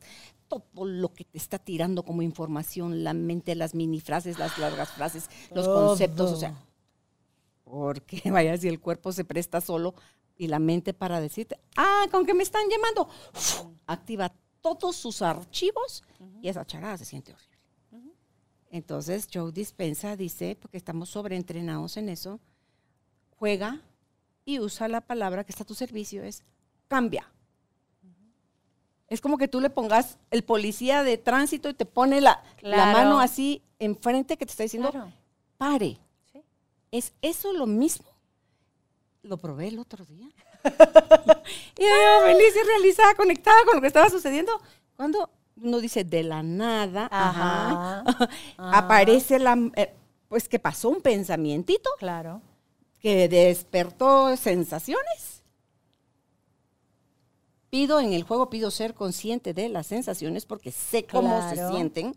todo 0.49 0.85
lo 0.85 1.13
que 1.13 1.25
te 1.25 1.37
está 1.37 1.59
tirando 1.59 2.05
como 2.05 2.23
información, 2.23 3.03
la 3.05 3.13
mente, 3.13 3.55
las 3.57 3.75
mini 3.75 4.01
frases, 4.01 4.39
las 4.39 4.57
largas 4.59 4.91
frases, 4.93 5.29
los 5.53 5.67
conceptos, 5.67 6.33
o 6.33 6.37
sea, 6.37 6.55
porque 7.65 8.23
vaya 8.31 8.57
si 8.57 8.69
el 8.69 8.81
cuerpo 8.81 9.13
se 9.13 9.25
presta 9.25 9.61
solo 9.61 9.95
y 10.37 10.47
la 10.47 10.61
mente 10.61 10.95
para 10.95 11.21
decirte, 11.21 11.59
ah, 11.77 12.07
con 12.11 12.25
que 12.25 12.33
me 12.33 12.45
están 12.45 12.63
llamando, 12.71 13.09
¡Uf! 13.35 13.63
activa 13.87 14.33
todos 14.61 14.97
sus 14.97 15.23
archivos 15.23 16.05
y 16.41 16.49
esa 16.49 16.65
charada 16.65 16.97
se 16.97 17.05
siente 17.05 17.33
horrible. 17.33 17.51
Entonces 18.71 19.29
Joe 19.33 19.51
Dispensa 19.51 20.17
dice, 20.17 20.57
porque 20.61 20.77
estamos 20.77 21.09
sobreentrenados 21.09 21.97
en 21.97 22.09
eso, 22.09 22.39
juega 23.31 23.83
y 24.55 24.61
usa 24.61 24.89
la 24.89 25.01
palabra 25.01 25.45
que 25.45 25.53
está 25.53 25.65
a 25.65 25.67
tu 25.67 25.75
servicio, 25.75 26.23
es 26.23 26.43
cambia. 26.89 27.27
Es 29.09 29.21
como 29.21 29.39
que 29.39 29.49
tú 29.49 29.61
le 29.61 29.71
pongas 29.71 30.19
el 30.31 30.45
policía 30.45 31.03
de 31.03 31.19
tránsito 31.19 31.69
y 31.69 31.75
te 31.75 31.85
pone 31.85 32.21
la, 32.21 32.45
la 32.61 32.93
mano 32.93 33.19
así 33.19 33.61
enfrente 33.81 34.37
que 34.37 34.47
te 34.47 34.53
está 34.53 34.63
diciendo, 34.63 34.91
Claro. 34.93 35.13
pare. 35.59 35.99
Sí. 36.33 36.43
¿Es 36.93 37.13
eso 37.23 37.53
lo 37.53 37.67
mismo? 37.67 38.07
lo 39.23 39.37
probé 39.37 39.69
el 39.69 39.79
otro 39.79 40.03
día. 40.07 40.27
y 41.79 41.83
yo 41.83 42.25
feliz 42.25 42.55
y 42.59 42.67
realizada, 42.67 43.15
conectada 43.15 43.65
con 43.67 43.75
lo 43.75 43.81
que 43.83 43.87
estaba 43.89 44.09
sucediendo. 44.09 44.53
Cuando 44.97 45.29
uno 45.57 45.79
dice 45.79 46.05
de 46.05 46.23
la 46.23 46.43
nada, 46.43 47.07
Ajá. 47.13 48.01
ajá, 48.07 48.29
aparece 48.57 49.39
la, 49.39 49.59
eh, 49.77 49.93
pues 50.29 50.49
que 50.49 50.59
pasó 50.59 50.89
un 50.89 51.03
pensamientito 51.03 51.91
Claro. 51.99 52.41
Que 53.01 53.29
despertó 53.29 54.37
sensaciones. 54.37 55.43
Pido 57.71 58.01
en 58.01 58.13
el 58.13 58.25
juego, 58.25 58.51
pido 58.51 58.71
ser 58.71 58.95
consciente 58.95 59.55
de 59.55 59.69
las 59.69 59.87
sensaciones 59.87 60.45
porque 60.45 60.73
sé 60.73 61.07
cómo 61.07 61.49
se 61.49 61.69
sienten. 61.69 62.17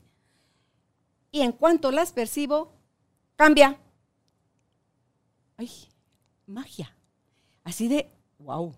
Y 1.32 1.42
en 1.42 1.52
cuanto 1.52 1.92
las 1.92 2.12
percibo, 2.12 2.74
cambia. 3.36 3.80
Ay, 5.58 5.70
magia. 6.46 6.96
Así 7.64 7.88
de, 7.88 8.10
wow. 8.40 8.76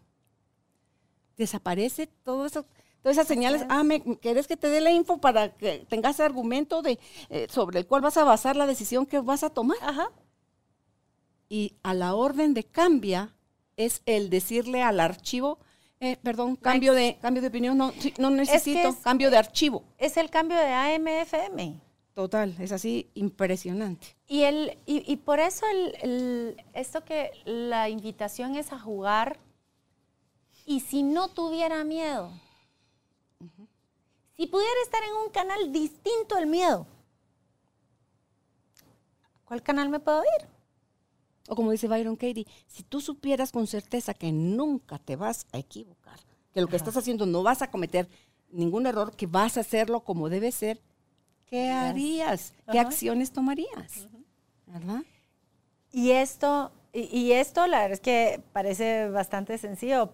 Desaparece 1.37 2.07
todo 2.23 2.45
eso, 2.45 2.65
todas 3.01 3.17
esas 3.17 3.27
señales. 3.27 3.61
es. 3.61 3.67
Ah, 3.69 3.83
¿me 3.83 4.01
querés 4.17 4.47
que 4.47 4.57
te 4.57 4.69
dé 4.69 4.79
la 4.79 4.91
info 4.91 5.19
para 5.19 5.55
que 5.55 5.85
tengas 5.89 6.19
argumento 6.19 6.81
de, 6.81 6.99
eh, 7.29 7.47
sobre 7.49 7.79
el 7.79 7.87
cual 7.87 8.01
vas 8.01 8.17
a 8.17 8.23
basar 8.23 8.55
la 8.55 8.67
decisión 8.67 9.05
que 9.05 9.19
vas 9.19 9.43
a 9.43 9.49
tomar? 9.49 9.77
Ajá. 9.81 10.11
Y 11.55 11.77
a 11.83 11.93
la 11.93 12.15
orden 12.15 12.53
de 12.53 12.65
cambia 12.65 13.33
es 13.77 14.01
el 14.05 14.29
decirle 14.29 14.81
al 14.83 14.99
archivo, 14.99 15.57
eh, 16.01 16.17
perdón, 16.21 16.57
cambio 16.57 16.93
de, 16.93 17.17
cambio 17.21 17.41
de 17.41 17.47
opinión, 17.47 17.77
no, 17.77 17.93
no 18.17 18.29
necesito, 18.29 18.89
es- 18.89 18.95
cambio 18.97 19.31
de 19.31 19.37
archivo. 19.37 19.83
Es 19.97 20.17
el 20.17 20.29
cambio 20.29 20.57
de 20.57 20.65
AM-FM. 20.73 21.79
Total, 22.13 22.53
es 22.59 22.73
así 22.73 23.09
impresionante. 23.13 24.07
Y, 24.27 24.41
el, 24.43 24.77
y, 24.85 25.09
y 25.09 25.15
por 25.15 25.39
eso 25.39 25.65
el, 25.71 25.95
el- 26.01 26.63
esto 26.73 27.05
que 27.05 27.31
la 27.45 27.87
invitación 27.87 28.55
es 28.57 28.73
a 28.73 28.79
jugar. 28.79 29.39
Y 30.65 30.81
si 30.81 31.03
no 31.03 31.29
tuviera 31.29 31.83
miedo, 31.85 32.31
si 34.35 34.47
pudiera 34.47 34.81
estar 34.83 35.01
en 35.03 35.13
un 35.25 35.29
canal 35.29 35.71
distinto 35.71 36.35
al 36.35 36.47
miedo, 36.47 36.85
¿cuál 39.45 39.61
canal 39.63 39.87
me 39.87 39.99
puedo 40.01 40.21
ir? 40.23 40.54
O 41.47 41.55
como 41.55 41.71
dice 41.71 41.87
Byron 41.87 42.15
Katie, 42.15 42.47
si 42.67 42.83
tú 42.83 43.01
supieras 43.01 43.51
con 43.51 43.67
certeza 43.67 44.13
que 44.13 44.31
nunca 44.31 44.97
te 44.97 45.15
vas 45.15 45.45
a 45.51 45.57
equivocar, 45.59 46.19
que 46.53 46.61
lo 46.61 46.67
que 46.67 46.75
estás 46.75 46.97
haciendo 46.97 47.25
no 47.25 47.43
vas 47.43 47.61
a 47.61 47.69
cometer 47.69 48.07
ningún 48.49 48.87
error, 48.87 49.15
que 49.15 49.27
vas 49.27 49.57
a 49.57 49.61
hacerlo 49.61 50.01
como 50.01 50.29
debe 50.29 50.51
ser, 50.51 50.81
¿qué 51.45 51.69
harías? 51.69 52.53
¿Qué 52.71 52.79
Ajá. 52.79 52.87
acciones 52.87 53.31
tomarías? 53.31 54.07
¿Verdad? 54.65 55.03
Y 55.91 56.11
esto, 56.11 56.71
y, 56.93 57.01
y 57.15 57.33
esto 57.33 57.67
la 57.67 57.79
verdad 57.79 57.93
es 57.93 57.99
que 57.99 58.41
parece 58.53 59.09
bastante 59.09 59.57
sencillo, 59.57 60.11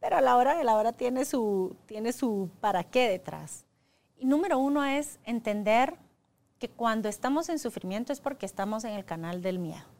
pero 0.00 0.16
a 0.16 0.20
la 0.20 0.36
hora 0.36 0.56
de 0.56 0.64
la 0.64 0.76
hora 0.76 0.92
tiene 0.92 1.24
su, 1.24 1.76
tiene 1.86 2.12
su 2.12 2.50
para 2.60 2.84
qué 2.84 3.08
detrás. 3.08 3.64
Y 4.18 4.26
número 4.26 4.58
uno 4.58 4.84
es 4.84 5.18
entender 5.24 5.96
que 6.58 6.68
cuando 6.68 7.08
estamos 7.08 7.48
en 7.48 7.58
sufrimiento 7.58 8.12
es 8.12 8.20
porque 8.20 8.46
estamos 8.46 8.84
en 8.84 8.92
el 8.92 9.04
canal 9.04 9.40
del 9.42 9.58
miedo. 9.58 9.93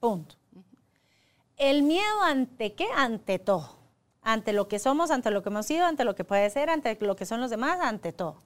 Punto. 0.00 0.34
El 1.56 1.82
miedo 1.82 2.22
ante 2.22 2.72
qué? 2.72 2.86
Ante 2.96 3.38
todo. 3.38 3.76
Ante 4.22 4.54
lo 4.54 4.66
que 4.66 4.78
somos, 4.78 5.10
ante 5.10 5.30
lo 5.30 5.42
que 5.42 5.50
hemos 5.50 5.66
sido, 5.66 5.84
ante 5.86 6.04
lo 6.04 6.14
que 6.14 6.24
puede 6.24 6.48
ser, 6.50 6.70
ante 6.70 6.96
lo 7.00 7.16
que 7.16 7.26
son 7.26 7.40
los 7.40 7.50
demás, 7.50 7.78
ante 7.80 8.12
todo. 8.12 8.42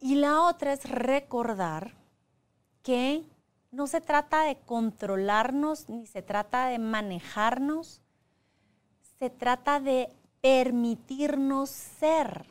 Y 0.00 0.16
la 0.16 0.42
otra 0.42 0.72
es 0.72 0.88
recordar 0.90 1.94
que 2.82 3.22
no 3.70 3.86
se 3.86 4.00
trata 4.00 4.42
de 4.42 4.56
controlarnos 4.56 5.88
ni 5.88 6.06
se 6.06 6.22
trata 6.22 6.66
de 6.66 6.80
manejarnos, 6.80 8.00
se 9.18 9.30
trata 9.30 9.78
de 9.78 10.12
permitirnos 10.40 11.70
ser. 11.70 12.46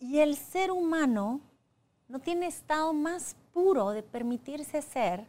Y 0.00 0.18
el 0.18 0.36
ser 0.36 0.72
humano 0.72 1.40
no 2.08 2.18
tiene 2.18 2.48
estado 2.48 2.92
más 2.92 3.36
puro 3.52 3.90
de 3.90 4.02
permitirse 4.02 4.82
ser 4.82 5.24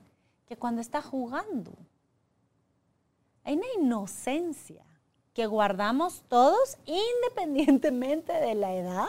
que 0.54 0.60
cuando 0.60 0.82
está 0.82 1.02
jugando. 1.02 1.72
Hay 3.44 3.56
una 3.56 3.66
inocencia 3.80 4.84
que 5.34 5.48
guardamos 5.48 6.24
todos 6.28 6.78
independientemente 6.86 8.32
de 8.34 8.54
la 8.56 8.74
edad. 8.74 9.08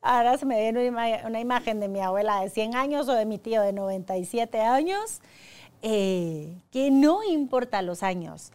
Ahora 0.00 0.36
se 0.38 0.44
me 0.44 0.60
viene 0.60 0.88
una, 0.88 1.06
ima- 1.18 1.26
una 1.26 1.40
imagen 1.40 1.78
de 1.80 1.88
mi 1.88 2.00
abuela 2.00 2.40
de 2.40 2.50
100 2.50 2.74
años 2.74 3.08
o 3.08 3.12
de 3.12 3.26
mi 3.26 3.38
tío 3.38 3.62
de 3.62 3.72
97 3.72 4.60
años, 4.60 5.20
eh, 5.82 6.60
que 6.72 6.90
no 6.90 7.22
importa 7.22 7.80
los 7.82 8.02
años. 8.02 8.50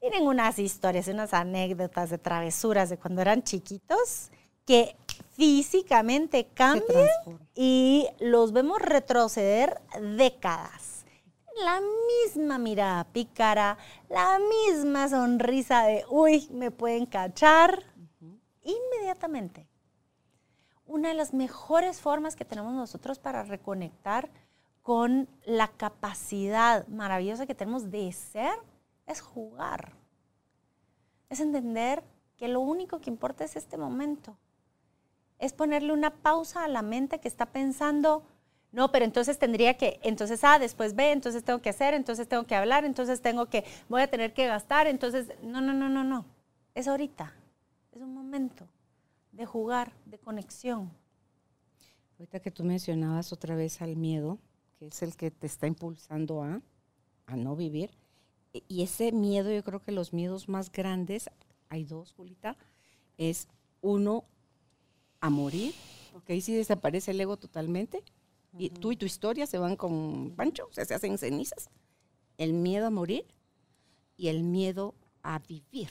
Tienen 0.00 0.26
unas 0.26 0.58
historias, 0.58 1.08
unas 1.08 1.34
anécdotas 1.34 2.08
de 2.10 2.18
travesuras 2.18 2.88
de 2.88 2.96
cuando 2.98 3.20
eran 3.22 3.42
chiquitos 3.42 4.30
que 4.66 4.96
físicamente 5.32 6.46
cambian 6.54 7.08
y 7.54 8.08
los 8.18 8.52
vemos 8.52 8.80
retroceder 8.80 9.80
décadas. 10.00 10.93
La 11.62 11.80
misma 12.26 12.58
mirada 12.58 13.04
pícara, 13.04 13.78
la 14.08 14.38
misma 14.38 15.08
sonrisa 15.08 15.84
de, 15.84 16.04
uy, 16.08 16.48
me 16.50 16.70
pueden 16.70 17.06
cachar, 17.06 17.82
inmediatamente. 18.62 19.68
Una 20.86 21.10
de 21.10 21.14
las 21.14 21.32
mejores 21.32 22.00
formas 22.00 22.34
que 22.34 22.44
tenemos 22.44 22.74
nosotros 22.74 23.18
para 23.18 23.44
reconectar 23.44 24.30
con 24.82 25.28
la 25.46 25.68
capacidad 25.68 26.86
maravillosa 26.88 27.46
que 27.46 27.54
tenemos 27.54 27.90
de 27.90 28.12
ser 28.12 28.52
es 29.06 29.20
jugar. 29.20 29.96
Es 31.30 31.40
entender 31.40 32.04
que 32.36 32.48
lo 32.48 32.60
único 32.60 33.00
que 33.00 33.10
importa 33.10 33.44
es 33.44 33.56
este 33.56 33.78
momento. 33.78 34.36
Es 35.38 35.52
ponerle 35.52 35.92
una 35.92 36.10
pausa 36.10 36.64
a 36.64 36.68
la 36.68 36.82
mente 36.82 37.20
que 37.20 37.28
está 37.28 37.46
pensando, 37.46 38.24
no, 38.74 38.90
pero 38.90 39.04
entonces 39.04 39.38
tendría 39.38 39.74
que, 39.76 40.00
entonces 40.02 40.42
A, 40.42 40.58
después 40.58 40.96
B, 40.96 41.12
entonces 41.12 41.44
tengo 41.44 41.62
que 41.62 41.68
hacer, 41.70 41.94
entonces 41.94 42.26
tengo 42.28 42.44
que 42.44 42.56
hablar, 42.56 42.84
entonces 42.84 43.20
tengo 43.22 43.46
que, 43.46 43.64
voy 43.88 44.02
a 44.02 44.08
tener 44.08 44.34
que 44.34 44.46
gastar, 44.48 44.88
entonces, 44.88 45.28
no, 45.42 45.60
no, 45.60 45.72
no, 45.72 45.88
no, 45.88 46.02
no. 46.02 46.26
Es 46.74 46.88
ahorita, 46.88 47.32
es 47.92 48.02
un 48.02 48.12
momento 48.12 48.66
de 49.30 49.46
jugar, 49.46 49.92
de 50.06 50.18
conexión. 50.18 50.90
Ahorita 52.18 52.40
que 52.40 52.50
tú 52.50 52.64
mencionabas 52.64 53.32
otra 53.32 53.54
vez 53.54 53.80
al 53.80 53.94
miedo, 53.94 54.38
que 54.76 54.88
es 54.88 55.02
el 55.02 55.16
que 55.16 55.30
te 55.30 55.46
está 55.46 55.68
impulsando 55.68 56.42
a, 56.42 56.60
a 57.26 57.36
no 57.36 57.54
vivir, 57.54 57.90
e- 58.52 58.64
y 58.66 58.82
ese 58.82 59.12
miedo, 59.12 59.52
yo 59.52 59.62
creo 59.62 59.82
que 59.82 59.92
los 59.92 60.12
miedos 60.12 60.48
más 60.48 60.72
grandes, 60.72 61.30
hay 61.68 61.84
dos, 61.84 62.12
Julita, 62.12 62.56
es 63.18 63.46
uno 63.82 64.24
a 65.20 65.30
morir, 65.30 65.74
porque 66.12 66.32
ahí 66.32 66.40
sí 66.40 66.52
desaparece 66.54 67.12
el 67.12 67.20
ego 67.20 67.36
totalmente, 67.36 68.02
y 68.58 68.70
tú 68.70 68.92
y 68.92 68.96
tu 68.96 69.06
historia 69.06 69.46
se 69.46 69.58
van 69.58 69.76
con 69.76 70.34
Pancho, 70.36 70.66
o 70.70 70.72
sea, 70.72 70.84
se 70.84 70.94
hacen 70.94 71.18
cenizas. 71.18 71.70
El 72.38 72.52
miedo 72.52 72.86
a 72.86 72.90
morir 72.90 73.26
y 74.16 74.28
el 74.28 74.42
miedo 74.42 74.94
a 75.22 75.38
vivir. 75.40 75.88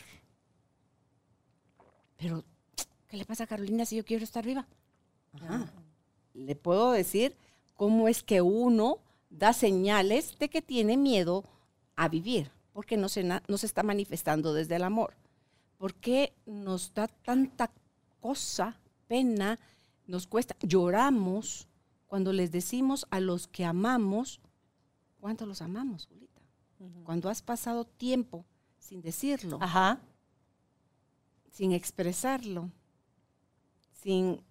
Pero, 2.17 2.43
¿qué 3.07 3.17
le 3.17 3.25
pasa 3.25 3.43
a 3.43 3.47
Carolina 3.47 3.85
si 3.85 3.97
yo 3.97 4.05
quiero 4.05 4.23
estar 4.23 4.45
viva? 4.45 4.67
Ajá. 5.33 5.71
Le 6.33 6.55
puedo 6.55 6.91
decir 6.91 7.35
cómo 7.75 8.07
es 8.07 8.23
que 8.23 8.41
uno 8.41 8.99
da 9.29 9.51
señales 9.51 10.37
de 10.39 10.49
que 10.49 10.61
tiene 10.61 10.95
miedo 10.95 11.43
a 11.95 12.07
vivir, 12.07 12.51
porque 12.71 12.97
no 12.97 13.09
se, 13.09 13.23
no 13.23 13.57
se 13.57 13.65
está 13.65 13.83
manifestando 13.83 14.53
desde 14.53 14.75
el 14.75 14.83
amor. 14.83 15.15
¿Por 15.77 15.95
qué 15.95 16.33
nos 16.45 16.93
da 16.93 17.07
tanta 17.07 17.71
cosa, 18.21 18.79
pena, 19.07 19.59
nos 20.07 20.27
cuesta? 20.27 20.55
Lloramos 20.61 21.67
cuando 22.13 22.31
les 22.31 22.51
decimos 22.51 23.07
a 23.09 23.19
los 23.19 23.47
que 23.47 23.65
amamos, 23.65 24.39
¿cuánto 25.19 25.47
los 25.47 25.63
amamos, 25.63 26.05
Julita? 26.05 26.43
Cuando 27.05 27.27
has 27.27 27.41
pasado 27.41 27.85
tiempo 27.85 28.45
sin 28.77 29.01
decirlo, 29.01 29.57
Ajá. 29.59 29.99
sin 31.49 31.71
expresarlo, 31.71 32.69
sin 34.03 34.43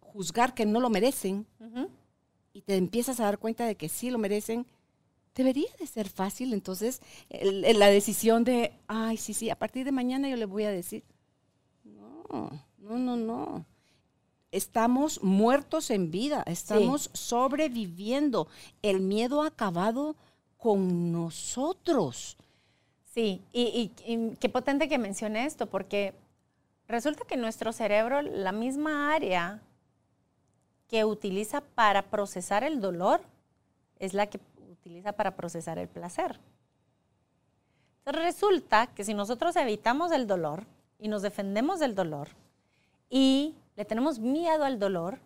juzgar 0.00 0.54
que 0.54 0.66
no 0.66 0.80
lo 0.80 0.90
merecen 0.90 1.46
y 2.52 2.62
te 2.62 2.74
empiezas 2.78 3.20
a 3.20 3.26
dar 3.26 3.38
cuenta 3.38 3.64
de 3.64 3.76
que 3.76 3.88
sí 3.88 4.10
lo 4.10 4.18
merecen, 4.18 4.66
debería 5.36 5.70
de 5.78 5.86
ser 5.86 6.08
fácil 6.08 6.52
entonces 6.52 7.00
el- 7.28 7.64
el- 7.64 7.78
la 7.78 7.86
decisión 7.90 8.42
de, 8.42 8.76
ay, 8.88 9.18
sí, 9.18 9.34
sí, 9.34 9.50
a 9.50 9.56
partir 9.60 9.84
de 9.84 9.92
mañana 9.92 10.28
yo 10.28 10.34
le 10.34 10.46
voy 10.46 10.64
a 10.64 10.70
decir, 10.70 11.04
no, 11.84 12.50
no, 12.78 12.98
no, 12.98 13.16
no. 13.16 13.66
Estamos 14.54 15.20
muertos 15.20 15.90
en 15.90 16.12
vida, 16.12 16.44
estamos 16.46 17.10
sobreviviendo. 17.12 18.46
El 18.82 19.00
miedo 19.00 19.42
ha 19.42 19.48
acabado 19.48 20.14
con 20.58 21.10
nosotros. 21.10 22.36
Sí, 23.12 23.42
y, 23.52 23.92
y- 24.06 24.12
y 24.12 24.36
qué 24.36 24.48
potente 24.48 24.88
que 24.88 24.96
mencione 24.98 25.44
esto, 25.44 25.66
porque 25.66 26.14
resulta 26.86 27.24
que 27.24 27.36
nuestro 27.36 27.72
cerebro, 27.72 28.22
la 28.22 28.52
misma 28.52 29.12
área 29.12 29.60
que 30.88 31.04
utiliza 31.04 31.60
para 31.60 32.02
procesar 32.02 32.62
el 32.62 32.80
dolor, 32.80 33.22
es 33.98 34.14
la 34.14 34.26
que 34.28 34.38
utiliza 34.70 35.12
para 35.12 35.34
procesar 35.34 35.78
el 35.78 35.88
placer. 35.88 36.38
Entonces 37.98 38.22
resulta 38.22 38.86
que 38.86 39.02
si 39.02 39.14
nosotros 39.14 39.56
evitamos 39.56 40.12
el 40.12 40.28
dolor 40.28 40.64
y 41.00 41.08
nos 41.08 41.22
defendemos 41.22 41.80
del 41.80 41.96
dolor 41.96 42.28
y 43.10 43.54
le 43.76 43.84
tenemos 43.84 44.18
miedo 44.18 44.64
al 44.64 44.78
dolor, 44.78 45.18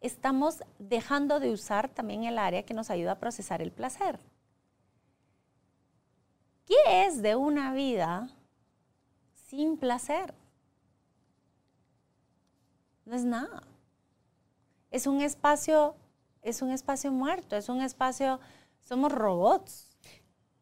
estamos 0.00 0.62
dejando 0.78 1.40
de 1.40 1.52
usar 1.52 1.88
también 1.88 2.24
el 2.24 2.38
área 2.38 2.64
que 2.64 2.74
nos 2.74 2.90
ayuda 2.90 3.12
a 3.12 3.20
procesar 3.20 3.62
el 3.62 3.72
placer. 3.72 4.18
¿Qué 6.66 7.06
es 7.06 7.22
de 7.22 7.36
una 7.36 7.72
vida 7.72 8.28
sin 9.48 9.76
placer? 9.76 10.34
No 13.04 13.14
es 13.14 13.24
nada. 13.24 13.62
Es 14.90 15.06
un 15.06 15.20
espacio, 15.20 15.94
es 16.42 16.62
un 16.62 16.70
espacio 16.70 17.12
muerto, 17.12 17.56
es 17.56 17.68
un 17.68 17.80
espacio, 17.80 18.40
somos 18.80 19.12
robots. 19.12 19.90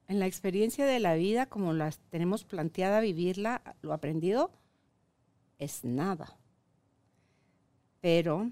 En 0.09 0.21
la 0.21 0.27
experiencia 0.27 0.85
de 0.85 1.01
la 1.01 1.15
vida, 1.15 1.47
como 1.47 1.73
las 1.73 1.99
tenemos 2.11 2.45
planteada 2.45 3.01
vivirla, 3.01 3.63
lo 3.81 3.95
aprendido, 3.95 4.51
es 5.59 5.85
nada. 5.85 6.37
Pero 8.05 8.51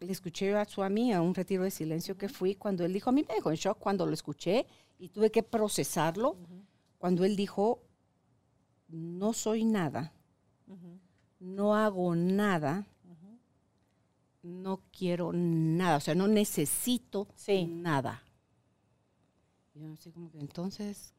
le 0.00 0.12
escuché 0.12 0.54
a 0.54 0.66
su 0.66 0.82
amiga 0.82 1.16
a 1.16 1.22
un 1.22 1.34
retiro 1.34 1.62
de 1.62 1.70
silencio 1.70 2.18
que 2.18 2.28
fui 2.28 2.54
cuando 2.54 2.84
él 2.84 2.92
dijo, 2.92 3.08
a 3.08 3.12
mí 3.14 3.24
me 3.26 3.34
dejó 3.34 3.50
en 3.50 3.56
shock 3.56 3.78
cuando 3.78 4.04
lo 4.04 4.12
escuché 4.12 4.66
y 4.98 5.08
tuve 5.08 5.30
que 5.30 5.42
procesarlo, 5.42 6.36
cuando 6.98 7.24
él 7.24 7.34
dijo, 7.34 7.82
no 8.88 9.32
soy 9.32 9.64
nada, 9.64 10.12
no 11.40 11.74
hago 11.74 12.14
nada, 12.14 12.86
no 14.42 14.82
quiero 14.92 15.32
nada, 15.32 15.96
o 15.96 16.00
sea, 16.00 16.14
no 16.14 16.28
necesito 16.28 17.28
nada. 17.66 18.22
Yo 19.72 19.90
así 19.94 20.12
como 20.12 20.30
que 20.30 20.40
entonces, 20.40 21.14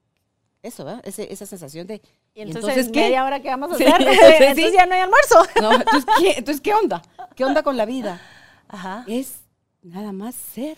eso, 0.61 0.85
¿verdad? 0.85 1.01
esa 1.07 1.47
sensación 1.47 1.88
de... 1.88 1.99
¿Y 2.35 2.41
entonces, 2.41 2.89
¿qué? 2.89 3.15
ahora 3.15 3.41
qué 3.41 3.49
vamos 3.49 3.72
a 3.72 3.76
hacer? 3.76 3.88
entonces 3.99 4.73
ya 4.73 4.85
no 4.85 4.95
hay 4.95 5.01
almuerzo. 5.01 5.43
entonces, 5.55 6.05
¿qué, 6.18 6.31
entonces, 6.38 6.61
¿qué 6.61 6.73
onda? 6.73 7.01
¿Qué 7.35 7.45
onda 7.45 7.61
con 7.61 7.77
la 7.77 7.85
vida? 7.85 8.19
Ajá. 8.68 9.05
Es 9.07 9.41
nada 9.81 10.11
más 10.11 10.34
ser 10.35 10.77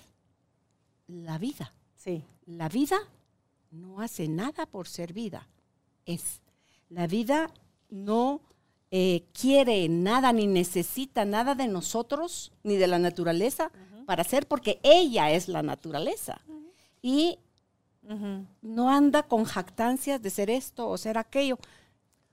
la 1.08 1.38
vida. 1.38 1.74
Sí. 1.96 2.24
La 2.46 2.68
vida 2.68 2.98
no 3.72 4.02
hace 4.02 4.28
nada 4.28 4.66
por 4.66 4.88
ser 4.88 5.14
vida. 5.14 5.48
Es. 6.06 6.42
La 6.90 7.08
vida 7.08 7.50
no 7.90 8.42
eh, 8.92 9.24
quiere 9.34 9.88
nada 9.90 10.34
ni 10.34 10.48
necesita 10.48 11.26
nada 11.26 11.56
de 11.56 11.68
nosotros 11.68 12.52
ni 12.64 12.76
de 12.76 12.88
la 12.88 13.00
naturaleza 13.00 13.72
para 14.06 14.24
ser 14.24 14.48
porque 14.48 14.80
ella 14.84 15.32
es 15.32 15.48
la 15.48 15.64
naturaleza. 15.64 16.42
Y 17.02 17.40
no 18.62 18.90
anda 18.90 19.24
con 19.24 19.46
jactancias 19.46 20.22
de 20.22 20.30
ser 20.30 20.50
esto 20.50 20.88
o 20.88 20.98
ser 20.98 21.18
aquello, 21.18 21.58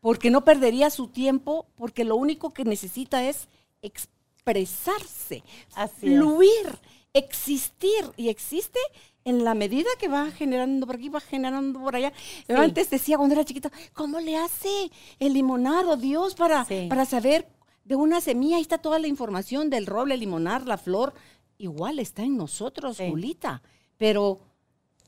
porque 0.00 0.30
no 0.30 0.44
perdería 0.44 0.90
su 0.90 1.08
tiempo, 1.08 1.66
porque 1.76 2.04
lo 2.04 2.16
único 2.16 2.52
que 2.52 2.64
necesita 2.64 3.24
es 3.24 3.48
expresarse, 3.82 5.42
fluir, 5.98 6.78
existir. 7.12 8.10
Y 8.16 8.28
existe 8.28 8.80
en 9.24 9.44
la 9.44 9.54
medida 9.54 9.88
que 9.98 10.08
va 10.08 10.30
generando 10.30 10.86
por 10.86 10.96
aquí, 10.96 11.08
va 11.08 11.20
generando 11.20 11.80
por 11.80 11.96
allá. 11.96 12.12
Yo 12.48 12.58
antes 12.58 12.90
decía 12.90 13.16
cuando 13.16 13.34
era 13.34 13.44
chiquita, 13.44 13.70
¿cómo 13.92 14.20
le 14.20 14.36
hace 14.36 14.90
el 15.18 15.32
limonado 15.34 15.96
Dios 15.96 16.34
para, 16.34 16.66
para 16.88 17.04
saber 17.04 17.46
de 17.84 17.96
una 17.96 18.20
semilla? 18.20 18.56
Ahí 18.56 18.62
está 18.62 18.78
toda 18.78 18.98
la 18.98 19.06
información 19.06 19.70
del 19.70 19.86
roble, 19.86 20.14
el 20.14 20.20
limonar, 20.20 20.66
la 20.66 20.78
flor. 20.78 21.14
Igual 21.58 21.98
está 21.98 22.22
en 22.22 22.36
nosotros, 22.36 22.98
Julita. 22.98 23.62
Pero 23.96 24.40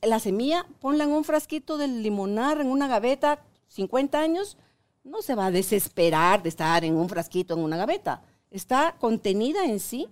la 0.06 0.18
semilla, 0.18 0.66
ponla 0.81 1.05
en 1.05 1.10
un 1.10 1.24
frasquito 1.24 1.78
del 1.78 2.02
limonar, 2.02 2.60
en 2.60 2.68
una 2.68 2.89
gaveta, 2.89 3.43
50 3.68 4.18
años, 4.18 4.56
no 5.02 5.22
se 5.22 5.35
va 5.35 5.47
a 5.47 5.51
desesperar 5.51 6.43
de 6.43 6.48
estar 6.48 6.85
en 6.85 6.97
un 6.97 7.09
frasquito, 7.09 7.55
en 7.55 7.60
una 7.60 7.76
gaveta. 7.76 8.22
Está 8.51 8.97
contenida 8.98 9.64
en 9.64 9.81
sí, 9.81 10.09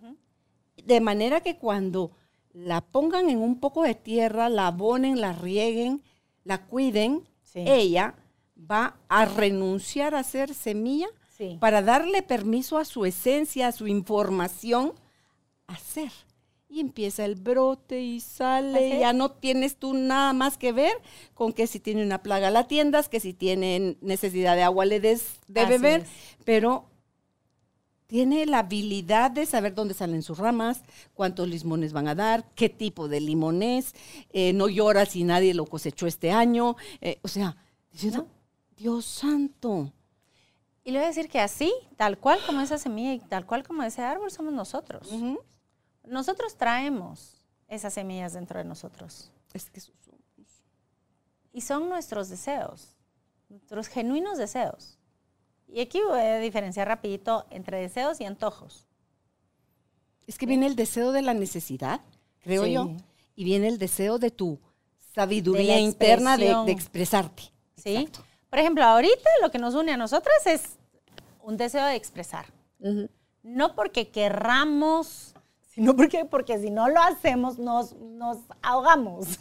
de 0.76 1.00
manera 1.00 1.40
que 1.40 1.56
cuando 1.56 2.12
la 2.52 2.80
pongan 2.80 3.30
en 3.30 3.38
un 3.38 3.60
poco 3.60 3.82
de 3.82 3.94
tierra, 3.94 4.48
la 4.48 4.68
abonen, 4.68 5.20
la 5.20 5.32
rieguen, 5.32 6.02
la 6.44 6.66
cuiden, 6.66 7.26
ella 7.54 8.14
va 8.58 8.96
a 9.08 9.24
renunciar 9.24 10.14
a 10.14 10.22
ser 10.22 10.54
semilla 10.54 11.08
para 11.58 11.82
darle 11.82 12.22
permiso 12.22 12.78
a 12.78 12.84
su 12.84 13.04
esencia, 13.04 13.68
a 13.68 13.72
su 13.72 13.86
información, 13.86 14.92
a 15.66 15.76
ser 15.78 16.12
y 16.72 16.80
empieza 16.80 17.26
el 17.26 17.34
brote 17.34 18.00
y 18.00 18.20
sale, 18.20 18.98
ya 18.98 19.12
no 19.12 19.32
tienes 19.32 19.76
tú 19.76 19.92
nada 19.92 20.32
más 20.32 20.56
que 20.56 20.72
ver 20.72 20.94
con 21.34 21.52
que 21.52 21.66
si 21.66 21.80
tiene 21.80 22.02
una 22.02 22.22
plaga 22.22 22.50
la 22.50 22.66
tiendas, 22.66 23.10
que 23.10 23.20
si 23.20 23.34
tiene 23.34 23.98
necesidad 24.00 24.56
de 24.56 24.62
agua 24.62 24.86
le 24.86 24.98
des 24.98 25.38
de 25.48 25.66
beber, 25.66 26.06
pero 26.46 26.86
tiene 28.06 28.46
la 28.46 28.60
habilidad 28.60 29.30
de 29.30 29.44
saber 29.44 29.74
dónde 29.74 29.92
salen 29.92 30.22
sus 30.22 30.38
ramas, 30.38 30.82
cuántos 31.12 31.46
limones 31.46 31.92
van 31.92 32.08
a 32.08 32.14
dar, 32.14 32.48
qué 32.54 32.70
tipo 32.70 33.06
de 33.06 33.20
limones, 33.20 33.94
eh, 34.32 34.54
no 34.54 34.68
llora 34.68 35.04
si 35.04 35.24
nadie 35.24 35.52
lo 35.52 35.66
cosechó 35.66 36.06
este 36.06 36.30
año, 36.30 36.76
eh, 37.02 37.18
o 37.20 37.28
sea, 37.28 37.54
Dios 38.78 39.04
santo. 39.04 39.92
Y 40.84 40.92
le 40.92 40.98
voy 40.98 41.04
a 41.04 41.08
decir 41.08 41.28
que 41.28 41.38
así, 41.38 41.70
tal 41.96 42.16
cual 42.18 42.38
como 42.46 42.62
esa 42.62 42.78
semilla 42.78 43.12
y 43.12 43.18
tal 43.18 43.44
cual 43.44 43.62
como 43.62 43.82
ese 43.82 44.00
árbol, 44.00 44.30
somos 44.30 44.54
nosotros. 44.54 45.10
Nosotros 46.04 46.56
traemos 46.56 47.42
esas 47.68 47.94
semillas 47.94 48.32
dentro 48.32 48.58
de 48.58 48.64
nosotros. 48.64 49.30
Es 49.52 49.70
que 49.70 49.80
Y 51.52 51.60
son 51.60 51.88
nuestros 51.88 52.28
deseos, 52.28 52.96
nuestros 53.48 53.88
genuinos 53.88 54.38
deseos. 54.38 54.98
Y 55.68 55.80
aquí 55.80 56.00
voy 56.06 56.20
a 56.20 56.38
diferenciar 56.38 56.88
rapidito 56.88 57.46
entre 57.50 57.80
deseos 57.80 58.20
y 58.20 58.24
antojos. 58.24 58.86
Es 60.26 60.38
que 60.38 60.46
viene 60.46 60.66
el 60.66 60.76
deseo 60.76 61.12
de 61.12 61.22
la 61.22 61.34
necesidad, 61.34 62.00
creo 62.40 62.66
yo, 62.66 62.90
y 63.34 63.44
viene 63.44 63.68
el 63.68 63.78
deseo 63.78 64.18
de 64.18 64.30
tu 64.30 64.60
sabiduría 65.14 65.78
interna 65.80 66.36
de, 66.36 66.72
expresarte. 66.72 67.44
Sí. 67.76 68.08
Por 68.50 68.58
ejemplo, 68.58 68.84
ahorita 68.84 69.30
lo 69.40 69.50
que 69.50 69.58
nos 69.58 69.74
une 69.74 69.92
a 69.92 69.96
nosotras 69.96 70.46
es 70.46 70.62
un 71.42 71.56
deseo 71.56 71.86
de 71.86 71.96
expresar. 71.96 72.46
No 73.42 73.74
porque 73.74 74.08
querramos 74.08 75.31
sino 75.74 75.96
porque, 75.96 76.24
porque 76.26 76.58
si 76.58 76.70
no 76.70 76.88
lo 76.88 77.00
hacemos 77.00 77.58
nos, 77.58 77.94
nos 77.94 78.38
ahogamos, 78.60 79.38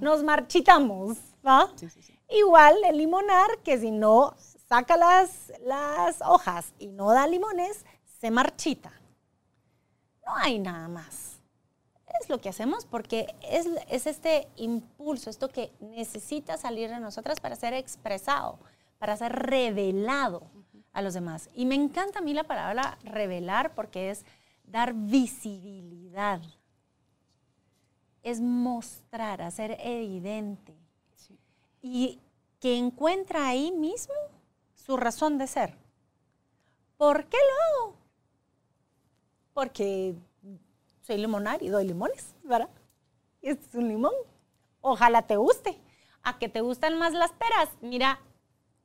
nos 0.00 0.24
marchitamos. 0.24 1.18
Igual 2.28 2.76
el 2.84 2.98
limonar, 2.98 3.58
que 3.62 3.78
si 3.78 3.90
no 3.90 4.34
saca 4.68 4.96
las, 4.96 5.52
las 5.64 6.20
hojas 6.20 6.74
y 6.78 6.88
no 6.88 7.10
da 7.12 7.26
limones, 7.26 7.86
se 8.20 8.30
marchita. 8.30 8.92
No 10.26 10.34
hay 10.36 10.58
nada 10.58 10.88
más. 10.88 11.40
Es 12.20 12.28
lo 12.28 12.40
que 12.40 12.48
hacemos 12.48 12.84
porque 12.84 13.34
es, 13.42 13.66
es 13.88 14.06
este 14.06 14.48
impulso, 14.56 15.30
esto 15.30 15.48
que 15.48 15.72
necesita 15.80 16.56
salir 16.56 16.90
de 16.90 16.98
nosotras 16.98 17.38
para 17.38 17.54
ser 17.54 17.72
expresado, 17.74 18.58
para 18.98 19.16
ser 19.16 19.32
revelado 19.32 20.50
a 20.92 21.02
los 21.02 21.14
demás. 21.14 21.48
Y 21.54 21.64
me 21.66 21.76
encanta 21.76 22.18
a 22.18 22.22
mí 22.22 22.34
la 22.34 22.44
palabra 22.44 22.98
revelar 23.04 23.74
porque 23.74 24.10
es 24.10 24.24
dar 24.70 24.94
visibilidad. 24.94 26.40
Es 28.22 28.40
mostrar, 28.40 29.42
hacer 29.42 29.76
evidente. 29.80 30.76
Y 31.80 32.20
que 32.60 32.76
encuentra 32.76 33.46
ahí 33.46 33.70
mismo 33.72 34.14
su 34.74 34.96
razón 34.96 35.38
de 35.38 35.46
ser. 35.46 35.76
¿Por 36.96 37.26
qué 37.26 37.36
lo 37.36 37.86
hago? 37.86 37.96
Porque 39.54 40.14
soy 41.02 41.18
limonar 41.18 41.62
y 41.62 41.68
doy 41.68 41.86
limones, 41.86 42.34
¿verdad? 42.42 42.68
Y 43.40 43.50
este 43.50 43.66
es 43.66 43.74
un 43.74 43.88
limón. 43.88 44.12
Ojalá 44.80 45.22
te 45.26 45.36
guste. 45.36 45.80
A 46.22 46.38
que 46.38 46.48
te 46.48 46.60
gustan 46.60 46.98
más 46.98 47.12
las 47.14 47.32
peras. 47.32 47.70
Mira, 47.80 48.20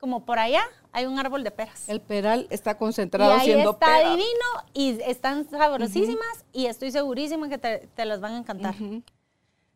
como 0.03 0.25
por 0.25 0.37
allá 0.37 0.65
hay 0.91 1.05
un 1.05 1.17
árbol 1.17 1.45
de 1.45 1.51
peras. 1.51 1.87
El 1.87 2.01
peral 2.01 2.45
está 2.49 2.77
concentrado 2.77 3.37
y 3.37 3.51
ahí 3.51 3.61
está 3.61 4.09
divino 4.09 4.49
y 4.73 4.99
están 5.01 5.49
sabrosísimas 5.49 6.43
y 6.51 6.65
estoy 6.65 6.91
segurísima 6.91 7.47
que 7.47 7.57
te, 7.57 8.05
las 8.05 8.19
van 8.19 8.33
a 8.33 8.37
encantar. 8.39 8.75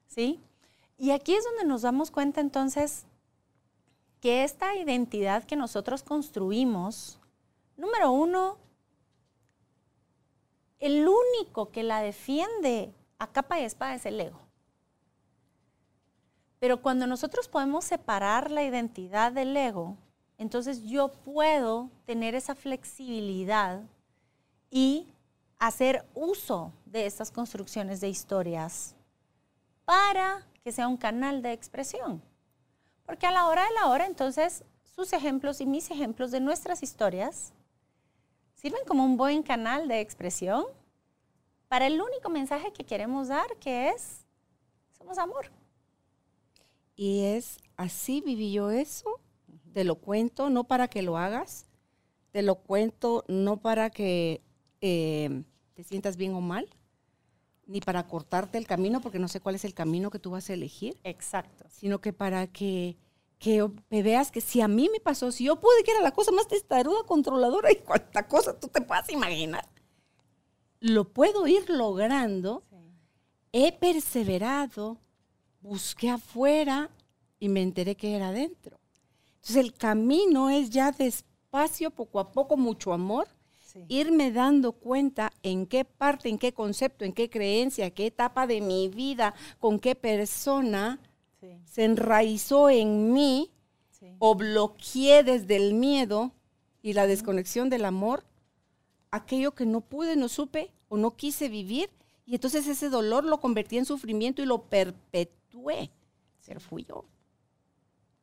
¿Sí? 0.06 0.42
Y 0.98 1.12
aquí 1.12 1.34
es 1.34 1.46
donde 1.46 1.64
nos 1.64 1.84
damos 1.84 2.12
cuenta 2.12 2.42
entonces 2.42 3.06
que 4.20 4.44
esta 4.44 4.76
identidad 4.76 5.46
que 5.46 5.56
nosotros 5.56 6.04
construimos, 6.04 7.22
número 7.78 8.12
uno, 8.12 8.58
el 10.80 11.08
único 11.08 11.72
que 11.72 11.84
la 11.84 12.02
defiende 12.02 12.94
a 13.18 13.28
capa 13.32 13.62
y 13.62 13.64
espada 13.64 13.96
es 13.96 14.06
el 14.06 14.20
ego. 14.20 14.42
Pero 16.60 16.82
cuando 16.82 17.08
nosotros 17.08 17.48
podemos 17.48 17.86
separar 17.86 18.52
la 18.52 18.64
identidad 18.64 19.32
del 19.32 19.56
ego, 19.56 19.96
entonces 20.38 20.84
yo 20.84 21.10
puedo 21.10 21.90
tener 22.06 22.36
esa 22.36 22.56
flexibilidad 22.56 23.82
y 24.70 25.08
hacer 25.60 26.06
uso 26.14 26.72
de 26.86 27.06
estas 27.06 27.32
construcciones 27.32 28.00
de 28.00 28.10
historias 28.10 28.96
para 29.86 30.46
que 30.64 30.72
sea 30.72 30.88
un 30.88 30.98
canal 30.98 31.42
de 31.42 31.54
expresión. 31.54 32.22
Porque 33.06 33.26
a 33.26 33.32
la 33.32 33.48
hora 33.48 33.64
de 33.64 33.74
la 33.74 33.88
hora, 33.88 34.06
entonces, 34.06 34.64
sus 34.84 35.14
ejemplos 35.14 35.62
y 35.62 35.66
mis 35.66 35.90
ejemplos 35.90 36.32
de 36.32 36.42
nuestras 36.42 36.84
historias 36.84 37.54
sirven 38.56 38.84
como 38.86 39.06
un 39.06 39.18
buen 39.18 39.44
canal 39.44 39.88
de 39.88 40.02
expresión 40.02 40.66
para 41.68 41.88
el 41.88 42.02
único 42.02 42.30
mensaje 42.30 42.74
que 42.74 42.86
queremos 42.86 43.30
dar, 43.30 43.56
que 43.58 43.90
es, 43.90 44.26
somos 44.98 45.18
amor. 45.18 45.52
Y 46.96 47.24
es, 47.24 47.60
así 47.76 48.22
viví 48.22 48.52
yo 48.52 48.72
eso, 48.72 49.20
te 49.78 49.84
lo 49.84 49.98
cuento, 49.98 50.50
no 50.50 50.64
para 50.64 50.88
que 50.88 51.04
lo 51.04 51.20
hagas, 51.20 51.68
te 52.32 52.42
lo 52.42 52.56
cuento 52.56 53.24
no 53.28 53.58
para 53.58 53.92
que 53.92 54.42
eh, 54.82 55.44
te 55.76 55.84
sientas 55.84 56.18
bien 56.18 56.34
o 56.34 56.42
mal, 56.42 56.68
ni 57.68 57.80
para 57.80 58.08
cortarte 58.08 58.58
el 58.58 58.66
camino, 58.66 59.02
porque 59.02 59.20
no 59.20 59.28
sé 59.28 59.40
cuál 59.40 59.54
es 59.54 59.66
el 59.66 59.76
camino 59.76 60.10
que 60.10 60.18
tú 60.18 60.32
vas 60.32 60.50
a 60.50 60.54
elegir. 60.54 60.98
Exacto. 61.04 61.66
Sino 61.70 62.02
que 62.02 62.12
para 62.12 62.48
que, 62.48 62.98
que 63.38 63.70
veas 63.92 64.32
que 64.32 64.42
si 64.42 64.62
a 64.62 64.68
mí 64.68 64.90
me 64.92 65.00
pasó, 65.00 65.32
si 65.32 65.44
yo 65.44 65.58
pude 65.58 65.84
que 65.86 65.92
era 65.92 66.02
la 66.02 66.10
cosa 66.10 66.32
más 66.32 66.48
testaruda, 66.48 67.04
controladora 67.06 67.72
y 67.72 67.76
cuánta 67.76 68.28
cosa 68.28 68.60
tú 68.60 68.70
te 68.70 68.82
puedas 68.82 69.08
imaginar, 69.12 69.70
lo 70.80 71.08
puedo 71.14 71.46
ir 71.46 71.70
logrando. 71.70 72.64
He 73.52 73.74
perseverado, 73.74 74.98
busqué 75.62 76.10
afuera 76.10 76.90
y 77.40 77.48
me 77.50 77.62
enteré 77.62 77.96
que 77.96 78.16
era 78.16 78.30
adentro. 78.30 78.80
Entonces 79.48 79.64
el 79.64 79.74
camino 79.74 80.50
es 80.50 80.72
ya 80.72 80.92
despacio, 80.92 81.90
poco 81.90 82.20
a 82.20 82.34
poco, 82.34 82.58
mucho 82.58 82.92
amor, 82.92 83.30
irme 83.88 84.34
dando 84.34 84.74
cuenta 84.74 85.32
en 85.42 85.68
qué 85.68 85.86
parte, 85.86 86.28
en 86.28 86.38
qué 86.38 86.52
concepto, 86.52 87.06
en 87.06 87.14
qué 87.14 87.30
creencia, 87.30 87.92
qué 87.92 88.08
etapa 88.08 88.46
de 88.46 88.60
mi 88.60 88.90
vida, 88.90 89.34
con 89.60 89.80
qué 89.80 89.96
persona 89.96 91.00
se 91.64 91.86
enraizó 91.86 92.70
en 92.70 93.14
mí 93.14 93.50
o 94.20 94.36
bloqueé 94.36 95.24
desde 95.24 95.56
el 95.56 95.76
miedo 95.76 96.34
y 96.82 96.92
la 96.92 97.08
desconexión 97.08 97.70
del 97.70 97.86
amor 97.86 98.26
aquello 99.12 99.56
que 99.56 99.66
no 99.66 99.80
pude, 99.80 100.18
no 100.18 100.28
supe 100.28 100.74
o 100.90 100.98
no 100.98 101.16
quise 101.16 101.48
vivir. 101.48 101.90
Y 102.26 102.36
entonces 102.36 102.68
ese 102.68 102.90
dolor 102.90 103.24
lo 103.24 103.40
convertí 103.40 103.78
en 103.78 103.86
sufrimiento 103.86 104.42
y 104.42 104.46
lo 104.46 104.64
perpetué. 104.64 105.90
Pero 106.46 106.60
fui 106.60 106.84
yo. 106.84 107.06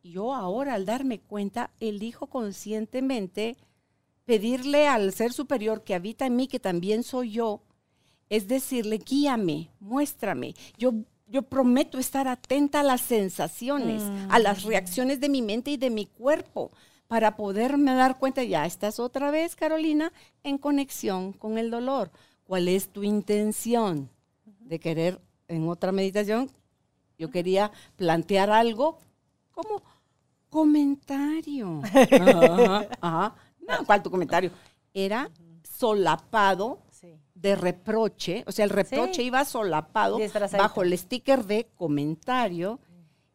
Yo 0.05 0.35
ahora 0.35 0.75
al 0.75 0.85
darme 0.85 1.19
cuenta, 1.19 1.71
elijo 1.81 2.27
conscientemente 2.27 3.57
pedirle 4.27 4.87
al 4.87 5.15
ser 5.15 5.33
superior 5.33 5.83
que 5.83 5.95
habita 5.95 6.27
en 6.27 6.37
mí, 6.37 6.47
que 6.47 6.61
también 6.61 7.03
soy 7.03 7.31
yo, 7.31 7.63
es 8.29 8.47
decirle, 8.47 8.99
guíame, 8.99 9.71
muéstrame. 9.81 10.55
Yo, 10.77 10.93
yo 11.27 11.43
prometo 11.43 11.99
estar 11.99 12.29
atenta 12.29 12.81
a 12.81 12.83
las 12.83 13.01
sensaciones, 13.01 14.03
a 14.29 14.39
las 14.39 14.65
mm. 14.65 14.69
reacciones 14.69 15.21
de 15.21 15.31
mi 15.31 15.41
mente 15.41 15.71
y 15.71 15.79
de 15.79 15.89
mi 15.89 16.05
cuerpo, 16.05 16.71
para 17.09 17.35
poderme 17.35 17.95
dar 17.95 18.19
cuenta, 18.19 18.45
ya 18.45 18.67
estás 18.67 19.01
otra 19.01 19.31
vez, 19.31 19.57
Carolina, 19.57 20.13
en 20.43 20.59
conexión 20.59 21.33
con 21.33 21.57
el 21.57 21.71
dolor. 21.71 22.11
¿Cuál 22.45 22.69
es 22.69 22.91
tu 22.91 23.05
intención 23.05 24.11
de 24.45 24.79
querer, 24.79 25.19
en 25.49 25.67
otra 25.67 25.93
meditación, 25.93 26.51
yo 27.19 27.31
quería 27.31 27.73
plantear 27.97 28.51
algo 28.51 28.99
como 29.51 29.83
comentario. 30.55 31.83
ajá, 33.01 33.35
no, 33.67 33.85
¿cuál 33.85 34.03
tu 34.05 34.09
comentario? 34.09 34.53
Era 34.95 35.29
solapado 35.65 36.79
de 37.35 37.57
reproche, 37.57 38.45
o 38.47 38.53
sea, 38.53 38.65
el 38.65 38.71
reproche 38.71 39.25
iba 39.25 39.45
solapado 39.45 40.17
bajo 40.57 40.83
el 40.83 40.97
sticker 40.97 41.45
de 41.45 41.67
comentario. 41.75 42.79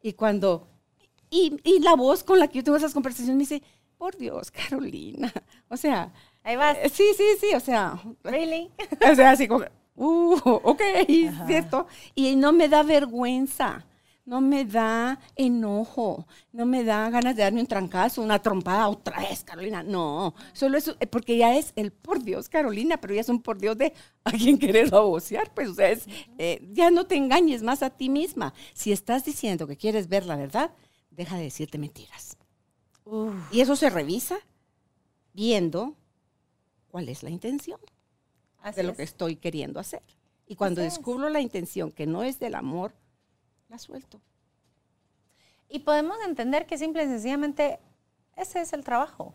Y 0.02 0.14
cuando, 0.14 0.66
y, 1.28 1.78
la 1.80 1.94
voz 1.94 2.24
con 2.24 2.38
la 2.38 2.48
que 2.48 2.56
yo 2.56 2.64
tengo 2.64 2.78
esas 2.78 2.94
conversaciones 2.94 3.36
me 3.36 3.40
dice, 3.40 3.62
por 3.98 4.16
Dios, 4.16 4.50
Carolina, 4.50 5.30
o 5.68 5.76
sea, 5.76 6.14
ahí 6.42 6.56
vas. 6.56 6.78
Eh, 6.78 6.88
sí, 6.88 7.04
sí, 7.18 7.24
sí, 7.38 7.54
o 7.54 7.60
sea, 7.60 8.00
really? 8.24 8.70
O 9.12 9.14
sea, 9.14 9.32
así 9.32 9.46
como, 9.46 9.66
uh, 9.96 10.40
ok, 10.42 10.80
cierto. 11.46 11.86
Y 12.14 12.34
no 12.36 12.54
me 12.54 12.70
da 12.70 12.82
vergüenza 12.82 13.84
no 14.30 14.40
me 14.40 14.64
da 14.64 15.18
enojo, 15.34 16.24
no 16.52 16.64
me 16.64 16.84
da 16.84 17.10
ganas 17.10 17.34
de 17.34 17.42
darme 17.42 17.62
un 17.62 17.66
trancazo, 17.66 18.22
una 18.22 18.40
trompada 18.40 18.88
otra 18.88 19.18
vez, 19.18 19.42
Carolina. 19.42 19.82
No, 19.82 20.36
solo 20.52 20.78
eso, 20.78 20.96
eh, 21.00 21.08
porque 21.08 21.36
ya 21.36 21.56
es 21.56 21.72
el 21.74 21.90
por 21.90 22.22
Dios, 22.22 22.48
Carolina, 22.48 23.00
pero 23.00 23.12
ya 23.12 23.22
es 23.22 23.28
un 23.28 23.42
por 23.42 23.58
Dios 23.58 23.76
de 23.76 23.92
a 24.24 24.30
quien 24.30 24.56
querer 24.56 24.88
babosear, 24.88 25.52
pues, 25.52 25.70
o 25.70 25.74
sea, 25.74 25.96
eh, 26.38 26.64
ya 26.70 26.92
no 26.92 27.08
te 27.08 27.16
engañes 27.16 27.64
más 27.64 27.82
a 27.82 27.90
ti 27.90 28.08
misma. 28.08 28.54
Si 28.72 28.92
estás 28.92 29.24
diciendo 29.24 29.66
que 29.66 29.76
quieres 29.76 30.06
ver 30.06 30.26
la 30.26 30.36
verdad, 30.36 30.70
deja 31.10 31.36
de 31.36 31.42
decirte 31.42 31.78
mentiras. 31.78 32.38
Y 33.50 33.62
eso 33.62 33.74
se 33.74 33.90
revisa 33.90 34.38
viendo 35.32 35.96
cuál 36.86 37.08
es 37.08 37.24
la 37.24 37.30
intención 37.30 37.80
de 38.76 38.84
lo 38.84 38.94
que 38.94 39.02
estoy 39.02 39.34
queriendo 39.34 39.80
hacer. 39.80 40.04
Y 40.46 40.54
cuando 40.54 40.82
descubro 40.82 41.28
la 41.30 41.40
intención 41.40 41.90
que 41.90 42.06
no 42.06 42.22
es 42.22 42.38
del 42.38 42.54
amor, 42.54 42.94
la 43.70 43.78
suelto. 43.78 44.20
Y 45.68 45.78
podemos 45.80 46.18
entender 46.26 46.66
que 46.66 46.76
simple 46.76 47.04
y 47.04 47.06
sencillamente 47.06 47.78
ese 48.36 48.60
es 48.60 48.72
el 48.72 48.84
trabajo. 48.84 49.32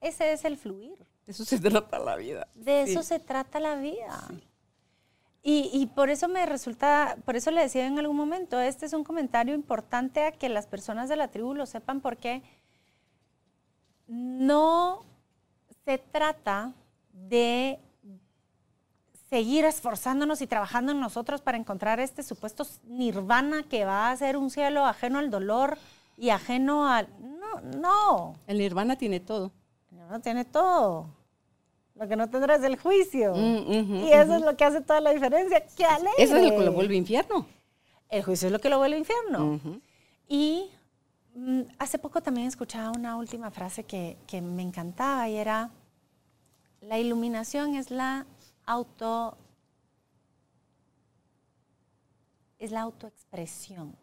Ese 0.00 0.32
es 0.32 0.44
el 0.44 0.58
fluir. 0.58 0.98
De 1.24 1.32
eso 1.32 1.44
se 1.44 1.60
trata 1.60 1.98
la 2.00 2.16
vida. 2.16 2.48
De 2.54 2.82
eso 2.82 3.02
se 3.04 3.20
trata 3.20 3.60
la 3.60 3.76
vida. 3.76 4.28
Y, 5.44 5.70
y, 5.72 5.86
por 5.86 6.10
eso 6.10 6.28
me 6.28 6.46
resulta, 6.46 7.16
por 7.24 7.34
eso 7.34 7.50
le 7.50 7.62
decía 7.62 7.86
en 7.86 7.98
algún 7.98 8.16
momento, 8.16 8.60
este 8.60 8.86
es 8.86 8.92
un 8.92 9.02
comentario 9.02 9.54
importante 9.54 10.24
a 10.24 10.32
que 10.32 10.48
las 10.48 10.66
personas 10.66 11.08
de 11.08 11.16
la 11.16 11.28
tribu 11.28 11.54
lo 11.54 11.66
sepan 11.66 12.00
porque 12.00 12.42
no 14.06 15.04
se 15.84 15.98
trata 15.98 16.74
de 17.12 17.80
seguir 19.32 19.64
esforzándonos 19.64 20.42
y 20.42 20.46
trabajando 20.46 20.92
en 20.92 21.00
nosotros 21.00 21.40
para 21.40 21.56
encontrar 21.56 21.98
este 22.00 22.22
supuesto 22.22 22.66
nirvana 22.84 23.62
que 23.62 23.86
va 23.86 24.10
a 24.10 24.16
ser 24.18 24.36
un 24.36 24.50
cielo 24.50 24.84
ajeno 24.84 25.18
al 25.18 25.30
dolor 25.30 25.78
y 26.18 26.28
ajeno 26.28 26.86
al... 26.86 27.08
No, 27.18 27.62
no. 27.62 28.34
El 28.46 28.58
nirvana 28.58 28.96
tiene 28.96 29.20
todo. 29.20 29.50
El 29.90 30.00
nirvana 30.00 30.20
tiene 30.20 30.44
todo. 30.44 31.06
Lo 31.94 32.06
que 32.06 32.14
no 32.14 32.28
tendrá 32.28 32.56
es 32.56 32.62
el 32.62 32.78
juicio. 32.78 33.32
Mm, 33.34 34.04
y 34.04 34.12
eso 34.12 34.34
es 34.34 34.42
lo 34.42 34.54
que 34.54 34.64
hace 34.66 34.82
toda 34.82 35.00
la 35.00 35.14
diferencia. 35.14 35.64
¡Qué 35.78 35.86
alegre! 35.86 36.12
Eso 36.18 36.36
es 36.36 36.50
lo 36.50 36.58
que 36.58 36.64
lo 36.66 36.72
vuelve 36.72 36.94
infierno. 36.94 37.46
El 38.10 38.22
juicio 38.24 38.48
es 38.48 38.52
lo 38.52 38.58
que 38.58 38.68
lo 38.68 38.76
vuelve 38.76 38.98
infierno. 38.98 39.58
Y 40.28 40.68
mm, 41.34 41.62
hace 41.78 41.98
poco 41.98 42.20
también 42.20 42.48
escuchaba 42.48 42.90
una 42.90 43.16
última 43.16 43.50
frase 43.50 43.84
que, 43.84 44.18
que 44.26 44.42
me 44.42 44.60
encantaba 44.60 45.26
y 45.30 45.36
era, 45.36 45.70
la 46.82 46.98
iluminación 46.98 47.76
es 47.76 47.90
la 47.90 48.26
auto 48.66 49.36
es 52.58 52.70
la 52.70 52.82
autoexpresión. 52.82 53.96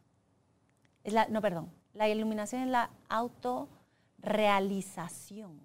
Es 1.04 1.14
la, 1.14 1.28
no, 1.30 1.42
perdón. 1.42 1.72
La 1.94 2.10
iluminación 2.10 2.64
es 2.64 2.68
la 2.68 2.90
autorrealización. 3.08 5.62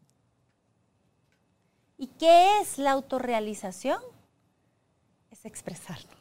¿Y 1.98 2.06
qué 2.06 2.60
es 2.60 2.78
la 2.78 2.92
autorrealización? 2.92 4.00
Es 5.30 5.44
expresarnos. 5.44 6.14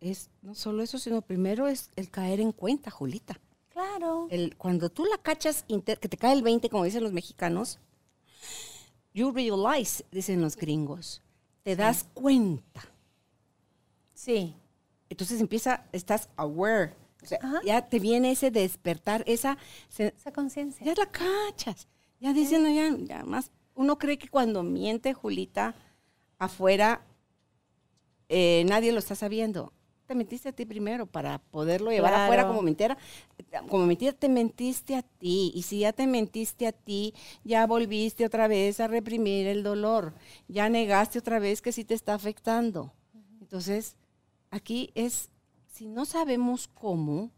Es 0.00 0.30
no 0.42 0.54
solo 0.54 0.82
eso, 0.82 0.98
sino 0.98 1.20
primero 1.20 1.66
es 1.66 1.90
el 1.96 2.08
caer 2.10 2.40
en 2.40 2.52
cuenta, 2.52 2.90
Julita. 2.90 3.40
Claro. 3.70 4.28
El, 4.30 4.56
cuando 4.56 4.88
tú 4.88 5.04
la 5.04 5.18
cachas, 5.18 5.66
que 5.66 5.96
te 5.96 6.16
cae 6.16 6.32
el 6.32 6.42
20, 6.42 6.70
como 6.70 6.84
dicen 6.84 7.02
los 7.02 7.12
mexicanos, 7.12 7.80
you 9.12 9.32
realize, 9.32 10.04
dicen 10.10 10.40
los 10.40 10.56
gringos 10.56 11.20
te 11.62 11.76
das 11.76 12.04
cuenta. 12.14 12.82
Sí. 14.14 14.54
Entonces 15.08 15.40
empieza, 15.40 15.84
estás 15.92 16.28
aware. 16.36 16.94
O 17.22 17.26
sea, 17.26 17.38
ya 17.64 17.86
te 17.86 17.98
viene 17.98 18.30
ese 18.30 18.50
despertar, 18.50 19.22
esa, 19.26 19.58
esa 19.88 20.32
conciencia. 20.32 20.86
Ya 20.86 20.94
la 20.94 21.10
cachas. 21.10 21.88
Ya 22.18 22.32
diciendo, 22.32 22.68
ya, 22.70 22.96
ya 22.96 23.24
más. 23.24 23.50
Uno 23.74 23.98
cree 23.98 24.18
que 24.18 24.28
cuando 24.28 24.62
miente 24.62 25.12
Julita 25.12 25.74
afuera, 26.38 27.02
eh, 28.28 28.64
nadie 28.68 28.92
lo 28.92 28.98
está 28.98 29.14
sabiendo 29.14 29.72
te 30.10 30.16
mentiste 30.16 30.48
a 30.48 30.52
ti 30.52 30.66
primero 30.66 31.06
para 31.06 31.38
poderlo 31.38 31.92
llevar 31.92 32.12
afuera 32.12 32.44
como 32.44 32.62
mentira. 32.62 32.98
Como 33.68 33.86
mentira, 33.86 34.12
te 34.12 34.28
mentiste 34.28 34.96
a 34.96 35.02
ti. 35.02 35.52
Y 35.54 35.62
si 35.62 35.78
ya 35.78 35.92
te 35.92 36.08
mentiste 36.08 36.66
a 36.66 36.72
ti, 36.72 37.14
ya 37.44 37.64
volviste 37.64 38.26
otra 38.26 38.48
vez 38.48 38.80
a 38.80 38.88
reprimir 38.88 39.46
el 39.46 39.62
dolor. 39.62 40.12
Ya 40.48 40.68
negaste 40.68 41.20
otra 41.20 41.38
vez 41.38 41.62
que 41.62 41.70
sí 41.70 41.84
te 41.84 41.94
está 41.94 42.14
afectando. 42.14 42.92
Entonces, 43.40 43.94
aquí 44.50 44.90
es, 44.96 45.30
si 45.72 45.86
no 45.86 46.04
sabemos 46.04 46.66
cómo, 46.66 47.30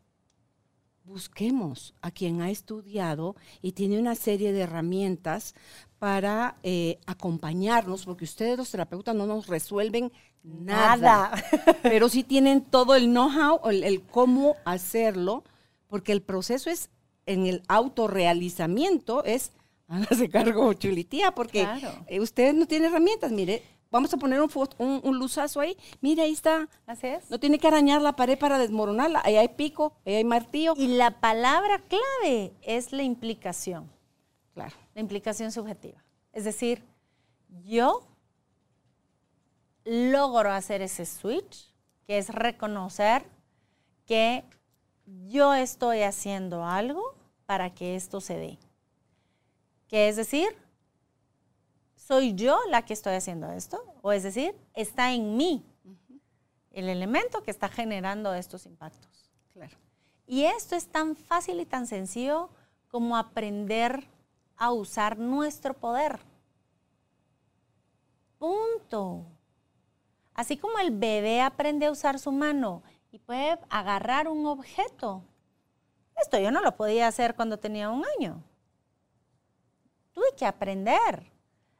busquemos 1.04 1.92
a 2.00 2.10
quien 2.10 2.40
ha 2.40 2.48
estudiado 2.48 3.36
y 3.60 3.72
tiene 3.72 3.98
una 3.98 4.14
serie 4.14 4.52
de 4.52 4.60
herramientas 4.60 5.54
para 5.98 6.56
eh, 6.62 7.00
acompañarnos, 7.04 8.06
porque 8.06 8.24
ustedes 8.24 8.56
los 8.56 8.70
terapeutas 8.70 9.14
no 9.14 9.26
nos 9.26 9.46
resuelven 9.46 10.10
nada, 10.42 10.96
Nada. 10.96 11.44
pero 11.82 12.08
sí 12.08 12.22
tienen 12.24 12.62
todo 12.62 12.94
el 12.94 13.04
know-how, 13.06 13.60
el, 13.70 13.84
el 13.84 14.02
cómo 14.02 14.56
hacerlo, 14.64 15.44
porque 15.88 16.12
el 16.12 16.22
proceso 16.22 16.70
es 16.70 16.90
en 17.26 17.46
el 17.46 17.62
autorrealizamiento, 17.68 19.24
es, 19.24 19.52
hágase 19.88 20.28
cargo, 20.28 20.72
chulitía, 20.74 21.32
porque 21.34 21.62
Claro. 21.62 22.04
eh, 22.06 22.20
ustedes 22.20 22.54
no 22.54 22.66
tienen 22.66 22.90
herramientas, 22.90 23.30
mire, 23.32 23.62
vamos 23.90 24.12
a 24.14 24.16
poner 24.16 24.40
un, 24.40 24.50
un, 24.78 25.00
un 25.04 25.18
luzazo 25.18 25.60
ahí, 25.60 25.76
mire, 26.00 26.22
ahí 26.22 26.32
está, 26.32 26.68
Así 26.86 27.06
es. 27.08 27.30
no 27.30 27.38
tiene 27.38 27.58
que 27.58 27.68
arañar 27.68 28.00
la 28.02 28.16
pared 28.16 28.38
para 28.38 28.58
desmoronarla, 28.58 29.20
ahí 29.24 29.36
hay 29.36 29.48
pico, 29.48 29.92
ahí 30.06 30.14
hay 30.16 30.24
martillo, 30.24 30.74
Y 30.76 30.88
la 30.88 31.20
palabra 31.20 31.78
clave 31.88 32.52
es 32.62 32.92
la 32.92 33.02
implicación, 33.02 33.90
claro. 34.54 34.74
la 34.94 35.00
implicación 35.00 35.52
subjetiva. 35.52 36.02
Es 36.32 36.44
decir, 36.44 36.82
yo 37.64 38.06
logro 39.84 40.52
hacer 40.52 40.82
ese 40.82 41.06
switch, 41.06 41.72
que 42.06 42.18
es 42.18 42.28
reconocer 42.28 43.24
que 44.06 44.44
yo 45.06 45.54
estoy 45.54 46.02
haciendo 46.02 46.64
algo 46.64 47.14
para 47.46 47.74
que 47.74 47.96
esto 47.96 48.20
se 48.20 48.36
dé. 48.36 48.58
Que 49.88 50.08
es 50.08 50.16
decir, 50.16 50.48
soy 51.96 52.34
yo 52.34 52.58
la 52.68 52.84
que 52.84 52.92
estoy 52.92 53.14
haciendo 53.14 53.50
esto, 53.52 53.82
o 54.02 54.12
es 54.12 54.22
decir, 54.22 54.54
está 54.74 55.12
en 55.12 55.36
mí 55.36 55.64
el 56.70 56.88
elemento 56.88 57.42
que 57.42 57.50
está 57.50 57.68
generando 57.68 58.34
estos 58.34 58.66
impactos. 58.66 59.30
Claro. 59.52 59.76
Y 60.26 60.44
esto 60.44 60.76
es 60.76 60.86
tan 60.86 61.16
fácil 61.16 61.60
y 61.60 61.66
tan 61.66 61.86
sencillo 61.86 62.48
como 62.88 63.16
aprender 63.16 64.06
a 64.56 64.72
usar 64.72 65.18
nuestro 65.18 65.74
poder. 65.74 66.20
Punto. 68.38 69.26
Así 70.34 70.56
como 70.56 70.78
el 70.78 70.90
bebé 70.90 71.40
aprende 71.40 71.86
a 71.86 71.90
usar 71.90 72.18
su 72.18 72.32
mano 72.32 72.82
y 73.10 73.18
puede 73.18 73.58
agarrar 73.68 74.28
un 74.28 74.46
objeto. 74.46 75.22
Esto 76.20 76.38
yo 76.38 76.50
no 76.50 76.62
lo 76.62 76.76
podía 76.76 77.08
hacer 77.08 77.34
cuando 77.34 77.58
tenía 77.58 77.90
un 77.90 78.04
año. 78.18 78.42
Tuve 80.12 80.26
que 80.36 80.46
aprender. 80.46 81.30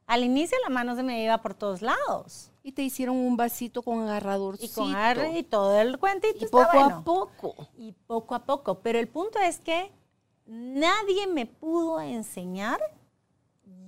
Al 0.06 0.24
inicio 0.24 0.58
la 0.62 0.68
mano 0.68 0.94
se 0.94 1.02
me 1.02 1.22
iba 1.22 1.38
por 1.38 1.54
todos 1.54 1.80
lados. 1.80 2.50
Y 2.62 2.72
te 2.72 2.82
hicieron 2.82 3.16
un 3.16 3.36
vasito 3.36 3.82
con 3.82 4.00
agarradorcito. 4.02 4.66
Y 4.66 4.74
con 4.74 4.94
agarre 4.94 5.38
y 5.38 5.42
todo 5.42 5.80
el 5.80 5.98
cuentito. 5.98 6.44
Y 6.44 6.48
poco 6.48 6.68
bueno. 6.72 6.96
a 6.96 7.04
poco. 7.04 7.68
Y 7.76 7.92
poco 7.92 8.34
a 8.34 8.44
poco. 8.44 8.80
Pero 8.80 8.98
el 8.98 9.08
punto 9.08 9.38
es 9.38 9.58
que 9.58 9.90
nadie 10.46 11.26
me 11.26 11.46
pudo 11.46 12.00
enseñar. 12.00 12.80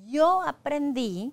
Yo 0.06 0.42
aprendí 0.42 1.32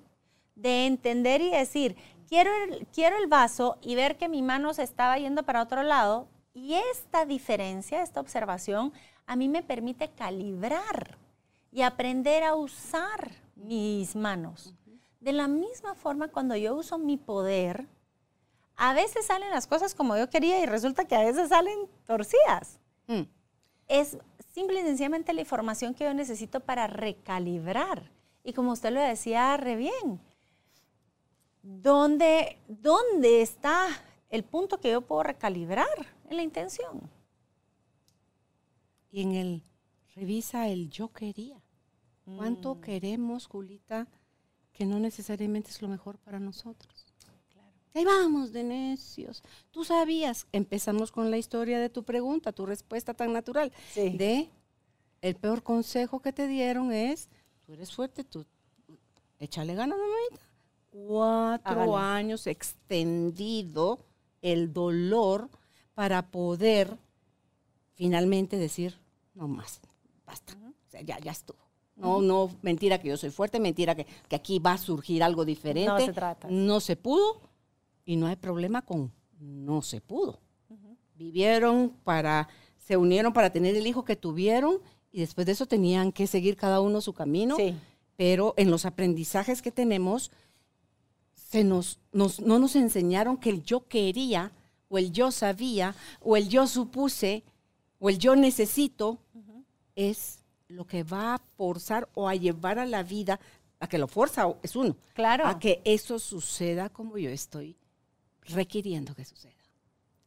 de 0.56 0.88
entender 0.88 1.42
y 1.42 1.52
decir, 1.52 1.96
quiero 2.32 2.50
el, 2.64 2.88
quiero 2.94 3.18
el 3.18 3.28
vaso 3.28 3.78
y 3.82 3.96
ver 3.96 4.18
que 4.18 4.30
mi 4.30 4.42
mano 4.42 4.74
se 4.74 4.84
estaba 4.84 5.18
yendo 5.18 5.44
para 5.44 5.62
otro 5.62 5.84
lado. 5.84 6.30
Y 6.54 6.76
esta 6.76 7.26
diferencia, 7.26 8.02
esta 8.02 8.22
observación, 8.22 8.94
a 9.26 9.36
mí 9.36 9.50
me 9.50 9.64
permite 9.64 10.08
calibrar 10.08 11.18
y 11.74 11.82
aprender 11.82 12.44
a 12.44 12.56
usar 12.56 13.32
mis 13.56 14.16
manos. 14.16 14.74
De 15.20 15.34
la 15.34 15.50
misma 15.50 15.94
forma, 15.94 16.30
cuando 16.30 16.56
yo 16.56 16.74
uso 16.74 16.98
mi 16.98 17.18
poder, 17.18 17.86
a 18.78 18.94
veces 18.94 19.26
salen 19.26 19.50
las 19.50 19.68
cosas 19.68 19.94
como 19.94 20.16
yo 20.16 20.30
quería 20.30 20.62
y 20.62 20.66
resulta 20.66 21.04
que 21.04 21.16
a 21.16 21.26
veces 21.26 21.50
salen 21.50 21.80
torcidas. 22.06 22.80
Mm. 23.08 23.24
Es 23.90 24.18
simple 24.54 24.80
y 24.80 24.84
sencillamente 24.84 25.34
la 25.34 25.42
información 25.42 25.94
que 25.94 26.06
yo 26.06 26.14
necesito 26.14 26.62
para 26.62 26.88
recalibrar. 26.88 28.10
Y 28.46 28.54
como 28.54 28.72
usted 28.72 28.92
lo 28.92 29.02
decía 29.02 29.58
re 29.58 29.76
bien, 29.76 30.22
¿dónde, 31.62 32.58
dónde 32.68 33.42
está 33.42 33.88
el 34.30 34.44
punto 34.44 34.80
que 34.80 34.92
yo 34.92 35.02
puedo 35.02 35.24
recalibrar? 35.24 35.88
En 36.30 36.38
la 36.38 36.44
intención. 36.44 37.10
Y 39.12 39.22
en 39.22 39.32
el 39.34 39.64
revisa 40.16 40.68
el 40.68 40.90
yo 40.90 41.10
quería. 41.12 41.62
¿Cuánto 42.38 42.76
Mm. 42.76 42.82
queremos, 42.82 43.48
Julita, 43.48 44.08
que 44.72 44.86
no 44.86 45.00
necesariamente 45.00 45.70
es 45.72 45.82
lo 45.82 45.88
mejor 45.88 46.18
para 46.20 46.40
nosotros? 46.40 47.06
Ahí 47.94 48.06
vamos 48.06 48.54
de 48.54 48.64
necios. 48.64 49.44
Tú 49.70 49.84
sabías, 49.84 50.48
empezamos 50.54 51.12
con 51.12 51.30
la 51.30 51.38
historia 51.38 51.78
de 51.78 51.90
tu 51.90 52.04
pregunta, 52.04 52.54
tu 52.54 52.66
respuesta 52.66 53.14
tan 53.14 53.34
natural. 53.34 53.74
Sí. 53.92 54.12
De 54.12 54.50
el 55.22 55.36
peor 55.36 55.62
consejo 55.62 56.22
que 56.22 56.32
te 56.32 56.48
dieron 56.48 56.94
es, 56.94 57.28
tú 57.66 57.74
eres 57.74 57.94
fuerte, 57.94 58.24
tú 58.24 58.46
échale 59.40 59.76
ganas, 59.76 59.98
mamita. 59.98 60.46
Cuatro 60.92 61.98
años 61.98 62.48
extendido 62.48 64.06
el 64.42 64.72
dolor 64.72 65.50
para 65.94 66.30
poder 66.30 66.98
finalmente 67.94 68.58
decir, 68.58 69.00
no 69.34 69.48
más, 69.48 69.82
basta, 70.26 70.54
o 70.54 70.90
sea, 70.90 71.02
ya, 71.02 71.20
ya 71.20 71.32
estuvo. 71.32 71.60
No, 71.96 72.22
no, 72.22 72.50
mentira 72.62 73.00
que 73.00 73.10
yo 73.10 73.18
soy 73.18 73.30
fuerte, 73.30 73.60
mentira 73.60 73.96
que, 73.96 74.08
que 74.28 74.36
aquí 74.36 74.60
va 74.60 74.74
a 74.74 74.78
surgir 74.78 75.24
algo 75.24 75.46
diferente. 75.46 75.88
No 75.88 76.00
se 76.00 76.14
trata. 76.14 76.48
No 76.50 76.80
se 76.80 76.96
pudo 76.96 77.42
y 78.06 78.16
no 78.16 78.28
hay 78.28 78.36
problema 78.36 78.82
con 78.82 79.12
no 79.42 79.82
se 79.82 80.02
pudo. 80.02 80.40
Vivieron 81.16 81.90
para, 82.04 82.48
se 82.78 82.98
unieron 82.98 83.34
para 83.34 83.52
tener 83.52 83.76
el 83.76 83.86
hijo 83.86 84.04
que 84.04 84.16
tuvieron 84.16 84.80
y 85.12 85.20
después 85.20 85.46
de 85.46 85.54
eso 85.54 85.68
tenían 85.68 86.12
que 86.12 86.26
seguir 86.26 86.56
cada 86.56 86.82
uno 86.82 87.02
su 87.02 87.14
camino. 87.14 87.56
Sí. 87.58 87.76
Pero 88.16 88.54
en 88.58 88.72
los 88.72 88.86
aprendizajes 88.86 89.62
que 89.62 89.72
tenemos, 89.72 90.32
se 91.52 91.64
nos, 91.66 92.00
nos- 92.14 92.40
no 92.40 92.60
nos 92.60 92.76
enseñaron 92.78 93.36
que 93.38 93.50
el 93.50 93.64
yo 93.64 93.86
quería, 93.88 94.52
o 94.90 94.98
el 94.98 95.12
yo 95.12 95.32
sabía, 95.32 95.94
o 96.22 96.38
el 96.38 96.48
yo 96.48 96.66
supuse, 96.66 97.44
o 98.00 98.10
el 98.10 98.18
yo 98.18 98.36
necesito, 98.36 99.18
es 99.96 100.40
lo 100.70 100.86
que 100.88 101.04
va 101.04 101.36
a 101.36 101.42
forzar 101.58 102.08
o 102.14 102.30
a 102.30 102.36
llevar 102.36 102.80
a 102.80 102.86
la 102.86 103.04
vida, 103.04 103.40
a 103.82 103.88
que 103.88 103.98
lo 103.98 104.08
forza 104.08 104.48
es 104.64 104.76
uno, 104.78 104.96
Claro. 105.14 105.46
a 105.46 105.60
que 105.60 105.82
eso 105.84 106.18
suceda 106.20 106.88
como 106.90 107.18
yo 107.18 107.30
estoy 107.30 107.76
requiriendo 108.44 109.14
que 109.14 109.26
suceda. 109.26 109.54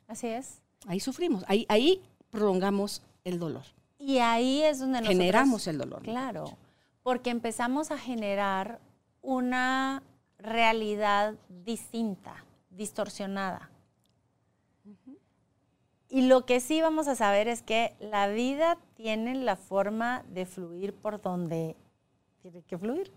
Así 0.07 0.27
es. 0.27 0.61
Ahí 0.87 1.01
sufrimos, 1.01 1.43
ahí, 1.49 1.65
ahí 1.71 2.03
prolongamos 2.31 3.01
el 3.25 3.39
dolor, 3.39 3.65
Y 3.99 4.19
ahí 4.19 4.63
es 4.63 4.79
donde 4.81 4.99
nosotros... 5.01 5.17
generamos 5.19 5.67
el 5.67 5.79
dolor. 5.79 6.03
Claro, 6.03 6.59
porque 7.03 7.31
empezamos 7.31 7.91
a 7.91 7.97
generar 7.97 8.79
una 9.23 10.03
realidad 10.45 11.35
distinta, 11.49 12.45
distorsionada. 12.71 13.71
Y 16.09 16.29
lo 16.29 16.47
que 16.47 16.61
sí 16.61 16.81
vamos 16.81 17.09
a 17.09 17.17
saber 17.17 17.49
es 17.49 17.63
que 17.63 17.97
la 17.99 18.29
vida 18.29 18.79
tiene 18.95 19.35
la 19.35 19.57
forma 19.57 20.23
de 20.29 20.47
fluir 20.47 20.95
por 20.95 21.21
donde 21.21 21.77
tiene 22.41 22.63
que 22.63 22.79
fluir. 22.79 23.11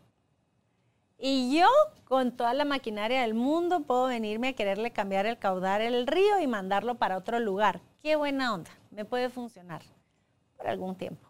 Y 1.19 1.55
yo, 1.55 1.67
con 2.05 2.31
toda 2.31 2.53
la 2.53 2.65
maquinaria 2.65 3.21
del 3.21 3.33
mundo, 3.33 3.81
puedo 3.81 4.05
venirme 4.05 4.49
a 4.49 4.53
quererle 4.53 4.91
cambiar 4.91 5.25
el 5.25 5.37
caudal 5.37 5.81
del 5.81 6.07
río 6.07 6.39
y 6.39 6.47
mandarlo 6.47 6.95
para 6.95 7.17
otro 7.17 7.39
lugar. 7.39 7.81
Qué 8.01 8.15
buena 8.15 8.53
onda, 8.53 8.71
me 8.89 9.03
puede 9.03 9.29
funcionar 9.29 9.81
por 10.55 10.67
algún 10.67 10.95
tiempo. 10.95 11.26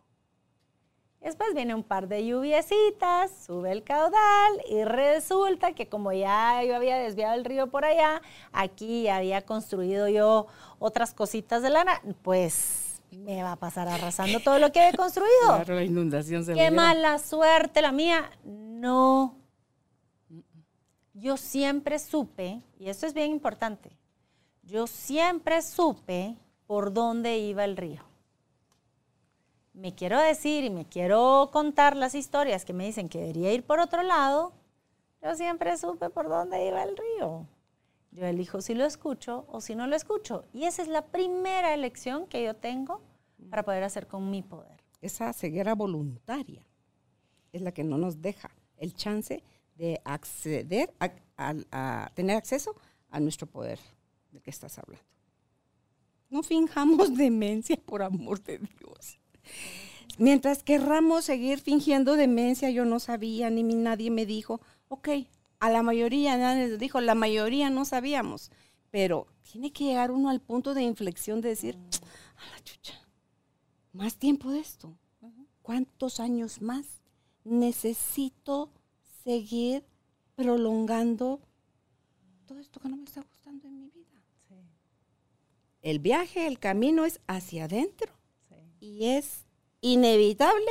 Después 1.21 1.53
viene 1.55 1.73
un 1.73 1.83
par 1.83 2.07
de 2.07 2.25
lluviecitas, 2.25 3.31
sube 3.45 3.71
el 3.71 3.83
caudal 3.83 4.61
y 4.69 4.83
resulta 4.83 5.73
que 5.73 5.87
como 5.87 6.13
ya 6.13 6.63
yo 6.63 6.75
había 6.75 6.97
desviado 6.97 7.33
el 7.33 7.43
río 7.43 7.67
por 7.67 7.85
allá, 7.85 8.21
aquí 8.51 9.07
había 9.09 9.41
construido 9.41 10.07
yo 10.07 10.47
otras 10.79 11.13
cositas 11.13 11.63
de 11.63 11.71
lana, 11.71 12.01
pues 12.21 13.01
me 13.11 13.41
va 13.41 13.53
a 13.53 13.55
pasar 13.55 13.87
arrasando 13.87 14.39
todo 14.39 14.59
lo 14.59 14.71
que 14.71 14.89
he 14.89 14.93
construido. 14.95 15.31
Claro, 15.47 15.75
la 15.75 15.83
inundación 15.83 16.45
se 16.45 16.51
lo 16.51 16.57
Qué 16.57 16.71
mala 16.71 17.17
suerte 17.19 17.81
la 17.81 17.91
mía. 17.91 18.29
No. 18.43 19.35
Yo 21.13 21.35
siempre 21.35 21.97
supe, 21.97 22.61
y 22.77 22.89
esto 22.89 23.07
es 23.07 23.13
bien 23.15 23.31
importante, 23.31 23.97
yo 24.61 24.85
siempre 24.85 25.63
supe 25.63 26.37
por 26.67 26.93
dónde 26.93 27.39
iba 27.39 27.65
el 27.65 27.75
río. 27.75 28.03
Me 29.77 29.93
quiero 29.93 30.19
decir 30.19 30.63
y 30.63 30.69
me 30.71 30.85
quiero 30.85 31.49
contar 31.53 31.95
las 31.95 32.15
historias 32.15 32.65
que 32.65 32.73
me 32.73 32.85
dicen 32.85 33.09
que 33.09 33.19
debería 33.19 33.53
ir 33.53 33.63
por 33.63 33.79
otro 33.79 34.01
lado. 34.01 34.53
Yo 35.21 35.35
siempre 35.35 35.77
supe 35.77 36.09
por 36.09 36.27
dónde 36.29 36.65
iba 36.67 36.81
el 36.83 36.97
río. 36.97 37.45
Yo 38.11 38.25
elijo 38.25 38.61
si 38.61 38.73
lo 38.73 38.85
escucho 38.85 39.45
o 39.49 39.61
si 39.61 39.75
no 39.75 39.85
lo 39.85 39.95
escucho. 39.95 40.45
Y 40.51 40.63
esa 40.63 40.81
es 40.81 40.87
la 40.87 41.05
primera 41.05 41.73
elección 41.75 42.25
que 42.25 42.43
yo 42.43 42.55
tengo 42.55 43.01
para 43.51 43.63
poder 43.63 43.83
hacer 43.83 44.07
con 44.07 44.31
mi 44.31 44.41
poder. 44.41 44.77
esa 44.99 45.31
ceguera 45.31 45.75
voluntaria 45.75 46.65
es 47.53 47.61
la 47.61 47.71
que 47.71 47.83
no 47.83 47.99
nos 47.99 48.19
deja 48.19 48.49
el 48.77 48.95
chance 48.95 49.43
de 49.75 50.01
acceder 50.03 50.91
a, 50.99 51.11
a- 51.37 51.53
a 52.05 52.09
tener 52.15 52.35
acceso 52.35 52.75
a 53.11 53.19
nuestro 53.19 53.45
poder 53.45 53.79
del 54.31 54.41
que 54.41 54.49
estás 54.49 54.79
hablando. 54.79 55.05
No 56.31 56.41
finjamos 56.41 57.15
demencia 57.15 57.77
por 57.77 58.01
amor 58.01 58.41
de 58.43 58.57
Dios. 58.57 59.19
Mientras 60.17 60.63
querramos 60.63 61.25
seguir 61.25 61.59
fingiendo 61.59 62.15
demencia, 62.15 62.69
yo 62.71 62.85
no 62.85 62.99
sabía, 62.99 63.49
ni 63.49 63.63
mi- 63.63 63.75
nadie 63.75 64.09
me 64.09 64.25
dijo, 64.25 64.61
ok, 64.89 65.09
a 65.59 65.69
la 65.69 65.83
mayoría 65.83 66.37
nadie 66.37 66.67
les 66.67 66.79
dijo, 66.79 67.01
la 67.01 67.13
mayoría 67.15 67.69
no 67.69 67.85
sabíamos, 67.85 68.51
pero 68.89 69.27
tiene 69.43 69.71
que 69.71 69.83
llegar 69.83 70.11
uno 70.11 70.29
al 70.29 70.41
punto 70.41 70.73
de 70.73 70.81
inflexión 70.81 71.41
de 71.41 71.49
decir, 71.49 71.77
a 72.37 72.49
la 72.49 72.63
chucha, 72.63 72.99
más 73.93 74.15
tiempo 74.15 74.51
de 74.51 74.59
esto, 74.59 74.97
¿cuántos 75.61 76.19
años 76.19 76.61
más 76.61 76.85
necesito 77.43 78.71
seguir 79.23 79.85
prolongando 80.35 81.41
todo 82.47 82.59
esto 82.59 82.79
que 82.79 82.89
no 82.89 82.97
me 82.97 83.03
está 83.03 83.21
gustando 83.21 83.67
en 83.67 83.79
mi 83.79 83.89
vida? 83.89 84.23
El 85.81 85.99
viaje, 85.99 86.47
el 86.47 86.57
camino 86.59 87.05
es 87.05 87.19
hacia 87.27 87.65
adentro 87.65 88.16
y 88.79 89.05
es 89.05 89.45
inevitable 89.81 90.67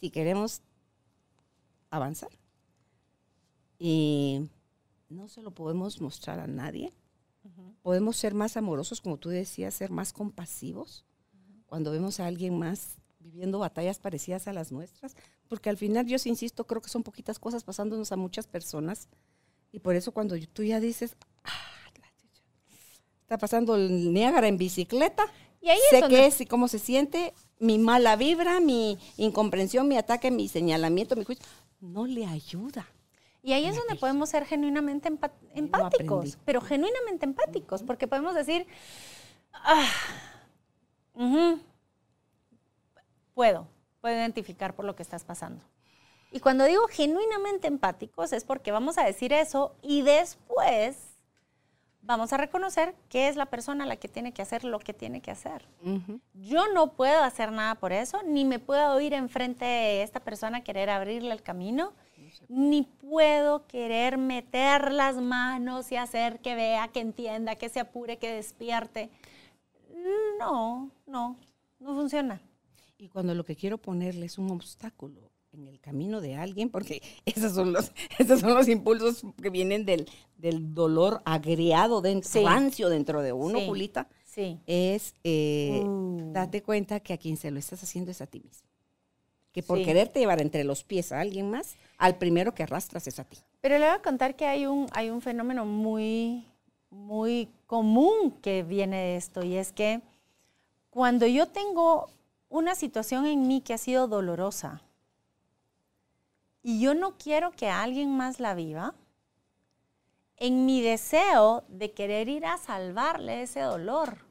si 0.00 0.10
queremos 0.10 0.62
avanzar. 1.90 2.30
Y 3.78 4.48
no 5.08 5.28
se 5.28 5.42
lo 5.42 5.52
podemos 5.52 6.00
mostrar 6.00 6.40
a 6.40 6.46
nadie. 6.46 6.92
Podemos 7.82 8.16
ser 8.16 8.34
más 8.34 8.56
amorosos, 8.56 9.00
como 9.00 9.16
tú 9.16 9.30
decías, 9.30 9.72
ser 9.74 9.90
más 9.90 10.12
compasivos 10.12 11.06
cuando 11.66 11.90
vemos 11.90 12.20
a 12.20 12.26
alguien 12.26 12.58
más 12.58 12.96
viviendo 13.20 13.58
batallas 13.58 13.98
parecidas 13.98 14.48
a 14.48 14.52
las 14.52 14.72
nuestras, 14.72 15.16
porque 15.48 15.70
al 15.70 15.76
final 15.76 16.06
yo 16.06 16.18
sí 16.18 16.28
insisto, 16.28 16.66
creo 16.66 16.80
que 16.82 16.88
son 16.88 17.02
poquitas 17.02 17.38
cosas 17.38 17.64
pasándonos 17.64 18.10
a 18.12 18.16
muchas 18.16 18.46
personas 18.46 19.08
y 19.70 19.80
por 19.80 19.94
eso 19.94 20.12
cuando 20.12 20.34
tú 20.52 20.62
ya 20.62 20.80
dices, 20.80 21.16
"Ah, 21.44 21.52
está 23.28 23.36
pasando 23.36 23.76
el 23.76 24.14
Niágara 24.14 24.48
en 24.48 24.56
bicicleta, 24.56 25.26
Y 25.60 25.70
ahí 25.70 25.78
es 25.78 25.90
sé 25.90 26.00
donde- 26.00 26.16
qué 26.16 26.26
es 26.26 26.40
y 26.40 26.46
cómo 26.46 26.68
se 26.68 26.78
siente, 26.78 27.34
mi 27.58 27.78
mala 27.78 28.16
vibra, 28.16 28.60
mi 28.60 28.98
incomprensión, 29.16 29.88
mi 29.88 29.96
ataque, 29.96 30.30
mi 30.30 30.48
señalamiento, 30.48 31.16
mi 31.16 31.24
juicio, 31.24 31.44
no 31.80 32.06
le 32.06 32.26
ayuda. 32.26 32.86
Y 33.42 33.52
ahí 33.52 33.66
es 33.66 33.76
donde 33.76 33.94
podemos 33.96 34.28
ser 34.30 34.44
genuinamente 34.44 35.08
empáticos, 35.54 36.18
aprendí. 36.18 36.34
pero 36.44 36.60
genuinamente 36.60 37.24
empáticos, 37.24 37.82
porque 37.82 38.06
podemos 38.06 38.34
decir, 38.34 38.66
"Ah, 39.52 39.88
ujú, 41.14 41.60
puedo, 43.34 43.66
puedo 44.00 44.14
identificar 44.14 44.74
por 44.74 44.84
lo 44.84 44.94
que 44.96 45.02
estás 45.02 45.24
pasando. 45.24 45.64
Y 46.30 46.40
cuando 46.40 46.64
digo 46.64 46.86
genuinamente 46.88 47.68
empáticos 47.68 48.32
es 48.32 48.44
porque 48.44 48.70
vamos 48.70 48.98
a 48.98 49.04
decir 49.04 49.32
eso 49.32 49.74
y 49.82 50.02
después 50.02 51.07
vamos 52.08 52.32
a 52.32 52.38
reconocer 52.38 52.94
que 53.10 53.28
es 53.28 53.36
la 53.36 53.46
persona 53.46 53.84
la 53.84 53.96
que 53.96 54.08
tiene 54.08 54.32
que 54.32 54.40
hacer 54.40 54.64
lo 54.64 54.78
que 54.78 54.94
tiene 54.94 55.20
que 55.20 55.30
hacer. 55.30 55.68
Yo 56.32 56.72
no 56.72 56.94
puedo 56.94 57.22
hacer 57.22 57.52
nada 57.52 57.74
por 57.74 57.92
eso, 57.92 58.22
ni 58.26 58.46
me 58.46 58.58
puedo 58.58 58.98
ir 58.98 59.12
enfrente 59.12 59.66
de 59.66 60.02
esta 60.02 60.18
persona 60.18 60.58
a 60.58 60.64
querer 60.64 60.88
abrirle 60.88 61.32
el 61.32 61.42
camino, 61.42 61.92
ni 62.48 62.82
puedo 62.82 63.66
querer 63.66 64.16
meter 64.16 64.90
las 64.90 65.16
manos 65.16 65.92
y 65.92 65.96
hacer 65.96 66.40
que 66.40 66.54
vea, 66.54 66.88
que 66.88 67.00
entienda, 67.00 67.56
que 67.56 67.68
se 67.68 67.78
apure, 67.78 68.16
que 68.16 68.32
despierte. 68.32 69.10
No, 70.38 70.90
no, 71.06 71.36
no 71.78 71.94
funciona. 71.94 72.40
Y 72.96 73.08
cuando 73.08 73.34
lo 73.34 73.44
que 73.44 73.54
quiero 73.54 73.76
ponerle 73.76 74.24
es 74.24 74.38
un 74.38 74.50
obstáculo 74.50 75.30
en 75.58 75.68
el 75.68 75.80
camino 75.80 76.20
de 76.20 76.36
alguien, 76.36 76.70
porque 76.70 77.02
esos 77.26 77.54
son 77.54 77.72
los, 77.72 77.92
esos 78.18 78.40
son 78.40 78.54
los 78.54 78.68
impulsos 78.68 79.22
que 79.42 79.50
vienen 79.50 79.84
del, 79.84 80.08
del 80.36 80.74
dolor 80.74 81.20
agriado, 81.24 82.00
dentro, 82.00 82.28
Sí. 82.30 82.44
rancio 82.44 82.88
dentro 82.88 83.22
de 83.22 83.32
uno, 83.32 83.58
Sí. 83.58 83.66
Julita, 83.66 84.08
Sí. 84.24 84.58
es 84.66 85.14
eh, 85.24 85.82
Uh. 85.84 86.32
date 86.32 86.62
cuenta 86.62 87.00
que 87.00 87.12
a 87.12 87.18
quien 87.18 87.36
se 87.36 87.50
lo 87.50 87.58
estás 87.58 87.82
haciendo 87.82 88.10
es 88.10 88.20
a 88.20 88.26
ti 88.26 88.40
mismo. 88.40 88.68
Que 89.52 89.62
por 89.62 89.78
Sí. 89.78 89.84
quererte 89.84 90.20
llevar 90.20 90.40
entre 90.40 90.62
los 90.62 90.84
pies 90.84 91.10
a 91.10 91.20
alguien 91.20 91.50
más, 91.50 91.74
al 91.96 92.16
primero 92.18 92.54
que 92.54 92.62
arrastras 92.62 93.06
es 93.08 93.18
a 93.18 93.24
ti. 93.24 93.38
Pero 93.60 93.78
le 93.78 93.86
voy 93.86 93.94
a 93.96 94.02
contar 94.02 94.36
que 94.36 94.46
hay 94.46 94.66
un, 94.66 94.86
hay 94.92 95.10
un 95.10 95.20
fenómeno 95.20 95.64
muy, 95.66 96.44
muy 96.90 97.48
común 97.66 98.30
que 98.40 98.62
viene 98.62 98.96
de 98.96 99.16
esto 99.16 99.42
y 99.44 99.56
es 99.56 99.72
que 99.72 100.00
cuando 100.90 101.26
yo 101.26 101.46
tengo 101.48 102.08
una 102.48 102.74
situación 102.76 103.26
en 103.26 103.48
mí 103.48 103.60
que 103.60 103.74
ha 103.74 103.78
sido 103.78 104.06
dolorosa 104.06 104.82
y 106.68 106.80
yo 106.80 106.92
no 106.92 107.16
quiero 107.16 107.50
que 107.52 107.70
alguien 107.70 108.14
más 108.14 108.40
la 108.40 108.52
viva, 108.52 108.94
en 110.36 110.66
mi 110.66 110.82
deseo 110.82 111.64
de 111.68 111.92
querer 111.92 112.28
ir 112.28 112.44
a 112.44 112.58
salvarle 112.58 113.40
ese 113.40 113.60
dolor, 113.60 114.26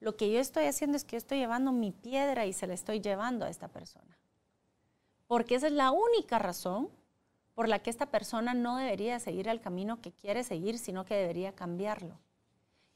lo 0.00 0.16
que 0.16 0.32
yo 0.32 0.40
estoy 0.40 0.64
haciendo 0.64 0.96
es 0.96 1.04
que 1.04 1.16
yo 1.16 1.18
estoy 1.18 1.40
llevando 1.40 1.72
mi 1.72 1.90
piedra 1.90 2.46
y 2.46 2.54
se 2.54 2.66
la 2.66 2.72
estoy 2.72 3.02
llevando 3.02 3.44
a 3.44 3.50
esta 3.50 3.68
persona. 3.68 4.16
Porque 5.26 5.56
esa 5.56 5.66
es 5.66 5.74
la 5.74 5.90
única 5.90 6.38
razón 6.38 6.88
por 7.52 7.68
la 7.68 7.80
que 7.80 7.90
esta 7.90 8.06
persona 8.06 8.54
no 8.54 8.78
debería 8.78 9.20
seguir 9.20 9.46
el 9.48 9.60
camino 9.60 10.00
que 10.00 10.10
quiere 10.10 10.42
seguir, 10.42 10.78
sino 10.78 11.04
que 11.04 11.16
debería 11.16 11.52
cambiarlo. 11.52 12.18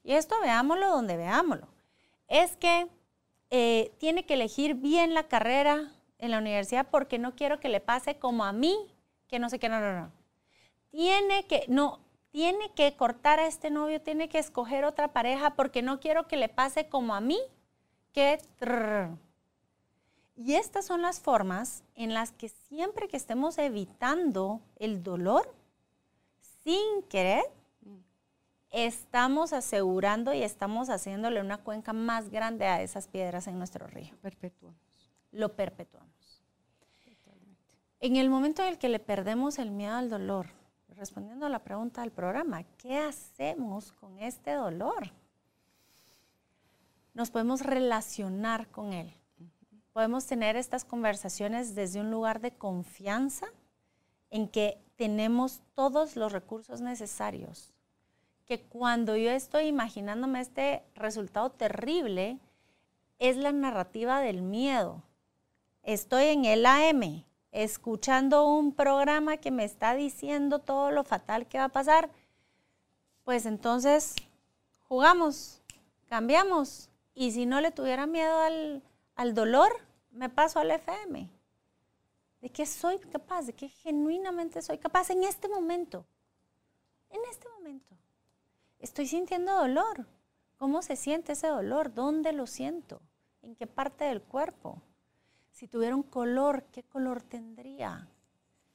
Y 0.02 0.14
esto 0.14 0.34
veámoslo 0.40 0.88
donde 0.88 1.18
veámoslo. 1.18 1.68
Es 2.26 2.56
que 2.56 2.88
eh, 3.50 3.92
tiene 3.98 4.24
que 4.24 4.32
elegir 4.32 4.76
bien 4.76 5.12
la 5.12 5.28
carrera 5.28 5.92
en 6.18 6.30
la 6.30 6.38
universidad 6.38 6.88
porque 6.90 7.18
no 7.18 7.34
quiero 7.34 7.60
que 7.60 7.68
le 7.68 7.80
pase 7.80 8.18
como 8.18 8.44
a 8.44 8.52
mí, 8.52 8.76
que 9.28 9.38
no 9.38 9.48
sé 9.48 9.58
qué, 9.58 9.68
no, 9.68 9.80
no, 9.80 9.92
no. 9.92 10.12
Tiene 10.90 11.46
que, 11.46 11.64
no, 11.68 12.00
tiene 12.30 12.72
que 12.74 12.96
cortar 12.96 13.38
a 13.38 13.46
este 13.46 13.70
novio, 13.70 14.00
tiene 14.00 14.28
que 14.28 14.38
escoger 14.38 14.84
otra 14.84 15.12
pareja 15.12 15.54
porque 15.54 15.82
no 15.82 16.00
quiero 16.00 16.26
que 16.26 16.36
le 16.36 16.48
pase 16.48 16.88
como 16.88 17.14
a 17.14 17.20
mí, 17.20 17.38
que... 18.12 18.40
trrr. 18.58 19.16
Y 20.36 20.54
estas 20.54 20.86
son 20.86 21.02
las 21.02 21.18
formas 21.18 21.82
en 21.96 22.14
las 22.14 22.30
que 22.30 22.48
siempre 22.48 23.08
que 23.08 23.16
estemos 23.16 23.58
evitando 23.58 24.60
el 24.76 25.02
dolor, 25.02 25.52
sin 26.62 27.02
querer, 27.08 27.44
estamos 28.70 29.52
asegurando 29.52 30.32
y 30.32 30.42
estamos 30.42 30.90
haciéndole 30.90 31.40
una 31.40 31.58
cuenca 31.58 31.92
más 31.92 32.30
grande 32.30 32.66
a 32.66 32.82
esas 32.82 33.08
piedras 33.08 33.48
en 33.48 33.58
nuestro 33.58 33.88
río. 33.88 34.14
Perpetuamos. 34.22 34.78
Lo 35.32 35.56
perpetuamos. 35.56 36.07
En 38.00 38.14
el 38.14 38.30
momento 38.30 38.62
en 38.62 38.68
el 38.68 38.78
que 38.78 38.88
le 38.88 39.00
perdemos 39.00 39.58
el 39.58 39.72
miedo 39.72 39.96
al 39.96 40.08
dolor, 40.08 40.46
respondiendo 40.90 41.46
a 41.46 41.48
la 41.48 41.64
pregunta 41.64 42.02
del 42.02 42.12
programa, 42.12 42.62
¿qué 42.76 42.96
hacemos 42.96 43.90
con 43.92 44.20
este 44.20 44.52
dolor? 44.52 45.10
Nos 47.12 47.30
podemos 47.30 47.62
relacionar 47.62 48.68
con 48.68 48.92
él. 48.92 49.12
Podemos 49.92 50.26
tener 50.26 50.54
estas 50.54 50.84
conversaciones 50.84 51.74
desde 51.74 52.00
un 52.00 52.12
lugar 52.12 52.40
de 52.40 52.52
confianza 52.52 53.46
en 54.30 54.46
que 54.46 54.80
tenemos 54.94 55.60
todos 55.74 56.14
los 56.14 56.30
recursos 56.30 56.80
necesarios. 56.80 57.74
Que 58.46 58.60
cuando 58.62 59.16
yo 59.16 59.32
estoy 59.32 59.64
imaginándome 59.66 60.40
este 60.40 60.84
resultado 60.94 61.50
terrible, 61.50 62.38
es 63.18 63.36
la 63.36 63.50
narrativa 63.50 64.20
del 64.20 64.42
miedo. 64.42 65.02
Estoy 65.82 66.26
en 66.26 66.44
el 66.44 66.64
AM, 66.64 67.24
escuchando 67.62 68.46
un 68.46 68.72
programa 68.72 69.38
que 69.38 69.50
me 69.50 69.64
está 69.64 69.94
diciendo 69.94 70.60
todo 70.60 70.92
lo 70.92 71.02
fatal 71.02 71.48
que 71.48 71.58
va 71.58 71.64
a 71.64 71.68
pasar. 71.70 72.08
Pues 73.24 73.46
entonces 73.46 74.14
jugamos, 74.86 75.60
cambiamos. 76.08 76.88
Y 77.14 77.32
si 77.32 77.46
no 77.46 77.60
le 77.60 77.72
tuviera 77.72 78.06
miedo 78.06 78.38
al, 78.38 78.82
al 79.16 79.34
dolor, 79.34 79.72
me 80.12 80.28
paso 80.28 80.60
al 80.60 80.70
FM. 80.70 81.28
¿De 82.40 82.50
qué 82.50 82.64
soy 82.64 82.98
capaz? 83.00 83.46
¿De 83.46 83.52
qué 83.52 83.68
genuinamente 83.68 84.62
soy 84.62 84.78
capaz 84.78 85.10
en 85.10 85.24
este 85.24 85.48
momento? 85.48 86.06
En 87.10 87.20
este 87.28 87.48
momento. 87.48 87.96
Estoy 88.78 89.08
sintiendo 89.08 89.52
dolor. 89.52 90.06
¿Cómo 90.58 90.80
se 90.82 90.94
siente 90.94 91.32
ese 91.32 91.48
dolor? 91.48 91.92
¿Dónde 91.92 92.32
lo 92.32 92.46
siento? 92.46 93.00
¿En 93.42 93.56
qué 93.56 93.66
parte 93.66 94.04
del 94.04 94.22
cuerpo? 94.22 94.80
Si 95.58 95.66
tuviera 95.66 95.96
un 95.96 96.04
color, 96.04 96.62
¿qué 96.70 96.84
color 96.84 97.20
tendría? 97.20 98.06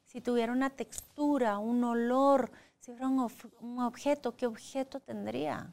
Si 0.03 0.19
tuviera 0.19 0.51
una 0.51 0.69
textura, 0.69 1.57
un 1.57 1.81
olor, 1.81 2.51
si 2.77 2.91
fuera 2.91 3.07
un, 3.07 3.25
un 3.61 3.79
objeto, 3.79 4.35
¿qué 4.35 4.47
objeto 4.47 4.99
tendría? 4.99 5.71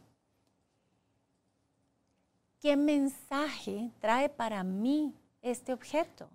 ¿Qué 2.60 2.76
mensaje 2.76 3.90
trae 3.98 4.28
para 4.28 4.62
mí 4.62 5.12
este 5.42 5.72
objeto? 5.72 6.30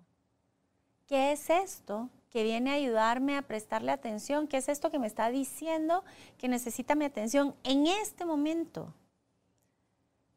¿Qué 1.06 1.32
es 1.32 1.48
esto 1.48 2.10
que 2.28 2.42
viene 2.42 2.70
a 2.70 2.74
ayudarme 2.74 3.38
a 3.38 3.48
prestarle 3.48 3.92
atención? 3.92 4.46
¿Qué 4.46 4.58
es 4.58 4.68
esto 4.68 4.90
que 4.90 4.98
me 4.98 5.06
está 5.06 5.30
diciendo 5.30 6.04
que 6.36 6.48
necesita 6.48 6.94
mi 6.94 7.06
atención 7.06 7.54
en 7.64 7.86
este 7.86 8.26
momento? 8.26 8.92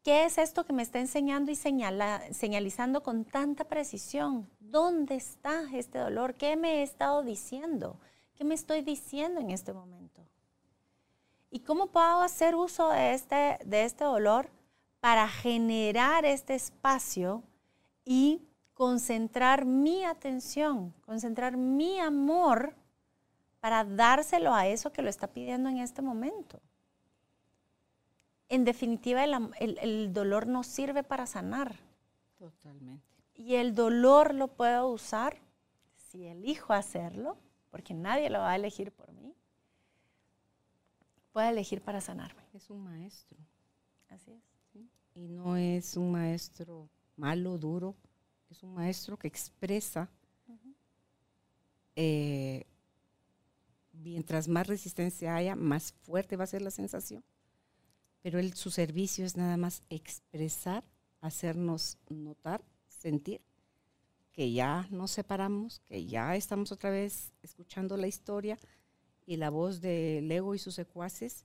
¿Qué 0.02 0.24
es 0.24 0.38
esto 0.38 0.64
que 0.64 0.72
me 0.72 0.82
está 0.82 0.98
enseñando 0.98 1.50
y 1.50 1.56
señalizando 1.56 3.02
con 3.02 3.24
tanta 3.24 3.64
precisión? 3.64 4.48
¿Dónde 4.58 5.16
está 5.16 5.64
este 5.74 5.98
dolor? 5.98 6.34
¿Qué 6.34 6.56
me 6.56 6.76
he 6.76 6.82
estado 6.82 7.22
diciendo? 7.22 7.98
¿Qué 8.34 8.44
me 8.44 8.54
estoy 8.54 8.80
diciendo 8.80 9.40
en 9.40 9.50
este 9.50 9.72
momento? 9.74 10.22
¿Y 11.50 11.60
cómo 11.60 11.88
puedo 11.88 12.22
hacer 12.22 12.54
uso 12.54 12.88
de 12.90 13.12
este, 13.12 13.58
de 13.64 13.84
este 13.84 14.04
dolor 14.04 14.50
para 15.00 15.28
generar 15.28 16.24
este 16.24 16.54
espacio 16.54 17.42
y 18.04 18.42
concentrar 18.74 19.66
mi 19.66 20.04
atención, 20.04 20.94
concentrar 21.04 21.58
mi 21.58 21.98
amor 21.98 22.74
para 23.60 23.84
dárselo 23.84 24.54
a 24.54 24.66
eso 24.66 24.90
que 24.90 25.02
lo 25.02 25.10
está 25.10 25.26
pidiendo 25.26 25.68
en 25.68 25.78
este 25.78 26.00
momento. 26.00 26.60
En 28.50 28.64
definitiva, 28.64 29.24
el, 29.24 29.78
el 29.78 30.12
dolor 30.12 30.46
no 30.46 30.62
sirve 30.62 31.02
para 31.02 31.26
sanar. 31.26 31.76
Totalmente. 32.36 33.06
Y 33.34 33.54
el 33.54 33.74
dolor 33.74 34.34
lo 34.34 34.48
puedo 34.48 34.88
usar 34.88 35.38
si 35.96 36.26
elijo 36.26 36.72
hacerlo, 36.72 37.38
porque 37.70 37.94
nadie 37.94 38.28
lo 38.28 38.40
va 38.40 38.50
a 38.50 38.56
elegir 38.56 38.92
por 38.92 39.12
mí, 39.12 39.34
puedo 41.32 41.48
elegir 41.48 41.80
para 41.80 42.00
sanarme. 42.00 42.42
Es 42.52 42.68
un 42.68 42.82
maestro. 42.82 43.38
Así 44.08 44.32
es. 44.32 44.50
Y 45.14 45.28
no 45.28 45.56
es 45.56 45.96
un 45.96 46.10
maestro 46.10 46.88
malo, 47.16 47.58
duro, 47.58 47.94
es 48.48 48.62
un 48.62 48.74
maestro 48.74 49.16
que 49.16 49.28
expresa, 49.28 50.10
eh, 51.96 52.64
mientras 53.92 54.48
más 54.48 54.66
resistencia 54.66 55.34
haya, 55.34 55.54
más 55.54 55.92
fuerte 55.92 56.36
va 56.36 56.44
a 56.44 56.48
ser 56.48 56.62
la 56.62 56.70
sensación. 56.70 57.22
Pero 58.22 58.38
él, 58.38 58.54
su 58.54 58.70
servicio 58.70 59.24
es 59.24 59.36
nada 59.36 59.56
más 59.56 59.82
expresar, 59.88 60.84
hacernos 61.20 61.98
notar, 62.08 62.62
sentir 62.88 63.40
que 64.32 64.52
ya 64.52 64.86
nos 64.90 65.10
separamos, 65.10 65.80
que 65.80 66.06
ya 66.06 66.36
estamos 66.36 66.72
otra 66.72 66.90
vez 66.90 67.32
escuchando 67.42 67.96
la 67.96 68.06
historia 68.06 68.58
y 69.26 69.36
la 69.36 69.50
voz 69.50 69.80
de 69.80 70.20
Lego 70.22 70.54
y 70.54 70.58
sus 70.58 70.74
secuaces 70.74 71.44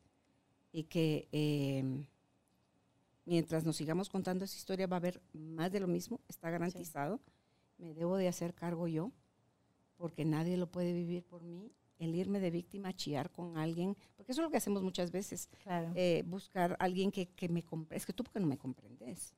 y 0.71 0.83
que 0.83 1.27
em, 1.31 2.05
mientras 3.25 3.63
nos 3.63 3.75
sigamos 3.75 4.09
contando 4.09 4.45
esa 4.45 4.57
historia 4.57 4.87
va 4.87 4.97
a 4.97 4.99
haber 4.99 5.21
más 5.33 5.71
de 5.71 5.79
lo 5.79 5.87
mismo, 5.87 6.19
está 6.27 6.49
garantizado. 6.49 7.19
Me 7.77 7.93
debo 7.93 8.17
de 8.17 8.27
hacer 8.27 8.53
cargo 8.53 8.87
yo, 8.87 9.11
porque 9.97 10.25
nadie 10.25 10.57
lo 10.57 10.67
puede 10.67 10.93
vivir 10.93 11.23
por 11.23 11.43
mí. 11.43 11.71
El 11.97 12.13
irme 12.15 12.39
de 12.39 12.51
víctima 12.51 12.89
a 12.89 12.93
chillar 12.93 13.31
con 13.31 13.57
alguien, 13.57 13.95
porque 14.15 14.33
eso 14.33 14.41
es 14.41 14.45
lo 14.45 14.51
que 14.51 14.57
hacemos 14.57 14.83
muchas 14.83 15.11
veces, 15.11 15.49
eh, 15.95 16.23
buscar 16.25 16.73
a 16.73 16.83
alguien 16.83 17.11
que, 17.11 17.27
que 17.27 17.47
me 17.47 17.63
comprenda. 17.63 17.95
Es 17.95 18.05
que 18.05 18.13
tú 18.13 18.23
porque 18.23 18.39
no 18.39 18.47
me 18.47 18.57
comprendes. 18.57 19.33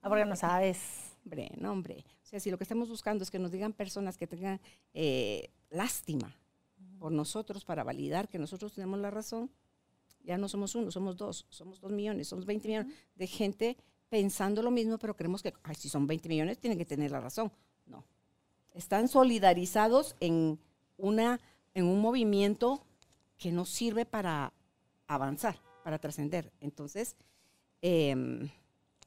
Ah, 0.00 0.08
porque 0.08 0.24
no 0.24 0.36
sabes. 0.36 1.16
Hombre, 1.24 1.50
no, 1.58 1.72
hombre. 1.72 2.04
O 2.22 2.26
sea, 2.26 2.40
si 2.40 2.50
lo 2.50 2.56
que 2.56 2.64
estamos 2.64 2.88
buscando 2.88 3.24
es 3.24 3.30
que 3.30 3.38
nos 3.38 3.50
digan 3.50 3.72
personas 3.72 4.16
que 4.16 4.26
tengan 4.26 4.60
eh, 4.94 5.50
lástima 5.70 6.34
por 6.98 7.12
nosotros 7.12 7.64
para 7.64 7.84
validar 7.84 8.28
que 8.28 8.38
nosotros 8.38 8.72
tenemos 8.72 8.98
la 9.00 9.10
razón, 9.10 9.50
ya 10.24 10.38
no 10.38 10.48
somos 10.48 10.74
uno, 10.74 10.90
somos 10.90 11.16
dos, 11.16 11.46
somos 11.48 11.80
dos 11.80 11.90
millones, 11.92 12.28
somos 12.28 12.44
20 12.44 12.68
millones 12.68 12.94
de 13.14 13.26
gente 13.26 13.76
pensando 14.08 14.62
lo 14.62 14.70
mismo, 14.70 14.98
pero 14.98 15.16
creemos 15.16 15.42
que, 15.42 15.52
ay, 15.62 15.74
si 15.74 15.88
son 15.88 16.06
20 16.06 16.28
millones, 16.28 16.58
tienen 16.58 16.78
que 16.78 16.84
tener 16.84 17.10
la 17.10 17.20
razón. 17.20 17.52
No. 17.86 18.04
Están 18.74 19.08
solidarizados 19.08 20.16
en, 20.20 20.58
una, 20.98 21.40
en 21.74 21.86
un 21.86 22.00
movimiento 22.00 22.84
que 23.36 23.52
no 23.52 23.64
sirve 23.64 24.04
para 24.04 24.52
avanzar, 25.06 25.60
para 25.84 25.98
trascender. 25.98 26.52
Entonces, 26.60 27.16
em, 27.82 28.50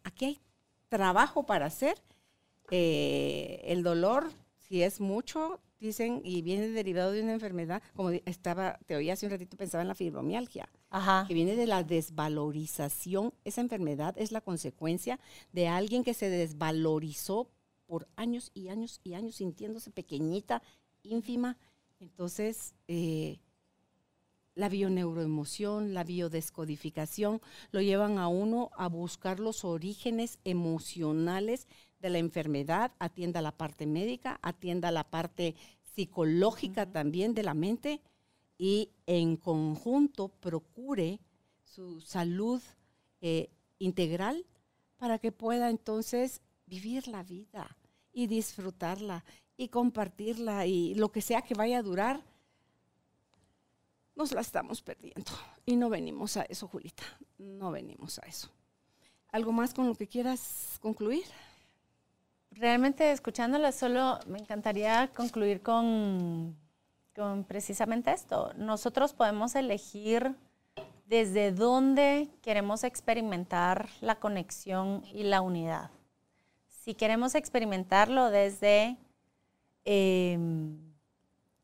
aquí 0.04 0.26
hay 0.26 0.40
trabajo 0.90 1.46
para 1.46 1.66
hacer. 1.66 2.02
Eh, 2.70 3.62
el 3.66 3.84
dolor, 3.84 4.32
si 4.58 4.82
es 4.82 5.02
mucho, 5.02 5.60
dicen, 5.80 6.22
y 6.24 6.42
viene 6.42 6.70
derivado 6.70 7.12
de 7.12 7.22
una 7.22 7.34
enfermedad, 7.34 7.82
como 7.96 8.12
estaba, 8.12 8.80
te 8.86 8.96
oía 8.96 9.14
hace 9.14 9.26
un 9.26 9.32
ratito, 9.32 9.58
pensaba 9.58 9.82
en 9.82 9.88
la 9.88 9.96
fibromialgia, 9.96 10.70
que 11.28 11.34
viene 11.34 11.56
de 11.56 11.68
la 11.68 11.84
desvalorización. 11.84 13.34
Esa 13.44 13.62
enfermedad 13.62 14.16
es 14.18 14.32
la 14.32 14.42
consecuencia 14.42 15.20
de 15.52 15.68
alguien 15.68 16.04
que 16.04 16.14
se 16.14 16.30
desvalorizó 16.30 17.50
por 17.88 18.08
años 18.16 18.52
y 18.54 18.70
años 18.70 19.02
y 19.04 19.16
años, 19.16 19.36
sintiéndose 19.36 19.92
pequeñita, 19.92 20.62
ínfima. 21.04 21.58
Entonces, 22.02 22.74
eh, 22.88 23.40
la 24.56 24.70
bioneuroemoción, 24.70 25.94
la 25.94 26.04
biodescodificación, 26.04 27.42
lo 27.72 27.82
llevan 27.82 28.18
a 28.18 28.28
uno 28.28 28.72
a 28.76 28.88
buscar 28.88 29.40
los 29.40 29.64
orígenes 29.64 30.40
emocionales 30.44 31.68
de 32.00 32.10
la 32.10 32.18
enfermedad, 32.18 32.92
atienda 32.98 33.42
la 33.42 33.52
parte 33.52 33.86
médica, 33.86 34.40
atienda 34.42 34.92
la 34.92 35.10
parte 35.10 35.56
psicológica 35.96 36.92
también 36.92 37.36
de 37.36 37.44
la 37.44 37.54
mente 37.54 38.02
y 38.58 38.90
en 39.06 39.38
conjunto 39.38 40.30
procure 40.30 41.20
su 41.64 42.02
salud 42.02 42.62
eh, 43.22 43.50
integral 43.78 44.46
para 44.98 45.20
que 45.20 45.32
pueda 45.32 45.70
entonces 45.70 46.42
vivir 46.66 47.08
la 47.08 47.24
vida 47.24 47.78
y 48.14 48.28
disfrutarla 48.28 49.24
y 49.62 49.68
compartirla 49.68 50.66
y 50.66 50.96
lo 50.96 51.12
que 51.12 51.22
sea 51.22 51.44
que 51.44 51.54
vaya 51.54 51.78
a 51.78 51.84
durar, 51.84 52.20
nos 54.16 54.32
la 54.32 54.42
estamos 54.42 54.82
perdiendo. 54.82 55.32
Y 55.68 55.76
no 55.76 55.88
venimos 55.88 56.36
a 56.36 56.42
eso, 56.44 56.68
Julita, 56.68 57.04
no 57.38 57.70
venimos 57.70 58.18
a 58.18 58.26
eso. 58.26 58.50
¿Algo 59.32 59.52
más 59.52 59.76
con 59.76 59.88
lo 59.88 59.94
que 59.94 60.08
quieras 60.08 60.80
concluir? 60.82 61.26
Realmente 62.50 63.12
escuchándola 63.12 63.72
solo 63.72 64.18
me 64.26 64.40
encantaría 64.40 65.12
concluir 65.16 65.62
con, 65.62 66.58
con 67.16 67.44
precisamente 67.44 68.12
esto. 68.12 68.54
Nosotros 68.58 69.14
podemos 69.14 69.54
elegir 69.54 70.36
desde 71.06 71.52
dónde 71.52 72.30
queremos 72.42 72.84
experimentar 72.84 73.90
la 74.02 74.16
conexión 74.16 75.04
y 75.14 75.22
la 75.22 75.42
unidad. 75.42 75.92
Si 76.68 76.96
queremos 76.96 77.36
experimentarlo 77.36 78.32
desde 78.32 78.98
em, 79.86 80.78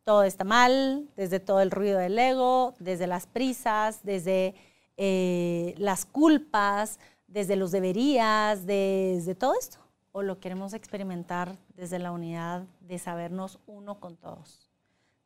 todo 0.04 0.24
está 0.24 0.44
mal, 0.44 1.10
desde 1.18 1.40
todo 1.40 1.60
el 1.60 1.72
ruido 1.72 2.00
del 2.00 2.18
ego, 2.18 2.74
desde 2.80 3.08
las 3.08 3.28
prisas, 3.28 4.04
desde 4.04 4.56
eh, 4.96 5.76
las 5.78 6.06
culpas, 6.06 7.00
desde 7.28 7.56
los 7.56 7.72
deberías, 7.72 8.66
desde 8.66 9.36
todo 9.36 9.54
esto. 9.60 9.80
O 10.12 10.24
lo 10.24 10.40
queremos 10.40 10.74
experimentar 10.74 11.58
desde 11.76 12.00
la 12.00 12.12
unidad 12.12 12.64
de 12.80 12.98
sabernos 12.98 13.60
uno 13.68 14.00
con 14.00 14.16
todos. 14.16 14.72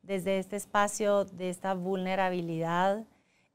Desde 0.02 0.38
este 0.38 0.56
espacio, 0.56 1.24
de 1.24 1.48
esta 1.48 1.74
vulnerabilidad, 1.74 3.04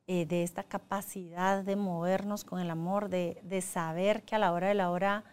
eh, 0.07 0.25
de 0.25 0.43
esta 0.43 0.63
capacidad 0.63 1.63
de 1.63 1.75
movernos 1.75 2.45
con 2.45 2.59
el 2.59 2.71
amor, 2.71 3.09
de, 3.09 3.41
de 3.43 3.61
saber 3.61 4.23
que 4.23 4.35
a 4.35 4.39
la 4.39 4.53
hora 4.53 4.69
de 4.69 4.75
la 4.75 4.89
hora, 4.89 5.25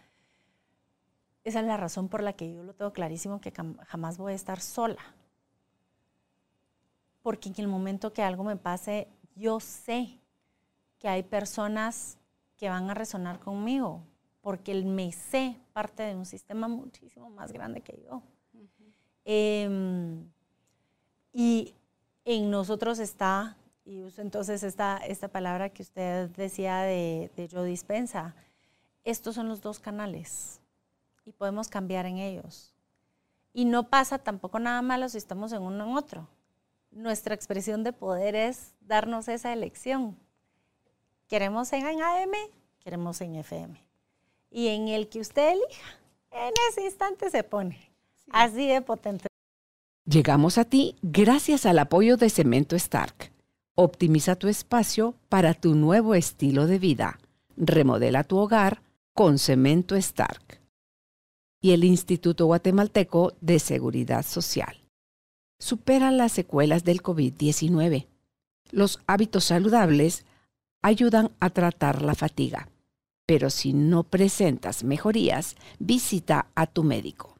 esa 1.45 1.59
es 1.59 1.65
la 1.67 1.77
razón 1.77 2.09
por 2.09 2.23
la 2.23 2.33
que 2.33 2.51
yo 2.51 2.63
lo 2.63 2.73
tengo 2.73 2.91
clarísimo, 2.91 3.39
que 3.39 3.53
jamás 3.87 4.17
voy 4.17 4.33
a 4.33 4.35
estar 4.35 4.59
sola. 4.59 5.15
Porque 7.21 7.49
en 7.49 7.55
el 7.59 7.67
momento 7.67 8.11
que 8.11 8.23
algo 8.23 8.43
me 8.43 8.57
pase, 8.57 9.07
yo 9.35 9.59
sé 9.59 10.19
que 10.97 11.07
hay 11.07 11.21
personas 11.21 12.17
que 12.57 12.67
van 12.67 12.89
a 12.89 12.95
resonar 12.95 13.39
conmigo, 13.39 14.01
porque 14.41 14.71
el 14.71 14.85
me 14.85 15.11
sé 15.11 15.55
parte 15.71 16.01
de 16.01 16.15
un 16.15 16.25
sistema 16.25 16.67
muchísimo 16.67 17.29
más 17.29 17.51
grande 17.51 17.81
que 17.81 18.03
yo. 18.03 18.23
Em, 19.23 20.27
y 21.31 21.75
en 22.25 22.49
nosotros 22.49 22.97
está, 22.97 23.55
y 23.85 24.01
uso 24.01 24.23
entonces 24.23 24.63
esta, 24.63 24.97
esta 24.97 25.27
palabra 25.27 25.69
que 25.69 25.83
usted 25.83 26.29
decía 26.31 26.79
de, 26.79 27.29
de 27.35 27.47
yo 27.47 27.63
dispensa, 27.63 28.35
estos 29.03 29.35
son 29.35 29.47
los 29.47 29.61
dos 29.61 29.79
canales 29.79 30.59
y 31.25 31.33
podemos 31.33 31.67
cambiar 31.67 32.05
en 32.05 32.17
ellos. 32.17 32.73
Y 33.53 33.65
no 33.65 33.89
pasa 33.89 34.19
tampoco 34.19 34.59
nada 34.59 34.81
malo 34.81 35.09
si 35.09 35.17
estamos 35.17 35.51
en 35.51 35.61
uno 35.61 35.85
en 35.85 35.97
otro 35.97 36.27
nuestra 36.95 37.35
expresión 37.35 37.83
de 37.83 37.93
poder 37.93 38.35
es 38.35 38.73
darnos 38.81 39.27
esa 39.27 39.53
elección. 39.53 40.17
Queremos 41.27 41.71
en 41.73 41.85
AM, 42.01 42.31
queremos 42.79 43.21
en 43.21 43.35
FM. 43.35 43.79
Y 44.49 44.69
en 44.69 44.87
el 44.87 45.09
que 45.09 45.19
usted 45.19 45.51
elija, 45.51 45.99
en 46.31 46.53
ese 46.69 46.85
instante 46.85 47.29
se 47.29 47.43
pone. 47.43 47.91
Así 48.31 48.67
de 48.67 48.81
potente. 48.81 49.27
Llegamos 50.05 50.57
a 50.57 50.65
ti 50.65 50.95
gracias 51.01 51.65
al 51.65 51.79
apoyo 51.79 52.15
de 52.15 52.29
Cemento 52.29 52.75
Stark. 52.75 53.31
Optimiza 53.75 54.35
tu 54.35 54.47
espacio 54.47 55.15
para 55.27 55.53
tu 55.53 55.75
nuevo 55.75 56.15
estilo 56.15 56.67
de 56.67 56.79
vida. 56.79 57.19
Remodela 57.57 58.23
tu 58.23 58.37
hogar 58.37 58.81
con 59.13 59.37
Cemento 59.37 59.95
Stark. 59.95 60.61
Y 61.65 61.71
el 61.71 61.83
Instituto 61.83 62.45
Guatemalteco 62.45 63.33
de 63.41 63.57
Seguridad 63.57 64.23
Social 64.23 64.83
supera 65.57 66.11
las 66.11 66.31
secuelas 66.31 66.83
del 66.83 67.01
COVID-19. 67.01 68.05
Los 68.69 68.99
hábitos 69.07 69.45
saludables 69.45 70.25
ayudan 70.83 71.31
a 71.39 71.49
tratar 71.49 72.03
la 72.03 72.13
fatiga, 72.13 72.69
pero 73.25 73.49
si 73.49 73.73
no 73.73 74.03
presentas 74.03 74.83
mejorías, 74.83 75.55
visita 75.79 76.51
a 76.53 76.67
tu 76.67 76.83
médico. 76.83 77.35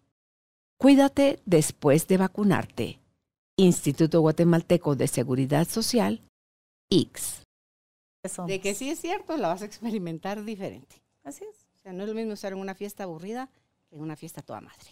Cuídate 0.79 1.39
después 1.45 2.07
de 2.07 2.17
vacunarte. 2.17 2.99
Instituto 3.57 4.21
Guatemalteco 4.21 4.95
de 4.95 5.07
Seguridad 5.07 5.67
Social, 5.67 6.19
X. 6.89 7.43
De 8.47 8.59
que 8.59 8.73
sí 8.73 8.89
es 8.89 8.99
cierto, 8.99 9.37
la 9.37 9.49
vas 9.49 9.61
a 9.61 9.65
experimentar 9.65 10.43
diferente. 10.43 10.95
Así 11.23 11.43
es. 11.43 11.67
O 11.75 11.77
sea, 11.77 11.93
no 11.93 12.01
es 12.01 12.09
lo 12.09 12.15
mismo 12.15 12.33
estar 12.33 12.53
en 12.53 12.57
una 12.57 12.73
fiesta 12.73 13.03
aburrida 13.03 13.51
en 13.95 14.01
una 14.01 14.15
fiesta 14.15 14.41
toda 14.41 14.61
madre. 14.61 14.91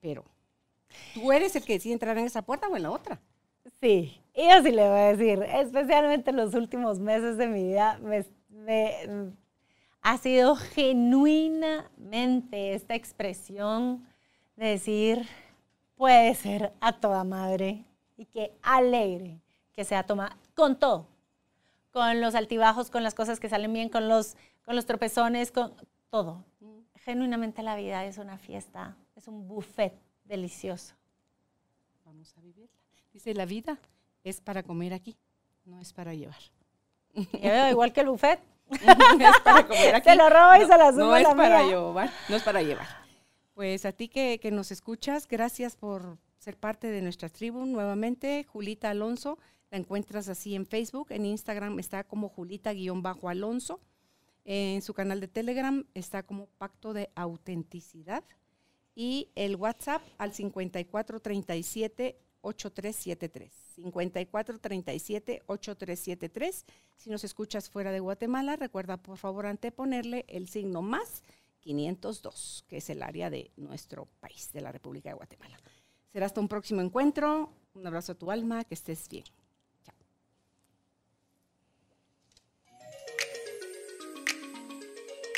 pero 0.00 0.24
tú 1.14 1.32
eres 1.32 1.54
el 1.56 1.64
que 1.64 1.74
decide 1.74 1.92
entrar 1.92 2.16
en 2.18 2.26
esa 2.26 2.42
puerta 2.42 2.68
o 2.68 2.76
en 2.76 2.82
la 2.82 2.90
otra. 2.90 3.20
Sí, 3.80 4.20
y 4.34 4.48
yo 4.48 4.62
sí 4.62 4.72
le 4.72 4.88
voy 4.88 4.98
a 4.98 5.14
decir, 5.14 5.42
especialmente 5.42 6.30
en 6.30 6.36
los 6.36 6.54
últimos 6.54 6.98
meses 6.98 7.36
de 7.36 7.46
mi 7.46 7.64
vida, 7.64 8.00
ha 10.00 10.18
sido 10.18 10.56
genuinamente 10.56 12.74
esta 12.74 12.94
expresión 12.94 14.06
de 14.56 14.66
decir, 14.66 15.28
puede 15.96 16.34
ser 16.34 16.72
a 16.80 16.92
toda 16.92 17.24
madre 17.24 17.84
y 18.16 18.24
que 18.26 18.52
alegre 18.62 19.40
que 19.74 19.84
sea 19.84 20.04
toma 20.04 20.36
con 20.54 20.78
todo, 20.78 21.06
con 21.92 22.20
los 22.20 22.34
altibajos, 22.34 22.90
con 22.90 23.02
las 23.02 23.14
cosas 23.14 23.38
que 23.38 23.48
salen 23.48 23.72
bien, 23.72 23.88
con 23.88 24.08
los, 24.08 24.36
con 24.64 24.74
los 24.74 24.86
tropezones, 24.86 25.52
con 25.52 25.74
todo. 26.10 26.44
Genuinamente 27.08 27.62
la 27.62 27.74
vida 27.74 28.04
es 28.04 28.18
una 28.18 28.36
fiesta, 28.36 28.94
es 29.16 29.28
un 29.28 29.48
buffet 29.48 29.94
delicioso. 30.24 30.94
Vamos 32.04 32.34
a 32.36 32.42
vivirla. 32.42 32.82
Dice, 33.14 33.32
la 33.32 33.46
vida 33.46 33.78
es 34.24 34.42
para 34.42 34.62
comer 34.62 34.92
aquí, 34.92 35.16
no 35.64 35.80
es 35.80 35.94
para 35.94 36.12
llevar. 36.12 36.36
Yo 37.14 37.70
igual 37.70 37.94
que 37.94 38.02
el 38.02 38.08
buffet. 38.10 38.40
es 38.70 39.40
para 39.42 39.66
comer 39.66 39.94
aquí. 39.94 40.10
Se 40.10 40.16
lo 40.16 40.28
robo 40.28 40.56
y 40.56 40.58
No, 40.58 40.66
se 40.66 40.78
lo 40.78 40.90
sumo 40.90 41.04
No 41.06 41.14
a 41.14 41.20
es 41.20 41.28
la 41.28 41.34
para 41.34 41.62
mía. 41.62 41.68
llevar, 41.68 42.10
no 42.28 42.36
es 42.36 42.42
para 42.42 42.60
llevar. 42.60 42.86
Pues 43.54 43.86
a 43.86 43.92
ti 43.92 44.08
que, 44.08 44.38
que 44.38 44.50
nos 44.50 44.70
escuchas, 44.70 45.26
gracias 45.26 45.76
por 45.76 46.18
ser 46.36 46.58
parte 46.58 46.88
de 46.88 47.00
nuestra 47.00 47.30
tribu 47.30 47.64
nuevamente. 47.64 48.44
Julita 48.44 48.90
Alonso, 48.90 49.38
la 49.70 49.78
encuentras 49.78 50.28
así 50.28 50.54
en 50.54 50.66
Facebook, 50.66 51.06
en 51.08 51.24
Instagram 51.24 51.78
está 51.78 52.04
como 52.04 52.28
Julita-Alonso, 52.28 53.80
en 54.44 54.82
su 54.82 54.94
canal 54.94 55.20
de 55.20 55.28
Telegram 55.28 55.84
está 55.94 56.22
como 56.22 56.46
Pacto 56.58 56.92
de 56.92 57.10
Autenticidad 57.14 58.24
y 58.94 59.30
el 59.34 59.56
WhatsApp 59.56 60.02
al 60.18 60.32
5437 60.32 62.18
8373. 62.40 63.52
5437 63.76 65.42
8373. 65.46 66.64
Si 66.96 67.10
nos 67.10 67.24
escuchas 67.24 67.70
fuera 67.70 67.92
de 67.92 68.00
Guatemala, 68.00 68.56
recuerda 68.56 68.96
por 68.96 69.18
favor 69.18 69.46
anteponerle 69.46 70.24
el 70.28 70.48
signo 70.48 70.82
más 70.82 71.22
502, 71.60 72.64
que 72.68 72.78
es 72.78 72.90
el 72.90 73.02
área 73.02 73.30
de 73.30 73.50
nuestro 73.56 74.06
país, 74.20 74.52
de 74.52 74.60
la 74.60 74.72
República 74.72 75.10
de 75.10 75.16
Guatemala. 75.16 75.58
Será 76.12 76.26
hasta 76.26 76.40
un 76.40 76.48
próximo 76.48 76.80
encuentro. 76.80 77.52
Un 77.74 77.86
abrazo 77.86 78.12
a 78.12 78.14
tu 78.14 78.30
alma, 78.30 78.64
que 78.64 78.74
estés 78.74 79.08
bien. 79.08 79.24